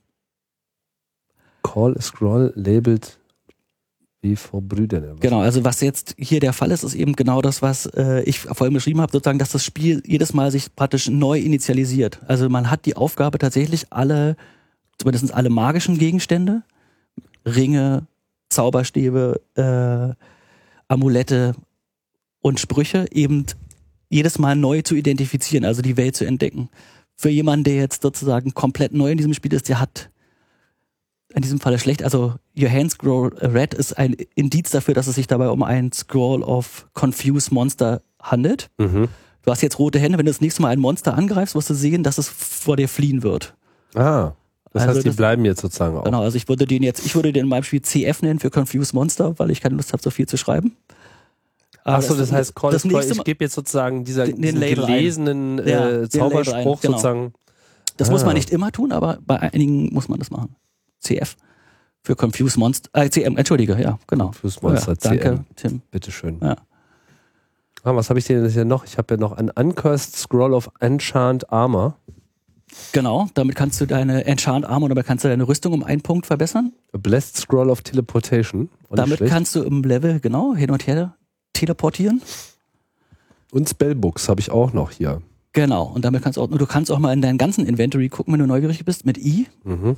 Call 1.64 1.96
a 1.98 2.02
scroll 2.02 2.54
labeled 2.56 3.18
wie 4.22 4.36
vor 4.36 4.62
Brüdern. 4.62 5.20
Genau, 5.20 5.42
also 5.42 5.64
was 5.64 5.82
jetzt 5.82 6.16
hier 6.18 6.40
der 6.40 6.54
Fall 6.54 6.72
ist, 6.72 6.84
ist 6.84 6.96
eben 6.96 7.14
genau 7.14 7.42
das, 7.42 7.62
was 7.62 7.86
äh, 7.88 8.24
ich 8.24 8.40
vorhin 8.40 8.74
beschrieben 8.74 9.02
habe, 9.02 9.12
sozusagen, 9.12 9.40
dass 9.40 9.52
das 9.52 9.64
Spiel 9.64 10.02
jedes 10.06 10.34
Mal 10.34 10.52
sich 10.52 10.76
praktisch 10.76 11.08
neu 11.08 11.40
initialisiert. 11.40 12.20
Also 12.28 12.50
man 12.50 12.70
hat 12.72 12.86
die 12.86 12.96
Aufgabe 12.96 13.38
tatsächlich 13.38 13.88
alle, 13.92 14.36
zumindest 15.00 15.34
alle 15.34 15.50
magischen 15.50 15.98
Gegenstände, 15.98 16.64
Ringe, 17.46 18.08
Zauberstäbe, 18.50 19.42
äh, 19.56 20.14
Amulette 20.88 21.54
und 22.42 22.60
Sprüche 22.60 23.08
eben 23.12 23.46
jedes 24.10 24.40
Mal 24.40 24.56
neu 24.56 24.82
zu 24.82 24.96
identifizieren, 24.96 25.66
also 25.66 25.82
die 25.82 25.98
Welt 25.98 26.16
zu 26.16 26.26
entdecken. 26.26 26.70
Für 27.16 27.30
jemanden, 27.30 27.66
der 27.66 27.76
jetzt 27.76 28.02
sozusagen 28.04 28.54
komplett 28.54 28.94
neu 28.94 29.12
in 29.12 29.18
diesem 29.18 29.34
Spiel 29.34 29.54
ist, 29.54 29.70
der 29.70 29.80
hat 29.80 30.10
in 31.34 31.42
diesem 31.42 31.60
Falle 31.60 31.80
schlecht. 31.80 32.04
Also 32.04 32.36
Your 32.58 32.72
Hand 32.72 32.92
Scroll 32.92 33.34
Red 33.40 33.74
ist 33.74 33.98
ein 33.98 34.16
Indiz 34.36 34.70
dafür, 34.72 34.94
dass 34.94 35.08
es 35.08 35.16
sich 35.16 35.28
dabei 35.28 35.50
um 35.50 35.62
ein 35.64 35.92
Scroll 35.92 36.42
of 36.42 36.88
Confused 36.94 37.52
Monster 37.52 38.02
handelt. 38.22 38.70
Mhm. 38.78 39.10
Du 39.42 39.52
hast 39.52 39.62
jetzt 39.62 39.80
rote 39.80 40.00
Hände, 40.00 40.18
wenn 40.18 40.26
du 40.26 40.32
das 40.32 40.42
nächste 40.42 40.62
Mal 40.62 40.70
ein 40.70 40.80
Monster 40.80 41.16
angreifst, 41.16 41.56
wirst 41.56 41.70
du 41.70 41.74
sehen, 41.74 42.04
dass 42.04 42.18
es 42.18 42.28
vor 42.28 42.78
dir 42.78 42.90
fliehen 42.90 43.24
wird. 43.24 43.56
Ah, 43.96 44.34
das 44.74 44.84
Also 44.84 44.96
heißt, 44.96 45.06
die 45.06 45.10
das- 45.10 45.16
bleiben 45.16 45.46
jetzt 45.46 45.62
sozusagen 45.62 45.98
auch. 45.98 46.04
Genau, 46.04 46.22
also 46.22 46.36
ich 46.38 46.48
würde 46.50 46.66
den 46.66 46.84
jetzt, 46.84 47.06
ich 47.06 47.16
würde 47.16 47.32
den 47.34 47.44
in 47.46 47.50
meinem 47.50 47.64
Spiel 47.64 47.82
CF 47.82 48.22
nennen 48.22 48.40
für 48.40 48.50
Confused 48.50 48.94
Monster, 48.94 49.38
weil 49.40 49.50
ich 49.52 49.62
keine 49.62 49.76
Lust 49.76 49.94
habe, 49.94 50.04
so 50.04 50.10
viel 50.10 50.28
zu 50.28 50.38
schreiben. 50.38 50.76
Achso, 51.84 52.16
das 52.16 52.32
heißt, 52.34 52.54
Call 52.54 52.72
das 52.74 52.84
nächste 52.84 53.14
ich 53.14 53.24
gebe 53.24 53.46
jetzt 53.46 53.54
sozusagen 53.54 54.04
dieser, 54.04 54.26
Den- 54.26 54.42
diesen 54.42 54.60
Label 54.60 54.84
ein. 54.84 54.88
gelesenen 54.92 55.58
Ja, 55.60 55.64
äh, 55.64 55.68
Label 55.92 56.02
ein, 56.04 56.10
Zauberspruch 56.10 56.82
genau. 56.82 56.92
sozusagen. 56.98 57.34
das 57.96 58.12
muss 58.12 58.22
man 58.24 58.32
Ah. 58.32 58.34
nicht 58.34 58.50
immer 58.52 58.72
tun, 58.72 58.92
aber 58.92 59.20
bei 59.26 59.40
einigen 59.40 59.94
muss 59.94 60.08
man 60.10 60.20
das 60.20 60.30
machen. 60.30 60.56
CF 61.00 61.36
für 62.04 62.16
Confused 62.16 62.58
Monster, 62.58 62.90
äh, 62.94 63.10
CM, 63.10 63.38
entschuldige, 63.38 63.80
ja, 63.82 63.98
genau. 64.08 64.26
Confused 64.26 64.62
Monster, 64.62 64.92
ja, 64.92 64.98
danke, 65.02 65.24
CM. 65.24 65.46
Tim. 65.56 65.82
Bitteschön. 65.92 66.38
Ja. 66.42 66.58
Ah, 67.84 67.96
was 67.96 68.10
habe 68.10 68.20
ich 68.20 68.26
denn 68.26 68.48
hier 68.50 68.66
noch? 68.66 68.84
Ich 68.86 68.98
habe 68.98 69.14
ja 69.14 69.20
noch 69.20 69.32
ein 69.32 69.50
Uncursed 69.50 70.16
Scroll 70.18 70.54
of 70.54 70.70
Enchant 70.82 71.50
Armor. 71.54 71.98
Genau, 72.92 73.30
damit 73.34 73.56
kannst 73.56 73.80
du 73.80 73.86
deine 73.86 74.26
Enchant 74.26 74.66
Armor, 74.66 74.90
damit 74.90 75.06
kannst 75.06 75.24
du 75.24 75.30
deine 75.30 75.48
Rüstung 75.48 75.74
um 75.74 75.84
einen 75.84 76.02
Punkt 76.02 76.26
verbessern. 76.26 76.74
A 76.94 76.98
Blessed 76.98 77.38
Scroll 77.38 77.70
of 77.70 77.82
Teleportation. 77.82 78.70
Damit 78.90 79.18
schlecht. 79.18 79.32
kannst 79.34 79.56
du 79.56 79.64
im 79.64 79.84
Level, 79.84 80.20
genau, 80.20 80.54
hin 80.56 80.72
und 80.72 80.86
her 80.86 81.16
teleportieren. 81.54 82.22
Und 83.52 83.70
Spellbooks 83.70 84.28
habe 84.28 84.42
ich 84.42 84.52
auch 84.52 84.74
noch 84.74 84.92
hier. 84.92 85.22
Genau, 85.54 85.84
und 85.86 86.04
damit 86.04 86.22
kannst 86.22 86.38
du 86.38 86.42
auch, 86.42 86.48
du 86.50 86.66
kannst 86.66 86.92
auch 86.92 87.00
mal 87.00 87.14
in 87.14 87.22
deinen 87.22 87.38
ganzen 87.38 87.66
Inventory 87.66 88.10
gucken, 88.10 88.34
wenn 88.34 88.40
du 88.42 88.46
neugierig 88.48 88.84
bist, 88.86 89.06
mit 89.06 89.18
I 89.18 89.48
Mhm. 89.64 89.96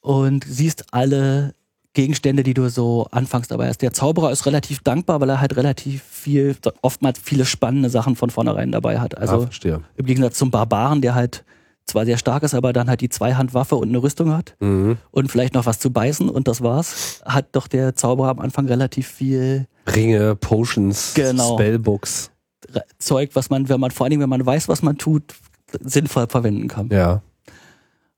und 0.00 0.44
siehst 0.46 0.92
alle 0.92 1.54
Gegenstände, 1.94 2.42
die 2.42 2.54
du 2.54 2.68
so 2.68 3.06
anfangs 3.10 3.48
dabei 3.48 3.68
hast. 3.68 3.80
Der 3.82 3.92
Zauberer 3.92 4.30
ist 4.32 4.46
relativ 4.46 4.80
dankbar, 4.80 5.20
weil 5.20 5.30
er 5.30 5.40
halt 5.40 5.56
relativ 5.56 6.02
viel, 6.02 6.56
oftmals 6.82 7.18
viele 7.22 7.44
spannende 7.44 7.88
Sachen 7.88 8.16
von 8.16 8.30
vornherein 8.30 8.72
dabei 8.72 9.00
hat. 9.00 9.16
ah, 9.16 9.20
Also 9.20 9.40
verstehe. 9.42 9.80
im 9.96 10.04
Gegensatz 10.06 10.36
zum 10.36 10.50
Barbaren, 10.50 11.00
der 11.00 11.14
halt 11.14 11.44
zwar 11.86 12.04
sehr 12.06 12.16
stark 12.18 12.42
ist, 12.42 12.54
aber 12.54 12.72
dann 12.72 12.88
halt 12.88 13.00
die 13.02 13.10
Zweihandwaffe 13.10 13.76
und 13.76 13.88
eine 13.90 14.02
Rüstung 14.02 14.32
hat 14.32 14.56
Mhm. 14.58 14.96
und 15.10 15.30
vielleicht 15.30 15.54
noch 15.54 15.66
was 15.66 15.78
zu 15.78 15.90
beißen 15.90 16.28
und 16.30 16.48
das 16.48 16.62
war's, 16.62 17.20
hat 17.26 17.48
doch 17.52 17.68
der 17.68 17.94
Zauberer 17.94 18.28
am 18.30 18.40
Anfang 18.40 18.66
relativ 18.66 19.06
viel 19.06 19.66
Ringe, 19.94 20.34
Potions, 20.34 21.12
Genau. 21.14 21.54
Spellbooks. 21.54 22.30
Zeug, 22.98 23.30
was 23.34 23.50
man, 23.50 23.68
wenn 23.68 23.78
man, 23.78 23.90
vor 23.90 24.04
allen 24.06 24.10
Dingen, 24.12 24.22
wenn 24.22 24.30
man 24.30 24.44
weiß, 24.44 24.66
was 24.68 24.82
man 24.82 24.96
tut, 24.96 25.22
sinnvoll 25.80 26.26
verwenden 26.26 26.68
kann. 26.68 26.88
Ja. 26.90 27.20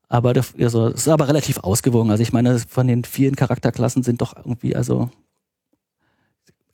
Aber 0.09 0.33
das, 0.33 0.53
also, 0.59 0.87
es 0.87 1.01
ist 1.01 1.07
aber 1.09 1.27
relativ 1.27 1.57
ausgewogen. 1.59 2.11
Also 2.11 2.23
ich 2.23 2.31
meine, 2.31 2.59
von 2.59 2.87
den 2.87 3.03
vielen 3.03 3.35
Charakterklassen 3.35 4.03
sind 4.03 4.21
doch 4.21 4.35
irgendwie, 4.37 4.75
also 4.75 5.09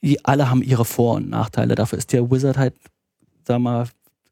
die 0.04 0.24
alle 0.26 0.50
haben 0.50 0.62
ihre 0.62 0.86
Vor- 0.86 1.16
und 1.16 1.30
Nachteile. 1.30 1.76
Dafür 1.76 1.98
ist 1.98 2.12
der 2.14 2.30
Wizard 2.30 2.58
halt, 2.58 2.76
sag 3.48 3.60
mal, 3.60 3.88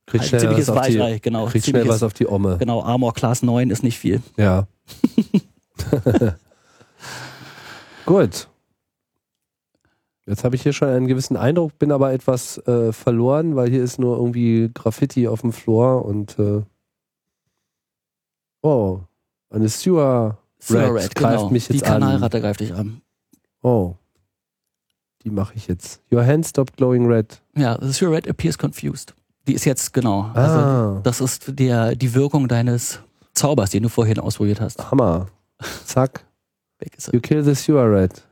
Kriegt 0.06 0.22
halt 0.24 0.30
schnell, 0.30 0.42
ziemliches 0.42 0.68
Weichei, 0.68 1.20
genau. 1.20 1.46
kriegt 1.46 1.66
schnell 1.66 1.84
ziemliches- 1.84 1.96
was 1.96 2.04
auf 2.04 2.14
die 2.14 2.28
Omme. 2.28 2.58
Genau, 2.60 2.84
Armor 2.84 3.14
Class 3.14 3.42
9 3.44 3.70
ist 3.70 3.82
nicht 3.84 3.98
viel. 3.98 4.22
Ja. 4.38 4.68
Gut. 8.06 8.48
Jetzt 10.28 10.44
habe 10.44 10.56
ich 10.56 10.62
hier 10.64 10.74
schon 10.74 10.88
einen 10.90 11.08
gewissen 11.08 11.36
Eindruck, 11.38 11.78
bin 11.80 11.92
aber 11.92 12.14
etwas 12.14 12.58
äh, 12.68 12.94
verloren, 12.94 13.56
weil 13.56 13.70
hier 13.70 13.84
ist 13.84 14.00
nur 14.00 14.18
irgendwie 14.18 14.70
Graffiti 14.74 15.28
auf 15.28 15.42
dem 15.42 15.52
Floor 15.52 16.06
und 16.06 16.38
äh, 16.40 16.62
oh, 18.62 19.02
eine 19.50 19.68
Sewer 19.70 20.38
Rat 20.70 20.92
Rat, 20.92 21.16
greift 21.16 21.16
genau. 21.16 21.50
mich 21.50 21.68
jetzt 21.70 21.82
Die 21.82 21.86
an. 21.86 22.02
Kanalratte 22.02 22.40
greift 22.42 22.60
dich 22.60 22.74
an. 22.74 23.02
Oh. 23.62 23.96
Die 25.24 25.30
mache 25.30 25.54
ich 25.56 25.68
jetzt. 25.68 26.02
Your 26.12 26.26
hand 26.26 26.46
stopped 26.46 26.78
glowing 26.78 27.06
red. 27.08 27.42
Ja, 27.56 27.78
the 27.82 27.92
Sewer 27.92 28.16
Rat 28.16 28.28
appears 28.28 28.58
confused. 28.58 29.14
Die 29.48 29.54
ist 29.54 29.66
jetzt, 29.66 29.94
genau. 29.94 30.30
Also, 30.34 30.56
Ah, 30.60 31.00
das 31.04 31.20
ist 31.22 31.58
der, 31.60 31.96
die 31.96 32.14
Wirkung 32.14 32.48
deines 32.48 33.00
Zaubers, 33.34 33.72
den 33.72 33.84
du 33.84 33.90
vorhin 33.90 34.20
ausprobiert 34.20 34.62
hast. 34.62 34.92
Hammer. 34.92 35.28
Zack. 35.86 36.26
Weg 36.80 36.96
ist 36.98 37.08
er. 37.08 37.14
You 37.16 37.22
kill 37.22 37.44
the 37.44 37.56
sewer 37.56 37.92
rat. 37.92 38.24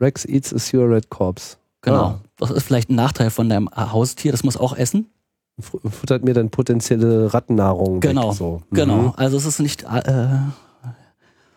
Rex 0.00 0.24
eats 0.24 0.52
a 0.54 0.58
sewer 0.58 0.90
rat 0.90 1.08
corpse. 1.10 1.56
Genau. 1.82 2.04
Ah. 2.04 2.20
Das 2.36 2.50
ist 2.50 2.64
vielleicht 2.64 2.90
ein 2.90 2.96
Nachteil 2.96 3.30
von 3.30 3.48
deinem 3.48 3.68
Haustier, 3.74 4.30
das 4.32 4.44
muss 4.44 4.56
auch 4.56 4.76
essen. 4.76 5.08
Fu- 5.58 5.80
Futtert 5.88 6.24
mir 6.24 6.34
dann 6.34 6.50
potenzielle 6.50 7.32
Rattennahrung. 7.32 8.00
Genau, 8.00 8.30
Weg, 8.30 8.36
so. 8.36 8.62
Genau. 8.72 8.98
Mhm. 9.02 9.12
Also 9.16 9.36
es 9.38 9.46
ist 9.46 9.58
nicht, 9.60 9.84
äh, 9.84 10.38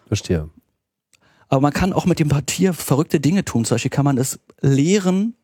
Verstehe. 0.08 0.50
aber 1.50 1.62
man 1.62 1.74
kann 1.74 1.92
auch 1.94 2.06
mit 2.06 2.20
dem 2.20 2.30
Tier 2.46 2.74
verrückte 2.74 3.20
Dinge 3.20 3.44
tun. 3.46 3.66
Zum 3.66 3.76
Beispiel 3.76 3.92
kann 3.92 4.06
man 4.06 4.18
es 4.18 4.40
lehren, 4.62 5.36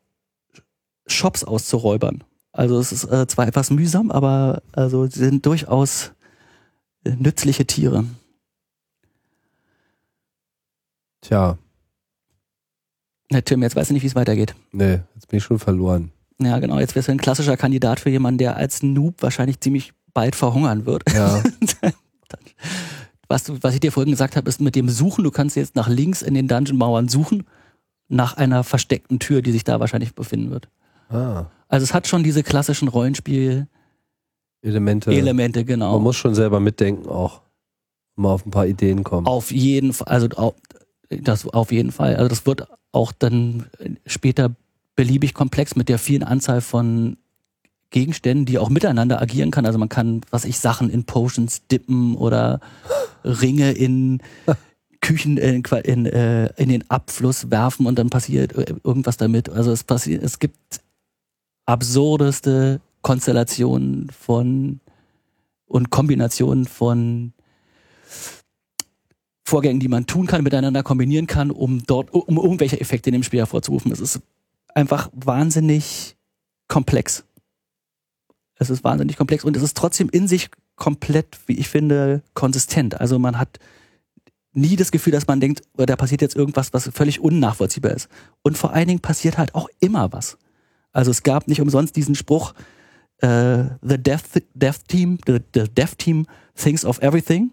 Shops 1.07 1.43
auszuräubern. 1.43 2.23
Also 2.53 2.79
es 2.79 2.91
ist 2.93 3.03
äh, 3.05 3.27
zwar 3.27 3.47
etwas 3.47 3.69
mühsam, 3.69 4.09
aber 4.09 4.61
also 4.71 5.05
sie 5.05 5.19
sind 5.25 5.45
durchaus 5.45 6.13
äh, 7.03 7.11
nützliche 7.11 7.65
Tiere. 7.67 8.05
Tja, 11.21 11.57
Na, 13.31 13.41
Tim, 13.41 13.61
jetzt 13.63 13.75
weiß 13.75 13.87
ich 13.89 13.93
nicht, 13.93 14.03
wie 14.03 14.07
es 14.07 14.15
weitergeht. 14.15 14.55
nee, 14.71 15.01
jetzt 15.15 15.27
bin 15.27 15.37
ich 15.37 15.43
schon 15.43 15.59
verloren. 15.59 16.11
Ja, 16.41 16.59
genau. 16.59 16.79
Jetzt 16.79 16.95
wärst 16.95 17.07
du 17.07 17.11
ein 17.13 17.17
klassischer 17.17 17.57
Kandidat 17.57 17.99
für 17.99 18.09
jemanden, 18.09 18.39
der 18.39 18.57
als 18.57 18.83
Noob 18.83 19.21
wahrscheinlich 19.21 19.59
ziemlich 19.59 19.93
bald 20.13 20.35
verhungern 20.35 20.85
wird. 20.85 21.03
Ja. 21.13 21.41
was, 23.27 23.43
du, 23.45 23.57
was 23.61 23.73
ich 23.73 23.79
dir 23.79 23.91
vorhin 23.91 24.11
gesagt 24.11 24.35
habe, 24.35 24.49
ist 24.49 24.61
mit 24.61 24.75
dem 24.75 24.89
Suchen, 24.89 25.23
du 25.23 25.31
kannst 25.31 25.55
jetzt 25.55 25.75
nach 25.75 25.87
links 25.87 26.21
in 26.21 26.33
den 26.33 26.47
Dungeon-Mauern 26.47 27.07
suchen, 27.07 27.45
nach 28.07 28.37
einer 28.37 28.63
versteckten 28.63 29.19
Tür, 29.19 29.41
die 29.41 29.51
sich 29.51 29.63
da 29.63 29.79
wahrscheinlich 29.79 30.13
befinden 30.13 30.51
wird. 30.51 30.69
ah, 31.09 31.45
Also 31.67 31.83
es 31.83 31.93
hat 31.93 32.07
schon 32.07 32.23
diese 32.23 32.43
klassischen 32.43 32.87
Rollenspiel-Elemente, 32.87 35.11
Elemente. 35.11 35.65
genau. 35.65 35.93
Man 35.93 36.03
muss 36.03 36.17
schon 36.17 36.35
selber 36.35 36.59
mitdenken 36.59 37.09
auch. 37.09 37.41
Mal 38.17 38.31
auf 38.31 38.45
ein 38.45 38.51
paar 38.51 38.67
Ideen 38.67 39.03
kommen. 39.03 39.27
Auf 39.27 39.51
jeden 39.51 39.91
Fall, 39.91 40.07
also 40.07 40.53
das 41.09 41.45
auf 41.47 41.71
jeden 41.71 41.91
Fall. 41.91 42.15
Also 42.15 42.29
das 42.29 42.45
wird 42.45 42.67
auch 42.93 43.11
dann 43.11 43.65
später 44.05 44.55
beliebig 44.95 45.33
komplex 45.33 45.75
mit 45.75 45.89
der 45.89 45.99
vielen 45.99 46.23
Anzahl 46.23 46.61
von 46.61 47.17
Gegenständen, 47.89 48.45
die 48.45 48.57
auch 48.57 48.69
miteinander 48.69 49.21
agieren 49.21 49.51
kann. 49.51 49.65
Also 49.65 49.77
man 49.77 49.89
kann, 49.89 50.21
was 50.29 50.45
ich, 50.45 50.59
Sachen 50.59 50.89
in 50.89 51.05
Potions 51.05 51.67
dippen 51.67 52.15
oder 52.15 52.59
Ringe 53.23 53.71
in 53.71 54.21
Küchen 55.01 55.37
in, 55.37 55.63
Qua- 55.63 55.77
in, 55.85 56.05
äh, 56.05 56.47
in 56.57 56.69
den 56.69 56.89
Abfluss 56.89 57.51
werfen 57.51 57.85
und 57.85 57.99
dann 57.99 58.09
passiert 58.09 58.53
äh, 58.53 58.75
irgendwas 58.83 59.17
damit. 59.17 59.49
Also 59.49 59.71
es 59.71 59.83
passiert, 59.83 60.23
es 60.23 60.39
gibt 60.39 60.81
absurdeste 61.65 62.81
Konstellationen 63.01 64.09
von 64.09 64.79
und 65.67 65.89
Kombinationen 65.89 66.65
von 66.65 67.33
Vorgängen, 69.47 69.79
die 69.79 69.87
man 69.87 70.07
tun 70.07 70.25
kann, 70.25 70.43
miteinander 70.43 70.81
kombinieren 70.81 71.27
kann, 71.27 71.51
um 71.51 71.83
dort, 71.85 72.11
um 72.13 72.37
irgendwelche 72.37 72.79
Effekte 72.79 73.09
in 73.09 73.13
dem 73.13 73.23
Spiel 73.23 73.39
hervorzurufen. 73.39 73.91
Es 73.91 73.99
ist 73.99 74.21
einfach 74.75 75.09
wahnsinnig 75.13 76.15
komplex. 76.67 77.25
Es 78.57 78.69
ist 78.69 78.83
wahnsinnig 78.83 79.17
komplex 79.17 79.43
und 79.43 79.57
es 79.57 79.63
ist 79.63 79.75
trotzdem 79.75 80.09
in 80.09 80.27
sich 80.27 80.49
komplett, 80.75 81.39
wie 81.47 81.57
ich 81.57 81.69
finde, 81.69 82.21
konsistent. 82.33 82.99
Also 82.99 83.17
man 83.17 83.39
hat 83.39 83.59
nie 84.53 84.75
das 84.75 84.91
Gefühl, 84.91 85.11
dass 85.11 85.27
man 85.27 85.39
denkt, 85.39 85.63
oh, 85.77 85.85
da 85.85 85.95
passiert 85.95 86.21
jetzt 86.21 86.35
irgendwas, 86.35 86.73
was 86.73 86.89
völlig 86.89 87.19
unnachvollziehbar 87.19 87.91
ist. 87.91 88.09
Und 88.41 88.57
vor 88.57 88.73
allen 88.73 88.87
Dingen 88.87 88.99
passiert 89.01 89.37
halt 89.37 89.55
auch 89.55 89.67
immer 89.79 90.13
was. 90.13 90.37
Also 90.91 91.11
es 91.11 91.23
gab 91.23 91.47
nicht 91.47 91.59
umsonst 91.59 91.95
diesen 91.95 92.15
Spruch, 92.15 92.53
äh, 93.19 93.65
the 93.81 93.97
death, 93.97 94.41
death 94.53 94.87
team, 94.87 95.17
the, 95.25 95.39
the 95.53 95.65
death 95.65 95.97
team 95.97 96.25
thinks 96.55 96.85
of 96.85 97.01
everything. 97.01 97.51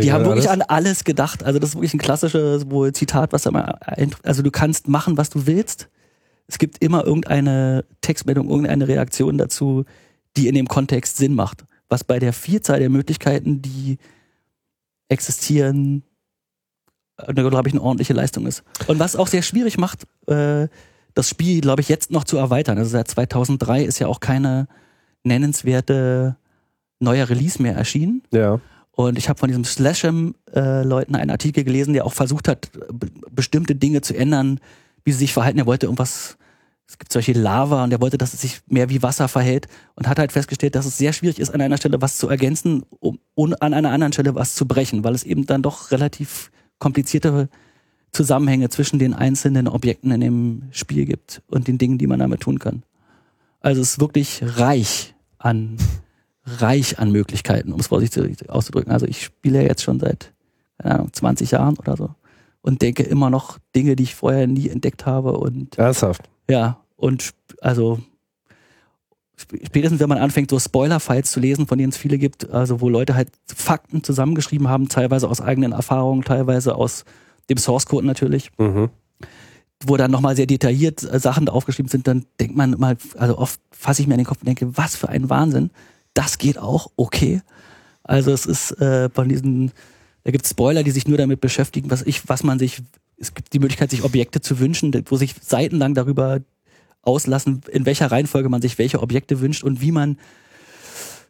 Die 0.00 0.12
haben 0.12 0.24
wirklich 0.24 0.50
an 0.50 0.62
alles 0.62 1.04
gedacht. 1.04 1.44
Also 1.44 1.58
das 1.58 1.70
ist 1.70 1.74
wirklich 1.76 1.94
ein 1.94 1.98
klassisches 1.98 2.70
wohl 2.70 2.92
Zitat, 2.92 3.32
was 3.32 3.42
da 3.42 3.50
mal 3.50 3.78
also 4.22 4.42
du 4.42 4.50
kannst 4.50 4.88
machen, 4.88 5.16
was 5.16 5.30
du 5.30 5.46
willst. 5.46 5.88
Es 6.46 6.58
gibt 6.58 6.82
immer 6.82 7.04
irgendeine 7.04 7.84
Textmeldung, 8.00 8.48
irgendeine 8.50 8.88
Reaktion 8.88 9.38
dazu, 9.38 9.84
die 10.36 10.48
in 10.48 10.54
dem 10.54 10.68
Kontext 10.68 11.16
Sinn 11.16 11.34
macht. 11.34 11.64
Was 11.88 12.04
bei 12.04 12.18
der 12.18 12.32
Vielzahl 12.32 12.80
der 12.80 12.90
Möglichkeiten, 12.90 13.62
die 13.62 13.98
existieren, 15.08 16.02
äh, 17.18 17.32
glaube 17.32 17.68
ich, 17.68 17.74
eine 17.74 17.82
ordentliche 17.82 18.12
Leistung 18.12 18.46
ist. 18.46 18.62
Und 18.86 18.98
was 18.98 19.16
auch 19.16 19.26
sehr 19.26 19.42
schwierig 19.42 19.78
macht, 19.78 20.06
äh, 20.26 20.68
das 21.14 21.28
Spiel, 21.28 21.60
glaube 21.60 21.82
ich, 21.82 21.88
jetzt 21.88 22.10
noch 22.10 22.24
zu 22.24 22.36
erweitern. 22.36 22.78
Also 22.78 22.90
seit 22.90 23.08
2003 23.08 23.84
ist 23.84 23.98
ja 23.98 24.06
auch 24.06 24.20
keine 24.20 24.68
nennenswerte 25.24 26.36
neuer 27.00 27.28
Release 27.28 27.60
mehr 27.60 27.74
erschienen. 27.74 28.22
Ja. 28.32 28.60
Und 28.92 29.16
ich 29.18 29.28
habe 29.28 29.38
von 29.38 29.48
diesem 29.48 29.64
Slasham-Leuten 29.64 31.14
einen 31.14 31.30
Artikel 31.30 31.64
gelesen, 31.64 31.94
der 31.94 32.04
auch 32.04 32.12
versucht 32.12 32.48
hat, 32.48 32.70
be 32.92 33.08
bestimmte 33.30 33.74
Dinge 33.74 34.00
zu 34.02 34.14
ändern, 34.14 34.60
wie 35.04 35.12
sie 35.12 35.18
sich 35.18 35.32
verhalten. 35.32 35.58
Er 35.58 35.66
wollte 35.66 35.86
irgendwas, 35.86 36.36
es 36.86 36.98
gibt 36.98 37.12
solche 37.12 37.32
Lava 37.32 37.84
und 37.84 37.92
er 37.92 38.00
wollte, 38.00 38.18
dass 38.18 38.34
es 38.34 38.40
sich 38.42 38.60
mehr 38.66 38.90
wie 38.90 39.02
Wasser 39.02 39.28
verhält 39.28 39.68
und 39.94 40.08
hat 40.08 40.18
halt 40.18 40.32
festgestellt, 40.32 40.74
dass 40.74 40.86
es 40.86 40.98
sehr 40.98 41.12
schwierig 41.12 41.38
ist, 41.38 41.54
an 41.54 41.60
einer 41.60 41.76
Stelle 41.76 42.02
was 42.02 42.18
zu 42.18 42.28
ergänzen 42.28 42.82
um, 42.98 43.18
und 43.34 43.62
an 43.62 43.72
einer 43.72 43.92
anderen 43.92 44.12
Stelle 44.12 44.34
was 44.34 44.54
zu 44.54 44.66
brechen, 44.66 45.04
weil 45.04 45.14
es 45.14 45.24
eben 45.24 45.46
dann 45.46 45.62
doch 45.62 45.92
relativ 45.92 46.50
komplizierte 46.78 47.48
Zusammenhänge 48.12 48.68
zwischen 48.68 48.98
den 48.98 49.14
einzelnen 49.14 49.68
Objekten 49.68 50.10
in 50.10 50.20
dem 50.20 50.62
Spiel 50.72 51.04
gibt 51.04 51.42
und 51.46 51.68
den 51.68 51.78
Dingen, 51.78 51.96
die 51.96 52.08
man 52.08 52.18
damit 52.18 52.40
tun 52.40 52.58
kann. 52.58 52.82
Also 53.60 53.82
es 53.82 53.92
ist 53.92 54.00
wirklich 54.00 54.42
reich 54.42 55.14
an 55.38 55.76
reich 56.44 56.98
an 56.98 57.10
Möglichkeiten, 57.12 57.72
um 57.72 57.80
es 57.80 57.88
vorsichtig 57.88 58.48
auszudrücken. 58.50 58.92
Also 58.92 59.06
ich 59.06 59.22
spiele 59.24 59.62
ja 59.62 59.68
jetzt 59.68 59.82
schon 59.82 60.00
seit, 60.00 60.32
keine 60.78 60.94
Ahnung, 60.96 61.12
20 61.12 61.50
Jahren 61.52 61.76
oder 61.78 61.96
so 61.96 62.10
und 62.62 62.82
denke 62.82 63.02
immer 63.02 63.30
noch 63.30 63.58
Dinge, 63.74 63.96
die 63.96 64.02
ich 64.04 64.14
vorher 64.14 64.46
nie 64.46 64.68
entdeckt 64.68 65.06
habe 65.06 65.32
und 65.38 65.78
Ernsthaft. 65.78 66.28
ja, 66.48 66.78
und 66.96 67.30
also 67.60 68.00
sp- 69.40 69.60
spätestens 69.64 70.00
wenn 70.00 70.08
man 70.08 70.18
anfängt, 70.18 70.50
so 70.50 70.58
Spoiler-Files 70.58 71.30
zu 71.30 71.40
lesen, 71.40 71.66
von 71.66 71.78
denen 71.78 71.90
es 71.90 71.96
viele 71.96 72.18
gibt, 72.18 72.50
also 72.50 72.80
wo 72.80 72.88
Leute 72.88 73.14
halt 73.14 73.28
Fakten 73.46 74.02
zusammengeschrieben 74.04 74.68
haben, 74.68 74.88
teilweise 74.88 75.28
aus 75.28 75.40
eigenen 75.40 75.72
Erfahrungen, 75.72 76.22
teilweise 76.22 76.74
aus 76.74 77.04
dem 77.48 77.56
Source-Code 77.58 78.06
natürlich, 78.06 78.50
Mhm. 78.58 78.90
wo 79.84 79.96
dann 79.96 80.10
nochmal 80.10 80.36
sehr 80.36 80.46
detailliert 80.46 81.02
äh, 81.10 81.18
Sachen 81.18 81.46
da 81.46 81.52
aufgeschrieben 81.52 81.88
sind, 81.88 82.06
dann 82.06 82.26
denkt 82.38 82.56
man 82.56 82.72
mal, 82.78 82.96
also 83.16 83.38
oft 83.38 83.60
fasse 83.70 84.02
ich 84.02 84.08
mir 84.08 84.14
an 84.14 84.18
den 84.18 84.26
Kopf 84.26 84.40
und 84.40 84.46
denke, 84.46 84.76
was 84.76 84.96
für 84.96 85.08
ein 85.08 85.30
Wahnsinn. 85.30 85.70
Das 86.14 86.38
geht 86.38 86.58
auch, 86.58 86.90
okay. 86.96 87.42
Also 88.02 88.32
es 88.32 88.46
ist 88.46 88.72
äh, 88.80 89.08
von 89.10 89.28
diesen, 89.28 89.72
da 90.24 90.30
gibt 90.30 90.44
es 90.44 90.50
Spoiler, 90.50 90.82
die 90.82 90.90
sich 90.90 91.06
nur 91.06 91.18
damit 91.18 91.40
beschäftigen, 91.40 91.90
was 91.90 92.02
ich, 92.02 92.28
was 92.28 92.42
man 92.42 92.58
sich, 92.58 92.82
es 93.18 93.34
gibt 93.34 93.52
die 93.52 93.58
Möglichkeit, 93.58 93.90
sich 93.90 94.02
Objekte 94.02 94.40
zu 94.40 94.58
wünschen, 94.58 94.92
wo 95.06 95.16
sich 95.16 95.34
seitenlang 95.40 95.94
darüber 95.94 96.40
auslassen, 97.02 97.62
in 97.70 97.86
welcher 97.86 98.10
Reihenfolge 98.10 98.48
man 98.48 98.62
sich 98.62 98.78
welche 98.78 99.00
Objekte 99.00 99.40
wünscht 99.40 99.62
und 99.62 99.80
wie 99.80 99.92
man 99.92 100.18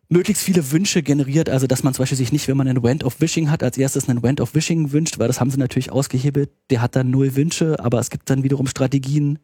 möglichst 0.09 0.43
viele 0.43 0.73
Wünsche 0.73 1.03
generiert. 1.03 1.49
Also, 1.49 1.67
dass 1.67 1.83
man 1.83 1.95
zum 1.95 2.03
Beispiel 2.03 2.19
sich 2.19 2.33
nicht, 2.33 2.49
wenn 2.49 2.57
man 2.57 2.69
einen 2.69 2.83
Wand 2.83 3.05
of 3.05 3.21
Wishing 3.21 3.51
hat, 3.51 3.63
als 3.63 3.79
erstes 3.79 4.09
einen 4.09 4.23
Wand 4.23 4.41
of 4.41 4.55
Wishing 4.55 4.93
wünscht, 4.93 5.19
weil 5.19 5.29
das 5.29 5.41
haben 5.41 5.51
sie 5.51 5.59
natürlich 5.59 5.93
ausgehebelt. 5.93 6.51
Der 6.71 6.83
hat 6.83 6.97
dann 6.97 7.11
null 7.11 7.37
Wünsche, 7.37 7.79
aber 7.79 7.99
es 7.99 8.11
gibt 8.11 8.29
dann 8.29 8.43
wiederum 8.43 8.67
Strategien, 8.67 9.39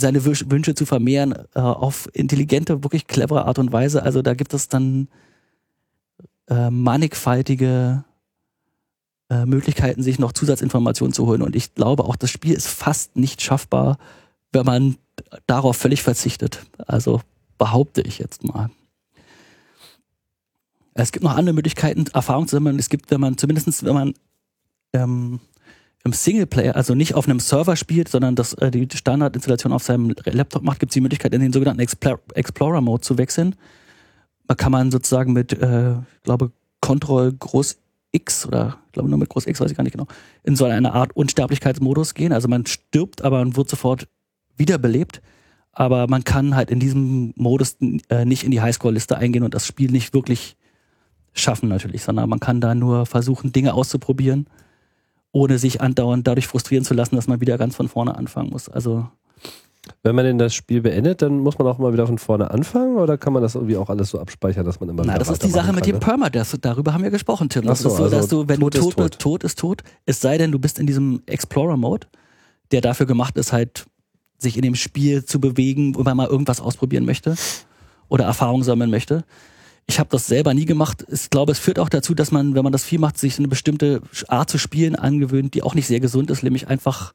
seine 0.00 0.24
Wünsche 0.24 0.74
zu 0.74 0.86
vermehren 0.86 1.34
äh, 1.54 1.60
auf 1.60 2.08
intelligente, 2.12 2.82
wirklich 2.82 3.06
clevere 3.06 3.44
Art 3.44 3.58
und 3.58 3.72
Weise. 3.72 4.02
Also 4.02 4.22
da 4.22 4.34
gibt 4.34 4.54
es 4.54 4.68
dann 4.68 5.08
äh, 6.48 6.70
mannigfaltige 6.70 8.04
äh, 9.30 9.46
Möglichkeiten, 9.46 10.02
sich 10.02 10.18
noch 10.18 10.32
Zusatzinformationen 10.32 11.12
zu 11.12 11.26
holen. 11.26 11.42
Und 11.42 11.54
ich 11.54 11.74
glaube 11.74 12.04
auch, 12.04 12.16
das 12.16 12.30
Spiel 12.30 12.54
ist 12.54 12.66
fast 12.66 13.16
nicht 13.16 13.42
schaffbar, 13.42 13.98
wenn 14.52 14.66
man 14.66 14.96
darauf 15.46 15.76
völlig 15.76 16.02
verzichtet. 16.02 16.66
Also 16.86 17.20
behaupte 17.58 18.00
ich 18.00 18.18
jetzt 18.18 18.42
mal. 18.42 18.70
Es 20.94 21.12
gibt 21.12 21.24
noch 21.24 21.36
andere 21.36 21.54
Möglichkeiten, 21.54 22.06
Erfahrung 22.12 22.48
zu 22.48 22.56
sammeln. 22.56 22.78
Es 22.78 22.88
gibt, 22.88 23.10
wenn 23.10 23.20
man 23.20 23.38
zumindestens, 23.38 23.84
wenn 23.84 23.94
man 23.94 24.14
ähm, 24.92 25.40
im 26.04 26.12
Singleplayer, 26.12 26.76
also 26.76 26.94
nicht 26.94 27.14
auf 27.14 27.28
einem 27.28 27.40
Server 27.40 27.76
spielt, 27.76 28.08
sondern 28.08 28.34
das, 28.34 28.54
äh, 28.54 28.70
die 28.70 28.88
Standardinstallation 28.92 29.72
auf 29.72 29.82
seinem 29.82 30.14
Laptop 30.24 30.62
macht, 30.62 30.80
gibt 30.80 30.90
es 30.90 30.94
die 30.94 31.00
Möglichkeit, 31.00 31.34
in 31.34 31.40
den 31.40 31.52
sogenannten 31.52 31.82
Expl- 31.82 32.18
Explorer-Mode 32.34 33.02
zu 33.02 33.18
wechseln. 33.18 33.54
Da 34.46 34.54
kann 34.54 34.72
man 34.72 34.90
sozusagen 34.90 35.32
mit, 35.32 35.52
äh, 35.52 35.94
glaube, 36.22 36.52
Control 36.80 37.32
Groß 37.32 37.78
X 38.12 38.46
oder 38.46 38.78
ich 38.86 38.92
glaube 38.92 39.08
nur 39.08 39.18
mit 39.18 39.28
Groß 39.28 39.46
X, 39.46 39.60
weiß 39.60 39.70
ich 39.70 39.76
gar 39.76 39.84
nicht 39.84 39.92
genau, 39.92 40.06
in 40.42 40.56
so 40.56 40.64
eine 40.64 40.92
Art 40.92 41.14
Unsterblichkeitsmodus 41.14 42.14
gehen. 42.14 42.32
Also 42.32 42.48
man 42.48 42.66
stirbt, 42.66 43.22
aber 43.22 43.38
man 43.38 43.56
wird 43.56 43.68
sofort 43.68 44.08
wiederbelebt. 44.56 45.20
Aber 45.72 46.08
man 46.08 46.24
kann 46.24 46.56
halt 46.56 46.70
in 46.70 46.80
diesem 46.80 47.32
Modus 47.36 47.76
äh, 48.08 48.24
nicht 48.24 48.42
in 48.42 48.50
die 48.50 48.60
Highscore-Liste 48.60 49.16
eingehen 49.16 49.44
und 49.44 49.54
das 49.54 49.66
Spiel 49.66 49.92
nicht 49.92 50.12
wirklich 50.12 50.56
schaffen 51.32 51.68
natürlich, 51.68 52.02
sondern 52.02 52.28
man 52.28 52.40
kann 52.40 52.60
da 52.60 52.74
nur 52.74 53.06
versuchen, 53.06 53.52
Dinge 53.52 53.74
auszuprobieren, 53.74 54.48
ohne 55.32 55.58
sich 55.58 55.80
andauernd 55.80 56.26
dadurch 56.26 56.46
frustrieren 56.46 56.84
zu 56.84 56.94
lassen, 56.94 57.16
dass 57.16 57.28
man 57.28 57.40
wieder 57.40 57.58
ganz 57.58 57.76
von 57.76 57.88
vorne 57.88 58.16
anfangen 58.16 58.50
muss. 58.50 58.68
Also 58.68 59.08
Wenn 60.02 60.14
man 60.14 60.24
denn 60.24 60.38
das 60.38 60.54
Spiel 60.54 60.80
beendet, 60.80 61.22
dann 61.22 61.38
muss 61.38 61.58
man 61.58 61.68
auch 61.68 61.78
mal 61.78 61.92
wieder 61.92 62.06
von 62.06 62.18
vorne 62.18 62.50
anfangen 62.50 62.96
oder 62.96 63.16
kann 63.16 63.32
man 63.32 63.42
das 63.42 63.54
irgendwie 63.54 63.76
auch 63.76 63.88
alles 63.88 64.10
so 64.10 64.18
abspeichern, 64.18 64.64
dass 64.64 64.80
man 64.80 64.88
immer 64.88 65.02
Na, 65.04 65.14
wieder 65.14 65.18
das 65.20 65.30
ist 65.30 65.42
die 65.42 65.48
Sache 65.48 65.68
weitermachen 65.68 65.74
mit 65.76 65.84
kann, 65.84 65.92
dem 65.92 65.94
ne? 65.94 66.00
Permadeath. 66.00 66.58
Darüber 66.60 66.94
haben 66.94 67.04
wir 67.04 67.10
gesprochen, 67.10 67.48
Tim. 67.48 67.64
Das 67.64 67.80
so, 67.80 67.88
ist 67.88 67.96
so, 67.96 68.04
also 68.04 68.16
dass 68.16 68.28
du, 68.28 68.48
wenn 68.48 68.60
tot 68.60 68.74
du 68.74 68.80
tot 68.80 68.96
bist, 68.96 69.18
tot. 69.18 69.44
ist 69.44 69.58
tot. 69.58 69.82
Es 70.06 70.20
sei 70.20 70.36
denn, 70.38 70.52
du 70.52 70.58
bist 70.58 70.78
in 70.78 70.86
diesem 70.86 71.22
Explorer-Mode, 71.26 72.08
der 72.72 72.80
dafür 72.80 73.06
gemacht 73.06 73.36
ist, 73.36 73.52
halt 73.52 73.86
sich 74.38 74.56
in 74.56 74.62
dem 74.62 74.74
Spiel 74.74 75.24
zu 75.24 75.40
bewegen, 75.40 75.94
wo 75.94 76.02
man 76.02 76.16
mal 76.16 76.28
irgendwas 76.28 76.60
ausprobieren 76.60 77.04
möchte 77.04 77.36
oder 78.08 78.24
Erfahrung 78.24 78.62
sammeln 78.62 78.90
möchte. 78.90 79.24
Ich 79.90 79.98
habe 79.98 80.08
das 80.08 80.28
selber 80.28 80.54
nie 80.54 80.66
gemacht. 80.66 81.04
Ich 81.10 81.30
glaube, 81.30 81.50
es 81.50 81.58
führt 81.58 81.80
auch 81.80 81.88
dazu, 81.88 82.14
dass 82.14 82.30
man, 82.30 82.54
wenn 82.54 82.62
man 82.62 82.70
das 82.70 82.84
viel 82.84 83.00
macht, 83.00 83.18
sich 83.18 83.40
eine 83.40 83.48
bestimmte 83.48 84.00
Art 84.28 84.48
zu 84.48 84.56
spielen 84.56 84.94
angewöhnt, 84.94 85.54
die 85.54 85.64
auch 85.64 85.74
nicht 85.74 85.88
sehr 85.88 85.98
gesund 85.98 86.30
ist, 86.30 86.44
nämlich 86.44 86.68
einfach 86.68 87.12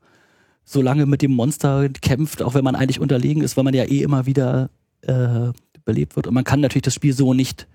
so 0.65 0.81
lange 0.81 1.05
mit 1.05 1.21
dem 1.21 1.31
Monster 1.31 1.87
kämpft, 1.87 2.41
auch 2.41 2.53
wenn 2.53 2.65
man 2.65 2.75
eigentlich 2.75 2.99
unterlegen 2.99 3.43
ist, 3.43 3.55
weil 3.55 3.63
man 3.63 3.73
ja 3.73 3.85
eh 3.85 4.01
immer 4.01 4.25
wieder 4.25 4.69
äh, 5.03 5.53
belebt 5.85 6.17
wird. 6.17 6.27
Und 6.27 6.33
man 6.33 6.43
kann 6.43 6.59
natürlich 6.59 6.83
das 6.83 6.93
Spiel 6.93 7.13
so 7.13 7.33
nicht 7.33 7.65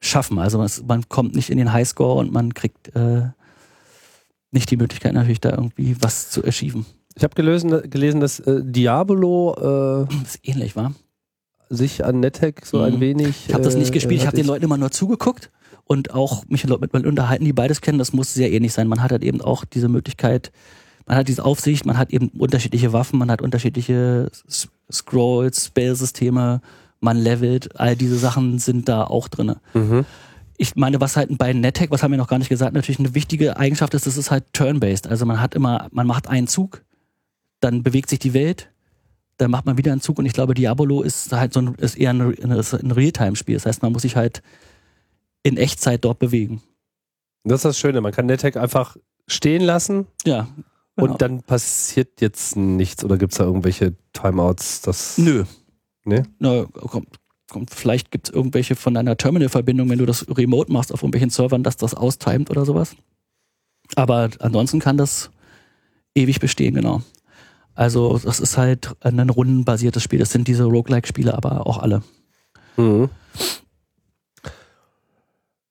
schaffen. 0.00 0.38
Also 0.38 0.62
es, 0.62 0.84
man 0.86 1.08
kommt 1.08 1.34
nicht 1.34 1.48
in 1.48 1.56
den 1.56 1.72
Highscore 1.72 2.20
und 2.20 2.30
man 2.30 2.52
kriegt 2.52 2.94
äh, 2.94 3.22
nicht 4.50 4.70
die 4.70 4.76
Möglichkeit 4.76 5.14
natürlich 5.14 5.40
da 5.40 5.52
irgendwie 5.52 5.96
was 6.00 6.28
zu 6.28 6.42
erschieven. 6.42 6.84
Ich 7.14 7.24
habe 7.24 7.34
gelesen, 7.34 7.88
gelesen, 7.88 8.20
dass 8.20 8.40
äh, 8.40 8.60
Diablo 8.62 10.06
Das 10.10 10.34
ist 10.34 10.40
ähnlich, 10.46 10.76
war. 10.76 10.92
Sich 11.68 12.04
an 12.04 12.20
NetHack 12.20 12.64
so 12.66 12.78
Mhm. 12.78 12.84
ein 12.84 13.00
wenig. 13.00 13.44
Ich 13.48 13.54
habe 13.54 13.64
das 13.64 13.74
nicht 13.76 13.90
äh, 13.90 13.92
gespielt, 13.92 14.20
ich 14.20 14.26
habe 14.26 14.36
den 14.36 14.46
Leuten 14.46 14.64
immer 14.64 14.76
nur 14.78 14.90
zugeguckt 14.90 15.50
und 15.84 16.12
auch 16.14 16.44
mich 16.48 16.64
mit 16.64 16.70
Leuten 16.92 17.06
unterhalten, 17.06 17.44
die 17.44 17.52
beides 17.52 17.80
kennen. 17.80 17.98
Das 17.98 18.12
muss 18.12 18.34
sehr 18.34 18.52
ähnlich 18.52 18.72
sein. 18.72 18.88
Man 18.88 19.02
hat 19.02 19.12
halt 19.12 19.22
eben 19.24 19.40
auch 19.40 19.64
diese 19.64 19.88
Möglichkeit, 19.88 20.52
man 21.06 21.16
hat 21.16 21.28
diese 21.28 21.44
Aufsicht, 21.44 21.86
man 21.86 21.98
hat 21.98 22.10
eben 22.12 22.28
unterschiedliche 22.30 22.92
Waffen, 22.92 23.18
man 23.18 23.30
hat 23.30 23.40
unterschiedliche 23.42 24.30
Scrolls, 24.90 25.66
Spellsysteme, 25.66 26.60
man 27.00 27.16
levelt, 27.16 27.78
all 27.78 27.94
diese 27.96 28.16
Sachen 28.18 28.58
sind 28.58 28.88
da 28.88 29.04
auch 29.04 29.28
drinne. 29.28 29.58
Mhm. 29.74 30.04
ich 30.58 30.74
meine, 30.74 31.00
was 31.02 31.16
halt 31.16 31.36
bei 31.36 31.52
NetHack, 31.52 31.90
was 31.90 32.02
haben 32.02 32.12
wir 32.12 32.18
noch 32.18 32.28
gar 32.28 32.38
nicht 32.38 32.48
gesagt, 32.48 32.72
natürlich 32.74 32.98
eine 32.98 33.14
wichtige 33.14 33.58
Eigenschaft 33.58 33.92
ist, 33.92 34.06
das 34.06 34.16
ist 34.16 34.30
halt 34.30 34.44
turn-based. 34.54 35.06
Also 35.06 35.26
man 35.26 35.38
hat 35.40 35.54
immer, 35.54 35.88
man 35.92 36.06
macht 36.06 36.28
einen 36.28 36.46
Zug, 36.46 36.82
dann 37.60 37.82
bewegt 37.82 38.08
sich 38.08 38.18
die 38.18 38.32
Welt, 38.32 38.70
dann 39.38 39.50
macht 39.50 39.66
man 39.66 39.76
wieder 39.78 39.92
einen 39.92 40.00
Zug 40.00 40.18
und 40.18 40.26
ich 40.26 40.32
glaube, 40.32 40.54
Diabolo 40.54 41.02
ist 41.02 41.32
halt 41.32 41.52
so 41.52 41.60
ein, 41.60 41.74
ist 41.76 41.96
eher 41.98 42.10
ein, 42.10 42.20
ein 42.22 42.90
Realtime-Spiel. 42.90 43.54
Das 43.54 43.66
heißt, 43.66 43.82
man 43.82 43.92
muss 43.92 44.02
sich 44.02 44.16
halt 44.16 44.42
in 45.42 45.56
Echtzeit 45.56 46.04
dort 46.04 46.18
bewegen. 46.18 46.62
Das 47.44 47.58
ist 47.60 47.64
das 47.64 47.78
Schöne, 47.78 48.00
man 48.00 48.12
kann 48.12 48.26
NetHack 48.26 48.56
einfach 48.56 48.96
stehen 49.28 49.62
lassen 49.62 50.06
Ja. 50.24 50.48
genau. 50.96 51.12
und 51.12 51.22
dann 51.22 51.42
passiert 51.42 52.20
jetzt 52.20 52.56
nichts 52.56 53.04
oder 53.04 53.18
gibt 53.18 53.32
es 53.32 53.38
da 53.38 53.44
irgendwelche 53.44 53.94
Timeouts? 54.12 54.80
Das 54.82 55.18
Nö. 55.18 55.44
Nee? 56.04 56.22
Na, 56.38 56.64
komm, 56.72 57.06
komm, 57.50 57.66
vielleicht 57.68 58.10
gibt 58.10 58.28
es 58.28 58.34
irgendwelche 58.34 58.74
von 58.74 58.94
deiner 58.94 59.16
Terminal-Verbindung, 59.16 59.90
wenn 59.90 59.98
du 59.98 60.06
das 60.06 60.26
remote 60.28 60.72
machst 60.72 60.92
auf 60.92 61.02
irgendwelchen 61.02 61.30
Servern, 61.30 61.62
dass 61.62 61.76
das 61.76 61.94
austimet 61.94 62.50
oder 62.50 62.64
sowas. 62.64 62.96
Aber 63.94 64.30
ansonsten 64.40 64.80
kann 64.80 64.96
das 64.96 65.30
ewig 66.14 66.40
bestehen, 66.40 66.74
genau. 66.74 67.02
Also 67.76 68.18
das 68.18 68.40
ist 68.40 68.56
halt 68.56 68.96
ein 69.00 69.30
rundenbasiertes 69.30 70.02
Spiel. 70.02 70.18
Das 70.18 70.32
sind 70.32 70.48
diese 70.48 70.64
Roguelike-Spiele, 70.64 71.34
aber 71.34 71.66
auch 71.66 71.78
alle. 71.78 72.02
Mhm. 72.78 73.10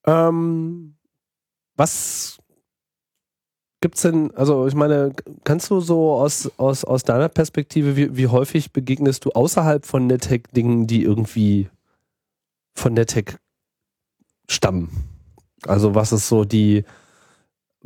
Ähm, 0.05 0.95
was 1.75 2.37
gibt's 3.81 4.03
denn, 4.03 4.31
also 4.35 4.67
ich 4.67 4.75
meine, 4.75 5.13
kannst 5.43 5.71
du 5.71 5.79
so 5.79 6.13
aus, 6.13 6.51
aus, 6.57 6.85
aus 6.85 7.03
deiner 7.03 7.27
Perspektive, 7.27 7.95
wie, 7.95 8.15
wie 8.15 8.27
häufig 8.27 8.71
begegnest 8.71 9.25
du 9.25 9.31
außerhalb 9.31 9.85
von 9.85 10.05
NetHack 10.05 10.51
Dingen, 10.53 10.85
die 10.85 11.03
irgendwie 11.03 11.69
von 12.75 12.93
NetHack 12.93 13.39
stammen? 14.47 14.89
Also 15.65 15.95
was 15.95 16.11
ist 16.13 16.27
so 16.27 16.45
die 16.45 16.85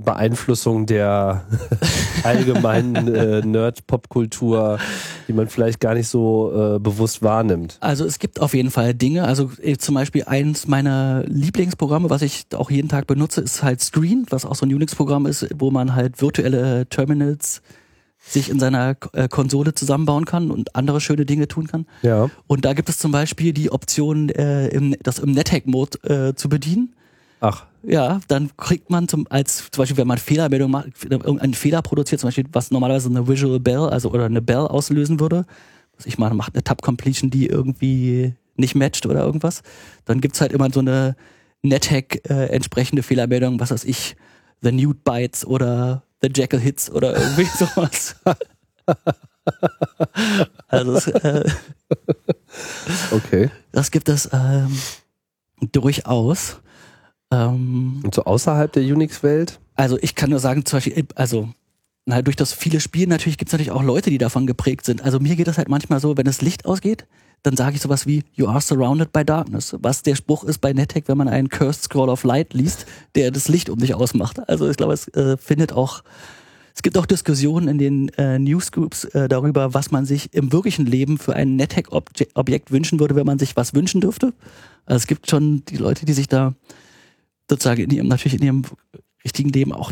Beeinflussung 0.04 0.86
der 0.86 1.46
allgemeinen 2.24 3.14
äh, 3.14 3.42
Nerd-Pop-Kultur, 3.46 4.80
die 5.28 5.34
man 5.34 5.48
vielleicht 5.48 5.80
gar 5.80 5.94
nicht 5.94 6.08
so 6.08 6.76
äh, 6.76 6.80
bewusst 6.80 7.22
wahrnimmt? 7.22 7.78
Also 7.82 8.06
es 8.06 8.20
gibt 8.20 8.40
auf 8.40 8.54
jeden 8.54 8.72
Fall 8.72 8.94
Dinge. 8.94 9.26
Also 9.26 9.52
äh, 9.62 9.78
zum 9.78 9.96
Beispiel 9.96 10.24
eins 10.26 10.68
meiner 10.68 11.24
Lieblingsprogramme, 11.26 12.10
was 12.10 12.22
ich 12.22 12.46
auch 12.56 12.72
jeden 12.72 12.90
Tag 12.90 13.08
benutze, 13.08 13.42
ist 13.42 13.64
halt 13.64 13.82
Screen, 13.82 14.26
was 14.30 14.46
auch 14.46 14.56
so 14.56 14.66
ein 14.66 14.74
Unix-Programm 14.74 15.26
ist, 15.26 15.48
wo 15.58 15.72
man 15.72 15.96
halt 15.96 16.22
virtuelle 16.22 16.88
Terminals 16.88 17.62
sich 18.20 18.50
in 18.50 18.60
seiner 18.60 18.96
äh, 19.14 19.28
Konsole 19.28 19.74
zusammenbauen 19.74 20.26
kann 20.26 20.52
und 20.52 20.76
andere 20.76 21.02
schöne 21.02 21.26
Dinge 21.26 21.48
tun 21.48 21.68
kann. 21.68 21.86
Ja. 22.02 22.30
Und 22.48 22.66
da 22.66 22.74
gibt 22.74 22.90
es 22.90 22.98
zum 22.98 23.12
Beispiel 23.12 23.54
die 23.54 23.72
Option, 23.72 24.30
äh, 24.30 24.68
im, 24.68 24.96
das 25.02 25.20
im 25.20 25.32
NetHack-Mode 25.32 26.30
äh, 26.30 26.36
zu 26.36 26.50
bedienen. 26.50 26.94
Ach, 27.42 27.66
Ja, 27.84 28.20
dann 28.28 28.52
kriegt 28.58 28.90
man 28.90 29.08
zum, 29.08 29.26
als, 29.30 29.70
zum 29.72 29.82
Beispiel, 29.82 29.98
wenn 29.98 30.08
man 30.08 30.18
Fehlermeldung 30.18 30.72
macht, 30.72 30.88
irgendeinen 31.04 31.54
Fehler 31.54 31.82
produziert, 31.82 32.20
zum 32.20 32.28
Beispiel, 32.28 32.46
was 32.52 32.72
normalerweise 32.72 33.10
eine 33.10 33.28
Visual 33.28 33.60
Bell, 33.60 33.90
also 33.90 34.12
oder 34.12 34.26
eine 34.26 34.42
Bell 34.42 34.58
auslösen 34.68 35.20
würde, 35.20 35.46
was 35.96 36.06
ich 36.06 36.18
mal 36.18 36.34
macht 36.34 36.56
eine 36.56 36.64
Tab 36.64 36.82
Completion, 36.82 37.30
die 37.30 37.48
irgendwie 37.48 38.34
nicht 38.58 38.76
matcht 38.76 39.06
oder 39.06 39.24
irgendwas, 39.24 39.62
dann 40.06 40.20
gibt's 40.20 40.42
halt 40.42 40.52
immer 40.52 40.70
so 40.72 40.82
eine 40.82 41.16
NetHack 41.62 42.30
äh, 42.30 42.48
entsprechende 42.48 43.04
Fehlermeldung, 43.04 43.60
was 43.60 43.72
weiß 43.72 43.86
ich, 43.86 44.16
The 44.62 44.72
Nude 44.72 45.00
Bites 45.04 45.46
oder 45.46 46.04
The 46.22 46.30
Jackal 46.34 46.60
Hits 46.60 46.92
oder 46.92 47.18
irgendwie 47.18 47.46
sowas. 47.58 48.16
also 50.68 50.94
es, 50.94 51.08
äh, 51.08 51.50
okay. 53.12 53.50
das 53.72 53.92
gibt 53.92 54.10
es 54.10 54.30
ähm, 54.34 54.78
durchaus. 55.72 56.58
Ähm, 57.32 58.02
Und 58.04 58.16
so 58.16 58.24
außerhalb 58.24 58.72
der 58.72 58.84
Unix-Welt? 58.84 59.60
also 59.76 59.98
ich 60.02 60.16
kann 60.16 60.30
nur 60.30 60.40
sagen, 60.40 60.66
zum 60.66 60.78
Beispiel, 60.78 61.06
also 61.16 61.50
na, 62.06 62.22
durch 62.22 62.36
das 62.36 62.54
viele 62.54 62.80
Spielen 62.80 63.10
natürlich 63.10 63.38
gibt 63.38 63.50
es 63.50 63.54
natürlich 63.54 63.72
auch 63.72 63.84
Leute, 63.84 64.10
die 64.10 64.18
davon 64.18 64.48
geprägt 64.48 64.86
sind. 64.86 65.04
Also 65.04 65.20
mir 65.20 65.36
geht 65.36 65.48
das 65.48 65.58
halt 65.58 65.70
manchmal 65.70 66.00
so, 66.00 66.18
wenn 66.18 66.26
das 66.26 66.42
Licht 66.42 66.66
ausgeht, 66.66 67.06
dann 67.44 67.56
sage 67.56 67.76
ich 67.76 67.82
sowas 67.82 68.06
wie, 68.08 68.24
you 68.34 68.48
are 68.48 68.60
surrounded 68.60 69.14
by 69.14 69.24
darkness. 69.24 69.76
Was 69.80 70.02
der 70.04 70.16
Spruch 70.16 70.44
ist 70.44 70.60
bei 70.60 70.74
NetHack, 70.74 71.08
wenn 71.08 71.18
man 71.18 71.30
einen 71.30 71.50
Cursed 71.50 71.84
Scroll 71.84 72.10
of 72.10 72.24
Light 72.24 72.54
liest, 72.54 72.86
der 73.16 73.32
das 73.32 73.48
Licht 73.48 73.70
um 73.70 73.80
sich 73.80 73.94
ausmacht. 73.94 74.40
Also 74.50 74.70
ich 74.70 74.76
glaube, 74.76 74.94
es 74.94 75.08
äh, 75.10 75.38
findet 75.38 75.72
auch, 75.72 76.04
es 76.76 76.82
gibt 76.82 76.98
auch 76.98 77.06
Diskussionen 77.06 77.68
in 77.68 77.78
den 77.78 78.10
äh, 78.18 78.40
Newsgroups 78.40 79.06
äh, 79.06 79.30
darüber, 79.30 79.74
was 79.74 79.92
man 79.92 80.06
sich 80.06 80.34
im 80.34 80.52
wirklichen 80.52 80.86
Leben 80.86 81.18
für 81.18 81.36
ein 81.36 81.56
NetHack-Objekt 81.56 82.72
wünschen 82.72 83.00
würde, 83.00 83.16
wenn 83.16 83.26
man 83.26 83.40
sich 83.40 83.56
was 83.56 83.74
wünschen 83.74 84.02
dürfte. 84.02 84.34
Also 84.86 84.98
es 84.98 85.08
gibt 85.08 85.30
schon 85.30 85.64
die 85.66 85.78
Leute, 85.78 86.06
die 86.06 86.14
sich 86.14 86.28
da 86.28 86.56
sozusagen 87.50 87.82
in 87.82 87.90
ihrem, 87.90 88.08
natürlich 88.08 88.40
in 88.40 88.46
ihrem 88.46 88.64
richtigen 89.24 89.50
Leben 89.50 89.74
auch, 89.74 89.92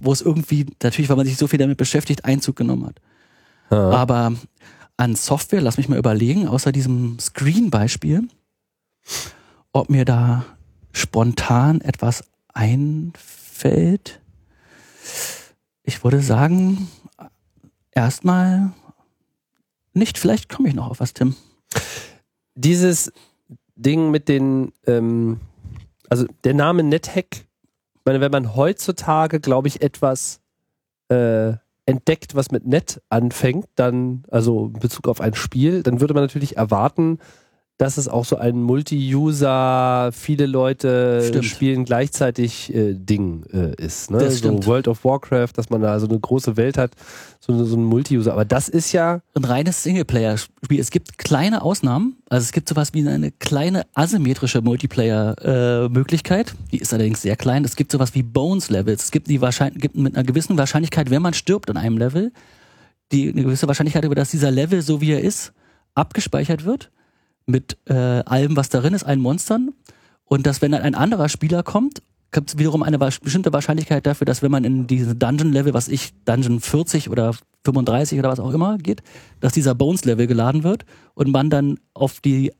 wo 0.00 0.12
es 0.12 0.20
irgendwie, 0.20 0.66
natürlich, 0.82 1.08
weil 1.08 1.16
man 1.16 1.26
sich 1.26 1.36
so 1.36 1.46
viel 1.46 1.58
damit 1.58 1.78
beschäftigt, 1.78 2.24
Einzug 2.24 2.56
genommen 2.56 2.86
hat. 2.86 3.00
Ah. 3.70 3.90
Aber 3.90 4.34
an 4.96 5.16
Software, 5.16 5.62
lass 5.62 5.78
mich 5.78 5.88
mal 5.88 5.98
überlegen, 5.98 6.46
außer 6.46 6.72
diesem 6.72 7.18
Screen-Beispiel, 7.18 8.28
ob 9.72 9.88
mir 9.88 10.04
da 10.04 10.44
spontan 10.92 11.80
etwas 11.80 12.24
einfällt. 12.52 14.20
Ich 15.82 16.04
würde 16.04 16.20
sagen, 16.20 16.88
erstmal 17.92 18.72
nicht, 19.94 20.18
vielleicht 20.18 20.48
komme 20.48 20.68
ich 20.68 20.74
noch 20.74 20.90
auf 20.90 21.00
was, 21.00 21.14
Tim. 21.14 21.34
Dieses 22.54 23.12
Ding 23.76 24.10
mit 24.10 24.28
den, 24.28 24.72
ähm, 24.86 25.40
also 26.10 26.26
der 26.44 26.54
Name 26.54 26.82
NetHack, 26.82 27.46
meine, 28.04 28.20
wenn 28.20 28.32
man 28.32 28.54
heutzutage, 28.54 29.40
glaube 29.40 29.68
ich, 29.68 29.80
etwas 29.80 30.40
äh, 31.08 31.54
entdeckt, 31.86 32.34
was 32.34 32.50
mit 32.50 32.66
Net 32.66 33.00
anfängt, 33.08 33.66
dann, 33.76 34.24
also 34.30 34.66
in 34.66 34.80
Bezug 34.80 35.08
auf 35.08 35.20
ein 35.20 35.34
Spiel, 35.34 35.82
dann 35.82 36.00
würde 36.00 36.14
man 36.14 36.24
natürlich 36.24 36.56
erwarten, 36.56 37.18
dass 37.80 37.96
es 37.96 38.08
auch 38.08 38.26
so 38.26 38.36
ein 38.36 38.60
Multi-User, 38.60 40.10
viele 40.12 40.44
Leute 40.44 41.22
Stimmt. 41.26 41.46
spielen 41.46 41.84
gleichzeitig 41.86 42.74
äh, 42.74 42.92
Ding 42.92 43.44
äh, 43.54 43.74
ist. 43.82 44.10
Ne? 44.10 44.18
Das 44.18 44.34
so 44.34 44.38
stimmt. 44.40 44.66
World 44.66 44.86
of 44.86 45.02
Warcraft, 45.02 45.52
dass 45.54 45.70
man 45.70 45.80
da 45.80 45.98
so 45.98 46.06
eine 46.06 46.20
große 46.20 46.58
Welt 46.58 46.76
hat, 46.76 46.90
so, 47.40 47.64
so 47.64 47.76
ein 47.78 47.84
Multi-User. 47.84 48.34
Aber 48.34 48.44
das 48.44 48.68
ist 48.68 48.92
ja, 48.92 49.22
ein 49.34 49.44
reines 49.44 49.82
Singleplayer-Spiel. 49.82 50.78
Es 50.78 50.90
gibt 50.90 51.16
kleine 51.16 51.62
Ausnahmen. 51.62 52.18
Also 52.28 52.44
es 52.44 52.52
gibt 52.52 52.68
sowas 52.68 52.92
wie 52.92 53.08
eine 53.08 53.30
kleine 53.30 53.86
asymmetrische 53.94 54.60
Multiplayer-Möglichkeit. 54.60 56.54
die 56.72 56.80
ist 56.80 56.92
allerdings 56.92 57.22
sehr 57.22 57.36
klein. 57.36 57.64
Es 57.64 57.76
gibt 57.76 57.92
sowas 57.92 58.14
wie 58.14 58.22
Bones-Levels. 58.22 59.04
Es 59.04 59.10
gibt, 59.10 59.28
die 59.28 59.40
wahrscheinlich, 59.40 59.80
gibt 59.80 59.96
mit 59.96 60.14
einer 60.14 60.24
gewissen 60.24 60.58
Wahrscheinlichkeit, 60.58 61.08
wenn 61.08 61.22
man 61.22 61.32
stirbt 61.32 61.70
in 61.70 61.78
einem 61.78 61.96
Level, 61.96 62.30
die 63.10 63.30
eine 63.30 63.42
gewisse 63.42 63.68
Wahrscheinlichkeit, 63.68 64.04
über 64.04 64.14
dass 64.14 64.32
dieser 64.32 64.50
Level, 64.50 64.82
so 64.82 65.00
wie 65.00 65.12
er 65.12 65.22
ist, 65.22 65.54
abgespeichert 65.94 66.66
wird. 66.66 66.90
Mit 67.50 67.76
äh, 67.86 67.94
allem, 67.94 68.56
was 68.56 68.68
darin 68.68 68.94
ist, 68.94 69.04
allen 69.04 69.20
Monstern. 69.20 69.70
Und 70.24 70.46
dass, 70.46 70.62
wenn 70.62 70.72
dann 70.72 70.82
ein 70.82 70.94
anderer 70.94 71.28
Spieler 71.28 71.62
kommt, 71.62 72.02
gibt 72.32 72.50
es 72.50 72.58
wiederum 72.58 72.82
eine 72.84 72.98
bestimmte 72.98 73.52
Wahrscheinlichkeit 73.52 74.06
dafür, 74.06 74.24
dass 74.24 74.42
wenn 74.42 74.52
man 74.52 74.62
in 74.64 74.86
diese 74.86 75.16
Dungeon-Level, 75.16 75.74
was 75.74 75.88
ich, 75.88 76.12
Dungeon 76.24 76.60
40 76.60 77.10
oder 77.10 77.34
35 77.64 78.18
oder 78.18 78.28
was 78.30 78.38
auch 78.40 78.52
immer 78.52 78.78
geht, 78.78 79.02
dass 79.40 79.52
dieser 79.52 79.74
Bones-Level 79.74 80.26
geladen 80.28 80.62
wird 80.62 80.84
und 81.14 81.30
man 81.30 81.50
dann 81.50 81.78
auf 81.92 82.20
die, 82.20 82.52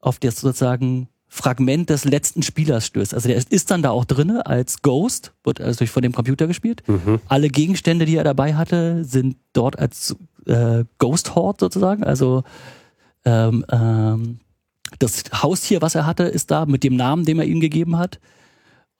auf 0.00 0.18
das 0.18 0.40
sozusagen 0.40 1.08
Fragment 1.28 1.90
des 1.90 2.04
letzten 2.06 2.42
Spielers 2.42 2.86
stößt. 2.86 3.12
Also 3.12 3.28
der 3.28 3.36
ist, 3.36 3.52
ist 3.52 3.70
dann 3.70 3.82
da 3.82 3.90
auch 3.90 4.06
drinne 4.06 4.46
als 4.46 4.80
Ghost, 4.80 5.32
wird 5.44 5.60
also 5.60 5.78
durch- 5.78 5.90
von 5.90 6.02
dem 6.02 6.12
Computer 6.12 6.46
gespielt. 6.46 6.82
Alle 7.28 7.48
Gegenstände, 7.50 8.06
die 8.06 8.16
er 8.16 8.24
dabei 8.24 8.54
hatte, 8.54 9.04
sind 9.04 9.36
dort 9.52 9.78
als 9.78 10.16
äh, 10.46 10.84
Ghost 10.98 11.34
Horde 11.34 11.58
sozusagen, 11.60 12.04
also 12.04 12.44
ähm, 13.26 13.64
ähm, 13.70 14.38
das 14.98 15.24
Haustier, 15.42 15.82
was 15.82 15.94
er 15.94 16.06
hatte, 16.06 16.22
ist 16.22 16.50
da 16.50 16.64
mit 16.64 16.84
dem 16.84 16.96
Namen, 16.96 17.24
den 17.24 17.38
er 17.38 17.44
ihm 17.44 17.60
gegeben 17.60 17.98
hat. 17.98 18.18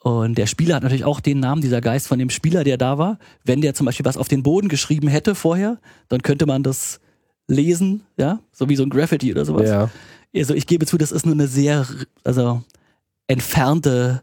Und 0.01 0.37
der 0.37 0.47
Spieler 0.47 0.77
hat 0.77 0.83
natürlich 0.83 1.05
auch 1.05 1.21
den 1.21 1.41
Namen, 1.41 1.63
dieser 1.63 1.81
Geist 1.81 2.07
von 2.07 2.19
dem 2.19 2.31
Spieler, 2.31 2.65
der 2.65 2.77
da 2.77 2.99
war. 2.99 3.19
Wenn 3.45 3.61
der 3.61 3.75
zum 3.75 3.87
Beispiel 3.87 4.05
was 4.05 4.17
auf 4.17 4.29
den 4.29 4.43
Boden 4.43 4.69
geschrieben 4.69 5.09
hätte 5.09 5.35
vorher, 5.35 5.79
dann 6.09 6.23
könnte 6.23 6.47
man 6.47 6.63
das 6.63 7.01
lesen, 7.49 8.03
ja, 8.17 8.41
so 8.53 8.69
wie 8.69 8.77
so 8.77 8.83
ein 8.83 8.91
Graffiti 8.91 9.33
oder 9.33 9.45
sowas. 9.45 9.69
ja. 9.69 9.91
Also 10.35 10.55
ich 10.55 10.67
gebe 10.67 10.85
zu, 10.87 10.99
das 10.99 11.13
ist 11.13 11.25
nur 11.25 11.35
eine 11.35 11.47
sehr, 11.47 11.87
also 12.25 12.63
entfernte. 13.27 14.23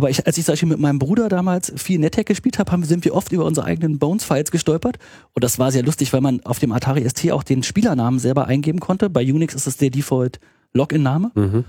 Aber 0.00 0.08
ich, 0.08 0.26
als 0.26 0.38
ich 0.38 0.46
zum 0.46 0.52
Beispiel 0.52 0.68
mit 0.70 0.78
meinem 0.78 0.98
Bruder 0.98 1.28
damals 1.28 1.74
viel 1.76 1.98
NetHack 1.98 2.24
gespielt 2.24 2.58
habe, 2.58 2.72
haben, 2.72 2.84
sind 2.84 3.04
wir 3.04 3.14
oft 3.14 3.32
über 3.32 3.44
unsere 3.44 3.66
eigenen 3.66 3.98
Bones-Files 3.98 4.50
gestolpert. 4.50 4.96
Und 5.34 5.44
das 5.44 5.58
war 5.58 5.70
sehr 5.70 5.82
lustig, 5.82 6.10
weil 6.14 6.22
man 6.22 6.40
auf 6.46 6.58
dem 6.58 6.72
Atari 6.72 7.06
ST 7.06 7.30
auch 7.32 7.42
den 7.42 7.62
Spielernamen 7.62 8.18
selber 8.18 8.46
eingeben 8.46 8.80
konnte. 8.80 9.10
Bei 9.10 9.20
Unix 9.22 9.54
ist 9.54 9.66
es 9.66 9.76
der 9.76 9.90
Default 9.90 10.40
Login-Name. 10.72 11.32
Mhm. 11.34 11.64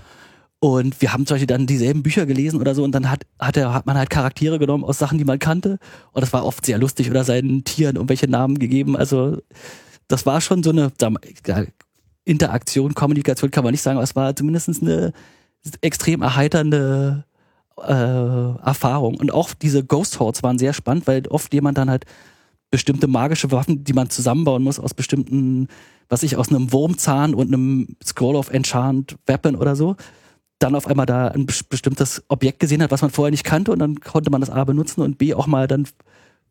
Und 0.60 1.02
wir 1.02 1.12
haben 1.12 1.26
zum 1.26 1.34
Beispiel 1.34 1.46
dann 1.46 1.66
dieselben 1.66 2.02
Bücher 2.02 2.24
gelesen 2.24 2.58
oder 2.58 2.74
so 2.74 2.84
und 2.84 2.92
dann 2.92 3.10
hat, 3.10 3.26
hat, 3.38 3.58
er, 3.58 3.74
hat 3.74 3.84
man 3.84 3.98
halt 3.98 4.08
Charaktere 4.08 4.58
genommen 4.58 4.84
aus 4.84 4.96
Sachen, 4.96 5.18
die 5.18 5.26
man 5.26 5.38
kannte. 5.38 5.78
Und 6.12 6.22
das 6.22 6.32
war 6.32 6.46
oft 6.46 6.64
sehr 6.64 6.78
lustig 6.78 7.10
oder 7.10 7.24
seinen 7.24 7.64
Tieren 7.64 7.96
irgendwelche 7.96 8.28
Namen 8.28 8.58
gegeben. 8.58 8.96
Also 8.96 9.42
das 10.08 10.24
war 10.24 10.40
schon 10.40 10.62
so 10.62 10.70
eine 10.70 10.90
Interaktion, 12.24 12.94
Kommunikation 12.94 13.50
kann 13.50 13.64
man 13.64 13.72
nicht 13.72 13.82
sagen, 13.82 13.98
aber 13.98 14.04
es 14.04 14.16
war 14.16 14.34
zumindest 14.34 14.80
eine 14.80 15.12
extrem 15.82 16.22
erheiternde 16.22 17.26
äh, 17.78 18.66
Erfahrung. 18.66 19.16
Und 19.16 19.32
auch 19.32 19.54
diese 19.54 19.84
Ghost 19.84 20.20
Hordes 20.20 20.42
waren 20.42 20.58
sehr 20.58 20.72
spannend, 20.72 21.06
weil 21.06 21.26
oft 21.28 21.52
jemand 21.54 21.78
dann 21.78 21.90
halt 21.90 22.04
bestimmte 22.70 23.06
magische 23.06 23.50
Waffen, 23.50 23.84
die 23.84 23.92
man 23.92 24.08
zusammenbauen 24.08 24.62
muss 24.62 24.80
aus 24.80 24.94
bestimmten, 24.94 25.68
was 26.08 26.22
ich, 26.22 26.36
aus 26.36 26.48
einem 26.48 26.72
Wurmzahn 26.72 27.34
und 27.34 27.48
einem 27.48 27.96
Scroll 28.02 28.34
of 28.34 28.50
Enchant 28.50 29.16
Weapon 29.26 29.56
oder 29.56 29.76
so, 29.76 29.96
dann 30.58 30.74
auf 30.74 30.86
einmal 30.86 31.06
da 31.06 31.28
ein 31.28 31.46
bes- 31.46 31.64
bestimmtes 31.68 32.22
Objekt 32.28 32.60
gesehen 32.60 32.82
hat, 32.82 32.90
was 32.90 33.02
man 33.02 33.10
vorher 33.10 33.30
nicht 33.30 33.44
kannte 33.44 33.72
und 33.72 33.78
dann 33.78 34.00
konnte 34.00 34.30
man 34.30 34.40
das 34.40 34.48
A 34.48 34.64
benutzen 34.64 35.02
und 35.02 35.18
B 35.18 35.34
auch 35.34 35.46
mal 35.46 35.66
dann 35.66 35.86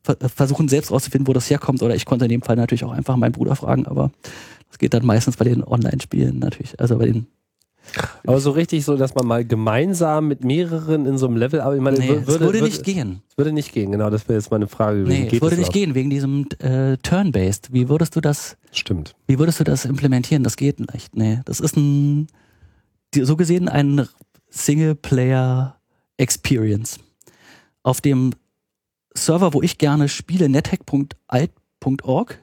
ver 0.04 0.16
versuchen 0.28 0.68
selbst 0.68 0.90
rauszufinden, 0.90 1.26
wo 1.26 1.32
das 1.32 1.48
herkommt. 1.48 1.82
Oder 1.82 1.94
ich 1.94 2.04
konnte 2.04 2.26
in 2.26 2.30
dem 2.30 2.42
Fall 2.42 2.56
natürlich 2.56 2.84
auch 2.84 2.92
einfach 2.92 3.16
meinen 3.16 3.32
Bruder 3.32 3.56
fragen, 3.56 3.86
aber 3.86 4.10
das 4.68 4.78
geht 4.78 4.94
dann 4.94 5.04
meistens 5.04 5.36
bei 5.36 5.44
den 5.44 5.64
Online-Spielen 5.64 6.38
natürlich, 6.38 6.78
also 6.78 6.98
bei 6.98 7.06
den 7.06 7.26
Aber 8.26 8.40
so 8.40 8.50
richtig 8.52 8.84
so, 8.84 8.96
dass 8.96 9.14
man 9.14 9.26
mal 9.26 9.44
gemeinsam 9.44 10.28
mit 10.28 10.44
mehreren 10.44 11.04
in 11.06 11.18
so 11.18 11.26
einem 11.26 11.36
Level, 11.36 11.60
aber 11.60 11.74
ich 11.74 11.80
meine, 11.82 11.98
Nee, 11.98 12.10
wür- 12.10 12.20
es 12.20 12.26
würde, 12.26 12.40
würde 12.46 12.60
würde, 12.60 12.64
nicht 12.64 12.84
gehen. 12.84 13.22
würde 13.36 13.52
nicht 13.52 13.72
gehen, 13.72 13.92
genau, 13.92 14.08
das 14.10 14.28
wäre 14.28 14.38
jetzt 14.38 14.50
meine 14.50 14.66
Frage 14.68 15.02
gewesen. 15.04 15.22
Nee, 15.22 15.28
Geht 15.28 15.34
es 15.34 15.42
würde 15.42 15.56
nicht 15.56 15.68
auch? 15.68 15.72
gehen, 15.72 15.94
wegen 15.94 16.10
diesem 16.10 16.46
äh, 16.60 16.96
Turn-Based. 16.98 17.72
Wie 17.72 17.88
würdest 17.88 18.14
du 18.16 18.20
das, 18.20 18.56
Stimmt. 18.70 19.14
wie 19.26 19.38
würdest 19.38 19.60
du 19.60 19.64
das 19.64 19.84
implementieren? 19.84 20.42
Das 20.44 20.56
geht 20.56 20.78
nicht. 20.92 21.14
Nee, 21.16 21.40
das 21.44 21.60
ist 21.60 21.76
ein, 21.76 22.28
so 23.14 23.36
gesehen 23.36 23.68
ein 23.68 24.08
Singleplayer-Experience. 24.48 26.98
Auf 27.82 28.00
dem 28.00 28.32
Server, 29.14 29.52
wo 29.54 29.62
ich 29.62 29.78
gerne 29.78 30.08
spiele, 30.08 30.48
nethack.alt.org, 30.48 32.38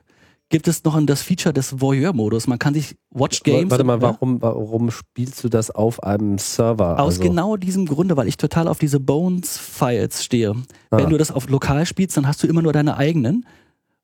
gibt 0.49 0.67
es 0.67 0.83
noch 0.83 0.99
das 1.05 1.21
Feature 1.21 1.53
des 1.53 1.79
Voyeur-Modus. 1.79 2.47
Man 2.47 2.57
kann 2.59 2.73
sich 2.73 2.95
Watch 3.11 3.43
Games. 3.43 3.69
Warte 3.69 3.83
mal, 3.83 3.97
ja? 3.97 4.01
warum, 4.01 4.41
warum 4.41 4.89
spielst 4.91 5.43
du 5.43 5.49
das 5.49 5.69
auf 5.71 6.01
einem 6.03 6.37
Server? 6.39 6.99
Aus 6.99 7.15
Also- 7.19 7.21
genau 7.23 7.55
diesem 7.55 7.85
Grunde, 7.85 8.17
weil 8.17 8.27
ich 8.27 8.37
total 8.37 8.67
auf 8.67 8.79
diese 8.79 8.99
Bones-Files 8.99 10.23
stehe. 10.23 10.55
Ah. 10.89 10.97
Wenn 10.97 11.09
du 11.09 11.17
das 11.17 11.31
auf 11.31 11.47
lokal 11.49 11.85
spielst, 11.85 12.17
dann 12.17 12.27
hast 12.27 12.41
du 12.43 12.47
immer 12.47 12.61
nur 12.63 12.73
deine 12.73 12.97
eigenen. 12.97 13.45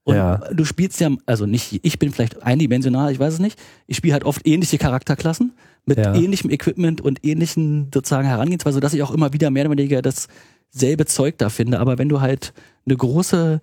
Und 0.04 0.16
Ja. 0.16 0.38
du 0.54 0.66
spielst 0.66 1.00
ja, 1.00 1.10
also 1.26 1.48
nicht, 1.48 1.80
ich 1.84 1.98
bin 1.98 2.12
vielleicht 2.12 2.44
eindimensional, 2.44 3.12
ich 3.12 3.18
weiß 3.20 3.34
es 3.34 3.40
nicht. 3.40 3.60
Ich 3.88 3.98
spiele 3.98 4.14
halt 4.14 4.24
oft 4.24 4.46
ähnliche 4.48 4.78
Charakterklassen 4.78 5.54
mit 5.88 5.98
Ja. 5.98 6.14
ähnlichem 6.14 6.52
Equipment 6.52 7.02
und 7.02 7.26
ähnlichen 7.26 7.90
sozusagen 7.92 8.28
Herangehensweise, 8.28 8.76
sodass 8.76 8.94
ich 8.94 9.02
auch 9.02 9.10
immer 9.12 9.34
wieder 9.34 9.50
mehr 9.50 9.66
oder 9.66 9.72
weniger 9.76 10.04
dasselbe 10.04 11.06
Zeug 11.08 11.40
da 11.40 11.50
finde. 11.50 11.80
Aber 11.80 11.98
wenn 11.98 12.10
du 12.10 12.22
halt 12.22 12.54
eine 12.86 12.96
große, 12.96 13.62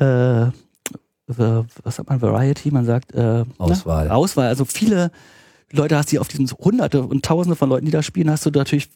äh, 0.00 0.46
was 1.38 1.96
sagt 1.96 2.08
man, 2.08 2.20
Variety, 2.22 2.70
man 2.70 2.84
sagt, 2.84 3.12
äh, 3.14 3.44
Auswahl. 3.58 4.06
Na, 4.08 4.14
Auswahl, 4.14 4.48
also 4.48 4.64
viele 4.64 5.10
Leute 5.72 5.96
hast, 5.96 6.12
die 6.12 6.18
auf 6.18 6.28
diesen 6.28 6.48
Hunderte 6.50 7.02
und 7.02 7.24
Tausende 7.24 7.56
von 7.56 7.68
Leuten, 7.68 7.86
die 7.86 7.92
da 7.92 8.02
spielen, 8.02 8.30
hast 8.30 8.44
du 8.46 8.50
natürlich, 8.50 8.90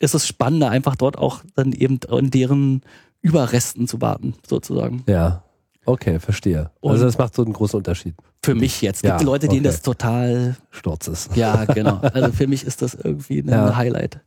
ist 0.00 0.14
es 0.14 0.26
spannender, 0.26 0.70
einfach 0.70 0.96
dort 0.96 1.16
auch 1.18 1.42
dann 1.56 1.72
eben 1.72 1.98
in 2.10 2.30
deren 2.30 2.82
Überresten 3.20 3.88
zu 3.88 4.00
warten, 4.00 4.34
sozusagen. 4.46 5.02
Ja. 5.08 5.42
Okay, 5.86 6.20
verstehe. 6.20 6.70
Und- 6.80 6.92
also 6.92 7.04
das 7.06 7.16
macht 7.16 7.34
so 7.34 7.42
einen 7.42 7.54
großen 7.54 7.78
Unterschied. 7.78 8.14
Für 8.44 8.54
mich 8.54 8.82
jetzt. 8.82 8.98
Es 8.98 9.02
Ja, 9.08 9.16
gibt 9.16 9.24
Leute, 9.26 9.48
denen 9.48 9.60
okay. 9.60 9.68
das 9.68 9.80
total, 9.82 10.56
Sturzes. 10.70 11.30
ja, 11.34 11.64
genau. 11.74 11.96
Also 12.00 12.30
für 12.32 12.46
mich 12.46 12.62
ist 12.64 12.82
das 12.82 12.94
irgendwie 12.94 13.38
ein 13.40 13.48
Ja. 13.48 13.74
Highlight. 13.74 14.20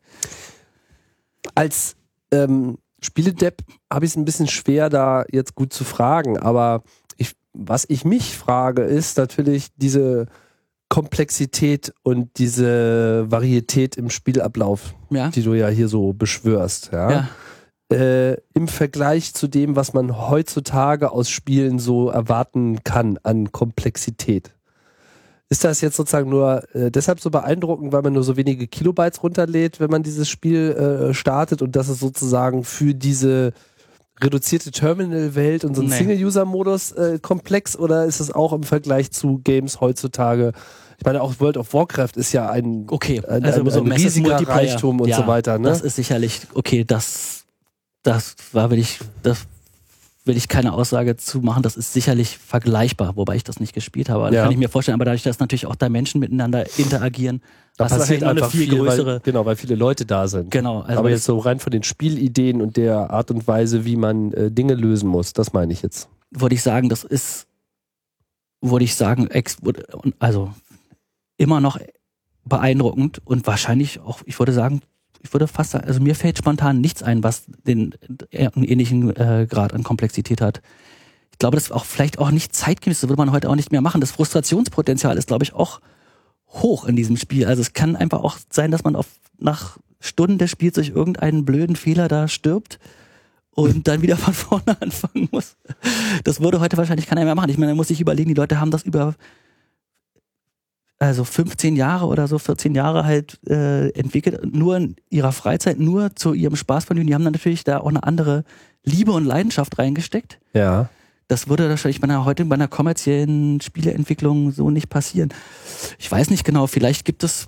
Als 1.56 1.96
ähm, 2.32 2.78
Spieledepp 3.04 3.62
habe 3.92 4.06
ich 4.06 4.12
es 4.12 4.18
ein 4.18 4.26
bisschen 4.26 4.48
schwer, 4.48 4.90
da 4.90 5.26
jetzt 5.32 5.56
gut 5.56 5.74
zu 5.74 5.84
fragen, 5.84 6.38
aber 6.38 6.84
ich, 7.18 7.34
was 7.54 7.86
ich 7.90 8.06
mich 8.06 8.38
frage, 8.38 8.84
ist 8.84 9.18
natürlich 9.18 9.70
diese 9.76 10.28
Komplexität 10.90 11.94
und 12.04 12.38
diese 12.38 13.26
Varietät 13.32 13.96
im 13.96 14.10
Spielablauf, 14.10 14.94
Ja. 15.10 15.30
die 15.30 15.42
du 15.42 15.54
ja 15.54 15.68
hier 15.70 15.88
so 15.88 16.14
beschwörst. 16.14 16.92
Ja? 16.92 17.12
Ja. 17.12 17.28
Äh, 17.98 18.38
Im 18.54 18.68
Vergleich 18.68 19.34
zu 19.34 19.48
dem, 19.48 19.76
was 19.76 19.94
man 19.94 20.30
heutzutage 20.30 21.12
aus 21.12 21.30
Spielen 21.30 21.80
so 21.80 22.10
erwarten 22.10 22.84
kann 22.84 23.18
an 23.24 23.52
Komplexität. 23.52 24.54
Ist 25.52 25.66
das 25.66 25.82
jetzt 25.82 25.98
sozusagen 25.98 26.30
nur 26.30 26.64
äh, 26.74 26.90
deshalb 26.90 27.20
so 27.20 27.30
beeindruckend, 27.30 27.92
weil 27.92 28.02
man 28.04 28.14
nur 28.14 28.24
so 28.24 28.38
wenige 28.38 28.68
Kilobytes 28.68 29.22
runterlädt, 29.22 29.82
wenn 29.82 29.90
man 29.90 30.02
dieses 30.02 30.30
Spiel 30.30 30.72
äh, 30.72 31.14
startet 31.14 31.62
und 31.62 31.76
das 31.76 31.90
ist 31.90 32.00
sozusagen 32.00 32.64
für 32.64 32.96
diese 32.96 33.52
reduzierte 34.24 34.72
Terminal-Welt 34.72 35.66
und 35.66 35.76
so 35.76 35.82
ein 35.82 35.90
Nee. 35.90 35.98
Single-User-Modus 35.98 36.94
äh, 36.94 37.20
komplex 37.22 37.76
oder 37.76 38.06
ist 38.06 38.22
es 38.22 38.32
auch 38.32 38.54
im 38.54 38.64
Vergleich 38.64 39.12
zu 39.12 39.42
Games 39.44 39.82
heutzutage? 39.82 40.54
Ich 41.00 41.06
meine, 41.06 41.22
auch 41.22 41.42
World 41.42 41.58
of 41.58 41.74
Warcraft 41.74 42.16
ist 42.16 42.32
ja 42.32 42.50
ein, 42.50 42.86
Okay, 42.90 43.22
ein, 43.28 43.44
also 43.44 43.60
ein, 43.60 43.70
so 43.72 43.82
ein 43.82 43.90
Massive 43.90 44.06
riesiger. 44.06 44.48
Reichtum 44.48 45.02
und 45.02 45.10
ja, 45.10 45.18
so 45.18 45.28
weiter. 45.28 45.60
Ne? 45.60 45.68
Das 45.68 45.82
ist 45.82 45.98
sicherlich, 45.98 46.42
okay, 46.54 46.86
das, 46.86 47.44
das 48.04 48.36
war, 48.54 48.70
will 48.72 48.80
ich, 48.80 49.00
das 49.22 49.48
will 50.24 50.38
ich 50.38 50.48
keine 50.48 50.74
Aussage 50.74 51.16
zu 51.18 51.40
machen, 51.42 51.64
das 51.64 51.76
ist 51.78 51.94
sicherlich 51.94 52.38
vergleichbar, 52.38 53.16
wobei 53.16 53.36
ich 53.36 53.44
das 53.44 53.60
nicht 53.60 53.74
gespielt 53.74 54.08
habe. 54.10 54.26
Das 54.26 54.36
Ja. 54.36 54.44
kann 54.44 54.52
ich 54.52 54.58
mir 54.58 54.70
vorstellen, 54.70 54.94
aber 54.96 55.06
dadurch, 55.06 55.24
dass 55.24 55.40
natürlich 55.40 55.66
auch 55.66 55.76
da 55.76 55.90
Menschen 55.90 56.20
miteinander 56.20 56.66
interagieren, 56.78 57.42
da 57.78 57.88
du 57.88 57.96
passiert 57.96 58.22
halt 58.22 58.38
einfach 58.38 58.52
viel 58.52 58.68
viel, 58.70 58.78
größere, 58.78 59.14
weil, 59.14 59.20
genau, 59.22 59.46
weil 59.46 59.56
viele 59.56 59.74
Leute 59.76 60.06
da 60.06 60.28
sind. 60.28 60.52
genau, 60.52 60.82
also 60.82 61.00
Aber 61.00 61.10
das- 61.10 61.20
jetzt 61.20 61.26
so 61.26 61.38
rein 61.40 61.60
von 61.60 61.72
den 61.72 61.82
Spielideen 61.84 62.62
und 62.62 62.78
der 62.78 63.10
Art 63.10 63.32
und 63.32 63.48
Weise, 63.48 63.84
wie 63.86 63.96
man 63.96 64.32
äh, 64.34 64.52
Dinge 64.52 64.76
lösen 64.76 65.10
muss, 65.10 65.34
das 65.34 65.54
meine 65.54 65.74
ich 65.74 65.82
jetzt. 65.82 66.08
würde 66.30 66.54
ich 66.56 66.62
sagen, 66.62 66.88
das 66.90 67.04
ist, 67.04 67.48
würde 68.62 68.86
ich 68.86 68.96
sagen, 68.96 69.28
ex, 69.28 69.58
also 70.20 70.54
immer 71.38 71.60
noch 71.62 71.80
beeindruckend 72.46 73.22
und 73.26 73.48
wahrscheinlich 73.48 74.00
auch, 74.02 74.20
ich 74.26 74.38
würde 74.40 74.54
sagen, 74.54 74.82
ich 75.24 75.34
würde 75.34 75.48
fast 75.48 75.72
sagen, 75.72 75.86
also 75.86 76.00
mir 76.00 76.16
fällt 76.16 76.38
spontan 76.38 76.82
nichts 76.82 77.04
ein, 77.04 77.24
was 77.24 77.44
den 77.66 77.96
äh, 78.32 78.50
einen 78.54 78.66
ähnlichen 78.66 79.16
äh, 79.16 79.48
Grad 79.50 79.74
an 79.74 79.84
Komplexität 79.84 80.42
hat. 80.42 80.62
Ich 81.32 81.40
glaube, 81.40 81.56
das 81.56 81.66
ist 81.66 81.72
auch 81.72 81.86
vielleicht 81.86 82.20
auch 82.20 82.32
nicht 82.32 82.56
zeitgemäß, 82.56 83.02
das 83.02 83.10
würde 83.10 83.22
man 83.22 83.32
heute 83.32 83.50
auch 83.50 83.56
nicht 83.56 83.72
mehr 83.72 83.82
machen. 83.82 84.02
Das 84.02 84.12
Frustrationspotenzial 84.12 85.18
ist, 85.18 85.28
glaube 85.28 85.44
ich, 85.44 85.54
auch 85.54 85.82
hoch 86.50 86.86
in 86.86 86.96
diesem 86.96 87.18
Spiel. 87.18 87.46
Also 87.46 87.62
es 87.62 87.74
kann 87.74 87.96
einfach 87.96 88.24
auch 88.24 88.38
sein, 88.50 88.72
dass 88.72 88.84
man 88.84 88.96
auf, 88.96 89.08
nach 89.40 89.78
Stunden 90.00 90.38
des 90.38 90.52
Spiels 90.52 90.76
durch 90.76 90.90
irgendeinen 90.90 91.46
blöden 91.46 91.76
Fehler 91.76 92.08
da 92.08 92.28
stirbt 92.28 92.80
und 93.52 93.88
dann 93.88 94.02
wieder 94.02 94.18
von 94.18 94.34
vorne 94.36 94.82
anfangen 94.82 95.30
muss. 95.32 95.56
Das 96.24 96.42
würde 96.42 96.60
heute 96.60 96.78
wahrscheinlich 96.78 97.08
keiner 97.08 97.24
mehr 97.24 97.36
machen. 97.36 97.50
Ich 97.50 97.58
meine, 97.58 97.72
man 97.72 97.78
muss 97.78 97.88
sich 97.88 98.02
überlegen, 98.02 98.30
die 98.30 98.40
Leute 98.40 98.60
haben 98.60 98.72
das 98.72 98.84
über 98.84 99.16
also 101.02 101.24
15 101.24 101.76
Jahre 101.76 102.06
oder 102.06 102.28
so, 102.28 102.38
14 102.38 102.76
Jahre 102.76 103.06
halt 103.06 103.40
äh, 103.48 103.90
entwickelt, 103.90 104.40
nur 104.54 104.78
in 104.78 104.96
ihrer 105.10 105.32
Freizeit, 105.32 105.80
nur 105.80 106.16
zu 106.16 106.34
ihrem 106.34 106.56
Spaßvergnügen. 106.56 107.08
Die 107.08 107.16
haben 107.16 107.24
dann 107.24 107.34
natürlich 107.34 107.64
da 107.64 107.80
auch 107.80 107.88
eine 107.88 108.04
andere 108.04 108.44
Liebe 108.84 109.12
und 109.12 109.26
Leidenschaft 109.26 109.80
reingesteckt. 109.80 110.40
Ja. 110.54 110.90
Das 111.28 111.48
würde 111.48 111.70
wahrscheinlich 111.70 112.02
bei 112.02 112.06
einer 112.06 112.24
heute 112.24 112.46
bei 112.46 112.54
einer 112.54 112.68
kommerziellen 112.68 113.62
Spieleentwicklung 113.62 114.52
so 114.52 114.70
nicht 114.70 114.90
passieren. 114.90 115.30
Ich 115.98 116.12
weiß 116.12 116.30
nicht 116.30 116.44
genau, 116.44 116.68
vielleicht 116.68 117.04
gibt 117.04 117.24
es. 117.24 117.48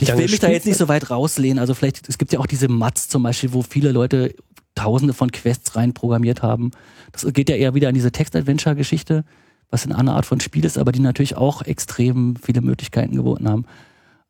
Ich 0.00 0.08
will 0.08 0.28
mich 0.28 0.40
da 0.40 0.48
jetzt 0.48 0.66
nicht 0.66 0.78
so 0.78 0.88
weit 0.88 1.10
rauslehnen. 1.10 1.60
Also 1.60 1.74
vielleicht, 1.74 2.08
es 2.08 2.18
gibt 2.18 2.32
ja 2.32 2.40
auch 2.40 2.46
diese 2.46 2.68
Mats 2.68 3.08
zum 3.08 3.22
Beispiel, 3.22 3.52
wo 3.52 3.62
viele 3.62 3.92
Leute 3.92 4.34
tausende 4.74 5.14
von 5.14 5.30
Quests 5.30 5.76
reinprogrammiert 5.76 6.42
haben. 6.42 6.72
Das 7.12 7.24
geht 7.32 7.48
ja 7.48 7.56
eher 7.56 7.74
wieder 7.74 7.88
an 7.88 7.94
diese 7.94 8.10
Text-Adventure-Geschichte, 8.10 9.24
was 9.70 9.84
eine 9.84 9.96
andere 9.96 10.16
Art 10.16 10.26
von 10.26 10.40
Spiel 10.40 10.64
ist, 10.64 10.78
aber 10.78 10.92
die 10.92 11.00
natürlich 11.00 11.36
auch 11.36 11.62
extrem 11.62 12.36
viele 12.36 12.60
Möglichkeiten 12.60 13.16
geboten 13.16 13.48
haben. 13.48 13.66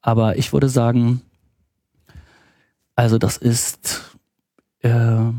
Aber 0.01 0.37
ich 0.37 0.53
würde 0.53 0.69
sagen, 0.69 1.23
also 2.95 3.19
das 3.19 3.37
ist 3.37 4.17
äh, 4.81 5.31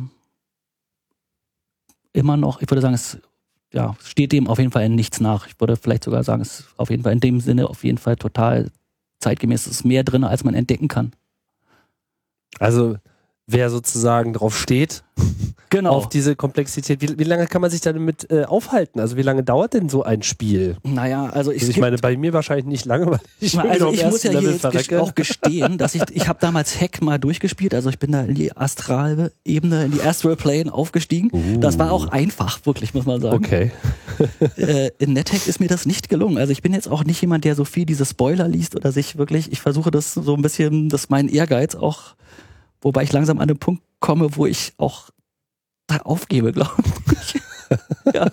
immer 2.14 2.38
noch, 2.38 2.62
ich 2.62 2.70
würde 2.70 2.82
sagen, 2.82 2.94
es 2.94 3.18
ja, 3.72 3.96
steht 4.04 4.32
dem 4.32 4.48
auf 4.48 4.58
jeden 4.58 4.72
Fall 4.72 4.86
in 4.86 4.96
nichts 4.96 5.20
nach. 5.20 5.48
Ich 5.48 5.60
würde 5.60 5.76
vielleicht 5.76 6.04
sogar 6.04 6.24
sagen, 6.24 6.42
es 6.42 6.62
ist 6.62 6.68
auf 6.78 6.90
jeden 6.90 7.04
Fall 7.04 7.14
in 7.14 7.20
dem 7.20 7.40
Sinne 7.40 7.70
auf 7.70 7.84
jeden 7.84 7.98
Fall 7.98 8.16
total 8.16 8.72
zeitgemäß. 9.20 9.68
Es 9.68 9.74
ist 9.74 9.86
mehr 9.86 10.04
drin, 10.04 10.24
als 10.24 10.44
man 10.44 10.56
entdecken 10.56 10.88
kann. 10.88 11.12
Also 12.58 12.98
wer 13.52 13.70
sozusagen 13.70 14.34
drauf 14.34 14.58
steht, 14.58 15.04
Genau. 15.72 15.92
auf 15.92 16.10
diese 16.10 16.36
Komplexität, 16.36 17.00
wie, 17.02 17.20
wie 17.20 17.24
lange 17.26 17.46
kann 17.46 17.62
man 17.62 17.70
sich 17.70 17.82
damit 17.82 18.32
äh, 18.32 18.46
aufhalten? 18.46 19.00
Also 19.00 19.18
wie 19.18 19.22
lange 19.22 19.44
dauert 19.44 19.76
denn 19.76 19.88
so 19.88 20.02
ein 20.02 20.24
Spiel? 20.24 20.78
naja, 20.84 21.28
also 21.28 21.52
ich, 21.52 21.62
Also 21.62 21.72
ich 21.72 21.78
meine, 21.80 21.98
bei 21.98 22.18
mir 22.18 22.34
wahrscheinlich 22.34 22.66
nicht 22.66 22.86
lange, 22.86 23.06
weil 23.12 23.20
ich 23.40 23.56
Also 23.60 23.86
noch 23.86 23.94
im 23.94 24.00
ich 24.00 24.06
muss 24.10 24.24
ja 24.24 24.32
hier 24.32 24.40
Level 24.40 24.54
jetzt 24.54 24.66
ges- 24.66 24.72
verrecke. 24.72 25.02
auch 25.02 25.14
gestehen, 25.16 25.78
dass 25.78 25.94
ich, 25.94 26.02
ich 26.12 26.28
habe 26.28 26.40
damals 26.42 26.80
Hack 26.82 27.02
mal 27.04 27.20
durchgespielt, 27.20 27.76
also 27.76 27.90
ich 27.90 28.00
bin 28.00 28.12
da 28.14 28.22
in 28.22 28.34
die 28.34 28.56
astrale 28.58 29.32
Ebene, 29.46 29.86
in 29.86 29.92
die 29.92 30.02
Astral 30.02 30.36
Plane 30.36 30.74
aufgestiegen. 30.74 31.60
Das 31.62 31.78
war 31.78 31.92
auch 31.92 32.08
einfach, 32.08 32.66
wirklich, 32.66 32.94
muss 32.96 33.06
man 33.06 33.22
sagen. 33.22 33.36
Okay. 33.46 33.72
Äh, 34.58 34.90
in 34.98 35.14
NetHack 35.14 35.46
ist 35.48 35.60
mir 35.60 35.68
das 35.68 35.86
nicht 35.86 36.10
gelungen. 36.10 36.38
Also 36.40 36.52
ich 36.52 36.62
bin 36.64 36.74
jetzt 36.74 36.90
auch 36.90 37.04
nicht 37.04 37.22
jemand, 37.22 37.46
der 37.46 37.54
so 37.56 37.64
viel 37.66 37.86
diese 37.86 38.06
Spoiler 38.06 38.48
liest 38.48 38.76
oder 38.76 38.92
sich 38.92 39.18
wirklich, 39.18 39.52
ich 39.52 39.62
versuche 39.62 39.92
das 39.92 40.14
so 40.16 40.34
ein 40.36 40.42
bisschen, 40.42 40.90
das 40.90 41.02
ist 41.04 41.10
mein 41.12 41.28
Ehrgeiz 41.28 41.76
auch, 41.76 42.16
wobei 42.82 43.04
ich 43.04 43.12
langsam 43.12 43.40
an 43.40 43.48
den 43.48 43.58
Punkt 43.58 43.84
komme, 44.00 44.36
wo 44.36 44.46
ich 44.46 44.74
auch 44.78 45.10
da 45.88 45.98
aufgebe, 45.98 46.52
glaube 46.52 46.84
ich. 47.12 47.42
ja. 48.14 48.32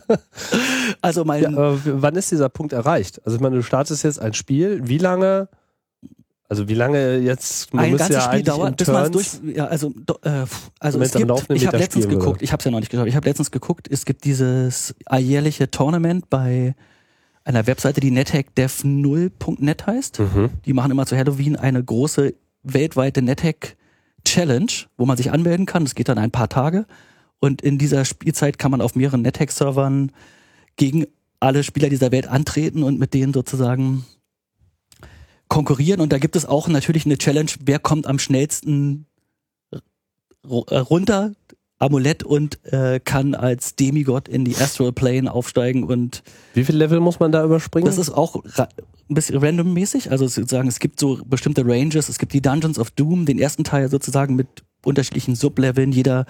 Also 1.03 1.25
mein, 1.25 1.43
Ja, 1.43 1.49
aber 1.51 1.79
wann 1.85 2.17
ist 2.17 2.31
dieser 2.31 2.49
Punkt 2.49 2.73
erreicht? 2.73 3.21
Also 3.25 3.37
ich 3.37 3.43
meine, 3.43 3.57
du 3.57 3.63
startest 3.63 4.05
jetzt 4.05 4.21
ein 4.21 4.35
Spiel, 4.35 4.81
wie 4.85 4.99
lange, 4.99 5.49
also 6.49 6.69
wie 6.69 6.75
lange 6.75 7.19
jetzt, 7.19 7.75
man 7.75 7.85
ein 7.85 7.97
ganzes 7.97 8.17
ja 8.17 8.23
Spiel 8.23 8.43
dauert, 8.43 8.77
bis 8.77 8.89
man 8.89 9.05
es 9.05 9.11
durch. 9.11 9.55
Ja, 9.55 9.67
also, 9.67 9.93
äh, 10.23 10.45
also 10.79 11.01
es 11.01 11.13
gibt, 11.13 11.31
ich 11.51 11.67
habe 11.67 11.79
letztens 11.79 12.09
geguckt, 12.09 12.27
würde. 12.27 12.45
ich 12.45 12.53
habe 12.53 12.61
es 12.61 12.65
ja 12.65 12.71
noch 12.71 12.81
nicht 12.81 12.91
geschaut, 12.91 13.07
ich 13.07 13.17
habe 13.17 13.29
letztens 13.29 13.51
geguckt, 13.51 13.89
es 13.91 14.05
gibt 14.05 14.25
dieses 14.25 14.95
alljährliche 15.07 15.71
Tournament 15.71 16.31
bei 16.31 16.75
einer 17.45 17.67
Webseite, 17.67 18.01
die 18.01 18.11
nethackdev0.net 18.11 19.87
heißt. 19.87 20.19
Mhm. 20.19 20.51
Die 20.65 20.73
machen 20.73 20.91
immer 20.91 21.07
zu 21.07 21.17
Halloween 21.17 21.57
eine 21.57 21.83
große 21.83 22.35
weltweite 22.65 23.23
NetHack 23.23 23.77
Challenge, 24.27 24.71
wo 24.97 25.07
man 25.07 25.17
sich 25.17 25.31
anmelden 25.31 25.67
kann. 25.67 25.85
Das 25.85 25.95
geht 25.95 26.09
dann 26.09 26.19
ein 26.19 26.31
paar 26.31 26.49
Tage. 26.49 26.87
Und 27.39 27.63
in 27.63 27.79
dieser 27.79 28.05
Spielzeit 28.05 28.59
kann 28.59 28.71
man 28.71 28.81
auf 28.81 28.95
mehreren 28.95 29.23
NetHack-Servern 29.23 30.13
gegen 30.77 31.07
alle 31.41 31.63
Spieler 31.63 31.89
dieser 31.89 32.13
Welt 32.13 32.27
antreten 32.27 32.83
und 32.83 32.99
mit 32.99 33.15
denen 33.15 33.33
sozusagen 33.33 34.05
konkurrieren. 35.49 36.01
Und 36.01 36.13
da 36.13 36.19
gibt 36.19 36.37
es 36.37 36.45
auch 36.45 36.69
natürlich 36.69 37.07
eine 37.07 37.19
Challenge, 37.19 37.51
wer 37.61 37.79
kommt 37.79 38.07
am 38.07 38.19
schnellsten 38.19 39.07
ru- 40.45 40.71
runter, 40.81 41.33
Amulett 41.79 42.23
und 42.23 42.59
äh, 42.73 43.01
kann 43.01 43.35
als 43.35 43.77
Demigod 43.77 44.29
in 44.29 44.45
die 44.45 44.57
Astral 44.57 44.93
Plane 44.93 45.31
aufsteigen 45.31 45.85
und 45.85 46.23
Wie 46.55 46.65
viele 46.65 46.79
Level 46.79 47.01
muss 47.01 47.21
man 47.21 47.33
da 47.33 47.45
überspringen? 47.45 47.87
das 47.87 47.99
ist 47.99 48.11
auch 48.11 48.43
ein 48.45 49.15
bisschen 49.15 49.37
randommäßig. 49.39 50.11
Also 50.11 50.27
sozusagen, 50.27 50.69
es 50.69 50.79
gibt 50.79 50.99
so 50.99 51.21
bestimmte 51.27 51.67
Ranges. 51.67 52.09
Es 52.09 52.19
gibt 52.19 52.33
die 52.33 52.41
Dungeons 52.41 52.79
of 52.79 52.91
Doom, 52.93 53.27
den 53.27 53.39
ersten 53.39 53.63
Teil 53.63 53.91
sozusagen 53.91 54.37
mit 54.37 54.49
unterschiedlichen 54.85 55.35
Subleveln. 55.35 55.93
Jeder 55.93 56.25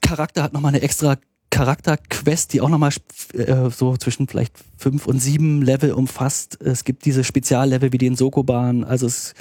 Charakter 0.00 0.42
hat 0.42 0.52
nochmal 0.52 0.70
eine 0.74 0.82
extra 0.82 1.16
Charakterquest, 1.50 2.52
die 2.52 2.60
auch 2.60 2.68
nochmal 2.68 2.92
äh, 3.34 3.70
so 3.70 3.96
zwischen 3.96 4.28
vielleicht 4.28 4.54
fünf 4.76 5.06
und 5.06 5.18
sieben 5.20 5.62
Level 5.62 5.92
umfasst. 5.92 6.58
Es 6.62 6.84
gibt 6.84 7.04
diese 7.04 7.24
Speziallevel 7.24 7.92
wie 7.92 7.98
den 7.98 8.16
Sokoban. 8.16 8.84
Also 8.84 9.06
es, 9.06 9.34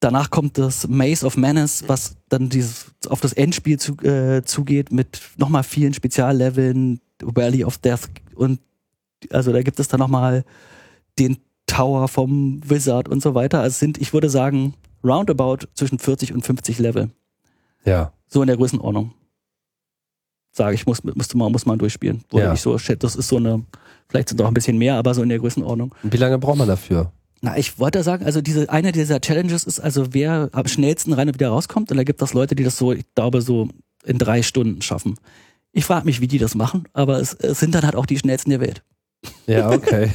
danach 0.00 0.30
kommt 0.30 0.58
das 0.58 0.86
Maze 0.88 1.24
of 1.26 1.36
Menace, 1.36 1.84
was 1.86 2.16
dann 2.28 2.48
dieses 2.48 2.86
auf 3.08 3.20
das 3.20 3.32
Endspiel 3.32 3.78
zu, 3.78 3.96
äh, 4.02 4.42
zugeht 4.44 4.92
mit 4.92 5.20
nochmal 5.36 5.62
vielen 5.62 5.94
Spezialleveln, 5.94 7.00
Valley 7.22 7.64
of 7.64 7.78
Death 7.78 8.08
und 8.34 8.60
also 9.30 9.52
da 9.52 9.62
gibt 9.62 9.80
es 9.80 9.88
dann 9.88 10.00
nochmal 10.00 10.44
den 11.18 11.38
Tower 11.66 12.08
vom 12.08 12.60
Wizard 12.68 13.08
und 13.08 13.22
so 13.22 13.34
weiter. 13.34 13.60
Also 13.60 13.78
sind, 13.78 13.96
ich 13.98 14.12
würde 14.12 14.28
sagen, 14.28 14.74
roundabout 15.02 15.66
zwischen 15.74 15.98
40 15.98 16.34
und 16.34 16.44
50 16.44 16.78
Level. 16.78 17.10
ja. 17.84 18.12
So 18.26 18.42
in 18.42 18.48
der 18.48 18.56
Größenordnung. 18.56 19.12
Sage 20.50 20.74
ich, 20.74 20.86
muss, 20.86 21.04
müsste 21.04 21.36
man, 21.38 21.52
muss 21.52 21.66
man 21.66 21.78
durchspielen. 21.78 22.24
Würde 22.30 22.46
Ja. 22.46 22.52
ich 22.52 22.60
so 22.60 22.76
schätzen. 22.78 23.00
Das 23.00 23.14
ist 23.16 23.28
so 23.28 23.36
eine, 23.36 23.64
vielleicht 24.08 24.28
sind 24.28 24.40
es 24.40 24.44
auch 24.44 24.48
ein 24.50 24.54
bisschen 24.54 24.76
mehr, 24.76 24.96
aber 24.96 25.14
so 25.14 25.22
in 25.22 25.28
der 25.28 25.38
Größenordnung. 25.38 25.94
Und 26.02 26.12
wie 26.12 26.16
lange 26.16 26.38
braucht 26.38 26.58
man 26.58 26.66
dafür? 26.68 27.12
Na, 27.44 27.58
ich 27.58 27.78
wollte 27.78 28.02
sagen, 28.02 28.24
also 28.24 28.40
diese, 28.40 28.70
eine 28.70 28.90
dieser 28.90 29.20
Challenges 29.20 29.64
ist 29.64 29.78
also, 29.78 30.14
wer 30.14 30.48
am 30.52 30.66
schnellsten 30.66 31.12
rein 31.12 31.28
und 31.28 31.34
wieder 31.34 31.50
rauskommt. 31.50 31.90
Und 31.90 31.98
da 31.98 32.02
gibt 32.02 32.22
es 32.22 32.32
Leute, 32.32 32.54
die 32.54 32.64
das 32.64 32.78
so, 32.78 32.92
ich 32.92 33.04
glaube, 33.14 33.42
so 33.42 33.68
in 34.02 34.18
drei 34.18 34.42
Stunden 34.42 34.80
schaffen. 34.80 35.16
Ich 35.70 35.84
frage 35.84 36.06
mich, 36.06 36.22
wie 36.22 36.26
die 36.26 36.38
das 36.38 36.54
machen, 36.54 36.88
aber 36.94 37.20
es, 37.20 37.34
es 37.34 37.60
sind 37.60 37.74
dann 37.74 37.84
halt 37.84 37.96
auch 37.96 38.06
die 38.06 38.18
schnellsten 38.18 38.48
der 38.48 38.60
Welt. 38.60 38.82
Ja, 39.46 39.70
okay. 39.70 40.10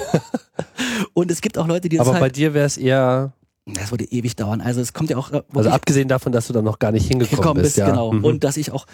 Und 1.13 1.29
es 1.29 1.41
gibt 1.41 1.59
auch 1.59 1.67
Leute, 1.67 1.87
die 1.87 1.97
das 1.97 2.07
Aber 2.07 2.15
bei 2.15 2.21
halt, 2.21 2.35
dir 2.35 2.55
wäre 2.55 2.65
es 2.65 2.77
eher, 2.77 3.33
das 3.67 3.91
würde 3.91 4.05
ewig 4.05 4.35
dauern. 4.35 4.59
Also 4.59 4.81
es 4.81 4.93
kommt 4.93 5.11
ja 5.11 5.17
auch, 5.17 5.31
äh, 5.31 5.43
also 5.53 5.69
abgesehen 5.69 6.07
davon, 6.07 6.31
dass 6.31 6.47
du 6.47 6.53
dann 6.53 6.65
noch 6.65 6.79
gar 6.79 6.91
nicht 6.91 7.07
hingekommen, 7.07 7.41
gekommen 7.41 7.61
bist. 7.61 7.75
bist, 7.75 7.77
ja. 7.77 7.91
genau. 7.91 8.11
Mhm. 8.11 8.23
Und 8.23 8.43
dass 8.43 8.57
ich 8.57 8.71
auch 8.71 8.87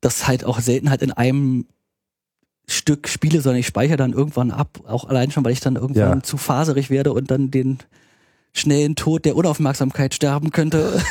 das 0.00 0.26
halt 0.26 0.44
auch 0.44 0.58
selten 0.58 0.90
halt 0.90 1.02
in 1.02 1.12
einem 1.12 1.66
Stück 2.70 3.08
spiele, 3.08 3.40
sondern 3.40 3.60
ich 3.60 3.66
speichere 3.66 3.96
dann 3.96 4.12
irgendwann 4.12 4.50
ab, 4.50 4.80
auch 4.86 5.04
allein 5.06 5.30
schon, 5.30 5.44
weil 5.44 5.52
ich 5.52 5.60
dann 5.60 5.76
irgendwann 5.76 6.18
Ja. 6.18 6.22
zu 6.22 6.36
faserig 6.36 6.90
werde 6.90 7.12
und 7.12 7.30
dann 7.30 7.50
den 7.50 7.78
schnellen 8.52 8.96
Tod 8.96 9.24
der 9.24 9.36
Unaufmerksamkeit 9.36 10.14
sterben 10.14 10.50
könnte. 10.50 10.92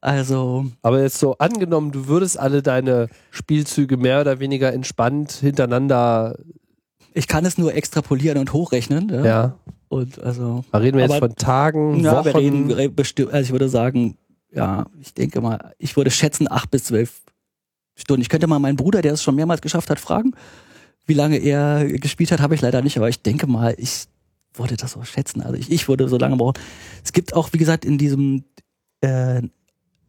also, 0.00 0.66
Aber 0.82 1.00
jetzt 1.02 1.18
so 1.18 1.36
angenommen, 1.38 1.92
du 1.92 2.06
würdest 2.06 2.38
alle 2.38 2.62
deine 2.62 3.08
Spielzüge 3.30 3.96
mehr 3.96 4.20
oder 4.20 4.40
weniger 4.40 4.72
entspannt 4.72 5.32
hintereinander, 5.32 6.36
ich 7.14 7.28
kann 7.28 7.44
es 7.44 7.58
nur 7.58 7.74
extrapolieren 7.74 8.38
und 8.38 8.52
hochrechnen. 8.52 9.08
Ja. 9.10 9.24
ja. 9.24 9.54
Und 9.88 10.22
also, 10.22 10.64
Da 10.72 10.78
reden 10.78 10.96
wir 10.96 11.04
jetzt 11.04 11.16
Aber- 11.16 11.28
von 11.28 11.36
Tagen, 11.36 12.00
ja, 12.00 12.24
Wochen. 12.24 12.68
wir 12.68 12.76
reden 12.78 12.96
also 13.30 13.38
ich 13.40 13.52
würde 13.52 13.68
sagen, 13.68 14.16
ja, 14.50 14.86
ich 15.00 15.14
denke 15.14 15.40
mal, 15.40 15.72
ich 15.78 15.96
würde 15.96 16.10
schätzen 16.10 16.50
acht 16.50 16.70
bis 16.70 16.84
zwölf 16.84 17.21
Stunden. 17.94 18.22
Ich 18.22 18.28
könnte 18.28 18.46
mal 18.46 18.58
meinen 18.58 18.76
Bruder, 18.76 19.02
der 19.02 19.12
es 19.12 19.22
schon 19.22 19.34
mehrmals 19.34 19.60
geschafft 19.60 19.90
hat, 19.90 20.00
fragen, 20.00 20.34
wie 21.06 21.14
lange 21.14 21.36
er 21.38 21.84
gespielt 21.98 22.30
hat, 22.32 22.40
habe 22.40 22.54
ich 22.54 22.60
leider 22.60 22.80
nicht, 22.82 22.96
aber 22.96 23.08
ich 23.08 23.22
denke 23.22 23.46
mal, 23.46 23.74
ich 23.78 24.04
würde 24.54 24.76
das 24.76 24.92
so 24.92 25.02
schätzen. 25.04 25.42
Also 25.42 25.54
ich, 25.54 25.70
ich 25.70 25.88
würde 25.88 26.08
so 26.08 26.16
lange 26.18 26.36
brauchen. 26.36 26.58
Es 27.04 27.12
gibt 27.12 27.34
auch, 27.34 27.52
wie 27.52 27.58
gesagt, 27.58 27.84
in 27.84 27.98
diesem 27.98 28.44
äh, 29.00 29.42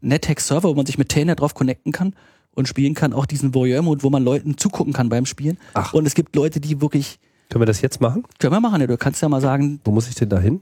NetHack-Server, 0.02 0.70
wo 0.70 0.74
man 0.76 0.86
sich 0.86 0.98
mit 0.98 1.10
Telnet 1.10 1.40
drauf 1.40 1.54
connecten 1.56 1.92
kann 1.92 2.16
und 2.56 2.68
spielen 2.68 2.94
kann, 2.94 3.14
auch 3.14 3.26
diesen 3.26 3.54
Voyeur-Mode, 3.56 4.04
wo 4.04 4.10
man 4.10 4.24
Leuten 4.24 4.58
zugucken 4.58 4.94
kann 4.94 5.10
beim 5.10 5.26
Spielen. 5.26 5.58
Ach. 5.74 5.94
Und 5.94 6.06
es 6.06 6.14
gibt 6.14 6.36
Leute, 6.36 6.60
die 6.60 6.80
wirklich, 6.82 7.20
Können 7.50 7.62
wir 7.62 7.66
das 7.66 7.82
jetzt 7.82 8.00
machen? 8.02 8.24
können 8.40 8.54
wir 8.54 8.60
machen, 8.60 8.80
ja, 8.82 8.88
du 8.88 8.98
kannst 8.98 9.22
ja 9.22 9.30
mal 9.30 9.42
sagen, 9.42 9.80
Wo 9.86 9.92
muss 9.92 10.08
ich 10.08 10.16
denn 10.16 10.30
da 10.30 10.40
hin? 10.40 10.62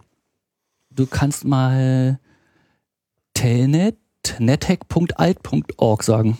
du 0.91 1.05
kannst 1.07 1.43
mal 1.45 2.19
telnet, 3.33 3.97
nethack.alt.org 4.39 6.03
sagen. 6.03 6.37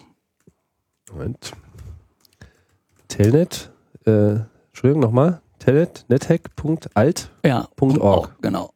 Moment. 1.11 1.51
Telnet, 3.07 3.71
äh, 4.05 4.37
Entschuldigung 4.69 5.01
nochmal. 5.01 5.41
Telnet, 5.59 6.05
nethack.alt. 6.09 7.29
Ja. 7.45 7.67
Genau. 8.41 8.73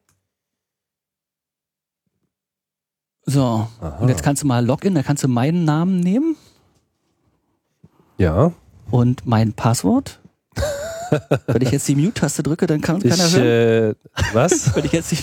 So, 3.27 3.67
Aha. 3.81 3.97
und 4.01 4.09
jetzt 4.09 4.21
kannst 4.21 4.43
du 4.43 4.47
mal 4.47 4.63
Login, 4.63 4.93
da 4.93 5.01
kannst 5.01 5.23
du 5.23 5.27
meinen 5.27 5.65
Namen 5.65 5.99
nehmen 5.99 6.35
Ja. 8.17 8.51
und 8.91 9.25
mein 9.25 9.53
Passwort. 9.53 10.19
Wenn 11.47 11.61
ich 11.63 11.71
jetzt 11.71 11.87
die 11.87 11.95
Mute-Taste 11.95 12.43
drücke, 12.43 12.67
dann 12.67 12.81
kann 12.81 12.99
keiner 13.01 13.15
Ich, 13.15 13.35
hören. 13.35 13.95
äh, 13.95 14.33
was? 14.33 14.75
Wenn 14.75 14.85
ich 14.85 14.91
jetzt 14.91 15.11
die, 15.11 15.17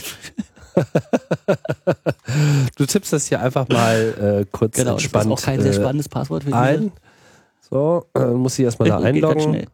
Du 2.76 2.86
tippst 2.86 3.12
das 3.12 3.26
hier 3.26 3.40
einfach 3.40 3.68
mal 3.68 4.40
äh, 4.42 4.46
kurz 4.50 4.76
genau, 4.76 4.94
das 4.94 5.02
ist 5.02 5.06
entspannt 5.14 5.32
auch 5.32 5.42
kein 5.42 5.60
sehr 5.60 5.72
äh, 5.72 5.74
spannendes 5.74 6.08
Passwort 6.08 6.44
für 6.44 6.50
diese- 6.50 6.58
ein. 6.58 6.92
So, 7.70 8.04
äh, 8.14 8.24
muss 8.26 8.58
ich 8.58 8.64
erstmal 8.64 8.88
da 8.88 8.98
einloggen. 8.98 9.66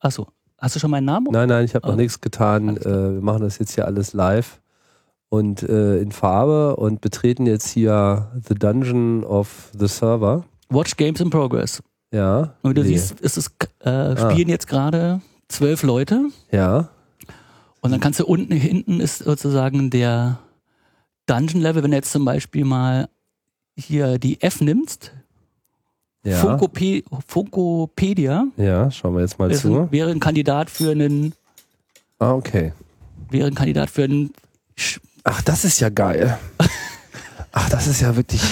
Achso, 0.00 0.26
hast 0.58 0.74
du 0.76 0.80
schon 0.80 0.90
meinen 0.90 1.04
Namen? 1.04 1.28
Nein, 1.30 1.48
nein, 1.48 1.64
ich 1.64 1.74
habe 1.74 1.86
noch 1.86 1.94
Ah, 1.94 1.96
nichts 1.96 2.20
getan. 2.20 2.76
Äh, 2.76 2.84
wir 2.84 3.20
machen 3.20 3.42
das 3.42 3.58
jetzt 3.58 3.74
hier 3.74 3.86
alles 3.86 4.12
live 4.14 4.60
und 5.28 5.62
äh, 5.62 5.98
in 5.98 6.12
Farbe 6.12 6.76
und 6.76 7.00
betreten 7.00 7.46
jetzt 7.46 7.68
hier 7.68 8.30
The 8.48 8.54
Dungeon 8.54 9.24
of 9.24 9.70
the 9.78 9.86
Server. 9.86 10.44
Watch 10.70 10.96
Games 10.96 11.20
in 11.20 11.30
Progress. 11.30 11.82
Ja. 12.12 12.54
Und 12.62 12.76
du 12.76 12.82
Nee. 12.82 12.88
siehst, 12.88 13.20
ist 13.20 13.36
es 13.36 13.50
äh, 13.80 14.16
spielen 14.16 14.48
jetzt 14.48 14.66
gerade 14.66 15.20
zwölf 15.48 15.82
Leute 15.82 16.26
Ja. 16.50 16.88
Und 17.82 17.90
dann 17.90 18.00
kannst 18.00 18.18
du 18.20 18.24
unten 18.26 18.54
hinten 18.54 18.98
ist 19.00 19.18
sozusagen 19.18 19.90
der 19.90 20.38
Dungeon 21.26 21.60
Level, 21.60 21.82
wenn 21.82 21.90
du 21.90 21.96
jetzt 21.98 22.10
zum 22.12 22.24
Beispiel 22.24 22.64
mal 22.64 23.08
hier 23.76 24.18
die 24.18 24.40
F 24.40 24.60
nimmst, 24.62 25.12
Ja. 26.24 26.38
Funkope 26.38 27.02
Funkopedia 27.26 28.46
Ja, 28.56 28.90
schauen 28.90 29.14
wir 29.14 29.20
jetzt 29.22 29.38
mal 29.38 29.54
zu. 29.54 29.80
ein, 29.82 29.92
wäre 29.92 30.10
ein 30.10 30.20
Kandidat 30.20 30.70
für 30.70 30.92
einen 30.92 31.34
Ah, 32.18 32.32
okay. 32.32 32.72
wäre 33.30 33.48
ein 33.48 33.54
Kandidat 33.54 33.90
für 33.90 34.04
einen 34.04 34.32
Sch- 34.78 35.00
Ach, 35.24 35.42
das 35.42 35.64
ist 35.64 35.78
ja 35.80 35.88
geil. 35.88 36.38
Ach, 37.52 37.68
das 37.68 37.86
ist 37.86 38.00
ja 38.00 38.14
wirklich. 38.16 38.42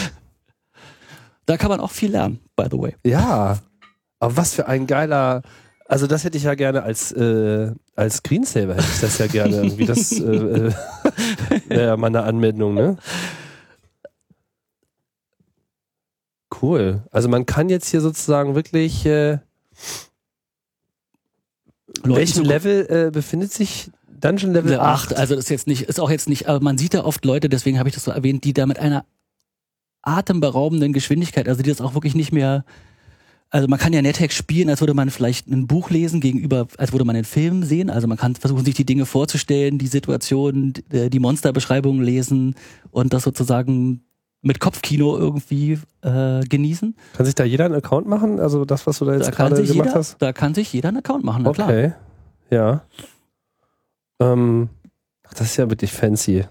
da 1.47 1.57
kann 1.57 1.69
man 1.71 1.81
auch 1.81 1.91
viel 1.91 2.11
lernen, 2.13 2.39
by 2.57 2.67
the 2.71 2.79
way. 2.79 2.95
Ja. 3.05 3.59
Aber 4.21 4.37
was 4.37 4.55
für 4.55 4.67
ein 4.69 4.87
geiler. 4.87 5.43
Also 5.91 6.07
das 6.07 6.23
hätte 6.23 6.39
ich 6.39 6.45
ja 6.45 6.55
gerne 6.55 6.85
als 6.85 7.11
äh, 7.11 7.73
als 7.97 8.19
Screensaver 8.19 8.75
hätte 8.75 8.87
ich 8.95 9.01
das 9.01 9.19
ja 9.19 9.27
gerne 9.27 9.57
irgendwie 9.57 9.87
das 9.87 10.13
äh, 10.21 10.23
äh, 10.25 10.73
wäre 11.67 11.87
ja 11.87 11.97
mal 11.97 12.07
eine 12.07 12.23
Anmeldung, 12.23 12.75
ne? 12.75 12.97
Cool. 16.63 17.03
Also 17.11 17.29
man 17.29 17.45
kann 17.45 17.69
jetzt 17.69 17.89
hier 17.89 18.01
sozusagen 18.01 18.55
wirklich 18.55 19.05
äh, 19.05 19.39
zu- 22.05 22.43
Level 22.43 22.87
äh, 22.89 23.11
befindet 23.11 23.53
sich 23.53 23.91
Dungeon 24.09 24.53
Level 24.53 24.79
8? 24.79 24.81
acht. 25.11 25.17
Also 25.17 25.35
das 25.35 25.47
ist 25.47 25.51
jetzt 25.51 25.67
nicht, 25.67 25.83
ist 25.83 25.99
auch 25.99 26.11
jetzt 26.11 26.29
nicht, 26.29 26.47
aber 26.49 26.61
man 26.63 26.79
sieht 26.79 26.95
da 26.95 27.05
oft 27.05 27.25
Leute, 27.25 27.49
deswegen 27.49 27.81
habe 27.81 27.89
ich 27.89 27.97
das 27.97 28.05
so 28.05 28.13
erwähnt, 28.13 28.45
die 28.45 28.53
da 28.53 28.67
mit 28.67 28.79
einer 28.79 29.05
atemberaubenden 30.03 30.93
Geschwindigkeit, 30.93 31.49
also 31.49 31.65
die 31.65 31.71
das 31.71 31.81
auch 31.81 31.95
wirklich 31.95 32.15
nicht 32.15 32.31
mehr, 32.31 32.65
also 33.51 33.67
man 33.67 33.79
kann 33.79 33.93
ja 33.93 34.01
NetHack 34.01 34.33
spielen, 34.33 34.71
als 34.71 34.81
würde 34.81 34.95
man 34.95 35.11
vielleicht 35.11 35.49
ein 35.49 35.67
Buch 35.67 35.91
lesen 35.91 36.21
gegenüber, 36.21 36.69
als 36.79 36.93
würde 36.93 37.05
man 37.05 37.17
einen 37.17 37.25
Film 37.25 37.65
sehen. 37.65 37.91
Also 37.91 38.07
man 38.07 38.17
kann 38.17 38.37
versuchen, 38.37 38.65
sich 38.65 38.75
die 38.75 38.87
Dinge 38.87 39.07
vorzustellen, 39.07 39.79
die 39.79 39.89
Situationen, 39.89 40.75
die 40.93 41.19
Monsterbeschreibungen 41.19 42.03
lesen 42.03 42.55
und 42.93 43.13
das 43.13 43.25
sozusagen 43.25 44.05
mit 44.43 44.61
Kopfkino 44.61 45.19
irgendwie 45.19 45.79
äh, 46.03 46.41
genießen. 46.41 46.97
Kann 47.17 47.27
sich 47.27 47.35
da 47.35 47.45
jeder 47.45 47.67
einen 47.67 47.75
Account 47.75 48.07
machen? 48.07 48.41
Also 48.41 48.65
das, 48.65 48.87
was 48.87 48.99
du 48.99 49.05
da 49.05 49.15
jetzt 49.15 49.27
Da 49.27 49.31
gerade 49.33 49.57
gemacht 49.57 49.75
jeder, 49.75 49.95
hast? 49.95 50.17
da 50.21 50.33
kann 50.33 50.55
sich 50.55 50.73
jeder 50.73 50.89
einen 50.89 50.99
Account 50.99 51.25
machen, 51.25 51.43
na 51.43 51.53
klar. 51.53 51.69
Okay. 51.69 51.93
Ja. 52.51 52.83
Ähm, 54.21 54.69
ach, 55.27 55.35
das 55.35 55.49
ist 55.49 55.57
ja 55.57 55.69
wirklich 55.69 55.93
fancy. 55.93 56.45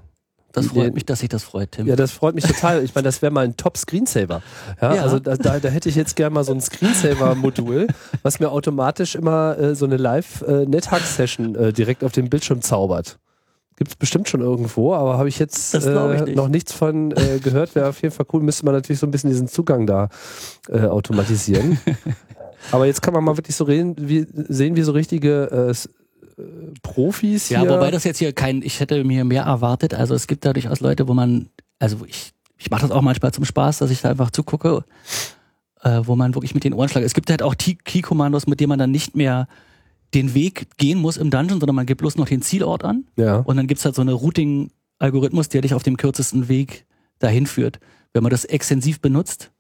Das 0.52 0.68
freut 0.68 0.94
mich, 0.96 1.06
dass 1.06 1.20
sich 1.20 1.30
das 1.30 1.44
freut, 1.44 1.72
Tim. 1.74 1.86
Ja, 1.88 1.96
das 1.96 2.12
freut 2.12 2.34
mich 2.36 2.44
total. 2.44 2.84
Ich 2.84 2.96
meine, 2.96 3.06
das 3.06 3.22
wäre 3.22 3.32
mal 3.32 3.46
ein 3.46 3.56
Top-Screensaver. 3.56 4.42
Ja, 4.82 4.96
Ja. 4.96 5.04
also 5.04 5.20
da, 5.20 5.36
da, 5.36 5.60
da 5.60 5.70
hätte 5.70 5.90
ich 5.90 5.96
jetzt 5.96 6.16
gerne 6.16 6.34
mal 6.34 6.44
so 6.44 6.52
ein 6.54 6.60
Screensaver-Modul, 6.62 7.88
was 8.24 8.40
mir 8.40 8.50
automatisch 8.52 9.16
immer 9.16 9.58
äh, 9.60 9.76
so 9.76 9.86
eine 9.86 9.98
Live-Nethack-Session 9.98 11.56
äh, 11.56 11.74
direkt 11.74 12.04
auf 12.04 12.12
dem 12.12 12.30
Bildschirm 12.30 12.62
zaubert. 12.62 13.20
Gibt 13.76 13.92
es 13.92 13.96
bestimmt 13.96 14.28
schon 14.28 14.42
irgendwo, 14.42 14.94
aber 14.94 15.18
habe 15.18 15.30
ich 15.30 15.40
jetzt 15.40 15.72
glaub 15.72 16.12
ich 16.14 16.20
äh, 16.22 16.24
nicht. 16.26 16.36
noch 16.36 16.50
nichts 16.50 16.74
von 16.74 17.12
äh, 17.12 17.40
gehört. 17.42 17.76
Wäre 17.76 17.88
auf 17.88 18.02
jeden 18.02 18.14
Fall 18.14 18.26
cool. 18.34 18.42
Müsste 18.42 18.66
man 18.66 18.74
natürlich 18.74 19.00
so 19.00 19.08
ein 19.08 19.12
bisschen 19.12 19.30
diesen 19.30 19.48
Zugang 19.48 19.88
da 19.88 20.10
äh, 20.68 20.82
automatisieren. 20.82 21.80
aber 22.72 22.88
jetzt 22.88 23.02
kann 23.02 23.14
man 23.14 23.24
mal 23.24 23.38
wirklich 23.38 23.56
so 23.56 23.64
reden, 23.64 23.96
wie, 23.98 24.28
sehen, 24.34 24.76
wie 24.76 24.82
so 24.82 24.92
richtige 24.92 25.46
äh, 25.52 25.72
äh, 25.72 25.76
Profis 26.82 27.50
Ja, 27.50 27.62
hier. 27.62 27.70
wobei 27.70 27.92
das 27.92 28.04
jetzt 28.04 28.20
hier 28.20 28.34
kein, 28.34 28.62
ich 28.62 28.80
hätte 28.80 29.04
mir 29.04 29.26
mehr 29.26 29.44
erwartet. 29.44 29.94
Also 29.94 30.16
es 30.16 30.28
gibt 30.28 30.46
da 30.46 30.54
durchaus 30.54 30.80
Leute, 30.80 31.08
wo 31.08 31.14
man, 31.14 31.50
also 31.80 32.06
ich, 32.06 32.34
ich 32.58 32.70
mache 32.70 32.82
das 32.82 32.92
auch 32.92 33.02
manchmal 33.02 33.34
zum 33.34 33.46
Spaß, 33.46 33.80
dass 33.80 33.92
ich 33.92 34.02
da 34.02 34.10
einfach 34.10 34.32
zugucke, 34.32 34.84
äh, 35.82 36.02
wo 36.04 36.16
man 36.16 36.36
wirklich 36.36 36.54
mit 36.54 36.64
den 36.64 36.74
Ohren 36.74 36.90
schlagt. 36.90 37.06
Es 37.06 37.14
gibt 37.14 37.30
halt 37.30 37.42
auch 37.42 37.56
Key-Kommandos, 37.56 38.48
mit 38.48 38.60
denen 38.60 38.70
man 38.70 38.80
dann 38.80 38.92
nicht 38.92 39.16
mehr 39.16 39.48
den 40.14 40.34
Weg 40.34 40.68
gehen 40.78 41.00
muss 41.00 41.18
im 41.18 41.30
Dungeon, 41.30 41.60
sondern 41.60 41.76
man 41.76 41.86
gibt 41.86 42.02
bloß 42.02 42.18
noch 42.18 42.28
den 42.28 42.42
Zielort 42.42 42.84
an 42.84 43.06
ja. 43.16 43.38
und 43.38 43.58
dann 43.58 43.68
gibt's 43.68 43.86
halt 43.86 43.96
so 43.96 44.02
eine 44.02 44.14
Routing-Algorithmus, 44.14 45.50
der 45.50 45.62
dich 45.62 45.74
auf 45.74 45.84
dem 45.84 45.98
kürzesten 45.98 46.50
Weg 46.50 46.86
dahin 47.20 47.46
führt. 47.46 47.80
Wenn 48.14 48.24
man 48.24 48.32
das 48.32 48.46
extensiv 48.46 49.02
benutzt 49.02 49.52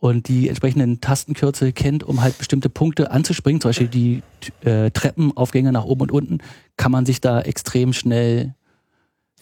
und 0.00 0.28
die 0.28 0.48
entsprechenden 0.48 1.00
Tastenkürzel 1.00 1.72
kennt, 1.72 2.02
um 2.02 2.22
halt 2.22 2.38
bestimmte 2.38 2.70
Punkte 2.70 3.10
anzuspringen, 3.10 3.60
zum 3.60 3.68
Beispiel 3.68 3.88
die 3.88 4.22
äh, 4.64 4.90
Treppenaufgänge 4.90 5.72
nach 5.72 5.84
oben 5.84 6.02
und 6.02 6.12
unten, 6.12 6.38
kann 6.76 6.90
man 6.90 7.04
sich 7.06 7.20
da 7.20 7.42
extrem 7.42 7.92
schnell 7.92 8.54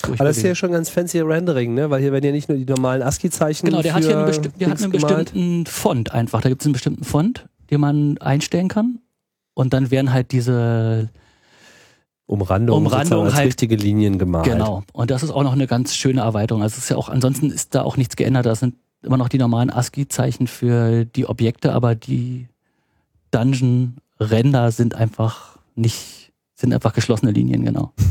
Aber 0.03 0.25
das 0.25 0.37
ist 0.37 0.43
ja 0.43 0.57
schon 0.57 0.73
ganz 0.73 0.91
fancy 0.91 1.21
Rendering, 1.21 1.75
ne? 1.75 1.91
Weil 1.91 2.03
hier 2.03 2.13
werden 2.13 2.25
ja 2.25 2.33
nicht 2.33 2.49
nur 2.49 2.59
die 2.59 2.65
normalen 2.65 3.03
ASCII-Zeichen. 3.03 3.67
Genau, 3.67 3.83
der 3.83 3.95
hat 3.95 4.05
hier 4.05 4.17
einen, 4.17 4.27
besti 4.27 4.49
der 4.49 4.71
hat 4.71 4.83
einen 4.83 4.93
bestimmten 4.93 5.67
Font 5.67 6.13
einfach. 6.13 6.41
Da 6.41 6.49
gibt 6.49 6.63
es 6.63 6.67
einen 6.67 6.73
bestimmten 6.73 7.05
Font, 7.05 7.47
den 7.71 7.81
man 7.81 8.19
einstellen 8.19 8.69
kann. 8.69 8.99
Und 9.55 9.73
dann 9.73 9.93
werden 9.93 10.13
halt 10.13 10.33
diese 10.33 11.09
Umrandung, 12.27 12.79
Umrandung 12.79 13.27
als 13.27 13.35
halt- 13.35 13.47
richtige 13.49 13.77
Linien 13.77 14.19
gemalt. 14.19 14.45
Genau. 14.45 14.83
Und 14.93 15.11
das 15.11 15.23
ist 15.23 15.31
auch 15.31 15.43
noch 15.45 15.53
eine 15.53 15.69
ganz 15.69 15.95
schöne 15.95 16.21
Erweiterung. 16.23 16.63
Also 16.63 16.75
es 16.75 16.85
ist 16.85 16.91
ja 16.91 16.97
auch, 16.97 17.09
ansonsten 17.09 17.51
ist 17.51 17.75
da 17.75 17.83
auch 17.83 17.97
nichts 17.97 18.17
geändert. 18.17 18.47
Da 18.47 18.55
sind 18.55 18.75
immer 19.03 19.17
noch 19.17 19.29
die 19.29 19.39
normalen 19.39 19.71
ASCII-Zeichen 19.71 20.47
für 20.47 21.05
die 21.05 21.27
Objekte, 21.27 21.73
aber 21.73 21.95
die 21.95 22.49
Dungeon-Ränder 23.31 24.71
sind 24.71 24.95
einfach 24.95 25.59
nicht, 25.75 26.33
sind 26.55 26.73
einfach 26.75 26.93
geschlossene 26.93 27.31
Linien, 27.31 27.65
genau. 27.65 27.93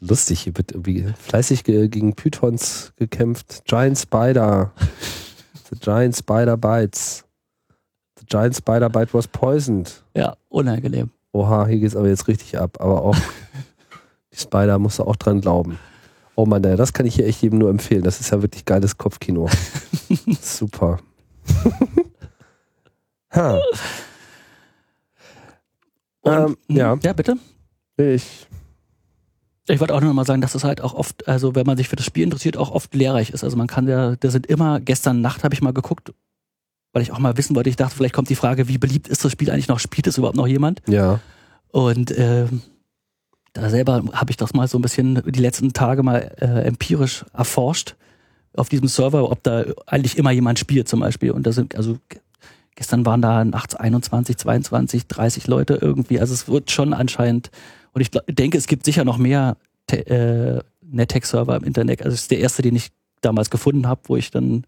Lustig, 0.00 0.40
hier 0.40 0.56
wird 0.56 0.72
irgendwie 0.72 1.12
fleißig 1.18 1.64
ge 1.64 1.88
gegen 1.88 2.14
Pythons 2.14 2.92
gekämpft. 2.96 3.64
Giant 3.64 3.98
Spider. 3.98 4.72
The 5.70 5.78
Giant 5.80 6.16
Spider 6.16 6.56
bites. 6.56 7.24
The 8.18 8.26
Giant 8.26 8.56
Spider 8.56 8.90
bite 8.90 9.14
was 9.14 9.26
poisoned. 9.26 10.04
Ja, 10.14 10.36
unangenehm. 10.48 11.10
Oha, 11.32 11.66
hier 11.66 11.78
geht's 11.78 11.96
aber 11.96 12.08
jetzt 12.08 12.28
richtig 12.28 12.58
ab. 12.58 12.76
Aber 12.80 13.02
auch 13.02 13.16
die 14.32 14.38
Spider 14.38 14.78
musst 14.78 14.98
du 14.98 15.04
auch 15.04 15.16
dran 15.16 15.40
glauben. 15.40 15.78
Oh 16.38 16.44
Mann, 16.44 16.62
das 16.62 16.92
kann 16.92 17.06
ich 17.06 17.14
hier 17.14 17.26
echt 17.26 17.40
jedem 17.40 17.58
nur 17.58 17.70
empfehlen. 17.70 18.02
Das 18.02 18.20
ist 18.20 18.30
ja 18.30 18.42
wirklich 18.42 18.66
geiles 18.66 18.98
Kopfkino. 18.98 19.48
Super. 20.42 20.98
ha. 23.32 23.58
Und, 26.20 26.32
Ähm, 26.32 26.56
ja. 26.68 26.98
ja, 27.02 27.12
bitte. 27.14 27.36
Ich. 27.96 28.46
Ich 29.68 29.80
wollte 29.80 29.94
auch 29.94 30.00
nur 30.00 30.10
noch 30.10 30.14
mal 30.14 30.26
sagen, 30.26 30.42
dass 30.42 30.54
es 30.54 30.62
halt 30.62 30.82
auch 30.82 30.92
oft, 30.92 31.26
also 31.26 31.54
wenn 31.54 31.64
man 31.64 31.78
sich 31.78 31.88
für 31.88 31.96
das 31.96 32.04
Spiel 32.04 32.22
interessiert, 32.24 32.58
auch 32.58 32.70
oft 32.70 32.94
lehrreich 32.94 33.30
ist. 33.30 33.42
Also 33.42 33.56
man 33.56 33.66
kann 33.66 33.88
ja, 33.88 34.14
da 34.16 34.30
sind 34.30 34.46
immer, 34.46 34.78
gestern 34.78 35.22
Nacht 35.22 35.42
habe 35.42 35.54
ich 35.54 35.62
mal 35.62 35.72
geguckt, 35.72 36.12
weil 36.92 37.02
ich 37.02 37.12
auch 37.12 37.18
mal 37.18 37.36
wissen 37.38 37.56
wollte, 37.56 37.70
ich 37.70 37.76
dachte, 37.76 37.96
vielleicht 37.96 38.14
kommt 38.14 38.28
die 38.28 38.36
Frage, 38.36 38.68
wie 38.68 38.78
beliebt 38.78 39.08
ist 39.08 39.24
das 39.24 39.32
Spiel 39.32 39.50
eigentlich 39.50 39.68
noch? 39.68 39.80
Spielt 39.80 40.06
es 40.06 40.18
überhaupt 40.18 40.36
noch 40.36 40.46
jemand? 40.46 40.82
Ja. 40.86 41.20
Und 41.72 42.16
ähm, 42.16 42.60
da 43.56 43.70
selber 43.70 44.02
habe 44.12 44.30
ich 44.30 44.36
das 44.36 44.54
mal 44.54 44.68
so 44.68 44.78
ein 44.78 44.82
bisschen 44.82 45.22
die 45.26 45.40
letzten 45.40 45.72
Tage 45.72 46.02
mal 46.02 46.34
äh, 46.40 46.62
empirisch 46.66 47.24
erforscht 47.32 47.96
auf 48.56 48.68
diesem 48.68 48.88
Server, 48.88 49.30
ob 49.30 49.42
da 49.42 49.64
eigentlich 49.86 50.16
immer 50.18 50.30
jemand 50.30 50.58
spielt 50.58 50.88
zum 50.88 51.00
Beispiel. 51.00 51.30
Und 51.30 51.46
da 51.46 51.52
sind, 51.52 51.76
also 51.76 51.98
ge- 52.08 52.20
gestern 52.74 53.04
waren 53.06 53.20
da 53.22 53.44
nachts 53.44 53.74
21, 53.74 54.36
22, 54.36 55.06
30 55.06 55.46
Leute 55.46 55.74
irgendwie. 55.80 56.20
Also 56.20 56.34
es 56.34 56.48
wird 56.48 56.70
schon 56.70 56.92
anscheinend, 56.94 57.50
und 57.92 58.00
ich 58.00 58.10
denke, 58.28 58.56
es 58.58 58.66
gibt 58.66 58.84
sicher 58.84 59.04
noch 59.04 59.18
mehr 59.18 59.56
äh, 59.90 60.60
NetHack-Server 60.82 61.56
im 61.56 61.64
Internet. 61.64 62.02
Also 62.02 62.14
es 62.14 62.22
ist 62.22 62.30
der 62.30 62.40
erste, 62.40 62.62
den 62.62 62.76
ich 62.76 62.88
damals 63.20 63.50
gefunden 63.50 63.86
habe, 63.86 64.00
wo 64.04 64.16
ich 64.16 64.30
dann 64.30 64.64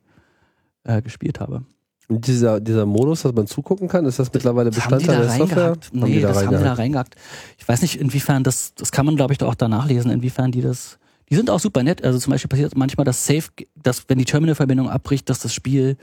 äh, 0.85 1.03
gespielt 1.03 1.41
habe. 1.41 1.63
Dieser, 2.11 2.59
dieser 2.61 2.87
Modus, 2.87 3.23
dass 3.23 3.35
man 3.35 3.47
zugucken 3.47 3.87
kann, 3.87 4.07
ist 4.07 4.19
das 4.19 4.33
mittlerweile 4.33 4.71
haben 4.71 4.75
Bestandteil 4.75 5.17
da 5.19 5.23
der 5.25 5.37
Software? 5.37 5.77
Nee, 5.93 6.21
das 6.21 6.39
haben 6.39 6.57
die 6.57 6.65
da 6.65 6.73
reingehackt. 6.73 7.17
Ich 7.59 7.69
weiß 7.69 7.83
nicht, 7.83 8.01
inwiefern 8.01 8.45
das, 8.45 8.75
das 8.75 8.93
kann 8.93 9.05
man, 9.05 9.17
glaube 9.17 9.35
ich, 9.35 9.39
da 9.39 9.47
auch 9.47 9.55
da 9.55 9.69
nachlesen, 9.69 10.11
inwiefern 10.11 10.51
die 10.51 10.63
das, 10.63 10.99
die 11.29 11.37
sind 11.37 11.51
auch 11.51 11.61
super 11.61 11.83
nett. 11.83 12.03
Also 12.03 12.19
zum 12.19 12.31
Beispiel 12.31 12.49
passiert 12.49 12.77
manchmal, 12.77 13.05
dass 13.05 13.27
Safe, 13.27 13.45
dass 13.75 14.09
wenn 14.09 14.17
die 14.17 14.25
Terminalverbindung 14.25 14.89
abbricht, 14.89 15.29
dass 15.29 15.41
das 15.41 15.53
Spiel 15.53 15.99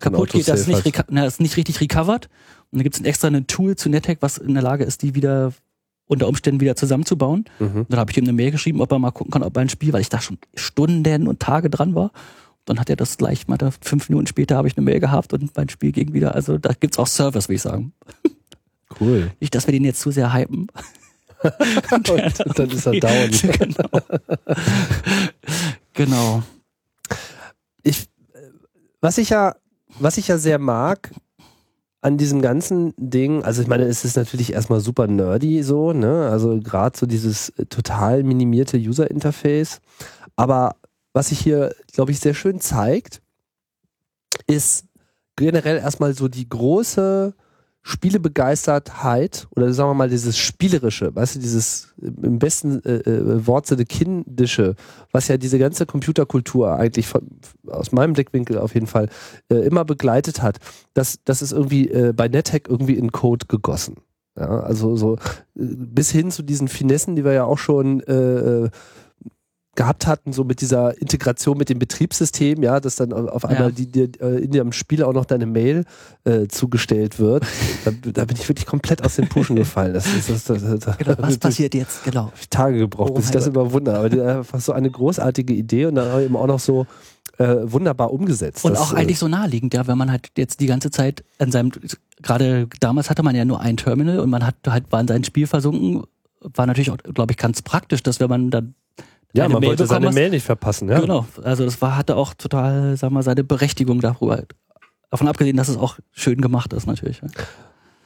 kaputt 0.00 0.30
geht, 0.30 0.48
dass 0.48 0.66
es 0.66 0.84
nicht, 0.84 1.04
na, 1.08 1.24
es 1.24 1.38
nicht 1.38 1.56
richtig 1.56 1.80
recovert. 1.80 2.28
Und 2.70 2.78
dann 2.78 2.82
gibt 2.82 2.96
es 2.96 3.02
extra 3.02 3.28
ein 3.28 3.46
Tool 3.46 3.76
zu 3.76 3.88
NetHack, 3.88 4.18
was 4.20 4.38
in 4.38 4.54
der 4.54 4.62
Lage 4.62 4.84
ist, 4.84 5.02
die 5.02 5.14
wieder 5.14 5.52
unter 6.06 6.26
Umständen 6.26 6.60
wieder 6.60 6.74
zusammenzubauen. 6.74 7.44
Mhm. 7.58 7.76
Und 7.76 7.92
dann 7.92 8.00
habe 8.00 8.10
ich 8.10 8.16
ihm 8.16 8.24
eine 8.24 8.32
Mail 8.32 8.50
geschrieben, 8.50 8.80
ob 8.80 8.90
er 8.90 8.98
mal 8.98 9.10
gucken 9.10 9.30
kann, 9.30 9.42
ob 9.42 9.56
ein 9.56 9.68
Spiel, 9.68 9.92
weil 9.92 10.00
ich 10.00 10.08
da 10.08 10.20
schon 10.20 10.38
Stunden 10.54 11.28
und 11.28 11.38
Tage 11.40 11.70
dran 11.70 11.94
war. 11.94 12.10
Dann 12.68 12.78
hat 12.78 12.90
er 12.90 12.96
das 12.96 13.16
gleich 13.16 13.48
mal, 13.48 13.56
da 13.56 13.70
fünf 13.80 14.08
Minuten 14.08 14.26
später 14.26 14.56
habe 14.56 14.68
ich 14.68 14.76
eine 14.76 14.84
Mail 14.84 15.00
gehabt 15.00 15.32
und 15.32 15.56
mein 15.56 15.68
Spiel 15.68 15.92
ging 15.92 16.12
wieder. 16.12 16.34
Also 16.34 16.58
da 16.58 16.72
gibt's 16.78 16.98
auch 16.98 17.06
Service, 17.06 17.48
würde 17.48 17.56
ich 17.56 17.62
sagen. 17.62 17.92
Cool. 19.00 19.30
Nicht, 19.40 19.54
dass 19.54 19.66
wir 19.66 19.72
den 19.72 19.84
jetzt 19.84 20.00
zu 20.00 20.10
sehr 20.10 20.32
hypen. 20.32 20.68
Und 21.42 22.58
dann 22.58 22.70
ist 22.70 22.86
er 22.86 22.98
down. 22.98 23.30
genau. 23.30 24.00
genau. 25.92 26.42
ich, 27.82 28.08
was 29.00 29.18
ich 29.18 29.30
ja, 29.30 29.54
was 30.00 30.18
ich 30.18 30.28
ja 30.28 30.38
sehr 30.38 30.58
mag 30.58 31.12
an 32.00 32.16
diesem 32.16 32.42
ganzen 32.42 32.94
Ding, 32.96 33.42
also 33.42 33.62
ich 33.62 33.68
meine, 33.68 33.84
es 33.84 34.04
ist 34.04 34.16
natürlich 34.16 34.52
erstmal 34.52 34.80
super 34.80 35.06
nerdy 35.06 35.62
so, 35.62 35.92
ne? 35.92 36.28
Also 36.30 36.58
gerade 36.60 36.96
so 36.96 37.06
dieses 37.06 37.50
äh, 37.50 37.66
total 37.66 38.22
minimierte 38.22 38.76
User 38.76 39.10
Interface. 39.10 39.80
Aber 40.36 40.76
was 41.18 41.30
sich 41.30 41.40
hier, 41.40 41.74
glaube 41.92 42.12
ich, 42.12 42.20
sehr 42.20 42.32
schön 42.32 42.60
zeigt, 42.60 43.22
ist 44.46 44.84
generell 45.34 45.78
erstmal 45.78 46.14
so 46.14 46.28
die 46.28 46.48
große 46.48 47.34
Spielebegeistertheit 47.82 49.48
oder 49.50 49.72
sagen 49.72 49.90
wir 49.90 49.94
mal 49.94 50.08
dieses 50.08 50.38
Spielerische, 50.38 51.12
weißt 51.12 51.34
du, 51.34 51.40
dieses 51.40 51.92
äh, 52.00 52.06
im 52.06 52.38
besten 52.38 52.84
äh, 52.84 52.98
äh, 52.98 53.46
Wortsinne 53.48 53.84
kindische, 53.84 54.76
was 55.10 55.26
ja 55.26 55.38
diese 55.38 55.58
ganze 55.58 55.86
Computerkultur 55.86 56.76
eigentlich 56.76 57.08
von, 57.08 57.26
aus 57.66 57.90
meinem 57.90 58.12
Blickwinkel 58.12 58.56
auf 58.56 58.74
jeden 58.74 58.86
Fall 58.86 59.08
äh, 59.50 59.56
immer 59.56 59.84
begleitet 59.84 60.40
hat, 60.40 60.58
das, 60.94 61.18
das 61.24 61.42
ist 61.42 61.50
irgendwie 61.50 61.90
äh, 61.90 62.12
bei 62.12 62.28
NetHack 62.28 62.68
irgendwie 62.68 62.94
in 62.94 63.10
Code 63.10 63.46
gegossen. 63.48 63.96
Ja, 64.36 64.60
also 64.60 64.94
so 64.94 65.16
äh, 65.16 65.18
bis 65.56 66.12
hin 66.12 66.30
zu 66.30 66.44
diesen 66.44 66.68
Finessen, 66.68 67.16
die 67.16 67.24
wir 67.24 67.32
ja 67.32 67.42
auch 67.42 67.58
schon 67.58 68.02
äh, 68.02 68.12
äh 68.12 68.70
gehabt 69.78 70.08
hatten, 70.08 70.32
so 70.32 70.42
mit 70.42 70.60
dieser 70.60 71.00
Integration 71.00 71.56
mit 71.56 71.68
dem 71.68 71.78
Betriebssystem, 71.78 72.62
ja, 72.64 72.80
dass 72.80 72.96
dann 72.96 73.12
auf 73.12 73.44
einmal 73.44 73.68
Ja. 73.68 73.70
die, 73.70 73.86
die, 73.86 74.10
äh, 74.20 74.42
in 74.44 74.50
dem 74.50 74.72
Spiel 74.72 75.04
auch 75.04 75.12
noch 75.12 75.24
deine 75.24 75.46
Mail 75.46 75.84
äh, 76.24 76.48
zugestellt 76.48 77.18
wird. 77.20 77.44
Da, 77.84 77.92
da 78.12 78.24
bin 78.24 78.36
ich 78.36 78.48
wirklich 78.48 78.66
komplett 78.66 79.04
aus 79.04 79.14
den 79.16 79.28
Puschen 79.28 79.54
gefallen. 79.54 79.94
Das 79.94 80.04
das, 80.26 80.44
das, 80.44 80.62
das, 80.80 80.98
genau. 80.98 81.14
Was 81.18 81.38
passiert 81.38 81.74
jetzt? 81.74 82.02
Genau. 82.04 82.32
Tage 82.50 82.78
gebraucht, 82.78 83.14
bis 83.14 83.26
ich 83.26 83.30
das 83.30 83.46
überwunden 83.46 83.88
habe. 83.90 83.98
Aber 83.98 84.08
die- 84.10 84.20
einfach 84.20 84.60
so 84.60 84.72
eine 84.72 84.90
großartige 84.90 85.54
Idee 85.54 85.86
und 85.86 85.94
dann 85.94 86.20
eben 86.22 86.34
auch 86.36 86.48
noch 86.48 86.58
so 86.58 86.86
äh, 87.38 87.56
wunderbar 87.62 88.12
umgesetzt. 88.12 88.64
Und 88.64 88.72
Das, 88.72 88.80
auch 88.80 88.92
äh, 88.94 88.96
eigentlich 88.96 89.18
so 89.20 89.28
naheliegend, 89.28 89.72
ja, 89.74 89.86
wenn 89.86 89.96
man 89.96 90.10
halt 90.10 90.28
jetzt 90.36 90.58
die 90.58 90.66
ganze 90.66 90.90
Zeit 90.90 91.22
an 91.38 91.52
seinem, 91.52 91.70
gerade 92.20 92.66
damals 92.80 93.10
hatte 93.10 93.22
man 93.22 93.36
ja 93.36 93.44
nur 93.44 93.60
ein 93.60 93.76
Terminal 93.76 94.18
und 94.18 94.28
man 94.28 94.44
hat 94.44 94.56
halt 94.66 94.90
war 94.90 95.00
in 95.00 95.06
sein 95.06 95.22
Spiel 95.22 95.46
versunken, 95.46 96.02
war 96.40 96.66
natürlich 96.66 96.90
auch, 96.90 96.98
glaube 96.98 97.30
ich, 97.32 97.36
ganz 97.36 97.62
praktisch, 97.62 98.02
dass 98.02 98.18
wenn 98.18 98.28
man 98.28 98.50
dann 98.50 98.74
ja, 99.32 99.48
man 99.48 99.60
Mail 99.60 99.70
wollte 99.70 99.86
seine 99.86 100.08
hast- 100.08 100.14
Mail 100.14 100.30
nicht 100.30 100.44
verpassen. 100.44 100.88
Ja. 100.88 101.00
Genau, 101.00 101.26
also 101.42 101.64
das 101.64 101.80
war, 101.82 101.96
hatte 101.96 102.16
auch 102.16 102.34
total, 102.34 102.96
wir 103.00 103.10
mal, 103.10 103.22
seine 103.22 103.44
Berechtigung 103.44 104.00
darüber. 104.00 104.42
Davon 105.10 105.28
abgesehen, 105.28 105.56
dass 105.56 105.68
es 105.68 105.76
auch 105.76 105.98
schön 106.12 106.40
gemacht 106.40 106.72
ist 106.72 106.86
natürlich. 106.86 107.20
ja. 107.22 107.28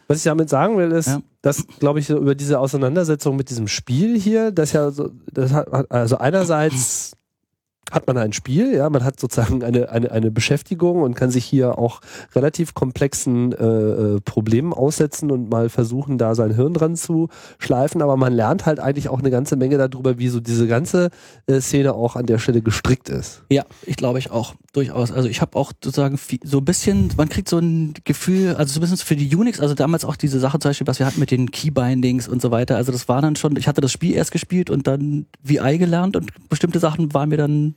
Was 0.09 0.19
ich 0.19 0.25
damit 0.25 0.51
sagen 0.51 0.77
will, 0.77 0.91
ist, 0.93 1.07
Ja. 1.07 1.23
dass, 1.43 1.65
glaube 1.79 2.01
ich, 2.01 2.07
so 2.07 2.19
über 2.19 2.35
diese 2.35 2.59
Auseinandersetzung 2.59 3.37
mit 3.37 3.51
diesem 3.51 3.67
Spiel 3.69 4.19
hier, 4.21 4.51
das 4.51 4.73
ja 4.73 4.91
so, 4.91 5.11
das 5.33 5.53
hat, 5.53 5.91
also 5.91 6.19
einerseits 6.19 7.13
hat 7.93 8.07
man 8.07 8.17
ein 8.17 8.33
Spiel, 8.33 8.75
ja, 8.75 8.91
man 8.91 9.05
hat 9.05 9.21
sozusagen 9.21 9.63
eine, 9.63 9.91
eine, 9.91 10.11
eine 10.11 10.31
Beschäftigung 10.31 11.03
und 11.03 11.15
kann 11.15 11.31
sich 11.31 11.45
hier 11.45 11.79
auch 11.79 12.01
relativ 12.35 12.75
komplexen 12.75 13.53
äh, 13.53 13.65
äh, 13.65 14.21
Problemen 14.21 14.73
aussetzen 14.73 15.31
und 15.31 15.51
mal 15.51 15.69
versuchen, 15.69 16.19
da 16.19 16.35
sein 16.35 16.55
Hirn 16.55 16.75
dran 16.75 16.97
zu 16.97 17.29
schleifen, 17.59 18.03
aber 18.03 18.17
man 18.17 18.33
lernt 18.33 18.67
halt 18.67 18.81
eigentlich 18.81 19.09
auch 19.09 19.21
eine 19.21 19.31
ganze 19.31 19.57
Menge 19.57 19.79
darüber, 19.79 20.19
wie 20.19 20.29
so 20.29 20.41
diese 20.41 20.67
ganze 20.67 21.11
äh, 21.47 21.61
Szene 21.61 21.95
auch 21.95 22.17
an 22.17 22.27
der 22.27 22.39
Stelle 22.39 22.63
gestrickt 22.63 23.09
ist. 23.09 23.43
Ja, 23.51 23.65
ich 23.87 23.97
glaube 23.97 24.19
ich 24.19 24.31
auch, 24.31 24.55
durchaus. 24.73 25.13
Also 25.13 25.29
ich 25.29 25.41
habe 25.41 25.57
auch 25.59 25.73
sozusagen 25.73 26.19
so 26.43 26.59
ein 26.59 26.65
bisschen, 26.65 27.11
man 27.17 27.29
kriegt 27.29 27.49
so 27.49 27.59
ein 27.59 27.95
Gefühl, 28.05 28.55
also 28.57 28.81
bisschen 28.81 28.97
für 28.97 29.17
die 29.17 29.35
Unix, 29.35 29.61
also 29.61 29.75
damals 29.75 30.05
auch 30.05 30.17
diese 30.17 30.41
Sache 30.41 30.59
zum 30.59 30.71
Beispiel, 30.71 30.87
was 30.87 30.99
wir 30.99 31.07
hatten 31.07 31.21
mit 31.21 31.31
den 31.31 31.51
Keybindings 31.51 32.29
und 32.29 32.41
so 32.41 32.51
weiter. 32.51 32.77
Also 32.77 32.91
das 32.91 33.09
war 33.09 33.21
dann 33.21 33.37
schon, 33.37 33.57
ich 33.57 33.69
hatte 33.69 33.81
das 33.81 33.93
Spiel 33.93 34.15
erst 34.15 34.33
gespielt 34.33 34.71
und 34.71 34.87
dann 34.87 35.27
VI 35.43 35.79
gelernt 35.79 36.17
und 36.17 36.31
bestimmte 36.49 36.79
Sachen 36.79 37.13
waren 37.13 37.29
mir 37.29 37.37
dann, 37.37 37.75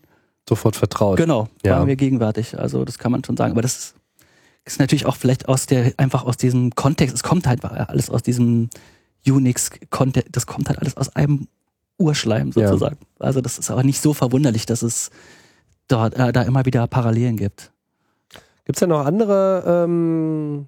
Sofort 0.47 0.75
vertraut. 0.75 1.17
genau, 1.17 1.47
Ja. 1.63 1.77
waren 1.77 1.87
mir 1.87 1.95
gegenwärtig. 1.95 2.57
Also 2.59 2.85
das 2.85 2.99
kann 2.99 3.11
man 3.11 3.23
schon 3.23 3.35
sagen. 3.37 3.51
Aber 3.53 3.61
das 3.61 3.77
ist, 3.77 3.95
ist 4.65 4.79
natürlich 4.79 5.05
auch 5.05 5.15
vielleicht 5.15 5.47
aus 5.47 5.65
der, 5.65 5.93
einfach 5.97 6.23
aus 6.25 6.37
diesem 6.37 6.71
Kontext, 6.75 7.15
es 7.15 7.23
kommt 7.23 7.47
halt 7.47 7.63
alles 7.65 8.09
aus 8.09 8.21
diesem 8.23 8.69
Unix-Kontext, 9.27 10.29
das 10.35 10.45
kommt 10.45 10.69
halt 10.69 10.79
alles 10.79 10.97
aus 10.97 11.15
einem 11.15 11.47
Urschleim 11.97 12.51
Ja. 12.55 12.67
sozusagen. 12.69 12.97
Also 13.19 13.41
das 13.41 13.57
ist 13.57 13.71
aber 13.71 13.83
nicht 13.83 14.01
so 14.01 14.13
verwunderlich, 14.13 14.65
dass 14.65 14.81
es 14.81 15.09
dort 15.87 16.15
äh, 16.15 16.31
da 16.31 16.41
immer 16.43 16.65
wieder 16.65 16.85
Parallelen 16.87 17.37
gibt. 17.37 17.71
Gibt 18.65 18.77
es 18.77 18.79
denn 18.79 18.89
noch 18.89 19.05
andere 19.05 19.63
ähm, 19.85 20.65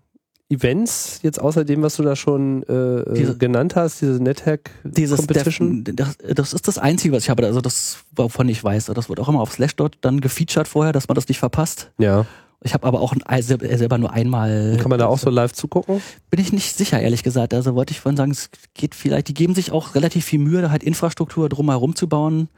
Events, 0.49 1.19
jetzt 1.23 1.41
außer 1.41 1.65
dem, 1.65 1.81
was 1.81 1.97
du 1.97 2.03
da 2.03 2.15
schon 2.15 2.63
äh, 2.63 2.73
äh, 3.01 3.13
Diese- 3.13 3.37
genannt 3.37 3.75
hast, 3.75 4.01
diese 4.01 4.21
NetHack 4.23 4.71
Dieses 4.83 5.17
Competition? 5.19 5.83
Def- 5.83 5.95
das, 5.95 6.17
das 6.35 6.53
ist 6.53 6.67
das 6.67 6.77
Einzige, 6.77 7.13
was 7.13 7.23
ich 7.23 7.29
habe. 7.29 7.45
Also 7.45 7.59
das, 7.59 7.97
wovon 8.15 8.47
ich 8.47 8.63
weiß. 8.63 8.85
Das 8.85 9.09
wird 9.09 9.19
auch 9.19 9.27
immer 9.27 9.41
auf 9.41 9.51
Slashdot 9.51 9.97
dann 10.01 10.21
gefeatured 10.21 10.67
vorher, 10.67 10.93
dass 10.93 11.07
man 11.07 11.15
das 11.15 11.27
nicht 11.27 11.39
verpasst. 11.39 11.91
ja. 11.97 12.25
Ich 12.63 12.73
habe 12.73 12.87
aber 12.87 13.01
auch 13.01 13.13
ein, 13.13 13.21
also 13.21 13.55
selber 13.61 13.99
nur 13.99 14.11
einmal. 14.11 14.77
Kann 14.81 14.89
man 14.89 14.97
da 14.97 15.05
auch 15.05 15.19
so 15.19 15.29
live 15.29 15.53
zugucken? 15.53 16.01
Bin 16.31 16.39
ich 16.39 16.51
nicht 16.51 16.75
sicher, 16.75 16.99
ehrlich 16.99 17.21
gesagt. 17.21 17.53
Also 17.53 17.75
wollte 17.75 17.91
ich 17.91 17.99
vorhin 17.99 18.17
sagen, 18.17 18.31
es 18.31 18.49
geht 18.73 18.95
vielleicht, 18.95 19.27
die 19.27 19.35
geben 19.35 19.53
sich 19.53 19.71
auch 19.71 19.93
relativ 19.93 20.25
viel 20.25 20.39
Mühe, 20.39 20.63
da 20.63 20.71
halt 20.71 20.81
Infrastruktur 20.81 21.49
drumherum 21.49 21.95
zu 21.95 22.09
bauen 22.09 22.49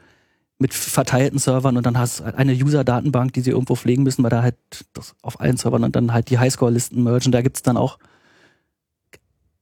mit 0.60 0.74
verteilten 0.74 1.38
Servern 1.38 1.76
und 1.76 1.86
dann 1.86 1.98
hast 1.98 2.20
du 2.20 2.24
halt 2.24 2.36
eine 2.36 2.52
User-Datenbank, 2.52 3.32
die 3.32 3.40
sie 3.40 3.50
irgendwo 3.50 3.76
pflegen 3.76 4.02
müssen, 4.02 4.22
weil 4.22 4.30
da 4.30 4.42
halt 4.42 4.56
das 4.92 5.14
auf 5.22 5.40
allen 5.40 5.56
Servern 5.56 5.84
und 5.84 5.96
dann 5.96 6.12
halt 6.12 6.28
die 6.28 6.38
Highscore-Listen 6.38 7.02
mergen. 7.02 7.32
Da 7.32 7.40
gibt's 7.40 7.62
dann 7.62 7.78
auch 7.78 7.98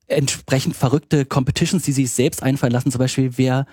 entsprechend 0.08 0.74
verrückte 0.74 1.24
Competitions, 1.24 1.84
die 1.84 1.92
sich 1.92 2.10
selbst 2.10 2.42
einfallen 2.42 2.72
lassen. 2.72 2.90
Zum 2.90 2.98
Beispiel, 2.98 3.32
wer 3.36 3.66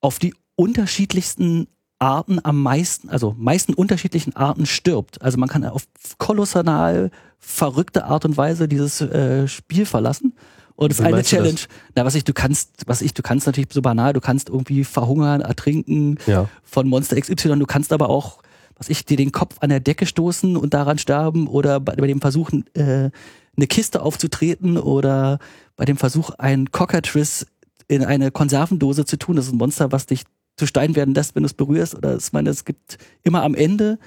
auf 0.00 0.18
die 0.20 0.34
unterschiedlichsten 0.54 1.66
Arten 1.98 2.38
am 2.44 2.62
meisten, 2.62 3.08
also 3.08 3.34
meisten 3.36 3.74
unterschiedlichen 3.74 4.36
Arten 4.36 4.66
stirbt. 4.66 5.22
Also 5.22 5.38
man 5.38 5.48
kann 5.48 5.64
auf 5.64 5.86
kolossal 6.18 7.10
verrückte 7.38 8.04
Art 8.04 8.24
und 8.24 8.36
Weise 8.36 8.68
dieses 8.68 9.00
äh, 9.00 9.48
Spiel 9.48 9.86
verlassen. 9.86 10.34
Und 10.76 10.92
es 10.92 10.98
ist 11.00 11.04
eine 11.04 11.18
das? 11.18 11.26
Challenge. 11.28 11.58
Na, 11.94 12.04
was 12.04 12.14
ich, 12.14 12.24
du 12.24 12.32
kannst, 12.32 12.82
was 12.86 13.00
ich, 13.02 13.14
du 13.14 13.22
kannst 13.22 13.46
natürlich 13.46 13.70
so 13.72 13.82
banal, 13.82 14.12
du 14.12 14.20
kannst 14.20 14.48
irgendwie 14.50 14.84
verhungern, 14.84 15.40
ertrinken 15.40 16.18
Ja. 16.26 16.48
von 16.62 16.86
Monster 16.88 17.18
XY. 17.20 17.58
Du 17.58 17.66
kannst 17.66 17.92
aber 17.92 18.10
auch, 18.10 18.42
was 18.76 18.88
ich, 18.90 19.04
dir 19.06 19.16
den 19.16 19.32
Kopf 19.32 19.56
an 19.60 19.70
der 19.70 19.80
Decke 19.80 20.04
stoßen 20.06 20.56
und 20.56 20.74
daran 20.74 20.98
sterben 20.98 21.46
oder 21.48 21.80
bei, 21.80 21.96
bei 21.96 22.06
dem 22.06 22.20
Versuch, 22.20 22.50
äh, 22.74 23.10
eine 23.58 23.66
Kiste 23.66 24.02
aufzutreten 24.02 24.76
oder 24.76 25.38
bei 25.76 25.86
dem 25.86 25.96
Versuch, 25.96 26.30
ein 26.30 26.70
Cockatrice 26.70 27.46
in 27.88 28.04
eine 28.04 28.30
Konservendose 28.30 29.06
zu 29.06 29.16
tun. 29.16 29.36
Das 29.36 29.46
ist 29.46 29.52
ein 29.52 29.58
Monster, 29.58 29.92
was 29.92 30.04
dich 30.06 30.24
zu 30.56 30.66
Stein 30.66 30.94
werden 30.94 31.14
lässt, 31.14 31.34
wenn 31.34 31.42
du 31.42 31.46
es 31.46 31.54
berührst. 31.54 31.94
Oder 31.94 32.16
ich 32.16 32.32
meine, 32.32 32.50
es 32.50 32.64
gibt 32.66 32.98
immer 33.22 33.42
am 33.44 33.54
Ende 33.54 33.98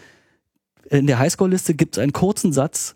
in 0.89 1.07
der 1.07 1.19
Highscore-Liste 1.19 1.73
gibt 1.75 1.97
es 1.97 2.01
einen 2.03 2.13
kurzen 2.13 2.51
Satz, 2.53 2.95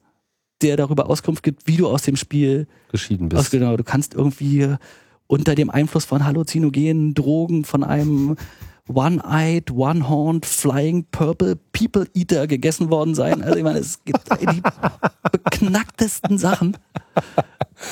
der 0.64 0.78
darüber 0.78 1.10
Auskunft 1.10 1.44
gibt, 1.44 1.68
wie 1.68 1.78
du 1.78 1.88
aus 1.88 2.04
dem 2.04 2.16
Spiel 2.16 2.68
Geschieden 2.92 3.32
aus, 3.34 3.42
bist. 3.42 3.52
genau, 3.52 3.78
du 3.78 3.84
kannst 3.84 4.14
irgendwie 4.14 4.76
unter 5.28 5.56
dem 5.56 5.70
Einfluss 5.70 6.06
von 6.06 6.26
halluzinogenen 6.26 7.14
Drogen 7.14 7.66
von 7.66 7.84
einem 7.84 8.38
One-Eyed, 8.88 9.72
One-Horned, 9.72 10.46
Flying 10.46 11.06
Purple 11.10 11.56
People 11.72 12.06
Eater 12.14 12.48
gegessen 12.48 12.90
worden 12.90 13.16
sein. 13.16 13.42
Also 13.42 13.58
ich 13.58 13.64
meine, 13.64 13.80
es 13.80 14.04
gibt 14.04 14.20
die 14.42 14.62
beknacktesten 15.32 16.38
Sachen. 16.38 16.78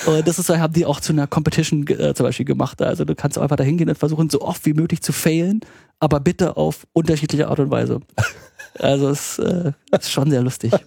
Und 0.05 0.27
das 0.27 0.37
ist, 0.37 0.49
haben 0.49 0.73
die 0.73 0.85
auch 0.85 0.99
zu 0.99 1.13
einer 1.13 1.27
Competition 1.27 1.87
äh, 1.87 2.13
zum 2.13 2.25
Beispiel 2.25 2.45
gemacht. 2.45 2.81
Also 2.81 3.05
du 3.05 3.15
kannst 3.15 3.37
einfach 3.37 3.55
da 3.55 3.63
hingehen 3.63 3.89
und 3.89 3.97
versuchen, 3.97 4.29
so 4.29 4.41
oft 4.41 4.65
wie 4.65 4.73
möglich 4.73 5.01
zu 5.01 5.13
failen, 5.13 5.61
aber 5.99 6.19
bitte 6.19 6.57
auf 6.57 6.85
unterschiedliche 6.93 7.47
Art 7.47 7.59
und 7.59 7.71
Weise. 7.71 8.01
Also 8.79 9.09
es 9.09 9.39
äh, 9.39 9.71
ist 9.91 10.11
schon 10.11 10.29
sehr 10.29 10.41
lustig. 10.41 10.73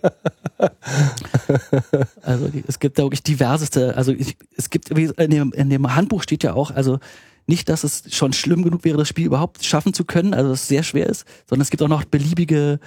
Also 2.22 2.48
es 2.66 2.78
gibt 2.78 2.98
da 2.98 3.02
wirklich 3.02 3.22
diverseste, 3.22 3.96
also 3.96 4.12
ich, 4.12 4.36
es 4.56 4.70
gibt 4.70 4.96
wie 4.96 5.10
in 5.16 5.30
dem, 5.30 5.52
in 5.52 5.68
dem 5.68 5.94
Handbuch 5.94 6.22
steht 6.22 6.42
ja 6.42 6.54
auch, 6.54 6.70
also 6.70 7.00
nicht, 7.46 7.68
dass 7.68 7.84
es 7.84 8.04
schon 8.14 8.32
schlimm 8.32 8.62
genug 8.62 8.84
wäre, 8.84 8.96
das 8.96 9.08
Spiel 9.08 9.26
überhaupt 9.26 9.64
schaffen 9.64 9.92
zu 9.92 10.04
können, 10.04 10.32
also 10.32 10.50
dass 10.50 10.62
es 10.62 10.68
sehr 10.68 10.82
schwer 10.82 11.06
ist, 11.06 11.26
sondern 11.48 11.62
es 11.62 11.70
gibt 11.70 11.82
auch 11.82 11.88
noch 11.88 12.04
beliebige 12.04 12.78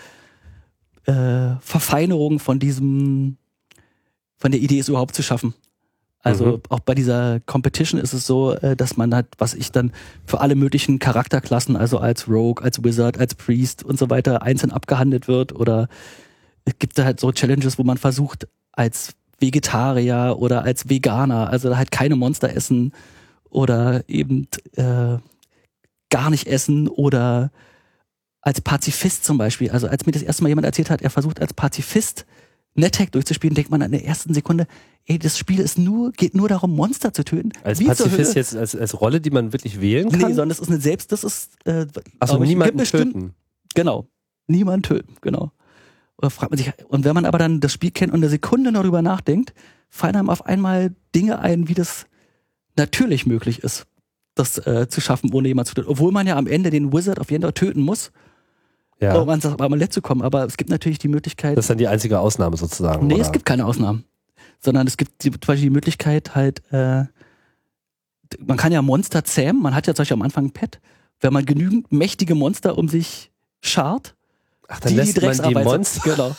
äh, 1.06 1.56
Verfeinerungen 1.61 2.40
von 2.40 2.57
diesem, 2.57 3.38
von 4.38 4.52
der 4.52 4.61
Idee, 4.61 4.80
es 4.80 4.90
überhaupt 4.90 5.15
zu 5.15 5.24
schaffen. 5.24 5.53
Also 6.27 6.45
Mhm. 6.45 6.61
auch 6.69 6.79
bei 6.79 6.93
dieser 6.95 7.39
Competition 7.41 7.99
ist 7.99 8.13
es 8.13 8.27
so, 8.27 8.53
äh, 8.53 8.75
dass 8.75 8.97
man 8.97 9.13
halt, 9.13 9.27
was 9.37 9.53
ich 9.53 9.71
dann 9.71 9.91
für 10.25 10.39
alle 10.41 10.55
möglichen 10.55 10.99
Charakterklassen, 10.99 11.75
also 11.75 11.97
als 11.99 12.27
Rogue, 12.27 12.63
als 12.63 12.83
Wizard, 12.83 13.17
als 13.19 13.35
Priest 13.35 13.83
und 13.83 13.97
so 13.97 14.09
weiter 14.09 14.41
einzeln 14.43 14.71
abgehandelt 14.71 15.27
wird 15.27 15.53
oder 15.55 15.87
es 16.65 16.73
gibt 16.79 16.97
da 16.97 17.05
halt 17.05 17.19
so 17.19 17.31
Challenges, 17.31 17.77
wo 17.79 17.83
man 17.83 17.97
versucht, 17.97 18.47
als 18.73 19.13
Vegetarier 19.39 20.35
oder 20.39 20.63
als 20.63 20.89
Veganer, 20.89 21.49
also 21.49 21.77
halt 21.77 21.91
keine 21.91 22.15
Monster 22.15 22.53
essen 22.55 22.91
oder 23.49 24.03
eben 24.09 24.47
äh, 24.75 25.17
gar 26.09 26.29
nicht 26.29 26.47
essen 26.47 26.87
oder 26.87 27.51
als 28.41 28.61
Pazifist 28.61 29.25
zum 29.25 29.37
Beispiel. 29.37 29.71
Also 29.71 29.87
als 29.87 30.05
mir 30.05 30.11
das 30.11 30.21
erste 30.21 30.43
Mal 30.43 30.49
jemand 30.49 30.65
erzählt 30.65 30.89
hat, 30.89 31.01
er 31.01 31.09
versucht 31.09 31.39
als 31.41 31.53
Pazifist 31.53 32.25
NetHack 32.75 33.11
durchzuspielen, 33.11 33.55
denkt 33.55 33.71
man 33.71 33.81
in 33.81 33.91
der 33.91 34.05
ersten 34.05 34.33
Sekunde, 34.33 34.67
ey, 35.07 35.17
das 35.17 35.38
Spiel 35.38 35.59
ist 35.59 35.77
nur, 35.77 36.11
geht 36.11 36.35
nur 36.35 36.47
darum, 36.49 36.75
Monster 36.75 37.13
zu 37.13 37.23
töten. 37.23 37.51
Als 37.63 37.79
Wie 37.79 37.85
Pazifist 37.85 38.35
jetzt 38.35 38.55
als, 38.55 38.75
als 38.75 38.99
Rolle, 39.01 39.21
die 39.21 39.29
man 39.31 39.53
wirklich 39.53 39.81
wählen 39.81 40.09
kann? 40.09 40.19
Nee, 40.19 40.25
sondern 40.27 40.49
das 40.49 40.59
ist 40.59 40.69
eine 40.69 40.79
Selbst, 40.79 41.11
das 41.11 41.23
ist, 41.23 41.51
äh, 41.65 41.85
ich, 41.85 42.39
niemanden 42.39 42.77
bestimmt- 42.77 43.13
töten. 43.13 43.34
Genau. 43.73 44.07
Niemand 44.47 44.85
töten, 44.85 45.15
genau. 45.21 45.51
Oder 46.17 46.29
fragt 46.29 46.51
man 46.51 46.57
sich, 46.57 46.71
und 46.88 47.05
wenn 47.05 47.13
man 47.13 47.25
aber 47.25 47.38
dann 47.38 47.59
das 47.59 47.73
Spiel 47.73 47.91
kennt 47.91 48.11
und 48.13 48.19
eine 48.19 48.29
Sekunde 48.29 48.71
noch 48.71 48.81
drüber 48.84 49.01
nachdenkt, 49.01 49.53
fallen 49.89 50.15
einem 50.15 50.29
auf 50.29 50.45
einmal 50.45 50.95
Dinge 51.15 51.39
ein, 51.39 51.67
wie 51.67 51.73
das 51.73 52.05
natürlich 52.75 53.25
möglich 53.25 53.63
ist, 53.63 53.85
das 54.35 54.57
äh, 54.65 54.88
zu 54.89 54.99
schaffen, 55.01 55.31
ohne 55.34 55.47
jemand 55.47 55.67
zu 55.67 55.75
töten. 55.75 55.88
Obwohl 55.89 56.11
man 56.11 56.27
ja 56.27 56.35
am 56.38 56.47
Ende 56.47 56.69
den 56.69 56.91
Wizard 56.93 57.19
auf 57.19 57.31
jeden 57.31 57.43
Fall 57.43 57.53
töten 57.53 57.81
muss, 57.81 58.11
Ja. 58.99 59.15
um 59.19 59.29
ans 59.29 59.45
Amulett 59.45 59.93
zu 59.93 60.01
kommen. 60.01 60.21
Aber 60.21 60.43
es 60.45 60.57
gibt 60.57 60.69
natürlich 60.69 60.99
die 60.99 61.07
Möglichkeit, 61.07 61.57
Das 61.57 61.65
ist 61.65 61.69
dann 61.69 61.77
die 61.77 61.88
einzige 61.88 62.19
Ausnahme 62.19 62.57
sozusagen. 62.57 63.07
nee, 63.07 63.15
oder? 63.15 63.23
es 63.23 63.31
gibt 63.31 63.45
keine 63.45 63.65
Ausnahmen. 63.65 64.03
Sondern 64.59 64.88
es 64.88 64.97
gibt 64.97 65.23
die, 65.23 65.31
zum 65.31 65.39
Beispiel 65.39 65.69
die 65.69 65.73
Möglichkeit 65.73 66.35
halt, 66.35 66.61
äh, 66.71 67.05
man 68.39 68.57
kann 68.57 68.71
ja 68.71 68.81
Monster 68.81 69.23
zähmen, 69.23 69.61
man 69.61 69.73
hat 69.75 69.88
ja 69.88 69.93
zum 69.93 70.01
Beispiel 70.03 70.15
am 70.15 70.21
Anfang 70.21 70.45
ein 70.45 70.51
Pet, 70.51 70.79
wenn 71.21 71.34
man 71.34 71.45
genügend 71.45 71.91
mächtige 71.91 72.35
Monster 72.35 72.77
um 72.77 72.89
sich 72.89 73.31
schart, 73.61 74.15
Ach, 74.67 74.79
dann 74.79 74.91
die 74.91 74.97
lässt 74.97 75.15
man 75.15 75.21
die 75.21 75.25
Drecksarbeit 75.27 75.63
sind. 75.63 75.65
Monster. 75.65 76.01
Genau. 76.15 76.35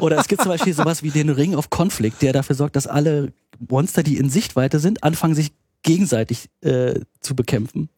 Oder 0.00 0.18
es 0.18 0.28
gibt 0.28 0.42
zum 0.42 0.50
Beispiel 0.50 0.72
sowas 0.74 1.02
wie 1.02 1.10
den 1.10 1.30
Ring 1.30 1.54
of 1.56 1.70
Conflict, 1.70 2.22
der 2.22 2.32
dafür 2.32 2.54
sorgt, 2.54 2.76
dass 2.76 2.86
alle 2.86 3.32
Monster, 3.58 4.02
die 4.02 4.18
in 4.18 4.30
Sichtweite 4.30 4.78
sind, 4.78 5.02
anfangen 5.02 5.34
sich 5.34 5.52
gegenseitig 5.82 6.48
äh, 6.60 7.00
zu 7.20 7.34
bekämpfen. 7.34 7.88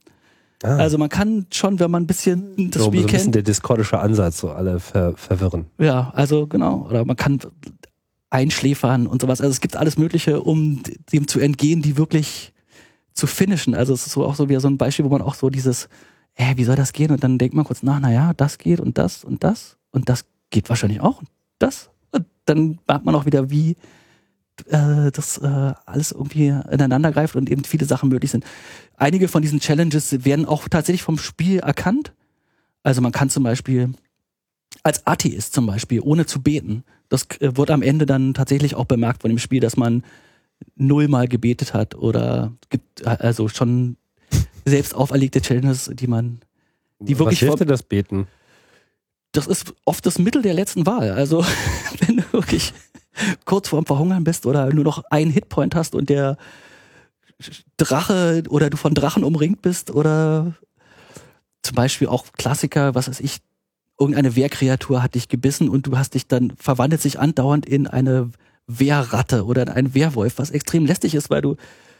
Ah, 0.62 0.76
Also 0.76 0.96
man 0.96 1.10
kann 1.10 1.46
schon, 1.52 1.78
wenn 1.78 1.90
man 1.90 2.04
ein 2.04 2.06
bisschen 2.06 2.70
das 2.70 2.82
so, 2.82 2.88
Spiel 2.88 3.00
so 3.00 3.06
ein 3.06 3.10
bisschen 3.12 3.22
kennt, 3.24 3.34
der 3.34 3.42
diskordische 3.42 3.98
Ansatz, 3.98 4.38
so 4.38 4.50
alle 4.50 4.80
ver 4.80 5.14
verwirren. 5.16 5.66
ja, 5.78 6.10
also 6.14 6.46
genau. 6.46 6.86
Oder 6.88 7.04
man 7.04 7.16
kann 7.16 7.40
einschläfern 8.30 9.06
und 9.06 9.22
sowas. 9.22 9.40
Also 9.40 9.50
es 9.50 9.60
gibt 9.60 9.76
alles 9.76 9.98
Mögliche, 9.98 10.40
um 10.40 10.82
dem 11.12 11.28
zu 11.28 11.40
entgehen, 11.40 11.82
die 11.82 11.96
wirklich 11.96 12.52
zu 13.12 13.26
finishen. 13.26 13.74
Also 13.74 13.94
es 13.94 14.06
ist 14.06 14.12
so 14.12 14.24
auch 14.24 14.34
so 14.34 14.48
wieder 14.48 14.60
so 14.60 14.68
ein 14.68 14.78
Beispiel, 14.78 15.04
wo 15.04 15.10
man 15.10 15.22
auch 15.22 15.34
so 15.34 15.50
dieses, 15.50 15.88
äh, 16.34 16.56
wie 16.56 16.64
soll 16.64 16.76
das 16.76 16.92
gehen? 16.92 17.10
Und 17.10 17.24
dann 17.24 17.38
denkt 17.38 17.54
man 17.54 17.64
kurz 17.64 17.82
nach, 17.82 18.00
naja, 18.00 18.32
das 18.34 18.58
geht 18.58 18.80
und 18.80 18.98
das 18.98 19.24
und 19.24 19.42
das 19.42 19.76
und 19.90 20.08
das 20.08 20.24
geht 20.50 20.68
wahrscheinlich 20.68 21.00
auch 21.00 21.20
und 21.20 21.28
das. 21.58 21.90
Und 22.10 22.26
dann 22.44 22.78
merkt 22.86 23.04
man 23.04 23.14
auch 23.14 23.26
wieder, 23.26 23.50
wie 23.50 23.76
äh, 24.66 25.10
das 25.12 25.38
äh, 25.38 25.74
alles 25.84 26.12
irgendwie 26.12 26.48
ineinander 26.48 27.12
greift 27.12 27.36
und 27.36 27.50
eben 27.50 27.64
viele 27.64 27.86
Sachen 27.86 28.08
möglich 28.08 28.30
sind. 28.30 28.44
Einige 28.96 29.28
von 29.28 29.42
diesen 29.42 29.60
Challenges 29.60 30.24
werden 30.24 30.46
auch 30.46 30.68
tatsächlich 30.68 31.02
vom 31.02 31.18
Spiel 31.18 31.60
erkannt. 31.60 32.12
Also 32.82 33.00
man 33.00 33.12
kann 33.12 33.30
zum 33.30 33.42
Beispiel 33.42 33.92
als 34.82 35.06
Atheist 35.06 35.52
zum 35.52 35.66
Beispiel, 35.66 36.00
ohne 36.00 36.26
zu 36.26 36.42
beten, 36.42 36.84
das 37.08 37.26
äh, 37.40 37.56
wird 37.56 37.70
am 37.70 37.82
Ende 37.82 38.06
dann 38.06 38.34
tatsächlich 38.34 38.74
auch 38.74 38.84
bemerkt 38.84 39.22
von 39.22 39.30
dem 39.30 39.38
Spiel, 39.38 39.60
dass 39.60 39.76
man 39.76 40.04
nullmal 40.74 41.28
gebetet 41.28 41.74
hat 41.74 41.94
oder 41.94 42.52
gibt 42.70 43.02
äh, 43.02 43.16
also 43.18 43.48
schon 43.48 43.96
selbst 44.64 44.94
auferlegte 44.94 45.40
Challenges, 45.40 45.90
die 45.92 46.06
man, 46.06 46.40
die 46.98 47.18
wirklich 47.18 47.42
Was 47.42 47.48
hilft 47.48 47.60
dir 47.60 47.66
das 47.66 47.82
Beten? 47.82 48.26
das 49.36 49.46
ist 49.46 49.74
oft 49.84 50.04
das 50.06 50.18
Mittel 50.18 50.42
der 50.42 50.54
letzten 50.54 50.86
Wahl. 50.86 51.12
Also 51.12 51.44
wenn 52.00 52.18
du 52.18 52.22
wirklich 52.32 52.72
kurz 53.44 53.68
vorm 53.68 53.86
Verhungern 53.86 54.24
bist 54.24 54.46
oder 54.46 54.72
nur 54.72 54.84
noch 54.84 55.04
einen 55.10 55.30
Hitpoint 55.30 55.74
hast 55.74 55.94
und 55.94 56.08
der 56.08 56.36
Drache 57.76 58.42
oder 58.48 58.70
du 58.70 58.76
von 58.76 58.94
Drachen 58.94 59.24
umringt 59.24 59.62
bist 59.62 59.90
oder 59.90 60.54
zum 61.62 61.74
Beispiel 61.74 62.08
auch 62.08 62.24
Klassiker, 62.32 62.94
was 62.94 63.08
weiß 63.08 63.20
ich, 63.20 63.38
irgendeine 63.98 64.36
Wehrkreatur 64.36 65.02
hat 65.02 65.14
dich 65.14 65.28
gebissen 65.28 65.68
und 65.68 65.86
du 65.86 65.96
hast 65.96 66.14
dich 66.14 66.26
dann, 66.28 66.52
verwandelt 66.58 67.00
sich 67.00 67.18
andauernd 67.18 67.66
in 67.66 67.86
eine 67.86 68.30
Wehrratte 68.66 69.44
oder 69.46 69.62
in 69.62 69.68
einen 69.68 69.94
Wehrwolf, 69.94 70.38
was 70.38 70.50
extrem 70.50 70.86
lästig 70.86 71.14
ist, 71.14 71.30
weil 71.30 71.42
du 71.42 71.56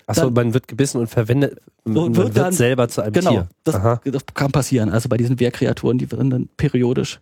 Achso, 0.09 0.31
man 0.31 0.55
wird 0.55 0.68
gebissen 0.68 0.98
und 1.01 1.09
verwendet, 1.09 1.59
man 1.85 2.14
wird 2.14 2.35
wird, 2.35 2.36
dann- 2.36 2.52
selber 2.52 2.89
zu 2.89 3.02
einem 3.02 3.12
Genau, 3.12 3.31
Tier. 3.31 3.48
das, 3.64 3.74
Aha. 3.74 4.01
das 4.05 4.23
kann 4.35 4.52
passieren. 4.52 4.89
Also 4.89 5.09
bei 5.09 5.16
diesen 5.16 5.40
Wehrkreaturen, 5.40 5.98
die 5.98 6.10
werden 6.12 6.31
dann 6.31 6.48
periodisch 6.56 7.18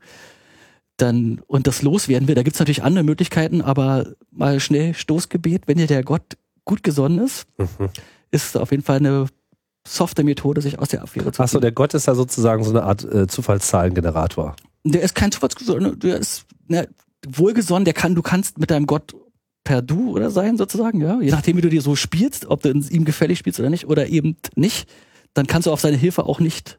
dann 0.97 1.41
und 1.47 1.67
das 1.67 1.83
loswerden 1.83 2.29
wir. 2.29 2.35
Da 2.35 2.43
gibt's 2.43 2.59
natürlich 2.59 2.83
andere 2.85 3.05
Möglichkeiten, 3.05 3.63
aber 3.63 4.13
mal 4.31 4.61
schnell 4.61 4.95
Stoßgebet, 4.95 5.63
wenn 5.67 5.79
dir 5.79 5.87
der 5.87 6.05
Gott 6.05 6.23
gut 6.65 6.83
gesonnen 6.83 7.19
ist, 7.19 7.47
Mhm. 7.59 7.89
ist 8.31 8.57
auf 8.57 8.71
jeden 8.71 8.83
Fall 8.83 8.99
eine 8.99 9.27
softe 9.87 10.25
Methode, 10.25 10.61
sich 10.61 10.79
aus 10.79 10.89
der 10.89 11.03
Affäre 11.03 11.33
zu 11.33 11.43
Achso, 11.43 11.61
der 11.61 11.73
Gott 11.73 11.95
ist 11.95 12.09
da 12.09 12.15
sozusagen 12.15 12.65
so 12.65 12.71
eine 12.71 12.83
Art 12.85 13.05
äh, 13.05 13.27
Zufallszahlengenerator. 13.27 14.57
Der 14.85 15.03
ist 15.03 15.15
kein 15.15 15.33
Zufallsgesonnen, 15.33 15.99
der 15.99 16.19
ist 16.19 16.47
ne, 16.69 16.89
wohlgesonnen, 17.27 17.85
der 17.85 17.95
kann, 17.95 18.15
du 18.15 18.23
kannst 18.23 18.59
mit 18.59 18.71
deinem 18.71 18.87
Gott 18.87 19.15
per 19.65 19.81
Du 19.81 20.11
oder 20.11 20.31
sein 20.31 20.57
sozusagen, 20.59 21.01
ja, 21.01 21.21
je 21.21 21.31
nachdem 21.31 21.57
wie 21.57 21.63
du 21.63 21.71
dir 21.71 21.83
so 21.83 21.97
spielst, 21.97 22.47
ob 22.47 22.63
du 22.63 22.71
ihm 22.71 23.05
gefällig 23.05 23.39
spielst 23.39 23.59
oder 23.61 23.71
nicht 23.71 23.87
oder 23.87 24.09
eben 24.09 24.37
nicht, 24.57 24.89
dann 25.33 25.47
kannst 25.47 25.67
du 25.67 25.73
auf 25.73 25.81
seine 25.81 25.97
Hilfe 25.97 26.27
auch 26.27 26.39
nicht 26.39 26.79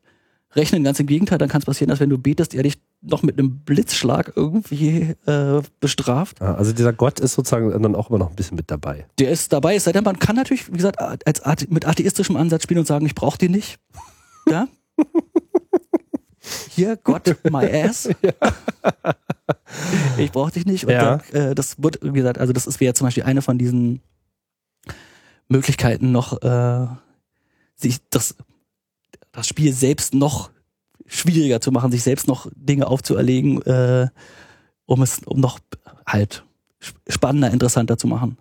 rechnen. 0.56 0.84
Ganz 0.84 1.00
im 1.00 1.08
Gegenteil, 1.08 1.40
dann 1.40 1.50
kann 1.50 1.60
es 1.60 1.66
passieren, 1.66 1.90
dass 1.90 2.00
wenn 2.00 2.10
du 2.10 2.18
betest, 2.18 2.54
er 2.54 2.64
dich 2.64 2.78
noch 3.06 3.24
mit 3.24 3.38
einem 3.38 3.60
Blitzschlag 3.60 4.34
irgendwie 4.36 5.16
äh, 5.26 5.62
bestraft. 5.80 6.42
Also 6.42 6.74
dieser 6.74 6.94
Gott 6.94 7.20
ist 7.20 7.34
sozusagen 7.34 7.70
dann 7.82 7.96
auch 7.96 8.10
immer 8.10 8.20
noch 8.20 8.30
ein 8.30 8.36
bisschen 8.36 8.56
mit 8.58 8.72
dabei. 8.72 9.06
Der 9.20 9.30
ist 9.32 9.54
dabei, 9.54 9.76
es 9.76 9.84
sei 9.86 9.92
denn, 9.92 10.04
man 10.04 10.20
kann 10.20 10.36
natürlich, 10.36 10.68
wie 10.72 10.78
gesagt, 10.78 11.00
als 11.02 11.42
Athe 11.46 11.68
mit 11.70 11.86
atheistischem 11.88 12.36
Ansatz 12.36 12.64
spielen 12.64 12.80
und 12.80 12.88
sagen, 12.88 13.06
ich 13.06 13.16
brauche 13.16 13.38
den 13.38 13.52
nicht. 13.52 13.80
Ja? 14.48 14.68
Hier, 16.70 16.98
Gott, 16.98 17.36
my 17.50 17.66
ass. 17.72 18.08
Ich 20.18 20.32
brauche 20.32 20.52
dich 20.52 20.66
nicht. 20.66 20.86
Und 20.86 20.92
Ja. 20.94 21.18
dann, 21.18 21.50
äh, 21.50 21.56
das 21.56 21.82
wird, 21.82 22.00
wie 22.04 22.12
gesagt, 22.12 22.38
also 22.38 22.54
das 22.54 22.68
ist 22.68 22.80
wäre 22.80 22.94
zum 22.94 23.08
Beispiel 23.08 23.24
eine 23.24 23.42
von 23.42 23.58
diesen 23.58 24.02
Möglichkeiten 25.50 26.12
noch, 26.12 26.42
äh, 26.42 26.88
sich 27.76 27.98
das, 28.10 28.36
das 29.32 29.48
Spiel 29.48 29.74
selbst 29.74 30.14
noch 30.14 30.50
schwieriger 31.06 31.62
zu 31.62 31.72
machen, 31.72 31.92
sich 31.92 32.04
selbst 32.04 32.28
noch 32.28 32.50
Dinge 32.56 32.88
aufzuerlegen, 32.88 33.62
äh, 33.64 34.08
um 34.86 35.02
es, 35.02 35.20
um 35.26 35.40
noch 35.40 35.60
halt 36.08 36.44
sp- 36.82 36.98
spannender, 37.08 37.52
interessanter 37.52 37.98
zu 37.98 38.08
machen. 38.08 38.38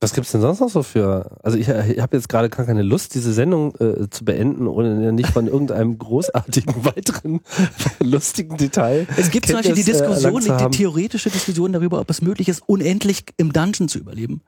Was 0.00 0.14
gibt's 0.14 0.32
denn 0.32 0.40
sonst 0.40 0.58
noch 0.58 0.68
so 0.68 0.82
für? 0.82 1.38
Also 1.44 1.56
ich, 1.56 1.68
ich 1.68 2.00
habe 2.00 2.16
jetzt 2.16 2.28
gerade 2.28 2.48
gar 2.50 2.66
keine 2.66 2.82
Lust, 2.82 3.14
diese 3.14 3.32
Sendung 3.32 3.72
äh, 3.76 4.10
zu 4.10 4.24
beenden, 4.24 4.66
ohne 4.66 5.12
nicht 5.12 5.28
von 5.30 5.46
irgendeinem 5.46 5.96
großartigen 5.98 6.84
weiteren 6.84 7.40
lustigen 8.00 8.56
Detail. 8.56 9.06
Es 9.16 9.30
gibt 9.30 9.46
zum 9.46 9.56
Beispiel 9.56 9.76
die 9.76 9.82
äh, 9.82 9.84
Diskussion, 9.84 10.42
die 10.42 10.50
haben. 10.50 10.72
theoretische 10.72 11.30
Diskussion 11.30 11.72
darüber, 11.72 12.00
ob 12.00 12.10
es 12.10 12.20
möglich 12.20 12.48
ist, 12.48 12.64
unendlich 12.66 13.26
im 13.36 13.52
Dungeon 13.52 13.88
zu 13.88 13.98
überleben. 14.00 14.42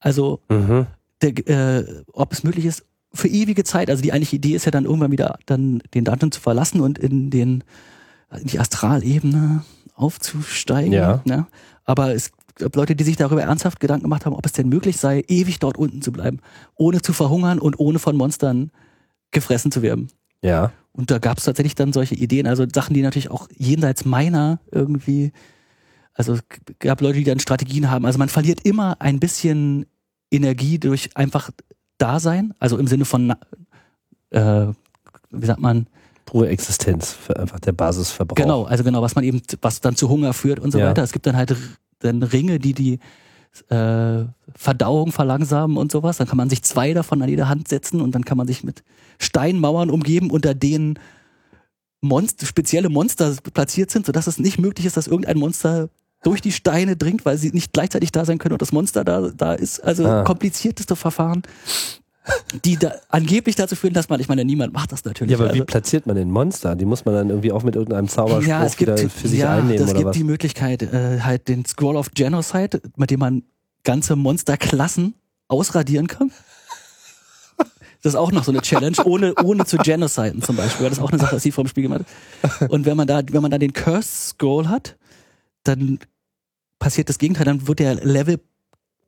Also, 0.00 0.40
Mhm. 0.50 0.86
der, 1.22 1.48
äh, 1.48 2.02
ob 2.12 2.34
es 2.34 2.44
möglich 2.44 2.66
ist, 2.66 2.84
für 3.14 3.28
ewige 3.28 3.64
Zeit. 3.64 3.88
Also 3.88 4.02
die 4.02 4.12
eigentliche 4.12 4.36
Idee 4.36 4.54
ist 4.54 4.64
ja 4.64 4.70
dann 4.70 4.84
irgendwann 4.84 5.12
wieder 5.12 5.38
dann 5.46 5.82
den 5.94 6.04
Dungeon 6.04 6.32
zu 6.32 6.40
verlassen 6.40 6.80
und 6.80 6.98
in 6.98 7.30
den 7.30 7.64
in 8.40 8.48
die 8.48 8.58
Astralebene 8.58 9.64
aufzusteigen. 9.94 10.92
Ja. 10.92 11.22
Ne? 11.24 11.46
Aber 11.84 12.14
es 12.14 12.32
gibt 12.56 12.76
Leute, 12.76 12.96
die 12.96 13.04
sich 13.04 13.16
darüber 13.16 13.42
ernsthaft 13.42 13.80
Gedanken 13.80 14.04
gemacht 14.04 14.26
haben, 14.26 14.34
ob 14.34 14.46
es 14.46 14.52
denn 14.52 14.68
möglich 14.68 14.96
sei, 14.96 15.24
ewig 15.28 15.58
dort 15.58 15.76
unten 15.76 16.02
zu 16.02 16.12
bleiben, 16.12 16.40
ohne 16.74 17.02
zu 17.02 17.12
verhungern 17.12 17.58
und 17.58 17.78
ohne 17.78 17.98
von 17.98 18.16
Monstern 18.16 18.70
gefressen 19.30 19.70
zu 19.70 19.82
werden. 19.82 20.08
Ja. 20.42 20.72
Und 20.92 21.10
da 21.10 21.18
gab 21.18 21.38
es 21.38 21.44
tatsächlich 21.44 21.74
dann 21.74 21.92
solche 21.92 22.14
Ideen, 22.14 22.46
also 22.46 22.64
Sachen, 22.72 22.94
die 22.94 23.02
natürlich 23.02 23.30
auch 23.30 23.48
jenseits 23.56 24.04
meiner 24.04 24.60
irgendwie, 24.70 25.32
also 26.12 26.34
es 26.34 26.44
gab 26.78 27.00
Leute, 27.00 27.18
die 27.18 27.24
dann 27.24 27.40
Strategien 27.40 27.90
haben. 27.90 28.06
Also 28.06 28.18
man 28.18 28.28
verliert 28.28 28.60
immer 28.64 29.00
ein 29.00 29.18
bisschen 29.18 29.86
Energie 30.30 30.78
durch 30.78 31.16
einfach 31.16 31.50
Dasein, 31.98 32.54
also 32.58 32.78
im 32.78 32.86
Sinne 32.86 33.04
von, 33.04 33.34
äh, 34.30 34.66
wie 35.30 35.46
sagt 35.46 35.60
man, 35.60 35.86
Pure 36.26 36.48
Existenz, 36.48 37.16
einfach 37.36 37.60
der 37.60 37.72
Basisverbrauch. 37.72 38.34
genau, 38.36 38.64
also 38.64 38.82
genau, 38.82 39.02
was 39.02 39.14
man 39.14 39.24
eben, 39.24 39.42
was 39.60 39.80
dann 39.80 39.94
zu 39.94 40.08
Hunger 40.08 40.32
führt 40.32 40.58
und 40.58 40.70
so 40.72 40.78
Ja. 40.78 40.88
weiter. 40.88 41.02
Es 41.02 41.12
gibt 41.12 41.26
dann 41.26 41.36
halt 41.36 41.54
dann 42.00 42.22
Ringe, 42.22 42.58
die 42.58 42.72
die 42.74 42.98
äh, 43.68 44.24
Verdauung 44.56 45.12
verlangsamen 45.12 45.76
und 45.76 45.92
sowas. 45.92 46.16
Dann 46.16 46.26
kann 46.26 46.36
man 46.38 46.50
sich 46.50 46.62
zwei 46.64 46.92
davon 46.92 47.22
an 47.22 47.28
jede 47.28 47.48
Hand 47.48 47.68
setzen 47.68 48.00
und 48.00 48.14
dann 48.14 48.24
kann 48.24 48.36
man 48.36 48.46
sich 48.48 48.64
mit 48.64 48.82
Steinmauern 49.18 49.90
umgeben, 49.90 50.30
unter 50.30 50.54
denen 50.54 50.98
Monster, 52.00 52.46
spezielle 52.46 52.88
Monster 52.88 53.34
platziert 53.52 53.90
sind, 53.90 54.06
sodass 54.06 54.26
es 54.26 54.38
nicht 54.38 54.58
möglich 54.58 54.86
ist, 54.86 54.96
dass 54.96 55.06
irgendein 55.06 55.38
Monster 55.38 55.88
durch 56.24 56.40
die 56.40 56.52
Steine 56.52 56.96
dringt, 56.96 57.24
weil 57.24 57.38
sie 57.38 57.50
nicht 57.50 57.72
gleichzeitig 57.72 58.10
da 58.10 58.24
sein 58.24 58.38
können 58.38 58.54
und 58.54 58.62
das 58.62 58.72
Monster 58.72 59.04
da, 59.04 59.30
da 59.36 59.54
ist. 59.54 59.80
Also 59.80 60.06
Ah. 60.06 60.24
komplizierteste 60.24 60.96
Verfahren, 60.96 61.42
die 62.64 62.76
da 62.78 62.94
angeblich 63.10 63.54
dazu 63.54 63.76
führen, 63.76 63.92
dass 63.94 64.08
man, 64.08 64.18
ich 64.18 64.28
meine, 64.28 64.44
niemand 64.44 64.72
macht 64.72 64.92
das 64.92 65.04
natürlich. 65.04 65.32
Ja, 65.32 65.38
aber 65.38 65.50
also, 65.50 65.60
wie 65.60 65.64
platziert 65.64 66.06
man 66.06 66.16
den 66.16 66.30
Monster? 66.30 66.74
Die 66.74 66.86
muss 66.86 67.04
man 67.04 67.14
dann 67.14 67.28
irgendwie 67.28 67.52
auch 67.52 67.62
mit 67.62 67.76
irgendeinem 67.76 68.08
Zauberspruch 68.08 68.48
ja, 68.48 68.64
es 68.64 68.76
gibt, 68.76 68.98
für 68.98 69.28
sich 69.28 69.40
ja, 69.40 69.54
einnehmen 69.54 69.84
es 69.86 69.92
gibt 69.92 70.06
was? 70.06 70.16
die 70.16 70.24
Möglichkeit, 70.24 70.82
äh, 70.82 71.20
halt 71.20 71.48
den 71.48 71.64
Scroll 71.66 71.96
of 71.96 72.10
Genocide, 72.14 72.80
mit 72.96 73.10
dem 73.10 73.20
man 73.20 73.42
ganze 73.84 74.16
Monsterklassen 74.16 75.14
ausradieren 75.48 76.06
kann. 76.06 76.32
Das 78.02 78.12
ist 78.12 78.18
auch 78.18 78.32
noch 78.32 78.44
so 78.44 78.52
eine 78.52 78.60
Challenge, 78.60 78.96
ohne, 79.04 79.34
ohne 79.42 79.64
zu 79.64 79.78
genociden 79.78 80.42
zum 80.42 80.56
Beispiel. 80.56 80.88
Das 80.90 80.98
ist 80.98 81.02
auch 81.04 81.10
eine 81.10 81.18
Sache, 81.18 81.36
die 81.36 81.40
sie 81.40 81.52
vom 81.52 81.66
Spiel 81.66 81.84
gemacht 81.84 82.02
hat. 82.42 82.70
Und 82.70 82.84
wenn 82.84 82.98
man 82.98 83.06
da, 83.06 83.22
wenn 83.30 83.40
man 83.40 83.50
da 83.50 83.56
den 83.56 83.72
Curse 83.72 84.08
Scroll 84.30 84.68
hat, 84.68 84.96
dann 85.62 85.98
passiert 86.84 87.08
das 87.08 87.18
Gegenteil, 87.18 87.46
dann 87.46 87.66
wird 87.66 87.78
der 87.78 87.94
Level 87.96 88.38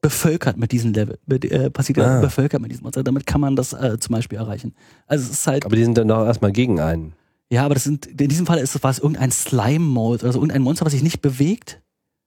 bevölkert 0.00 0.56
mit 0.56 0.72
diesen 0.72 0.92
Level, 0.94 1.18
mit, 1.26 1.44
äh, 1.44 1.70
passiert 1.70 1.98
Ah. 1.98 2.16
er 2.16 2.20
bevölkert 2.20 2.60
mit 2.60 2.70
diesem 2.70 2.84
Monster. 2.84 3.02
Damit 3.02 3.26
kann 3.26 3.40
man 3.40 3.56
das 3.56 3.72
äh, 3.72 3.98
zum 3.98 4.14
Beispiel 4.14 4.38
erreichen. 4.38 4.74
Also 5.06 5.24
es 5.24 5.30
ist 5.30 5.46
halt, 5.46 5.64
Aber 5.64 5.76
die 5.76 5.84
sind 5.84 5.96
dann 5.98 6.08
doch 6.08 6.24
erstmal 6.26 6.52
gegen 6.52 6.80
einen. 6.80 7.12
ja, 7.50 7.64
aber 7.64 7.74
das 7.74 7.84
sind, 7.84 8.06
in 8.06 8.28
diesem 8.28 8.46
Fall 8.46 8.58
ist 8.58 8.74
es, 8.74 8.82
war 8.82 8.90
es 8.90 8.98
irgendein 8.98 9.30
Slime-Mode, 9.30 10.24
also 10.26 10.38
irgendein 10.38 10.62
Monster, 10.62 10.84
was 10.86 10.92
sich 10.92 11.02
nicht 11.02 11.20
bewegt 11.22 11.80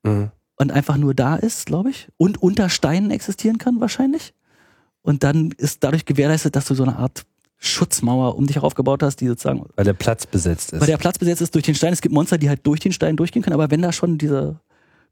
Mhm. 0.04 0.30
und 0.56 0.72
einfach 0.72 0.96
nur 0.96 1.14
da 1.14 1.36
ist, 1.36 1.66
glaube 1.66 1.90
ich, 1.90 2.08
und 2.16 2.42
unter 2.42 2.68
Steinen 2.68 3.10
existieren 3.10 3.58
kann 3.58 3.80
wahrscheinlich. 3.80 4.32
Und 5.02 5.22
dann 5.24 5.52
ist 5.56 5.82
dadurch 5.84 6.04
gewährleistet, 6.04 6.54
dass 6.56 6.66
du 6.66 6.74
so 6.74 6.82
eine 6.84 6.96
Art 6.96 7.24
Schutzmauer 7.58 8.36
um 8.36 8.46
dich 8.46 8.58
aufgebaut 8.58 9.02
hast, 9.02 9.16
die 9.20 9.26
sozusagen, 9.28 9.64
Weil 9.76 9.84
der 9.84 9.92
Platz 9.94 10.26
besetzt 10.26 10.72
ist. 10.72 10.80
weil 10.80 10.86
der 10.86 10.96
Platz 10.98 11.18
besetzt 11.18 11.42
ist 11.42 11.54
durch 11.54 11.64
den 11.64 11.74
Stein. 11.74 11.92
Es 11.92 12.00
gibt 12.00 12.14
Monster, 12.14 12.38
die 12.38 12.48
halt 12.48 12.66
durch 12.66 12.80
den 12.80 12.92
Stein 12.92 13.16
durchgehen 13.16 13.42
können, 13.42 13.54
aber 13.54 13.70
wenn 13.70 13.82
da 13.82 13.92
schon 13.92 14.16
dieser 14.18 14.60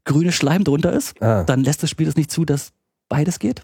grüne 0.05 0.31
Schleim 0.31 0.63
drunter 0.63 0.91
ist, 0.93 1.21
ah. 1.21 1.43
dann 1.43 1.63
lässt 1.63 1.83
das 1.83 1.89
Spiel 1.89 2.07
es 2.07 2.15
nicht 2.15 2.31
zu, 2.31 2.45
dass 2.45 2.71
beides 3.09 3.39
geht. 3.39 3.61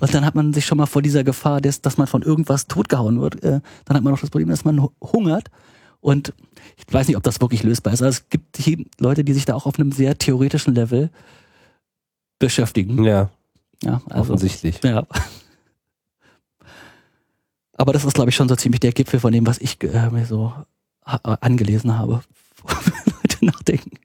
Und 0.00 0.14
dann 0.14 0.24
hat 0.24 0.34
man 0.34 0.52
sich 0.54 0.64
schon 0.66 0.78
mal 0.78 0.86
vor 0.86 1.02
dieser 1.02 1.24
Gefahr, 1.24 1.60
dass, 1.60 1.82
dass 1.82 1.98
man 1.98 2.06
von 2.06 2.22
irgendwas 2.22 2.66
totgehauen 2.66 3.20
wird. 3.20 3.42
Äh, 3.44 3.60
dann 3.84 3.96
hat 3.96 4.02
man 4.02 4.12
noch 4.12 4.20
das 4.20 4.30
Problem, 4.30 4.48
dass 4.48 4.64
man 4.64 4.80
hu- 4.82 4.92
hungert. 5.02 5.50
Und 6.00 6.32
ich 6.78 6.92
weiß 6.92 7.06
nicht, 7.08 7.16
ob 7.18 7.22
das 7.22 7.40
wirklich 7.42 7.62
lösbar 7.62 7.92
ist. 7.92 8.00
Also 8.02 8.18
es 8.22 8.28
gibt 8.30 8.56
hier 8.56 8.82
Leute, 8.98 9.24
die 9.24 9.34
sich 9.34 9.44
da 9.44 9.54
auch 9.54 9.66
auf 9.66 9.78
einem 9.78 9.92
sehr 9.92 10.16
theoretischen 10.16 10.74
Level 10.74 11.10
beschäftigen. 12.38 13.04
Ja, 13.04 13.28
Ja, 13.84 14.00
also, 14.08 14.32
offensichtlich. 14.32 14.82
ja. 14.82 15.06
Aber 17.74 17.92
das 17.92 18.04
ist, 18.04 18.14
glaube 18.14 18.30
ich, 18.30 18.36
schon 18.36 18.48
so 18.48 18.56
ziemlich 18.56 18.80
der 18.80 18.92
Gipfel 18.92 19.20
von 19.20 19.32
dem, 19.32 19.46
was 19.46 19.58
ich 19.58 19.82
äh, 19.82 20.10
mir 20.10 20.24
so 20.26 20.52
ha- 21.06 21.38
angelesen 21.40 21.98
habe. 21.98 22.22
Leute 23.22 23.44
nachdenken. 23.44 23.98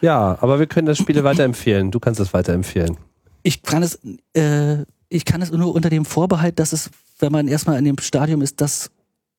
Ja, 0.00 0.36
aber 0.40 0.58
wir 0.58 0.66
können 0.66 0.86
das 0.86 0.98
Spiel 0.98 1.22
weiterempfehlen. 1.24 1.90
Du 1.90 2.00
kannst 2.00 2.20
es 2.20 2.32
weiterempfehlen. 2.34 2.96
Ich 3.42 3.62
kann 3.62 3.82
es, 3.82 3.98
äh, 4.34 4.84
ich 5.08 5.24
kann 5.24 5.42
es 5.42 5.50
nur 5.50 5.74
unter 5.74 5.90
dem 5.90 6.04
Vorbehalt, 6.04 6.58
dass 6.58 6.72
es, 6.72 6.90
wenn 7.18 7.32
man 7.32 7.48
erstmal 7.48 7.78
in 7.78 7.84
dem 7.84 7.98
Stadium 7.98 8.42
ist, 8.42 8.60
dass 8.60 8.90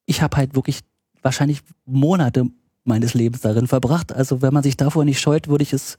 ich 0.05 0.21
habe 0.21 0.37
halt 0.37 0.55
wirklich 0.55 0.79
wahrscheinlich 1.21 1.61
Monate 1.85 2.45
meines 2.83 3.13
Lebens 3.15 3.41
darin 3.41 3.67
verbracht. 3.67 4.13
Also 4.13 4.41
wenn 4.41 4.53
man 4.53 4.61
sich 4.63 4.77
davor 4.77 5.05
nicht 5.05 5.19
scheut, 5.19 5.47
würde 5.47 5.63
ich 5.63 5.73
es 5.73 5.97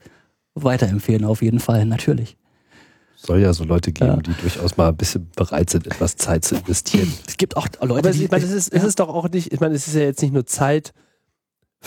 weiterempfehlen, 0.55 1.25
auf 1.25 1.41
jeden 1.41 1.59
Fall, 1.59 1.85
natürlich. 1.85 2.37
Soll 3.17 3.39
ja 3.39 3.51
so 3.51 3.63
Leute 3.63 3.91
geben, 3.91 4.11
Ja. 4.11 4.15
die 4.17 4.33
durchaus 4.41 4.77
mal 4.77 4.89
ein 4.89 4.95
bisschen 4.95 5.29
bereit 5.35 5.69
sind, 5.69 5.87
etwas 5.87 6.15
Zeit 6.15 6.45
zu 6.45 6.55
investieren. 6.55 7.11
Es 7.27 7.35
gibt 7.37 7.57
auch 7.57 7.67
Leute, 7.81 7.99
Aber 7.99 8.09
es, 8.09 8.17
die. 8.17 8.25
ich 8.25 8.31
meine, 8.31 8.45
es 8.45 8.51
ist, 8.51 8.73
es 8.73 8.81
ja. 8.83 8.87
ist 8.87 8.99
doch 8.99 9.09
auch 9.09 9.27
nicht, 9.29 9.51
ich 9.51 9.59
meine, 9.59 9.73
es 9.75 9.87
ist 9.87 9.95
ja 9.95 10.01
jetzt 10.01 10.21
nicht 10.21 10.33
nur 10.33 10.45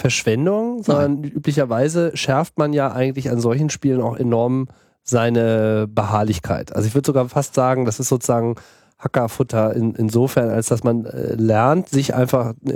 Zeitverschwendung, 0.00 0.82
sondern 0.82 1.22
üblicherweise 1.24 2.16
schärft 2.16 2.58
man 2.58 2.72
ja 2.72 2.92
eigentlich 2.92 3.30
an 3.30 3.40
solchen 3.40 3.70
Spielen 3.70 4.00
auch 4.00 4.16
enorm 4.16 4.68
seine 5.02 5.86
Beharrlichkeit. 5.88 6.74
Also 6.74 6.88
ich 6.88 6.94
würde 6.94 7.06
sogar 7.06 7.28
fast 7.28 7.54
sagen, 7.54 7.84
das 7.84 8.00
ist 8.00 8.08
sozusagen 8.08 8.56
Hackerfutter 8.98 9.74
in, 9.74 9.94
insofern, 9.94 10.50
als 10.50 10.66
dass 10.66 10.84
man 10.84 11.06
äh, 11.06 11.34
lernt, 11.34 11.88
sich 11.88 12.14
einfach 12.14 12.54
äh, 12.66 12.74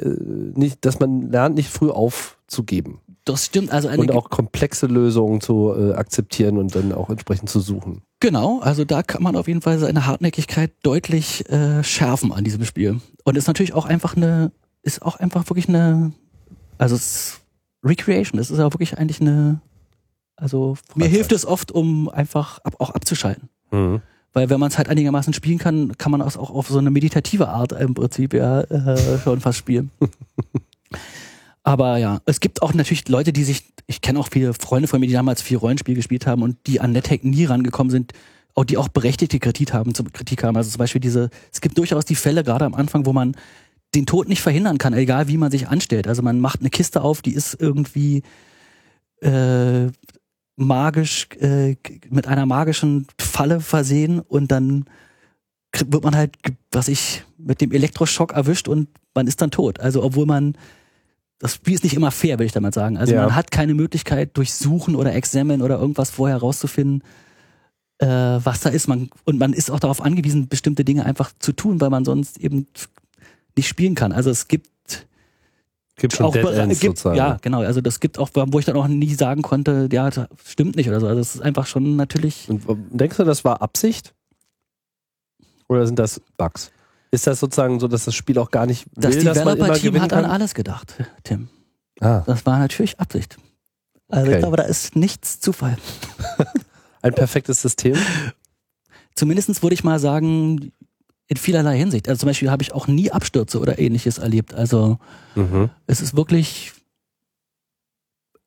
nicht, 0.55 0.85
dass 0.85 0.99
man 0.99 1.31
lernt, 1.31 1.55
nicht 1.55 1.69
früh 1.69 1.91
aufzugeben 1.91 3.01
das 3.25 3.47
stimmt. 3.47 3.73
Also 3.73 3.89
eine 3.89 4.03
und 4.03 4.13
auch 4.13 4.29
komplexe 4.31 4.87
Lösungen 4.87 5.41
zu 5.41 5.75
äh, 5.75 5.95
akzeptieren 5.95 6.59
und 6.59 6.75
dann 6.75 6.93
auch 6.93 7.11
entsprechend 7.11 7.49
zu 7.49 7.61
suchen. 7.61 8.03
Genau, 8.21 8.61
also 8.61 8.85
da 8.85 9.03
kann 9.03 9.23
man 9.23 9.37
auf 9.37 9.49
jeden 9.49 9.63
Fall 9.63 9.79
seine 9.79 10.07
Hartnäckigkeit 10.07 10.73
deutlich 10.83 11.49
äh, 11.51 11.83
schärfen 11.83 12.33
an 12.33 12.45
diesem 12.45 12.65
Spiel. 12.65 13.01
Und 13.25 13.37
ist 13.37 13.47
natürlich 13.47 13.73
auch 13.73 13.87
einfach 13.87 14.17
eine, 14.17 14.53
ist 14.83 15.03
auch 15.03 15.17
einfach 15.17 15.49
wirklich 15.49 15.69
eine, 15.69 16.13
also 16.79 16.95
es 16.95 17.03
ist 17.03 17.41
Recreation, 17.85 18.41
es 18.41 18.51
ist 18.51 18.61
auch 18.61 18.73
wirklich 18.73 18.99
eigentlich 18.99 19.21
eine, 19.21 19.61
also 20.37 20.77
mir 20.95 21.09
hilft 21.09 21.33
es 21.33 21.45
oft, 21.47 21.71
um 21.73 22.09
einfach 22.09 22.59
ab, 22.61 22.77
auch 22.79 22.91
abzuschalten. 22.91 23.49
Weil 24.33 24.51
wenn 24.51 24.59
man 24.59 24.71
es 24.71 24.79
halt 24.79 24.89
einigermaßen 24.89 25.33
spielen 25.33 25.59
kann, 25.59 25.97
kann 25.97 26.11
man 26.11 26.21
es 26.21 26.37
auch 26.37 26.51
auf 26.51 26.69
so 26.69 26.79
eine 26.79 26.91
meditative 26.91 27.49
Art 27.49 27.73
im 27.73 27.95
Prinzip 27.95 28.35
ja 28.35 28.63
äh, 28.63 29.19
schon 29.19 29.41
fast 29.41 29.59
spielen. 29.59 29.91
Aber 31.63 31.97
ja, 31.97 32.21
es 32.27 32.41
gibt 32.41 32.61
auch 32.61 32.75
natürlich 32.75 33.09
Leute, 33.09 33.33
die 33.33 33.45
sich, 33.45 33.65
ich 33.87 34.01
kenne 34.01 34.19
auch 34.19 34.29
viele 34.31 34.53
Freunde 34.53 34.87
von 34.87 35.01
mir, 35.01 35.07
die 35.07 35.15
damals 35.15 35.41
viel 35.41 35.57
Rollenspiel 35.57 35.95
gespielt 35.95 36.27
haben 36.27 36.43
und 36.43 36.59
die 36.67 36.81
an 36.81 36.93
NetHack 36.93 37.25
nie 37.25 37.47
rangekommen 37.47 37.91
sind, 37.91 38.13
auch 38.55 38.65
die 38.65 38.77
auch 38.77 38.89
berechtigte 38.89 39.39
Kritik 39.39 39.73
haben, 39.73 39.95
zum 39.95 40.13
Kritik 40.13 40.45
haben. 40.45 40.57
Also 40.57 40.71
zum 40.71 40.79
Beispiel 40.79 41.01
diese, 41.01 41.31
es 41.53 41.61
gibt 41.61 41.79
durchaus 41.79 42.05
die 42.05 42.17
Fälle, 42.17 42.45
gerade 42.45 42.65
am 42.65 42.75
Anfang, 42.75 43.07
wo 43.07 43.13
man 43.13 43.35
den 43.95 44.07
Tod 44.07 44.29
nicht 44.29 44.43
verhindern 44.43 44.79
kann, 44.79 44.93
egal 44.95 45.29
wie 45.29 45.37
man 45.37 45.51
sich 45.51 45.69
anstellt. 45.69 46.09
Also 46.09 46.23
man 46.23 46.41
macht 46.41 46.61
eine 46.61 46.71
Kiste 46.71 47.03
auf, 47.03 47.23
die 47.23 47.35
ist 47.35 47.57
irgendwie 47.59 48.23
äh, 49.21 49.89
magisch, 50.57 51.29
äh, 51.41 51.77
mit 52.11 52.27
einer 52.27 52.47
magischen 52.47 53.07
Falle 53.19 53.61
versehen 53.61 54.21
und 54.21 54.51
dann 54.51 54.85
wird 55.87 56.05
man 56.05 56.15
halt, 56.15 56.37
was 56.71 56.89
ich, 56.89 57.25
mit 57.37 57.61
dem 57.61 57.73
Elektroschock 57.73 58.33
erwischt 58.33 58.69
und 58.69 58.89
man 59.15 59.27
ist 59.27 59.41
dann 59.43 59.51
tot. 59.51 59.81
Also 59.81 60.03
obwohl 60.03 60.25
man, 60.27 60.57
das 61.39 61.55
Spiel 61.57 61.75
ist 61.75 61.85
nicht 61.85 61.95
immer 61.95 62.11
fair, 62.11 62.39
will 62.39 62.47
ich 62.47 62.53
damit 62.53 62.75
sagen. 62.75 62.97
Also 62.97 63.15
Ja. 63.15 63.23
man 63.23 63.35
hat 63.35 63.51
keine 63.51 63.75
Möglichkeit 63.75 64.37
durch 64.37 64.55
Suchen 64.55 64.95
oder 64.95 65.15
Examen 65.15 65.63
oder 65.63 65.79
irgendwas 65.79 66.11
vorher 66.11 66.37
rauszufinden, 66.37 67.03
äh, 67.99 68.07
was 68.07 68.61
da 68.61 68.71
ist. 68.71 68.87
Man, 68.87 69.11
und 69.25 69.39
man 69.39 69.53
ist 69.53 69.71
auch 69.71 69.81
darauf 69.81 70.01
angewiesen, 70.01 70.49
bestimmte 70.49 70.85
Dinge 70.85 71.05
einfach 71.05 71.33
zu 71.39 71.53
tun, 71.53 71.81
weil 71.81 71.91
man 71.91 72.05
sonst 72.05 72.39
eben 72.39 72.67
nicht 73.57 73.69
spielen 73.69 73.95
kann. 73.95 74.13
Also 74.13 74.31
es 74.31 74.49
gibt 74.49 74.69
Gibt 75.97 76.15
schon 76.15 76.27
auch 76.27 76.33
Dead 76.33 76.45
Ends 76.47 76.81
gibt, 76.81 76.99
sozusagen. 76.99 77.17
ja, 77.17 77.39
genau. 77.41 77.61
Also 77.61 77.81
das 77.81 78.01
gibt 78.01 78.19
auch, 78.19 78.31
wo 78.35 78.59
ich 78.59 78.65
dann 78.65 78.77
auch 78.77 78.89
nie 78.89 79.15
sagen 79.15 79.43
konnte, 79.43 79.89
ja, 79.93 80.11
das 80.11 80.27
stimmt 80.45 80.75
nicht 80.77 80.89
oder 80.89 80.99
so. 81.01 81.07
Also 81.07 81.21
es 81.21 81.37
ist 81.37 81.41
einfach 81.41 81.67
schon 81.67 81.95
natürlich. 81.97 82.49
Und 82.49 82.65
denkst 82.91 83.17
du, 83.17 83.25
das 83.25 83.45
war 83.45 83.63
Absicht? 83.63 84.13
Oder 85.69 85.87
sind 85.87 85.99
das 85.99 86.21
Bugs? 86.37 86.73
Ist 87.13 87.27
das 87.29 87.39
sozusagen 87.39 87.79
so, 87.79 87.87
dass 87.87 88.05
das 88.07 88.15
Spiel 88.15 88.39
auch 88.39 88.51
gar 88.51 88.67
nicht 88.67 88.87
Das 88.97 89.15
will, 89.15 89.23
dass 89.25 89.45
man 89.45 89.57
immer 89.57 89.67
Developer-Team 89.69 90.01
hat 90.03 90.13
an 90.13 90.23
kann? 90.23 90.31
alles 90.33 90.55
gedacht, 90.55 90.95
Tim. 91.23 91.49
Ah, 92.01 92.23
Das 92.27 92.45
war 92.45 92.59
natürlich 92.59 92.99
Absicht. 92.99 93.37
Also 94.09 94.27
Okay. 94.27 94.35
ich 94.35 94.41
glaube, 94.41 94.57
da 94.57 94.65
ist 94.65 94.97
nichts 94.97 95.39
Zufall. 95.39 95.79
ein 97.03 97.15
perfektes 97.15 97.63
System. 97.63 97.97
Zumindestens 99.15 99.63
würde 99.63 99.75
ich 99.75 99.85
mal 99.85 100.01
sagen, 100.01 100.73
in 101.27 101.37
vielerlei 101.37 101.79
Hinsicht. 101.79 102.09
Also 102.09 102.21
zum 102.21 102.29
Beispiel 102.29 102.51
habe 102.51 102.63
ich 102.63 102.73
auch 102.73 102.87
nie 102.87 103.11
Abstürze 103.11 103.59
oder 103.61 103.79
ähnliches 103.79 104.19
erlebt. 104.19 104.55
Also 104.55 104.99
Mhm. 105.35 105.71
es 105.87 106.01
ist 106.01 106.17
wirklich, 106.17 106.73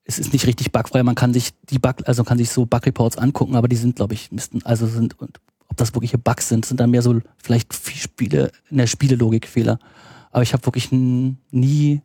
es 0.04 0.18
ist 0.18 0.32
nicht 0.32 0.46
richtig 0.46 0.72
bugfrei. 0.72 1.02
Man 1.02 1.14
kann 1.14 1.34
sich 1.34 1.50
die 1.70 1.78
Bug, 1.78 1.96
also 2.06 2.24
kann 2.24 2.38
sich 2.38 2.50
so 2.50 2.64
Bug-Reports 2.66 3.18
angucken, 3.18 3.56
aber 3.56 3.68
die 3.68 3.76
sind, 3.76 3.96
glaube 3.96 4.14
ich, 4.14 4.32
müssten, 4.32 4.64
also 4.64 4.86
sind, 4.86 5.18
und 5.20 5.38
ob 5.68 5.76
das 5.76 5.94
wirkliche 5.94 6.18
Bugs 6.18 6.48
sind, 6.48 6.64
sind 6.64 6.80
dann 6.80 6.90
mehr 6.90 7.02
so 7.02 7.20
vielleicht 7.42 7.74
viel 7.74 7.96
Spiele, 8.00 8.50
in 8.70 8.78
der 8.78 8.86
Spielelogik 8.86 9.46
Fehler. 9.46 9.78
Aber 10.30 10.42
ich 10.42 10.52
habe 10.54 10.64
wirklich 10.64 10.90
nie, 10.92 12.00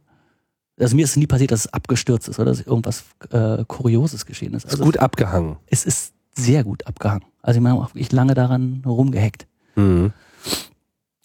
also 0.79 0.95
mir 0.95 1.05
ist 1.05 1.15
nie 1.15 1.27
passiert, 1.27 1.51
dass 1.51 1.61
es 1.65 1.73
abgestürzt 1.73 2.27
ist 2.27 2.39
oder 2.39 2.51
dass 2.51 2.61
irgendwas 2.61 3.03
äh, 3.29 3.63
Kurioses 3.65 4.25
geschehen 4.25 4.53
ist. 4.53 4.65
Ist 4.65 4.71
Also 4.71 4.83
gut 4.83 4.97
abgehangen. 4.97 5.57
es 5.67 5.85
ist 5.85 6.13
sehr 6.35 6.63
gut 6.63 6.85
abgehangen. 6.87 7.23
Also 7.41 7.59
ich 7.59 7.63
meine, 7.63 7.75
auch 7.75 7.89
wirklich 7.89 8.11
lange 8.11 8.33
daran 8.33 8.81
rumgehackt. 8.85 9.47
Mhm. 9.75 10.11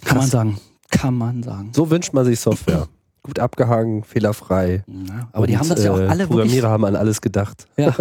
Kann 0.05 0.16
man 0.16 0.19
Krass. 0.19 0.31
sagen. 0.31 0.59
Kann 0.90 1.15
man 1.15 1.43
sagen. 1.43 1.70
So 1.74 1.90
wünscht 1.90 2.12
man 2.12 2.24
sich 2.24 2.40
Software. 2.40 2.89
gut 3.23 3.39
abgehangen, 3.39 4.05
fehlerfrei. 4.05 4.85
Ja, 4.86 5.28
aber 5.32 5.47
die 5.47 5.53
Und, 5.55 5.61
haben 5.61 5.69
das 5.69 5.85
ja 5.85 5.93
auch 5.93 5.99
äh, 5.99 6.03
alle 6.03 6.11
wirklich. 6.11 6.28
Programmierer 6.28 6.70
haben 6.70 6.85
an 6.86 6.97
alles 6.97 7.20
gedacht. 7.20 7.66
Ja, 7.77 7.95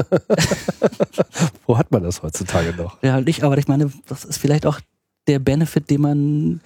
Wo 1.65 1.77
hat 1.77 1.91
man 1.91 2.03
das 2.03 2.23
heutzutage 2.23 2.73
noch? 2.77 3.01
ja, 3.03 3.19
nicht, 3.19 3.43
aber 3.43 3.57
ich 3.57 3.67
meine, 3.67 3.91
das 4.07 4.23
ist 4.23 4.37
vielleicht 4.37 4.65
auch 4.65 4.79
der 5.27 5.39
Benefit, 5.39 5.89
den 5.89 6.01
man 6.01 6.61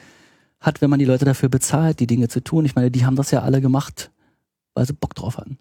hat, 0.60 0.82
wenn 0.82 0.92
man 0.92 1.00
die 1.00 1.06
Leute 1.06 1.26
dafür 1.26 1.50
bezahlt, 1.50 2.00
die 2.00 2.08
Dinge 2.08 2.28
zu 2.28 2.44
tun. 2.44 2.66
Ich 2.66 2.76
meine, 2.76 2.92
die 2.92 3.04
haben 3.04 3.16
das 3.16 3.32
ja 3.32 3.42
alle 3.42 3.62
gemacht, 3.62 4.12
weil 4.76 4.86
sie 4.86 4.94
Bock 4.94 5.16
drauf 5.16 5.38
hatten. 5.38 5.58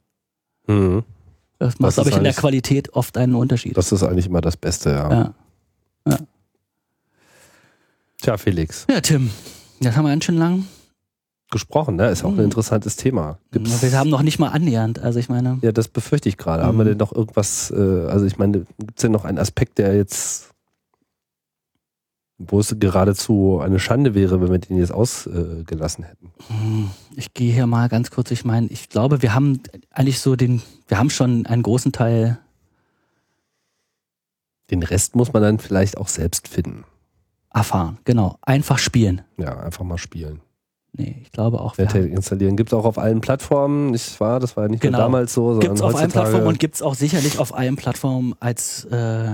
Mhm. 0.66 1.04
Das 1.58 1.78
macht, 1.78 1.94
glaube 1.94 2.10
ich, 2.10 2.16
in 2.16 2.24
der 2.24 2.34
Qualität 2.34 2.92
oft 2.92 3.16
einen 3.16 3.34
Unterschied. 3.34 3.76
Das 3.76 3.92
ist 3.92 4.02
eigentlich 4.02 4.26
immer 4.26 4.40
das 4.42 4.56
Beste, 4.58 4.90
ja. 4.90 5.34
ja. 6.06 6.18
Tja, 8.20 8.36
Felix. 8.36 8.86
ja, 8.90 9.00
Tim, 9.00 9.30
das 9.80 9.96
haben 9.96 10.04
wir 10.04 10.10
ganz 10.10 10.24
schön 10.24 10.36
lang. 10.36 10.66
Gesprochen, 11.50 11.96
ne? 11.96 12.08
Ist 12.10 12.22
auch 12.24 12.28
ein 12.28 12.36
Mhm. 12.36 12.44
interessantes 12.44 12.94
Thema. 12.96 13.38
Gibt's, 13.50 13.82
Wir 13.82 13.98
haben 13.98 14.08
noch 14.10 14.22
nicht 14.22 14.38
mal 14.38 14.48
annähernd. 14.48 15.00
Also 15.00 15.18
ich 15.18 15.28
meine, 15.28 15.58
ja, 15.62 15.72
das 15.72 15.88
befürchte 15.88 16.28
ich 16.28 16.36
gerade. 16.36 16.62
Haben 16.62 16.78
wir 16.78 16.84
Mhm. 16.84 16.88
denn 16.90 16.98
noch 16.98 17.12
irgendwas, 17.12 17.72
äh, 17.72 17.74
also 18.06 18.24
ich 18.26 18.38
meine, 18.38 18.66
gibt 18.78 18.98
es 18.98 19.02
denn 19.02 19.10
noch 19.10 19.24
einen 19.24 19.38
Aspekt, 19.38 19.78
der 19.78 19.96
jetzt, 19.96 20.50
wo 22.38 22.60
es 22.60 22.76
geradezu 22.78 23.58
eine 23.60 23.80
Schande 23.80 24.14
wäre, 24.14 24.40
wenn 24.40 24.52
wir 24.52 24.58
den 24.58 24.78
jetzt 24.78 24.92
ausgelassen 24.92 26.04
hätten? 26.04 26.30
Hm, 26.48 26.90
Ich 27.16 27.34
gehe 27.34 27.52
hier 27.52 27.66
mal 27.66 27.88
ganz 27.88 28.12
kurz. 28.12 28.30
Ich 28.30 28.44
meine, 28.44 28.68
ich 28.68 28.88
glaube, 28.88 29.20
wir 29.22 29.34
haben 29.34 29.60
eigentlich 29.90 30.20
so 30.20 30.36
den, 30.36 30.62
wir 30.86 30.98
haben 30.98 31.10
schon 31.10 31.46
einen 31.46 31.64
großen 31.64 31.90
Teil. 31.90 32.38
Den 34.70 34.84
Rest 34.84 35.16
muss 35.16 35.32
man 35.32 35.42
dann 35.42 35.58
vielleicht 35.58 35.96
auch 35.98 36.06
selbst 36.06 36.46
finden. 36.46 36.84
Erfahren. 37.52 37.98
Genau. 38.04 38.36
Einfach 38.42 38.78
spielen. 38.78 39.22
Ja, 39.38 39.58
einfach 39.60 39.84
mal 39.84 39.98
spielen. 39.98 40.40
Nee, 40.92 41.16
ich 41.22 41.30
glaube 41.30 41.60
auch. 41.60 41.78
Netec 41.78 42.10
installieren. 42.12 42.56
Gibt 42.56 42.70
es 42.70 42.74
auch 42.78 42.84
auf 42.84 42.98
allen 42.98 43.20
Plattformen, 43.20 43.90
nicht 43.90 44.18
wahr? 44.20 44.40
Das 44.40 44.56
war 44.56 44.64
ja 44.64 44.68
nicht 44.70 44.80
Genau. 44.82 44.98
nur 44.98 45.04
damals 45.06 45.34
so, 45.34 45.58
Gibt 45.58 45.74
es 45.74 45.82
auf 45.82 45.94
allen. 45.94 46.10
Plattformen 46.10 46.46
und 46.48 46.58
gibt 46.58 46.74
es 46.74 46.82
auch 46.82 46.94
sicherlich 46.94 47.38
auf 47.38 47.54
allen 47.54 47.76
Plattformen 47.76 48.34
als 48.40 48.84
äh, 48.86 49.30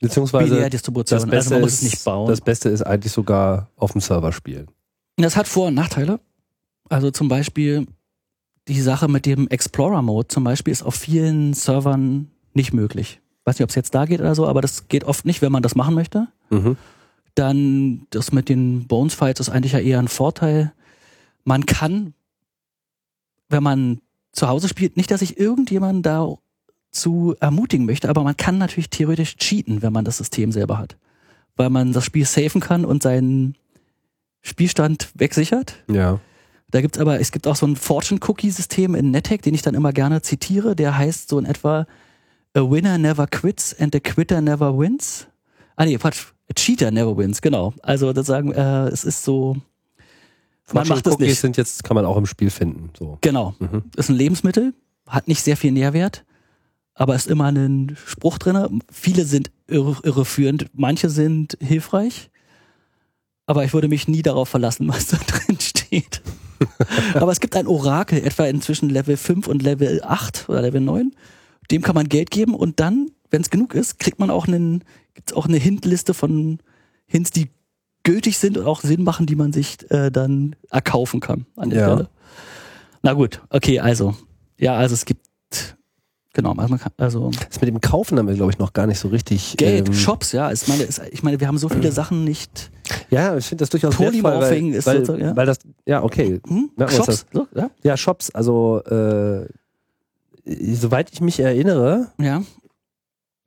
beziehungsweise 0.00 0.54
Binärdistribution. 0.54 1.20
das 1.20 1.28
Beste, 1.28 1.36
also 1.36 1.54
man 1.54 1.60
muss 1.62 1.72
ist, 1.74 1.82
es 1.82 1.90
nicht 1.92 2.04
bauen. 2.04 2.28
das 2.28 2.40
Beste 2.40 2.68
ist 2.68 2.82
eigentlich 2.82 3.12
sogar 3.12 3.68
auf 3.76 3.92
dem 3.92 4.00
Server 4.00 4.32
spielen. 4.32 4.66
Das 5.16 5.36
hat 5.36 5.46
Vor- 5.46 5.68
und 5.68 5.74
Nachteile. 5.74 6.18
Also 6.88 7.10
zum 7.12 7.28
Beispiel 7.28 7.86
die 8.66 8.80
Sache 8.80 9.06
mit 9.08 9.26
dem 9.26 9.46
Explorer-Mode 9.48 10.28
zum 10.28 10.42
Beispiel 10.44 10.72
ist 10.72 10.82
auf 10.82 10.94
vielen 10.94 11.54
Servern 11.54 12.30
nicht 12.54 12.72
möglich. 12.72 13.20
Weiß 13.44 13.56
nicht, 13.58 13.64
ob 13.64 13.70
es 13.70 13.76
jetzt 13.76 13.94
da 13.94 14.04
geht 14.04 14.20
oder 14.20 14.34
so, 14.34 14.46
aber 14.48 14.60
das 14.60 14.88
geht 14.88 15.04
oft 15.04 15.24
nicht, 15.24 15.42
wenn 15.42 15.52
man 15.52 15.62
das 15.62 15.74
machen 15.76 15.94
möchte. 15.94 16.26
Mhm. 16.50 16.76
Dann 17.40 18.06
das 18.10 18.32
mit 18.32 18.50
den 18.50 18.86
Bones-Fights 18.86 19.40
ist 19.40 19.48
eigentlich 19.48 19.72
ja 19.72 19.78
eher 19.78 19.98
ein 19.98 20.08
Vorteil. 20.08 20.74
Man 21.42 21.64
kann, 21.64 22.12
wenn 23.48 23.62
man 23.62 24.02
zu 24.32 24.46
Hause 24.46 24.68
spielt, 24.68 24.98
nicht, 24.98 25.10
dass 25.10 25.22
ich 25.22 25.38
irgendjemanden 25.38 26.02
dazu 26.02 27.34
ermutigen 27.40 27.86
möchte, 27.86 28.10
aber 28.10 28.24
man 28.24 28.36
kann 28.36 28.58
natürlich 28.58 28.90
theoretisch 28.90 29.36
cheaten, 29.36 29.80
wenn 29.80 29.90
man 29.90 30.04
das 30.04 30.18
System 30.18 30.52
selber 30.52 30.76
hat. 30.76 30.98
Weil 31.56 31.70
man 31.70 31.94
das 31.94 32.04
Spiel 32.04 32.26
safen 32.26 32.60
kann 32.60 32.84
und 32.84 33.02
seinen 33.02 33.56
Spielstand 34.42 35.08
wegsichert. 35.14 35.82
Ja. 35.90 36.20
Da 36.70 36.82
gibt's 36.82 36.98
aber, 36.98 37.20
es 37.20 37.32
gibt 37.32 37.46
auch 37.46 37.56
so 37.56 37.66
ein 37.66 37.76
Fortune-Cookie-System 37.76 38.94
in 38.94 39.12
NetHack, 39.12 39.40
den 39.40 39.54
ich 39.54 39.62
dann 39.62 39.74
immer 39.74 39.94
gerne 39.94 40.20
zitiere, 40.20 40.76
der 40.76 40.98
heißt 40.98 41.30
so 41.30 41.38
in 41.38 41.46
etwa 41.46 41.86
A 42.52 42.60
winner 42.60 42.98
never 42.98 43.26
quits 43.26 43.74
and 43.80 43.96
a 43.96 43.98
quitter 43.98 44.42
never 44.42 44.78
wins. 44.78 45.26
Ah 45.76 45.86
nee, 45.86 45.96
Quatsch, 45.96 46.34
a 46.50 46.54
cheater 46.54 46.90
never 46.90 47.16
wins, 47.16 47.40
genau. 47.40 47.72
Also 47.82 48.12
das 48.12 48.26
sagen, 48.26 48.52
äh, 48.52 48.88
es 48.88 49.04
ist 49.04 49.24
so, 49.24 49.56
man 50.72 50.86
macht 50.88 51.06
das 51.06 51.14
Cookies 51.14 51.28
nicht. 51.28 51.40
sind 51.40 51.56
jetzt, 51.56 51.84
kann 51.84 51.94
man 51.94 52.04
auch 52.04 52.16
im 52.16 52.26
Spiel 52.26 52.50
finden. 52.50 52.90
So. 52.98 53.18
Genau. 53.20 53.54
Mhm. 53.58 53.84
Ist 53.96 54.08
ein 54.08 54.16
Lebensmittel, 54.16 54.74
hat 55.06 55.28
nicht 55.28 55.42
sehr 55.42 55.56
viel 55.56 55.72
Nährwert, 55.72 56.24
aber 56.94 57.14
ist 57.14 57.28
immer 57.28 57.46
ein 57.46 57.96
Spruch 58.06 58.38
drin. 58.38 58.82
Viele 58.90 59.24
sind 59.24 59.50
irre, 59.66 59.96
irreführend, 60.02 60.66
manche 60.72 61.08
sind 61.08 61.56
hilfreich, 61.60 62.30
aber 63.46 63.64
ich 63.64 63.72
würde 63.72 63.88
mich 63.88 64.08
nie 64.08 64.22
darauf 64.22 64.48
verlassen, 64.48 64.88
was 64.92 65.08
da 65.08 65.18
drin 65.18 65.58
steht. 65.60 66.22
aber 67.14 67.32
es 67.32 67.40
gibt 67.40 67.56
ein 67.56 67.66
Orakel, 67.66 68.24
etwa 68.24 68.44
inzwischen 68.44 68.90
Level 68.90 69.16
5 69.16 69.46
und 69.46 69.62
Level 69.62 70.02
8 70.04 70.48
oder 70.48 70.62
Level 70.62 70.80
9. 70.80 71.12
Dem 71.70 71.82
kann 71.82 71.94
man 71.94 72.08
Geld 72.08 72.30
geben 72.30 72.54
und 72.54 72.80
dann, 72.80 73.10
wenn 73.30 73.42
es 73.42 73.50
genug 73.50 73.74
ist, 73.74 73.98
kriegt 73.98 74.18
man 74.18 74.28
auch 74.28 74.46
einen, 74.46 74.84
gibt's 75.14 75.32
auch 75.32 75.46
eine 75.46 75.56
Hintliste 75.58 76.14
von 76.14 76.58
Hints, 77.06 77.30
die 77.30 77.48
gültig 78.02 78.38
sind 78.38 78.56
und 78.56 78.66
auch 78.66 78.80
Sinn 78.80 79.02
machen, 79.04 79.26
die 79.26 79.36
man 79.36 79.52
sich 79.52 79.78
äh, 79.90 80.10
dann 80.10 80.56
erkaufen 80.70 81.20
kann 81.20 81.46
an 81.56 81.70
der 81.70 81.80
Ja. 81.80 81.86
Stelle. 81.92 82.08
Na 83.02 83.12
gut, 83.14 83.42
okay, 83.50 83.80
also. 83.80 84.14
Ja, 84.58 84.74
also 84.76 84.94
es 84.94 85.04
gibt, 85.04 85.26
genau, 86.34 86.52
also, 86.52 86.68
man 86.68 86.78
kann, 86.78 86.92
also 86.98 87.30
Das 87.48 87.60
mit 87.60 87.68
dem 87.68 87.80
Kaufen 87.80 88.18
haben 88.18 88.28
wir, 88.28 88.34
glaube 88.34 88.52
ich, 88.52 88.58
noch 88.58 88.72
gar 88.72 88.86
nicht 88.86 88.98
so 88.98 89.08
richtig. 89.08 89.56
Geld, 89.56 89.88
ähm, 89.88 89.94
Shops, 89.94 90.32
ja, 90.32 90.52
ich 90.52 90.66
meine, 90.68 90.84
es- 90.84 91.00
ich 91.10 91.22
meine, 91.22 91.40
wir 91.40 91.46
haben 91.48 91.58
so 91.58 91.68
viele 91.68 91.92
Sachen 91.92 92.24
nicht. 92.24 92.70
Ja, 93.10 93.36
ich 93.36 93.46
finde 93.46 93.62
das 93.62 93.70
durchaus 93.70 93.98
wertvoll, 93.98 94.20
Polymorphing 94.22 94.70
weil, 94.70 94.74
ist 94.78 94.86
weil, 94.86 95.20
ja. 95.20 95.36
weil 95.36 95.46
das, 95.46 95.58
ja, 95.86 96.02
okay. 96.02 96.40
Hm? 96.46 96.70
Shops, 96.88 97.26
so, 97.32 97.46
ja? 97.54 97.70
Ja, 97.82 97.96
Shops, 97.96 98.30
also 98.30 98.82
äh, 98.84 99.46
soweit 100.74 101.10
ich 101.12 101.20
mich 101.20 101.40
erinnere, 101.40 102.08
ja, 102.20 102.42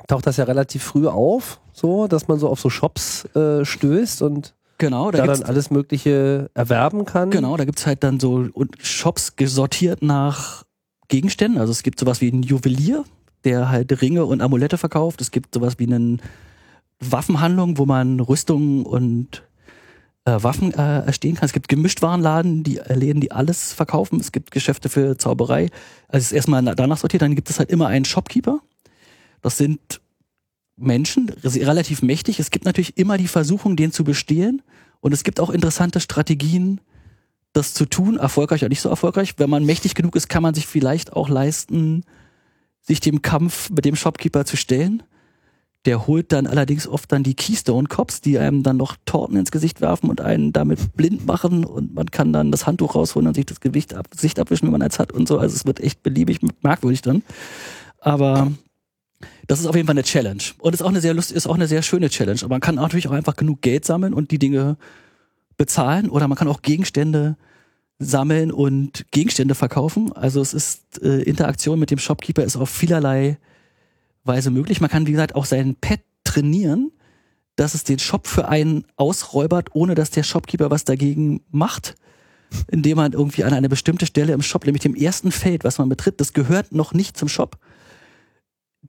taucht 0.08 0.28
das 0.28 0.38
ja 0.38 0.44
relativ 0.46 0.84
früh 0.84 1.08
auf, 1.08 1.60
so, 1.72 2.08
dass 2.08 2.28
man 2.28 2.40
so 2.40 2.50
auf 2.50 2.60
so 2.60 2.70
Shops 2.70 3.26
äh, 3.36 3.66
stößt 3.66 4.22
und 4.22 4.54
genau, 4.78 5.12
da 5.12 5.20
da 5.20 5.34
dann 5.34 5.44
alles 5.44 5.72
Mögliche 5.72 6.50
erwerben 6.54 7.06
kann. 7.06 7.30
genau, 7.30 7.58
da 7.58 7.66
gibt's 7.66 7.86
halt 7.86 8.04
dann 8.04 8.20
so 8.20 8.48
Shops 8.80 9.36
gesortiert 9.36 10.02
nach 10.02 10.64
Gegenständen. 11.08 11.60
Also 11.60 11.72
es 11.72 11.84
gibt 11.84 12.00
sowas 12.00 12.22
wie 12.22 12.32
einen 12.32 12.44
Juwelier, 12.44 13.04
der 13.44 13.70
halt 13.70 14.02
Ringe 14.02 14.26
und 14.26 14.42
Amulette 14.42 14.78
verkauft. 14.78 15.22
Es 15.22 15.32
gibt 15.32 15.54
sowas 15.54 15.78
wie 15.78 15.88
einen 15.88 16.22
Waffenhandlung, 17.00 17.78
wo 17.78 17.86
man 17.86 18.20
Rüstungen 18.20 18.86
und 18.86 19.44
äh, 20.26 20.42
Waffen 20.42 20.74
äh, 20.74 21.06
erstehen 21.06 21.36
kann. 21.36 21.46
Es 21.46 21.54
gibt 21.54 21.68
Gemischtwarenladen, 21.68 22.64
die 22.64 22.78
äh, 22.78 22.94
Läden, 22.94 23.20
die 23.20 23.32
alles 23.32 23.74
verkaufen. 23.74 24.20
Es 24.20 24.32
gibt 24.32 24.52
Geschäfte 24.52 24.90
für 24.90 25.18
Zauberei. 25.18 25.70
Also 26.08 26.20
es 26.20 26.26
ist 26.28 26.32
erstmal 26.32 26.64
danach 26.64 26.98
sortiert. 26.98 27.22
Dann 27.22 27.36
gibt 27.36 27.50
es 27.50 27.60
halt 27.60 27.70
immer 27.70 27.88
einen 27.88 28.06
Shopkeeper. 28.06 28.60
Das 29.44 29.58
sind 29.58 30.02
Menschen, 30.76 31.30
re- 31.30 31.68
relativ 31.68 32.02
mächtig. 32.02 32.40
Es 32.40 32.50
gibt 32.50 32.66
natürlich 32.66 32.98
immer 32.98 33.18
die 33.18 33.28
Versuchung, 33.28 33.76
den 33.76 33.92
zu 33.92 34.04
bestehlen. 34.04 34.64
Und 35.02 35.14
es 35.14 35.24
gibt 35.24 35.40
auch 35.40 35.52
interessante 35.52 36.00
Strategien, 36.00 36.82
das 37.52 37.76
zu 37.76 37.86
tun, 37.86 38.18
erfolgreich 38.18 38.62
oder 38.62 38.70
nicht 38.70 38.82
so 38.82 38.90
erfolgreich. 38.90 39.36
Wenn 39.38 39.50
man 39.50 39.66
mächtig 39.66 39.94
genug 39.94 40.16
ist, 40.16 40.30
kann 40.30 40.42
man 40.42 40.56
sich 40.56 40.66
vielleicht 40.66 41.14
auch 41.14 41.30
leisten, 41.30 42.04
sich 42.82 43.00
dem 43.00 43.22
Kampf 43.22 43.70
mit 43.70 43.86
dem 43.86 43.96
Shopkeeper 43.96 44.46
zu 44.46 44.58
stellen. 44.58 45.04
Der 45.86 46.08
holt 46.08 46.32
dann 46.32 46.48
allerdings 46.48 46.88
oft 46.88 47.12
dann 47.12 47.24
die 47.24 47.36
Keystone 47.36 47.90
Cops, 47.90 48.22
die 48.22 48.40
einem 48.40 48.64
dann 48.64 48.78
noch 48.78 48.96
Torten 49.06 49.36
ins 49.36 49.52
Gesicht 49.52 49.82
werfen 49.82 50.10
und 50.10 50.22
einen 50.22 50.54
damit 50.54 50.96
blind 50.96 51.28
machen 51.28 51.66
und 51.66 51.94
man 51.94 52.06
kann 52.06 52.32
dann 52.32 52.52
das 52.54 52.66
Handtuch 52.66 52.96
rausholen 52.96 53.28
und 53.28 53.34
sich 53.34 53.46
das 53.46 53.60
Gewicht 53.60 53.94
ab, 53.94 54.10
Gesicht 54.10 54.40
abwischen, 54.40 54.68
wenn 54.68 54.72
man 54.72 54.82
eins 54.82 54.98
hat 54.98 55.12
und 55.12 55.28
so. 55.28 55.38
Also 55.38 55.56
es 55.58 55.66
wird 55.66 55.82
echt 55.82 56.02
beliebig 56.02 56.40
merkwürdig 56.62 57.02
dann. 57.02 57.22
Aber 58.00 58.54
das 59.48 59.60
ist 59.60 59.66
auf 59.66 59.76
jeden 59.76 59.88
Fall 59.88 59.94
eine 59.94 60.04
Challenge. 60.04 60.44
Und 60.60 60.74
ist 60.74 60.82
auch 60.82 60.90
eine 60.90 61.02
sehr 61.02 61.14
lustige, 61.14 61.38
ist 61.38 61.48
auch 61.48 61.56
eine 61.56 61.68
sehr 61.68 61.82
schöne 61.82 62.10
Challenge. 62.10 62.40
Aber 62.42 62.56
man 62.56 62.62
kann 62.62 62.76
natürlich 62.76 63.08
auch 63.08 63.14
einfach 63.14 63.36
genug 63.36 63.62
Geld 63.62 63.86
sammeln 63.86 64.14
und 64.14 64.32
die 64.32 64.40
Dinge 64.40 64.78
bezahlen 65.58 66.10
oder 66.10 66.28
man 66.28 66.38
kann 66.38 66.48
auch 66.48 66.62
Gegenstände 66.62 67.38
sammeln 68.00 68.52
und 68.52 69.06
Gegenstände 69.12 69.56
verkaufen. 69.56 70.12
Also 70.14 70.42
es 70.42 70.54
ist 70.54 71.02
äh, 71.02 71.22
Interaktion 71.22 71.80
mit 71.80 71.92
dem 71.92 72.00
Shopkeeper 72.00 72.44
ist 72.44 72.56
auf 72.56 72.70
vielerlei 72.70 73.38
Weise 74.24 74.52
möglich. 74.52 74.82
Man 74.82 74.90
kann, 74.90 75.08
wie 75.08 75.12
gesagt, 75.12 75.36
auch 75.36 75.46
seinen 75.46 75.76
Pet 75.76 76.02
trainieren, 76.24 76.92
dass 77.56 77.76
es 77.76 77.84
den 77.84 78.00
Shop 78.00 78.28
für 78.28 78.48
einen 78.48 78.86
ausräubert, 78.96 79.70
ohne 79.74 79.96
dass 79.96 80.10
der 80.10 80.24
Shopkeeper 80.24 80.72
was 80.72 80.86
dagegen 80.86 81.42
macht. 81.52 81.96
Indem 82.70 82.98
man 82.98 83.14
irgendwie 83.14 83.44
an 83.44 83.54
eine 83.54 83.70
bestimmte 83.70 84.06
Stelle 84.06 84.34
im 84.34 84.44
Shop, 84.44 84.66
nämlich 84.66 84.84
dem 84.84 84.96
ersten 84.96 85.32
Feld, 85.32 85.64
was 85.64 85.80
man 85.80 85.90
betritt, 85.90 86.22
das 86.22 86.34
gehört 86.34 86.72
noch 86.72 86.94
nicht 86.94 87.18
zum 87.18 87.28
Shop. 87.28 87.58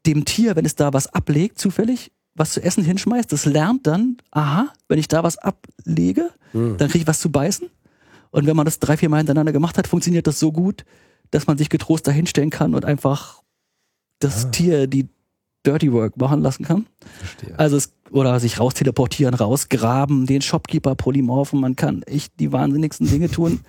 Dem 0.07 0.25
Tier, 0.25 0.57
wenn 0.57 0.65
es 0.67 0.75
da 0.75 0.93
was 0.93 1.07
ablegt, 1.09 1.59
zufällig, 1.59 2.13
was 2.35 2.53
zu 2.53 2.63
essen 2.63 2.85
hinschmeißt, 2.85 3.31
das 3.33 3.45
lernt 3.47 3.87
dann, 3.87 4.17
aha, 4.33 4.73
wenn 4.89 4.99
ich 4.99 5.09
da 5.09 5.23
was 5.23 5.39
ablege, 5.39 6.31
Hm. 6.53 6.77
dann 6.79 6.89
kriege 6.89 7.03
ich 7.03 7.07
was 7.07 7.21
zu 7.21 7.31
beißen. 7.31 7.69
Und 8.31 8.47
wenn 8.47 8.57
man 8.57 8.65
das 8.65 8.81
drei, 8.81 8.97
vier 8.97 9.09
Mal 9.09 9.19
hintereinander 9.19 9.53
gemacht 9.53 9.79
hat, 9.79 9.87
funktioniert 9.87 10.27
das 10.27 10.41
so 10.41 10.51
gut, 10.53 10.85
dass 11.31 11.47
man 11.47 11.57
sich 11.59 11.69
getrost 11.69 12.07
dahinstellen 12.07 12.51
kann 12.51 12.75
und 12.75 12.85
einfach 12.85 13.43
das 14.19 14.47
Ah. 14.47 14.49
Tier 14.51 14.87
die 14.87 15.09
Dirty 15.65 15.93
Work 15.93 16.17
machen 16.19 16.43
lassen 16.43 16.65
kann. 16.65 16.87
Verstehe. 17.19 17.59
Also 17.59 17.77
es, 17.77 17.93
oder 18.11 18.39
sich 18.41 18.61
raus 18.61 18.75
teleportieren, 18.75 19.35
rausgraben, 19.35 20.27
den 20.27 20.43
Shopkeeper 20.43 20.95
polymorphen, 20.95 21.59
man 21.61 21.75
kann 21.77 22.03
echt 22.03 22.39
die 22.39 22.53
wahnsinnigsten 22.53 23.09
Dinge 23.09 23.31
tun. 23.31 23.61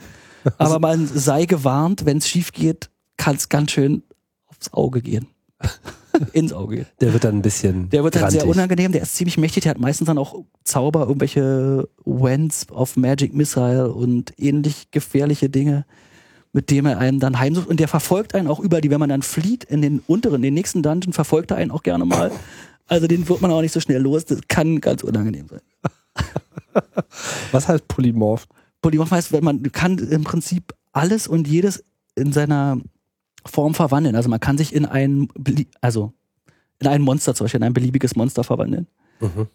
Aber 0.57 0.79
man 0.79 1.07
sei 1.07 1.45
gewarnt, 1.45 2.05
wenn 2.05 2.17
es 2.17 2.27
schief 2.27 2.51
geht, 2.51 2.89
kann 3.17 3.35
es 3.35 3.49
ganz 3.49 3.71
schön 3.71 4.03
aufs 4.47 4.73
Auge 4.73 5.01
gehen. 5.01 5.27
Ins 6.33 6.53
Auge. 6.53 6.85
Der 7.01 7.13
wird 7.13 7.23
dann 7.23 7.37
ein 7.37 7.41
bisschen. 7.41 7.89
Der 7.89 8.03
wird 8.03 8.13
sehr 8.13 8.23
grantig. 8.23 8.43
unangenehm, 8.43 8.91
der 8.91 9.01
ist 9.01 9.15
ziemlich 9.15 9.37
mächtig, 9.37 9.63
der 9.63 9.71
hat 9.71 9.79
meistens 9.79 10.07
dann 10.07 10.17
auch 10.17 10.43
Zauber, 10.63 11.01
irgendwelche 11.01 11.87
Wens 12.05 12.67
auf 12.69 12.97
Magic 12.97 13.33
Missile 13.33 13.91
und 13.91 14.33
ähnlich 14.37 14.91
gefährliche 14.91 15.49
Dinge, 15.49 15.85
mit 16.53 16.71
dem 16.71 16.85
er 16.85 16.97
einen 16.97 17.19
dann 17.19 17.39
heimsucht. 17.39 17.67
Und 17.67 17.79
der 17.79 17.87
verfolgt 17.87 18.35
einen 18.35 18.47
auch 18.47 18.59
über 18.59 18.81
die, 18.81 18.89
wenn 18.89 18.99
man 18.99 19.09
dann 19.09 19.21
flieht 19.21 19.63
in 19.63 19.81
den 19.81 19.99
unteren, 20.07 20.41
den 20.41 20.53
nächsten 20.53 20.83
Dungeon, 20.83 21.13
verfolgt 21.13 21.51
er 21.51 21.57
einen 21.57 21.71
auch 21.71 21.83
gerne 21.83 22.05
mal. 22.05 22.31
Also 22.87 23.07
den 23.07 23.27
wird 23.27 23.41
man 23.41 23.51
auch 23.51 23.61
nicht 23.61 23.71
so 23.73 23.79
schnell 23.79 24.01
los, 24.01 24.25
das 24.25 24.41
kann 24.47 24.79
ganz 24.79 25.03
unangenehm 25.03 25.47
sein. 25.47 25.61
Was 27.51 27.67
heißt 27.67 27.87
Polymorph? 27.87 28.47
Polymorph 28.81 29.11
heißt, 29.11 29.31
wenn 29.31 29.43
man 29.43 29.63
kann 29.71 29.97
im 29.97 30.23
Prinzip 30.23 30.73
alles 30.91 31.27
und 31.27 31.47
jedes 31.47 31.83
in 32.15 32.31
seiner 32.31 32.79
Form 33.45 33.73
verwandeln. 33.73 34.15
Also 34.15 34.29
man 34.29 34.39
kann 34.39 34.57
sich 34.57 34.73
in 34.73 34.85
ein, 34.85 35.27
also 35.81 36.13
in 36.79 36.87
ein 36.87 37.01
Monster 37.01 37.35
zum 37.35 37.45
Beispiel, 37.45 37.59
in 37.59 37.63
ein 37.63 37.73
beliebiges 37.73 38.15
Monster 38.15 38.43
verwandeln. 38.43 38.87
Mhm. 39.19 39.47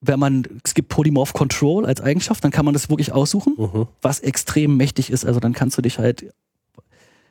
Wenn 0.00 0.18
man, 0.18 0.44
es 0.64 0.74
gibt 0.74 0.88
Polymorph 0.88 1.32
Control 1.32 1.86
als 1.86 2.00
Eigenschaft, 2.00 2.42
dann 2.42 2.50
kann 2.50 2.64
man 2.64 2.74
das 2.74 2.88
wirklich 2.90 3.12
aussuchen, 3.12 3.54
Mhm. 3.56 3.86
was 4.00 4.20
extrem 4.20 4.76
mächtig 4.76 5.10
ist. 5.10 5.24
Also 5.24 5.38
dann 5.40 5.52
kannst 5.52 5.78
du 5.78 5.82
dich 5.82 5.98
halt, 5.98 6.32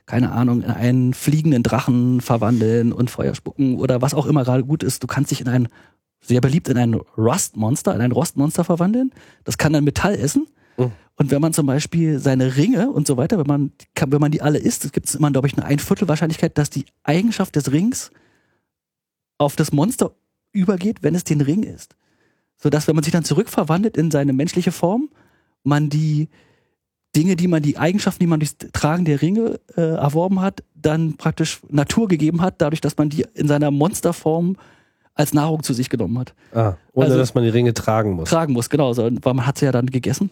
keine 0.05 0.31
Ahnung, 0.31 0.61
in 0.61 0.69
einen 0.71 1.13
fliegenden 1.13 1.63
Drachen 1.63 2.21
verwandeln 2.21 2.93
und 2.93 3.09
Feuer 3.09 3.35
spucken 3.35 3.77
oder 3.77 4.01
was 4.01 4.13
auch 4.13 4.25
immer 4.25 4.43
gerade 4.43 4.63
gut 4.63 4.83
ist. 4.83 5.03
Du 5.03 5.07
kannst 5.07 5.31
dich 5.31 5.41
in 5.41 5.47
ein, 5.49 5.67
sehr 6.21 6.39
beliebt, 6.41 6.69
in 6.69 6.77
ein 6.77 6.93
Rust-Monster, 6.93 7.95
in 7.95 8.01
ein 8.01 8.11
Rostmonster 8.11 8.63
verwandeln. 8.63 9.11
Das 9.43 9.57
kann 9.57 9.73
dann 9.73 9.83
Metall 9.83 10.15
essen. 10.15 10.47
Mhm. 10.77 10.91
Und 11.15 11.29
wenn 11.29 11.41
man 11.41 11.53
zum 11.53 11.67
Beispiel 11.67 12.19
seine 12.19 12.55
Ringe 12.55 12.89
und 12.89 13.05
so 13.05 13.15
weiter, 13.17 13.37
wenn 13.37 13.47
man, 13.47 13.71
kann, 13.93 14.11
wenn 14.11 14.21
man 14.21 14.31
die 14.31 14.41
alle 14.41 14.57
isst, 14.57 14.91
gibt 14.91 15.07
es 15.07 15.15
immer, 15.15 15.31
glaube 15.31 15.47
ich, 15.47 15.53
eine 15.55 15.65
Einviertel 15.65 16.07
Wahrscheinlichkeit, 16.07 16.57
dass 16.57 16.69
die 16.69 16.85
Eigenschaft 17.03 17.55
des 17.55 17.71
Rings 17.71 18.11
auf 19.37 19.55
das 19.55 19.71
Monster 19.71 20.13
übergeht, 20.51 21.03
wenn 21.03 21.15
es 21.15 21.23
den 21.23 21.41
Ring 21.41 21.63
isst. 21.63 21.95
Sodass, 22.57 22.87
wenn 22.87 22.95
man 22.95 23.03
sich 23.03 23.13
dann 23.13 23.23
zurückverwandelt 23.23 23.97
in 23.97 24.11
seine 24.11 24.33
menschliche 24.33 24.71
Form, 24.71 25.09
man 25.63 25.89
die 25.89 26.29
Dinge, 27.15 27.35
die 27.35 27.47
man, 27.47 27.61
die 27.61 27.77
Eigenschaften, 27.77 28.19
die 28.19 28.27
man 28.27 28.39
durchs 28.39 28.57
Tragen 28.57 29.05
der 29.05 29.21
Ringe 29.21 29.59
äh, 29.75 29.81
erworben 29.81 30.41
hat, 30.41 30.63
dann 30.75 31.17
praktisch 31.17 31.59
Natur 31.69 32.07
gegeben 32.07 32.41
hat, 32.41 32.61
dadurch, 32.61 32.81
dass 32.81 32.97
man 32.97 33.09
die 33.09 33.25
in 33.33 33.47
seiner 33.47 33.69
Monsterform 33.69 34.55
als 35.13 35.33
Nahrung 35.33 35.61
zu 35.61 35.73
sich 35.73 35.89
genommen 35.89 36.17
hat. 36.19 36.33
Ah, 36.53 36.75
ohne 36.93 37.07
Also- 37.07 37.17
dass 37.17 37.33
man 37.33 37.43
die 37.43 37.49
Ringe 37.49 37.73
tragen 37.73 38.11
muss. 38.13 38.29
Tragen 38.29 38.53
muss, 38.53 38.69
genau, 38.69 38.93
so, 38.93 39.03
weil 39.03 39.33
man 39.33 39.45
hat 39.45 39.57
sie 39.57 39.65
ja 39.65 39.71
dann 39.71 39.87
gegessen. 39.87 40.29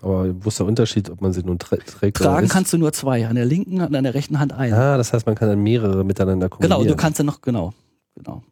Aber 0.00 0.34
wo 0.44 0.48
ist 0.48 0.58
der 0.58 0.66
Unterschied, 0.66 1.10
ob 1.10 1.20
man 1.20 1.32
sie 1.32 1.42
nun 1.42 1.58
trä 1.58 1.76
trägt 1.76 2.20
oder 2.20 2.30
Tragen 2.30 2.48
kannst 2.48 2.72
du 2.72 2.78
nur 2.78 2.92
zwei, 2.92 3.26
an 3.26 3.36
der 3.36 3.44
linken 3.44 3.80
und 3.80 3.94
an 3.94 4.02
der 4.04 4.14
rechten 4.14 4.40
Hand 4.40 4.52
eine. 4.52 4.76
Ah, 4.76 4.96
das 4.96 5.12
heißt, 5.12 5.26
man 5.26 5.34
kann 5.34 5.48
dann 5.48 5.62
mehrere 5.62 6.02
miteinander 6.04 6.48
kombinieren. 6.48 6.80
genau, 6.80 6.90
du 6.90 6.96
kannst 6.96 7.18
ja 7.18 7.24
noch, 7.24 7.40
genau, 7.40 7.72
genau. 8.16 8.42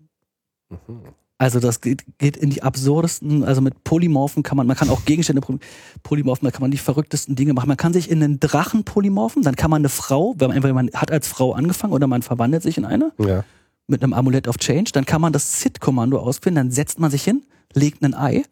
Mhm. 0.69 1.01
Also 1.39 1.59
das 1.59 1.81
geht, 1.81 2.05
geht 2.19 2.37
in 2.37 2.51
die 2.51 2.63
absurdesten, 2.63 3.45
also 3.45 3.63
mit 3.63 3.83
Polymorphen 3.83 4.43
kann 4.43 4.59
man, 4.59 4.67
man 4.67 4.77
kann 4.77 4.91
auch 4.91 5.07
Gegenstände 5.07 5.41
poly- 5.41 5.59
polymorphen, 6.03 6.45
da 6.45 6.51
kann 6.53 6.61
man 6.61 6.71
die 6.71 6.77
verrücktesten 6.77 7.35
Dinge 7.35 7.55
machen. 7.55 7.67
Man 7.67 7.79
kann 7.79 7.95
sich 7.95 8.11
in 8.11 8.23
einen 8.23 8.39
Drachen 8.41 8.85
polymorphen, 8.85 9.43
dann 9.43 9.57
kann 9.57 9.71
man 9.71 9.81
eine 9.81 9.89
Frau, 9.89 10.35
wenn 10.37 10.49
man, 10.49 10.57
entweder 10.59 10.75
man 10.75 10.91
hat 10.95 11.11
als 11.11 11.27
Frau 11.29 11.53
angefangen 11.55 11.95
oder 11.95 12.07
man 12.07 12.21
verwandelt 12.21 12.63
sich 12.63 12.77
in 12.77 12.85
eine, 12.85 13.13
Ja. 13.19 13.45
mit 13.87 14.03
einem 14.03 14.13
Amulett 14.13 14.49
of 14.49 14.59
Change, 14.59 14.91
dann 14.93 15.07
kann 15.07 15.23
man 15.23 15.33
das 15.33 15.63
Sit-Kommando 15.63 16.19
ausführen, 16.19 16.57
dann 16.57 16.71
setzt 16.71 17.01
man 17.01 17.11
sich 17.11 17.23
hin, 17.25 17.43
legt 17.73 18.05
ein 18.05 18.15
Ei, 18.15 18.43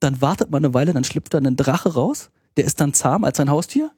dann 0.00 0.20
wartet 0.20 0.50
man 0.50 0.64
eine 0.64 0.74
Weile, 0.74 0.92
dann 0.92 1.04
schlüpft 1.04 1.34
dann 1.34 1.46
ein 1.46 1.56
Drache 1.56 1.94
raus, 1.94 2.30
der 2.56 2.64
ist 2.64 2.80
dann 2.80 2.94
zahm 2.94 3.24
als 3.24 3.40
ein 3.40 3.50
Haustier 3.50 3.90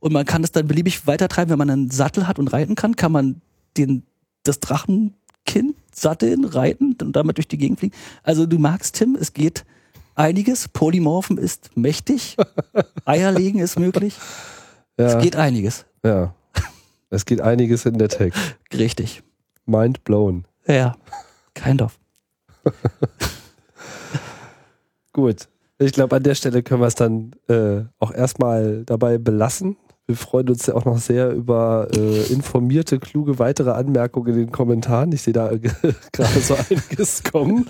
und 0.00 0.12
man 0.12 0.24
kann 0.26 0.44
es 0.44 0.52
dann 0.52 0.66
beliebig 0.66 1.06
weitertreiben, 1.06 1.50
wenn 1.50 1.58
man 1.58 1.70
einen 1.70 1.90
Sattel 1.90 2.26
hat 2.28 2.38
und 2.38 2.48
reiten 2.52 2.74
kann, 2.74 2.96
kann 2.96 3.12
man 3.12 3.40
den, 3.76 4.04
das 4.44 4.60
Drachenkind 4.60 5.74
satteln, 5.92 6.44
reiten 6.44 6.96
und 7.02 7.16
damit 7.16 7.38
durch 7.38 7.48
die 7.48 7.58
Gegend 7.58 7.80
fliegen. 7.80 7.94
Also 8.22 8.46
du 8.46 8.58
magst, 8.58 8.96
Tim, 8.96 9.16
es 9.18 9.32
geht 9.32 9.64
einiges, 10.14 10.68
Polymorphen 10.68 11.38
ist 11.38 11.70
mächtig, 11.76 12.36
Eierlegen 13.04 13.60
ist 13.60 13.78
möglich, 13.78 14.16
Ja, 14.98 15.06
es 15.06 15.22
geht 15.22 15.36
einiges, 15.36 15.86
ja. 16.04 16.34
Es 17.10 17.24
geht 17.24 17.40
einiges 17.40 17.86
in 17.86 17.96
der 17.96 18.08
Tech. 18.08 18.34
richtig. 18.72 19.22
Mind 19.64 20.04
blown. 20.04 20.44
Ja, 20.66 20.94
kind 21.54 21.80
of. 21.80 21.98
Gut. 25.18 25.48
Ich 25.80 25.90
glaube, 25.90 26.14
an 26.14 26.22
der 26.22 26.36
Stelle 26.36 26.62
können 26.62 26.80
wir 26.80 26.86
es 26.86 26.94
dann 26.94 27.32
äh, 27.48 27.80
auch 27.98 28.14
erstmal 28.14 28.84
dabei 28.84 29.18
belassen. 29.18 29.76
Wir 30.06 30.14
freuen 30.14 30.48
uns 30.48 30.66
ja 30.66 30.74
auch 30.74 30.84
noch 30.84 30.98
sehr 30.98 31.32
über 31.32 31.88
äh, 31.92 32.32
informierte, 32.32 33.00
kluge 33.00 33.40
weitere 33.40 33.72
Anmerkungen 33.72 34.28
in 34.28 34.38
den 34.38 34.52
Kommentaren. 34.52 35.10
Ich 35.10 35.22
sehe 35.22 35.32
da 35.32 35.50
äh, 35.50 35.58
gerade 36.12 36.38
so 36.38 36.54
einiges 36.54 37.24
kommen, 37.24 37.66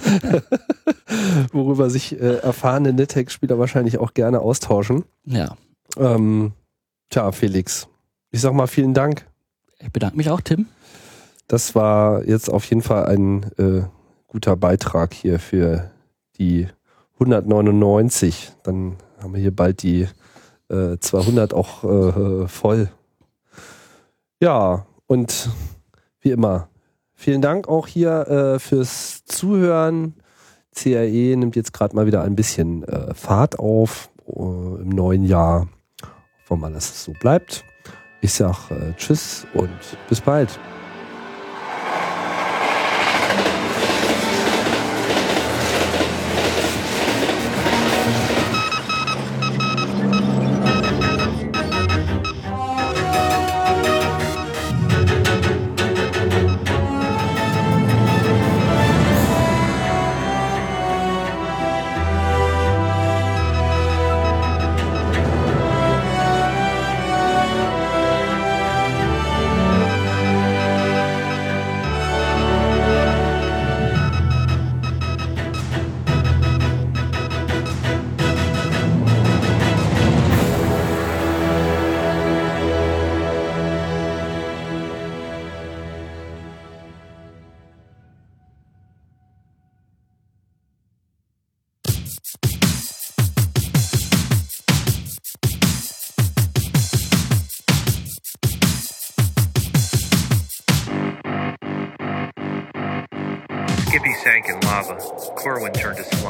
worüber 1.55 1.89
sich 1.89 2.21
äh, 2.21 2.37
erfahrene 2.37 2.93
NetHack-Spieler 2.93 3.59
wahrscheinlich 3.59 3.97
auch 3.97 4.13
gerne 4.13 4.41
austauschen. 4.41 5.07
Ja. 5.25 5.57
Ähm, 5.97 6.53
tja, 7.09 7.33
Felix, 7.33 7.89
ich 8.31 8.43
sag 8.43 8.53
mal 8.53 8.67
vielen 8.67 8.93
Dank. 8.93 9.25
Ich 9.79 9.91
bedanke 9.91 10.19
mich 10.19 10.29
auch, 10.29 10.43
Tim. 10.43 10.67
Das 11.47 11.75
war 11.75 12.25
jetzt 12.25 12.51
auf 12.51 12.67
jeden 12.67 12.83
Fall 12.83 13.07
ein 13.07 13.45
äh, 13.57 13.85
guter 14.27 14.55
Beitrag 14.55 15.15
hier 15.15 15.39
für 15.39 15.91
die 16.39 16.69
199. 17.21 18.53
Dann 18.63 18.97
haben 19.21 19.35
wir 19.35 19.41
hier 19.41 19.55
bald 19.55 19.83
die 19.83 20.09
äh, 20.71 20.99
200 20.99 21.55
auch 21.55 21.85
äh, 21.85 22.49
voll. 22.49 22.89
Ja, 24.41 24.87
und 25.07 25.51
wie 26.21 26.31
immer, 26.31 26.69
vielen 27.15 27.43
Dank 27.43 27.69
auch 27.69 27.87
hier 27.87 28.29
äh, 28.29 28.59
fürs 28.59 29.25
Zuhören. 29.25 30.15
CRE 30.75 31.37
nimmt 31.37 31.57
jetzt 31.57 31.73
gerade 31.73 31.97
mal 31.97 32.07
wieder 32.07 32.23
ein 32.23 32.37
bisschen 32.37 32.85
äh, 32.85 33.15
Fahrt 33.15 33.59
auf 33.59 34.11
äh, 34.29 34.33
im 34.33 34.91
neuen 34.91 35.25
Jahr. 35.25 35.69
Hoffen 36.43 36.51
wir 36.51 36.57
mal, 36.69 36.73
dass 36.73 36.91
es 36.91 37.05
so 37.05 37.13
bleibt. 37.21 37.65
Ich 38.21 38.33
sag 38.33 38.71
äh, 38.71 38.95
Tschüss 38.97 39.47
und 39.55 39.71
bis 40.09 40.21
bald. 40.21 40.59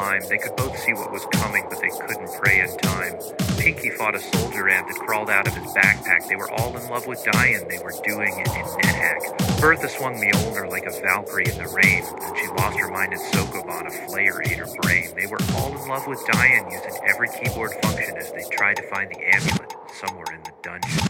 Slime. 0.09 0.29
They 0.29 0.37
could 0.37 0.55
both 0.55 0.77
see 0.77 0.93
what 0.93 1.11
was 1.11 1.25
coming, 1.33 1.65
but 1.69 1.79
they 1.81 1.89
couldn't 1.89 2.31
pray 2.41 2.61
in 2.61 2.77
time. 2.77 3.13
Pinky 3.57 3.89
fought 3.91 4.15
a 4.15 4.19
soldier 4.19 4.69
ant 4.69 4.87
that 4.87 4.95
crawled 4.95 5.29
out 5.29 5.47
of 5.47 5.53
his 5.53 5.71
backpack. 5.73 6.27
They 6.27 6.35
were 6.35 6.49
all 6.51 6.75
in 6.75 6.87
love 6.89 7.07
with 7.07 7.23
Diane. 7.23 7.67
They 7.69 7.79
were 7.79 7.93
doing 8.03 8.33
it 8.39 8.47
in 8.47 8.65
NetHack. 8.65 9.61
Bertha 9.61 9.89
swung 9.89 10.15
Mjolnir 10.15 10.69
like 10.69 10.85
a 10.85 10.91
Valkyrie 11.01 11.45
in 11.45 11.57
the 11.57 11.67
rain. 11.67 12.03
Then 12.19 12.35
she 12.35 12.47
lost 12.47 12.79
her 12.79 12.89
mind 12.89 13.13
as 13.13 13.21
Sokoban, 13.31 13.87
a 13.87 13.91
flayer, 14.09 14.39
ate 14.45 14.57
her 14.57 14.67
brain. 14.81 15.09
They 15.15 15.27
were 15.27 15.39
all 15.55 15.71
in 15.77 15.87
love 15.87 16.07
with 16.07 16.25
Diane, 16.31 16.71
using 16.71 16.97
every 17.07 17.29
keyboard 17.29 17.71
function 17.83 18.17
as 18.17 18.31
they 18.31 18.43
tried 18.51 18.77
to 18.77 18.83
find 18.89 19.09
the 19.09 19.19
amulet 19.35 19.73
somewhere 19.99 20.33
in 20.33 20.41
the 20.43 20.53
dungeon. 20.63 21.07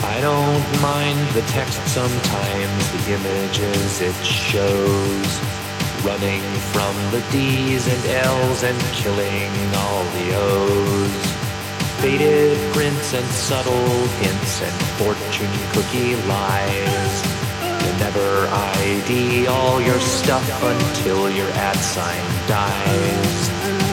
I 0.00 0.20
don't 0.20 0.82
mind 0.82 1.18
the 1.34 1.42
text 1.52 1.78
sometimes, 1.88 3.06
the 3.06 3.14
images 3.14 4.00
it 4.00 4.16
shows. 4.24 5.59
Running 6.04 6.42
from 6.72 6.94
the 7.10 7.22
D's 7.30 7.86
and 7.86 8.06
L's 8.06 8.62
and 8.62 8.80
killing 8.94 9.50
all 9.74 10.02
the 10.04 10.34
O's. 10.34 11.30
Faded 12.00 12.56
prints 12.72 13.12
and 13.12 13.26
subtle 13.26 14.06
hints 14.22 14.62
and 14.62 14.82
fortune 14.96 15.52
cookie 15.72 16.16
lies. 16.26 17.22
You 17.84 17.92
never 17.98 18.46
ID 18.48 19.46
all 19.48 19.82
your 19.82 20.00
stuff 20.00 20.62
until 20.62 21.28
your 21.30 21.50
ad 21.50 21.76
sign 21.76 22.48
dies. 22.48 23.89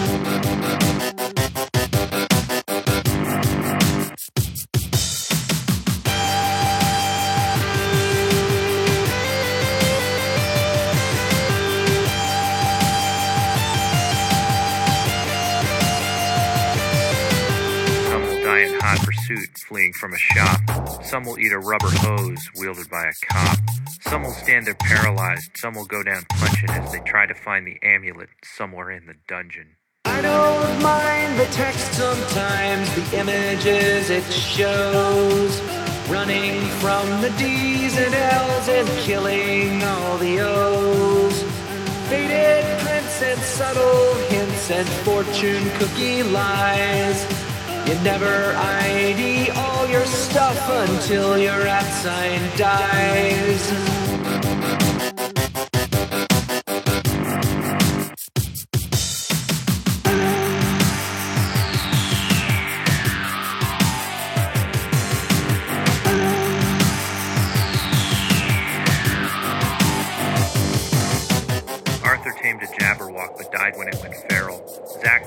Pursuit, 19.27 19.49
fleeing 19.67 19.93
from 19.93 20.13
a 20.13 20.17
shop. 20.17 21.03
Some 21.03 21.23
will 21.25 21.39
eat 21.39 21.51
a 21.51 21.59
rubber 21.59 21.89
hose 21.89 22.49
wielded 22.55 22.89
by 22.89 23.03
a 23.03 23.25
cop. 23.29 23.57
Some 24.01 24.23
will 24.23 24.31
stand 24.31 24.67
there 24.67 24.75
paralyzed. 24.75 25.51
Some 25.55 25.75
will 25.75 25.85
go 25.85 26.03
down 26.03 26.23
punching 26.29 26.69
as 26.69 26.91
they 26.91 26.99
try 26.99 27.25
to 27.25 27.33
find 27.33 27.67
the 27.67 27.77
amulet 27.83 28.29
somewhere 28.43 28.91
in 28.91 29.05
the 29.05 29.15
dungeon. 29.27 29.75
I 30.05 30.21
don't 30.21 30.81
mind 30.81 31.39
the 31.39 31.45
text 31.47 31.93
sometimes, 31.93 32.93
the 32.95 33.19
images 33.19 34.09
it 34.09 34.23
shows. 34.31 35.61
Running 36.09 36.61
from 36.79 37.21
the 37.21 37.29
D's 37.37 37.97
and 37.97 38.13
L's 38.13 38.69
and 38.69 38.87
killing 38.99 39.83
all 39.83 40.17
the 40.17 40.39
O's. 40.39 41.43
Faded 42.09 42.79
prints 42.79 43.21
and 43.21 43.39
subtle 43.41 44.13
hints 44.29 44.71
and 44.71 44.87
fortune 45.03 45.69
cookie 45.79 46.23
lies. 46.23 47.46
You 47.87 47.95
never 48.03 48.53
ID 48.57 49.49
all 49.51 49.87
your 49.87 50.05
stuff 50.05 50.59
until 50.89 51.37
your 51.37 51.65
at 51.65 51.89
sign 52.03 52.57
dies. 52.57 54.07
died 73.57 73.77
when 73.77 73.87
it 73.87 73.97
went 74.01 74.15
feral 74.29 74.46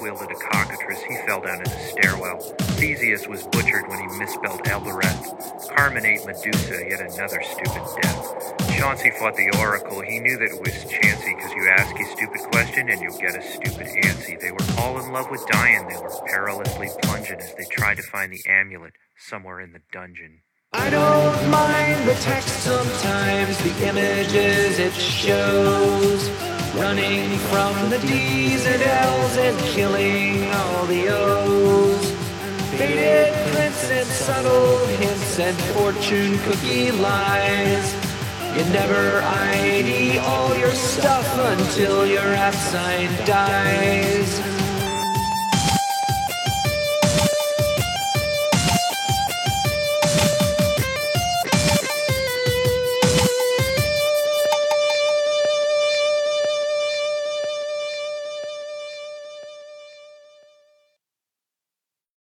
wielded 0.00 0.30
a 0.30 0.34
cockatrice, 0.34 1.02
he 1.02 1.16
fell 1.26 1.40
down 1.40 1.58
in 1.58 1.64
the 1.64 1.78
stairwell. 1.78 2.40
Theseus 2.80 3.28
was 3.28 3.42
butchered 3.48 3.86
when 3.88 3.98
he 4.00 4.18
misspelled 4.18 4.66
Elbereth. 4.66 5.68
Carmen 5.76 6.06
ate 6.06 6.24
Medusa, 6.24 6.84
yet 6.88 7.00
another 7.00 7.42
stupid 7.42 7.82
death. 8.02 8.78
Chauncey 8.78 9.10
fought 9.10 9.36
the 9.36 9.50
Oracle. 9.58 10.00
He 10.00 10.18
knew 10.18 10.38
that 10.38 10.50
it 10.50 10.60
was 10.60 10.72
chancy 10.90 11.34
because 11.34 11.52
you 11.52 11.68
ask 11.68 11.94
a 11.94 12.04
stupid 12.16 12.40
question 12.50 12.88
and 12.88 13.00
you'll 13.00 13.18
get 13.18 13.36
a 13.36 13.42
stupid 13.42 13.88
answer. 14.04 14.38
They 14.40 14.52
were 14.52 14.66
all 14.78 14.98
in 14.98 15.12
love 15.12 15.30
with 15.30 15.46
Diane. 15.48 15.86
They 15.86 16.00
were 16.00 16.10
perilously 16.26 16.88
plunging 17.02 17.40
as 17.40 17.54
they 17.54 17.64
tried 17.70 17.98
to 17.98 18.02
find 18.02 18.32
the 18.32 18.42
amulet 18.48 18.94
somewhere 19.18 19.60
in 19.60 19.72
the 19.72 19.82
dungeon. 19.92 20.40
I 20.72 20.88
don't 20.88 21.50
mind 21.50 22.08
the 22.08 22.14
text 22.14 22.60
sometimes, 22.60 23.58
the 23.58 23.88
images 23.88 24.78
it 24.78 24.92
shows. 24.92 26.30
Running 26.76 27.28
from 27.50 27.90
the 27.90 27.98
D's 27.98 28.64
and 28.66 28.80
L's 28.80 29.36
and 29.36 29.58
killing 29.74 30.48
all 30.52 30.86
the 30.86 31.08
O's. 31.08 32.12
Faded 32.78 33.34
prints 33.52 33.90
and 33.90 34.06
subtle 34.06 34.86
hints 34.86 35.40
and 35.40 35.56
fortune 35.74 36.38
cookie 36.44 36.92
lies. 36.92 37.92
You 38.56 38.64
never 38.72 39.22
ID 39.22 40.18
all 40.18 40.56
your 40.56 40.70
stuff 40.70 41.26
until 41.36 42.06
your 42.06 42.20
at 42.20 42.54
sign 42.54 43.08
dies. 43.26 44.69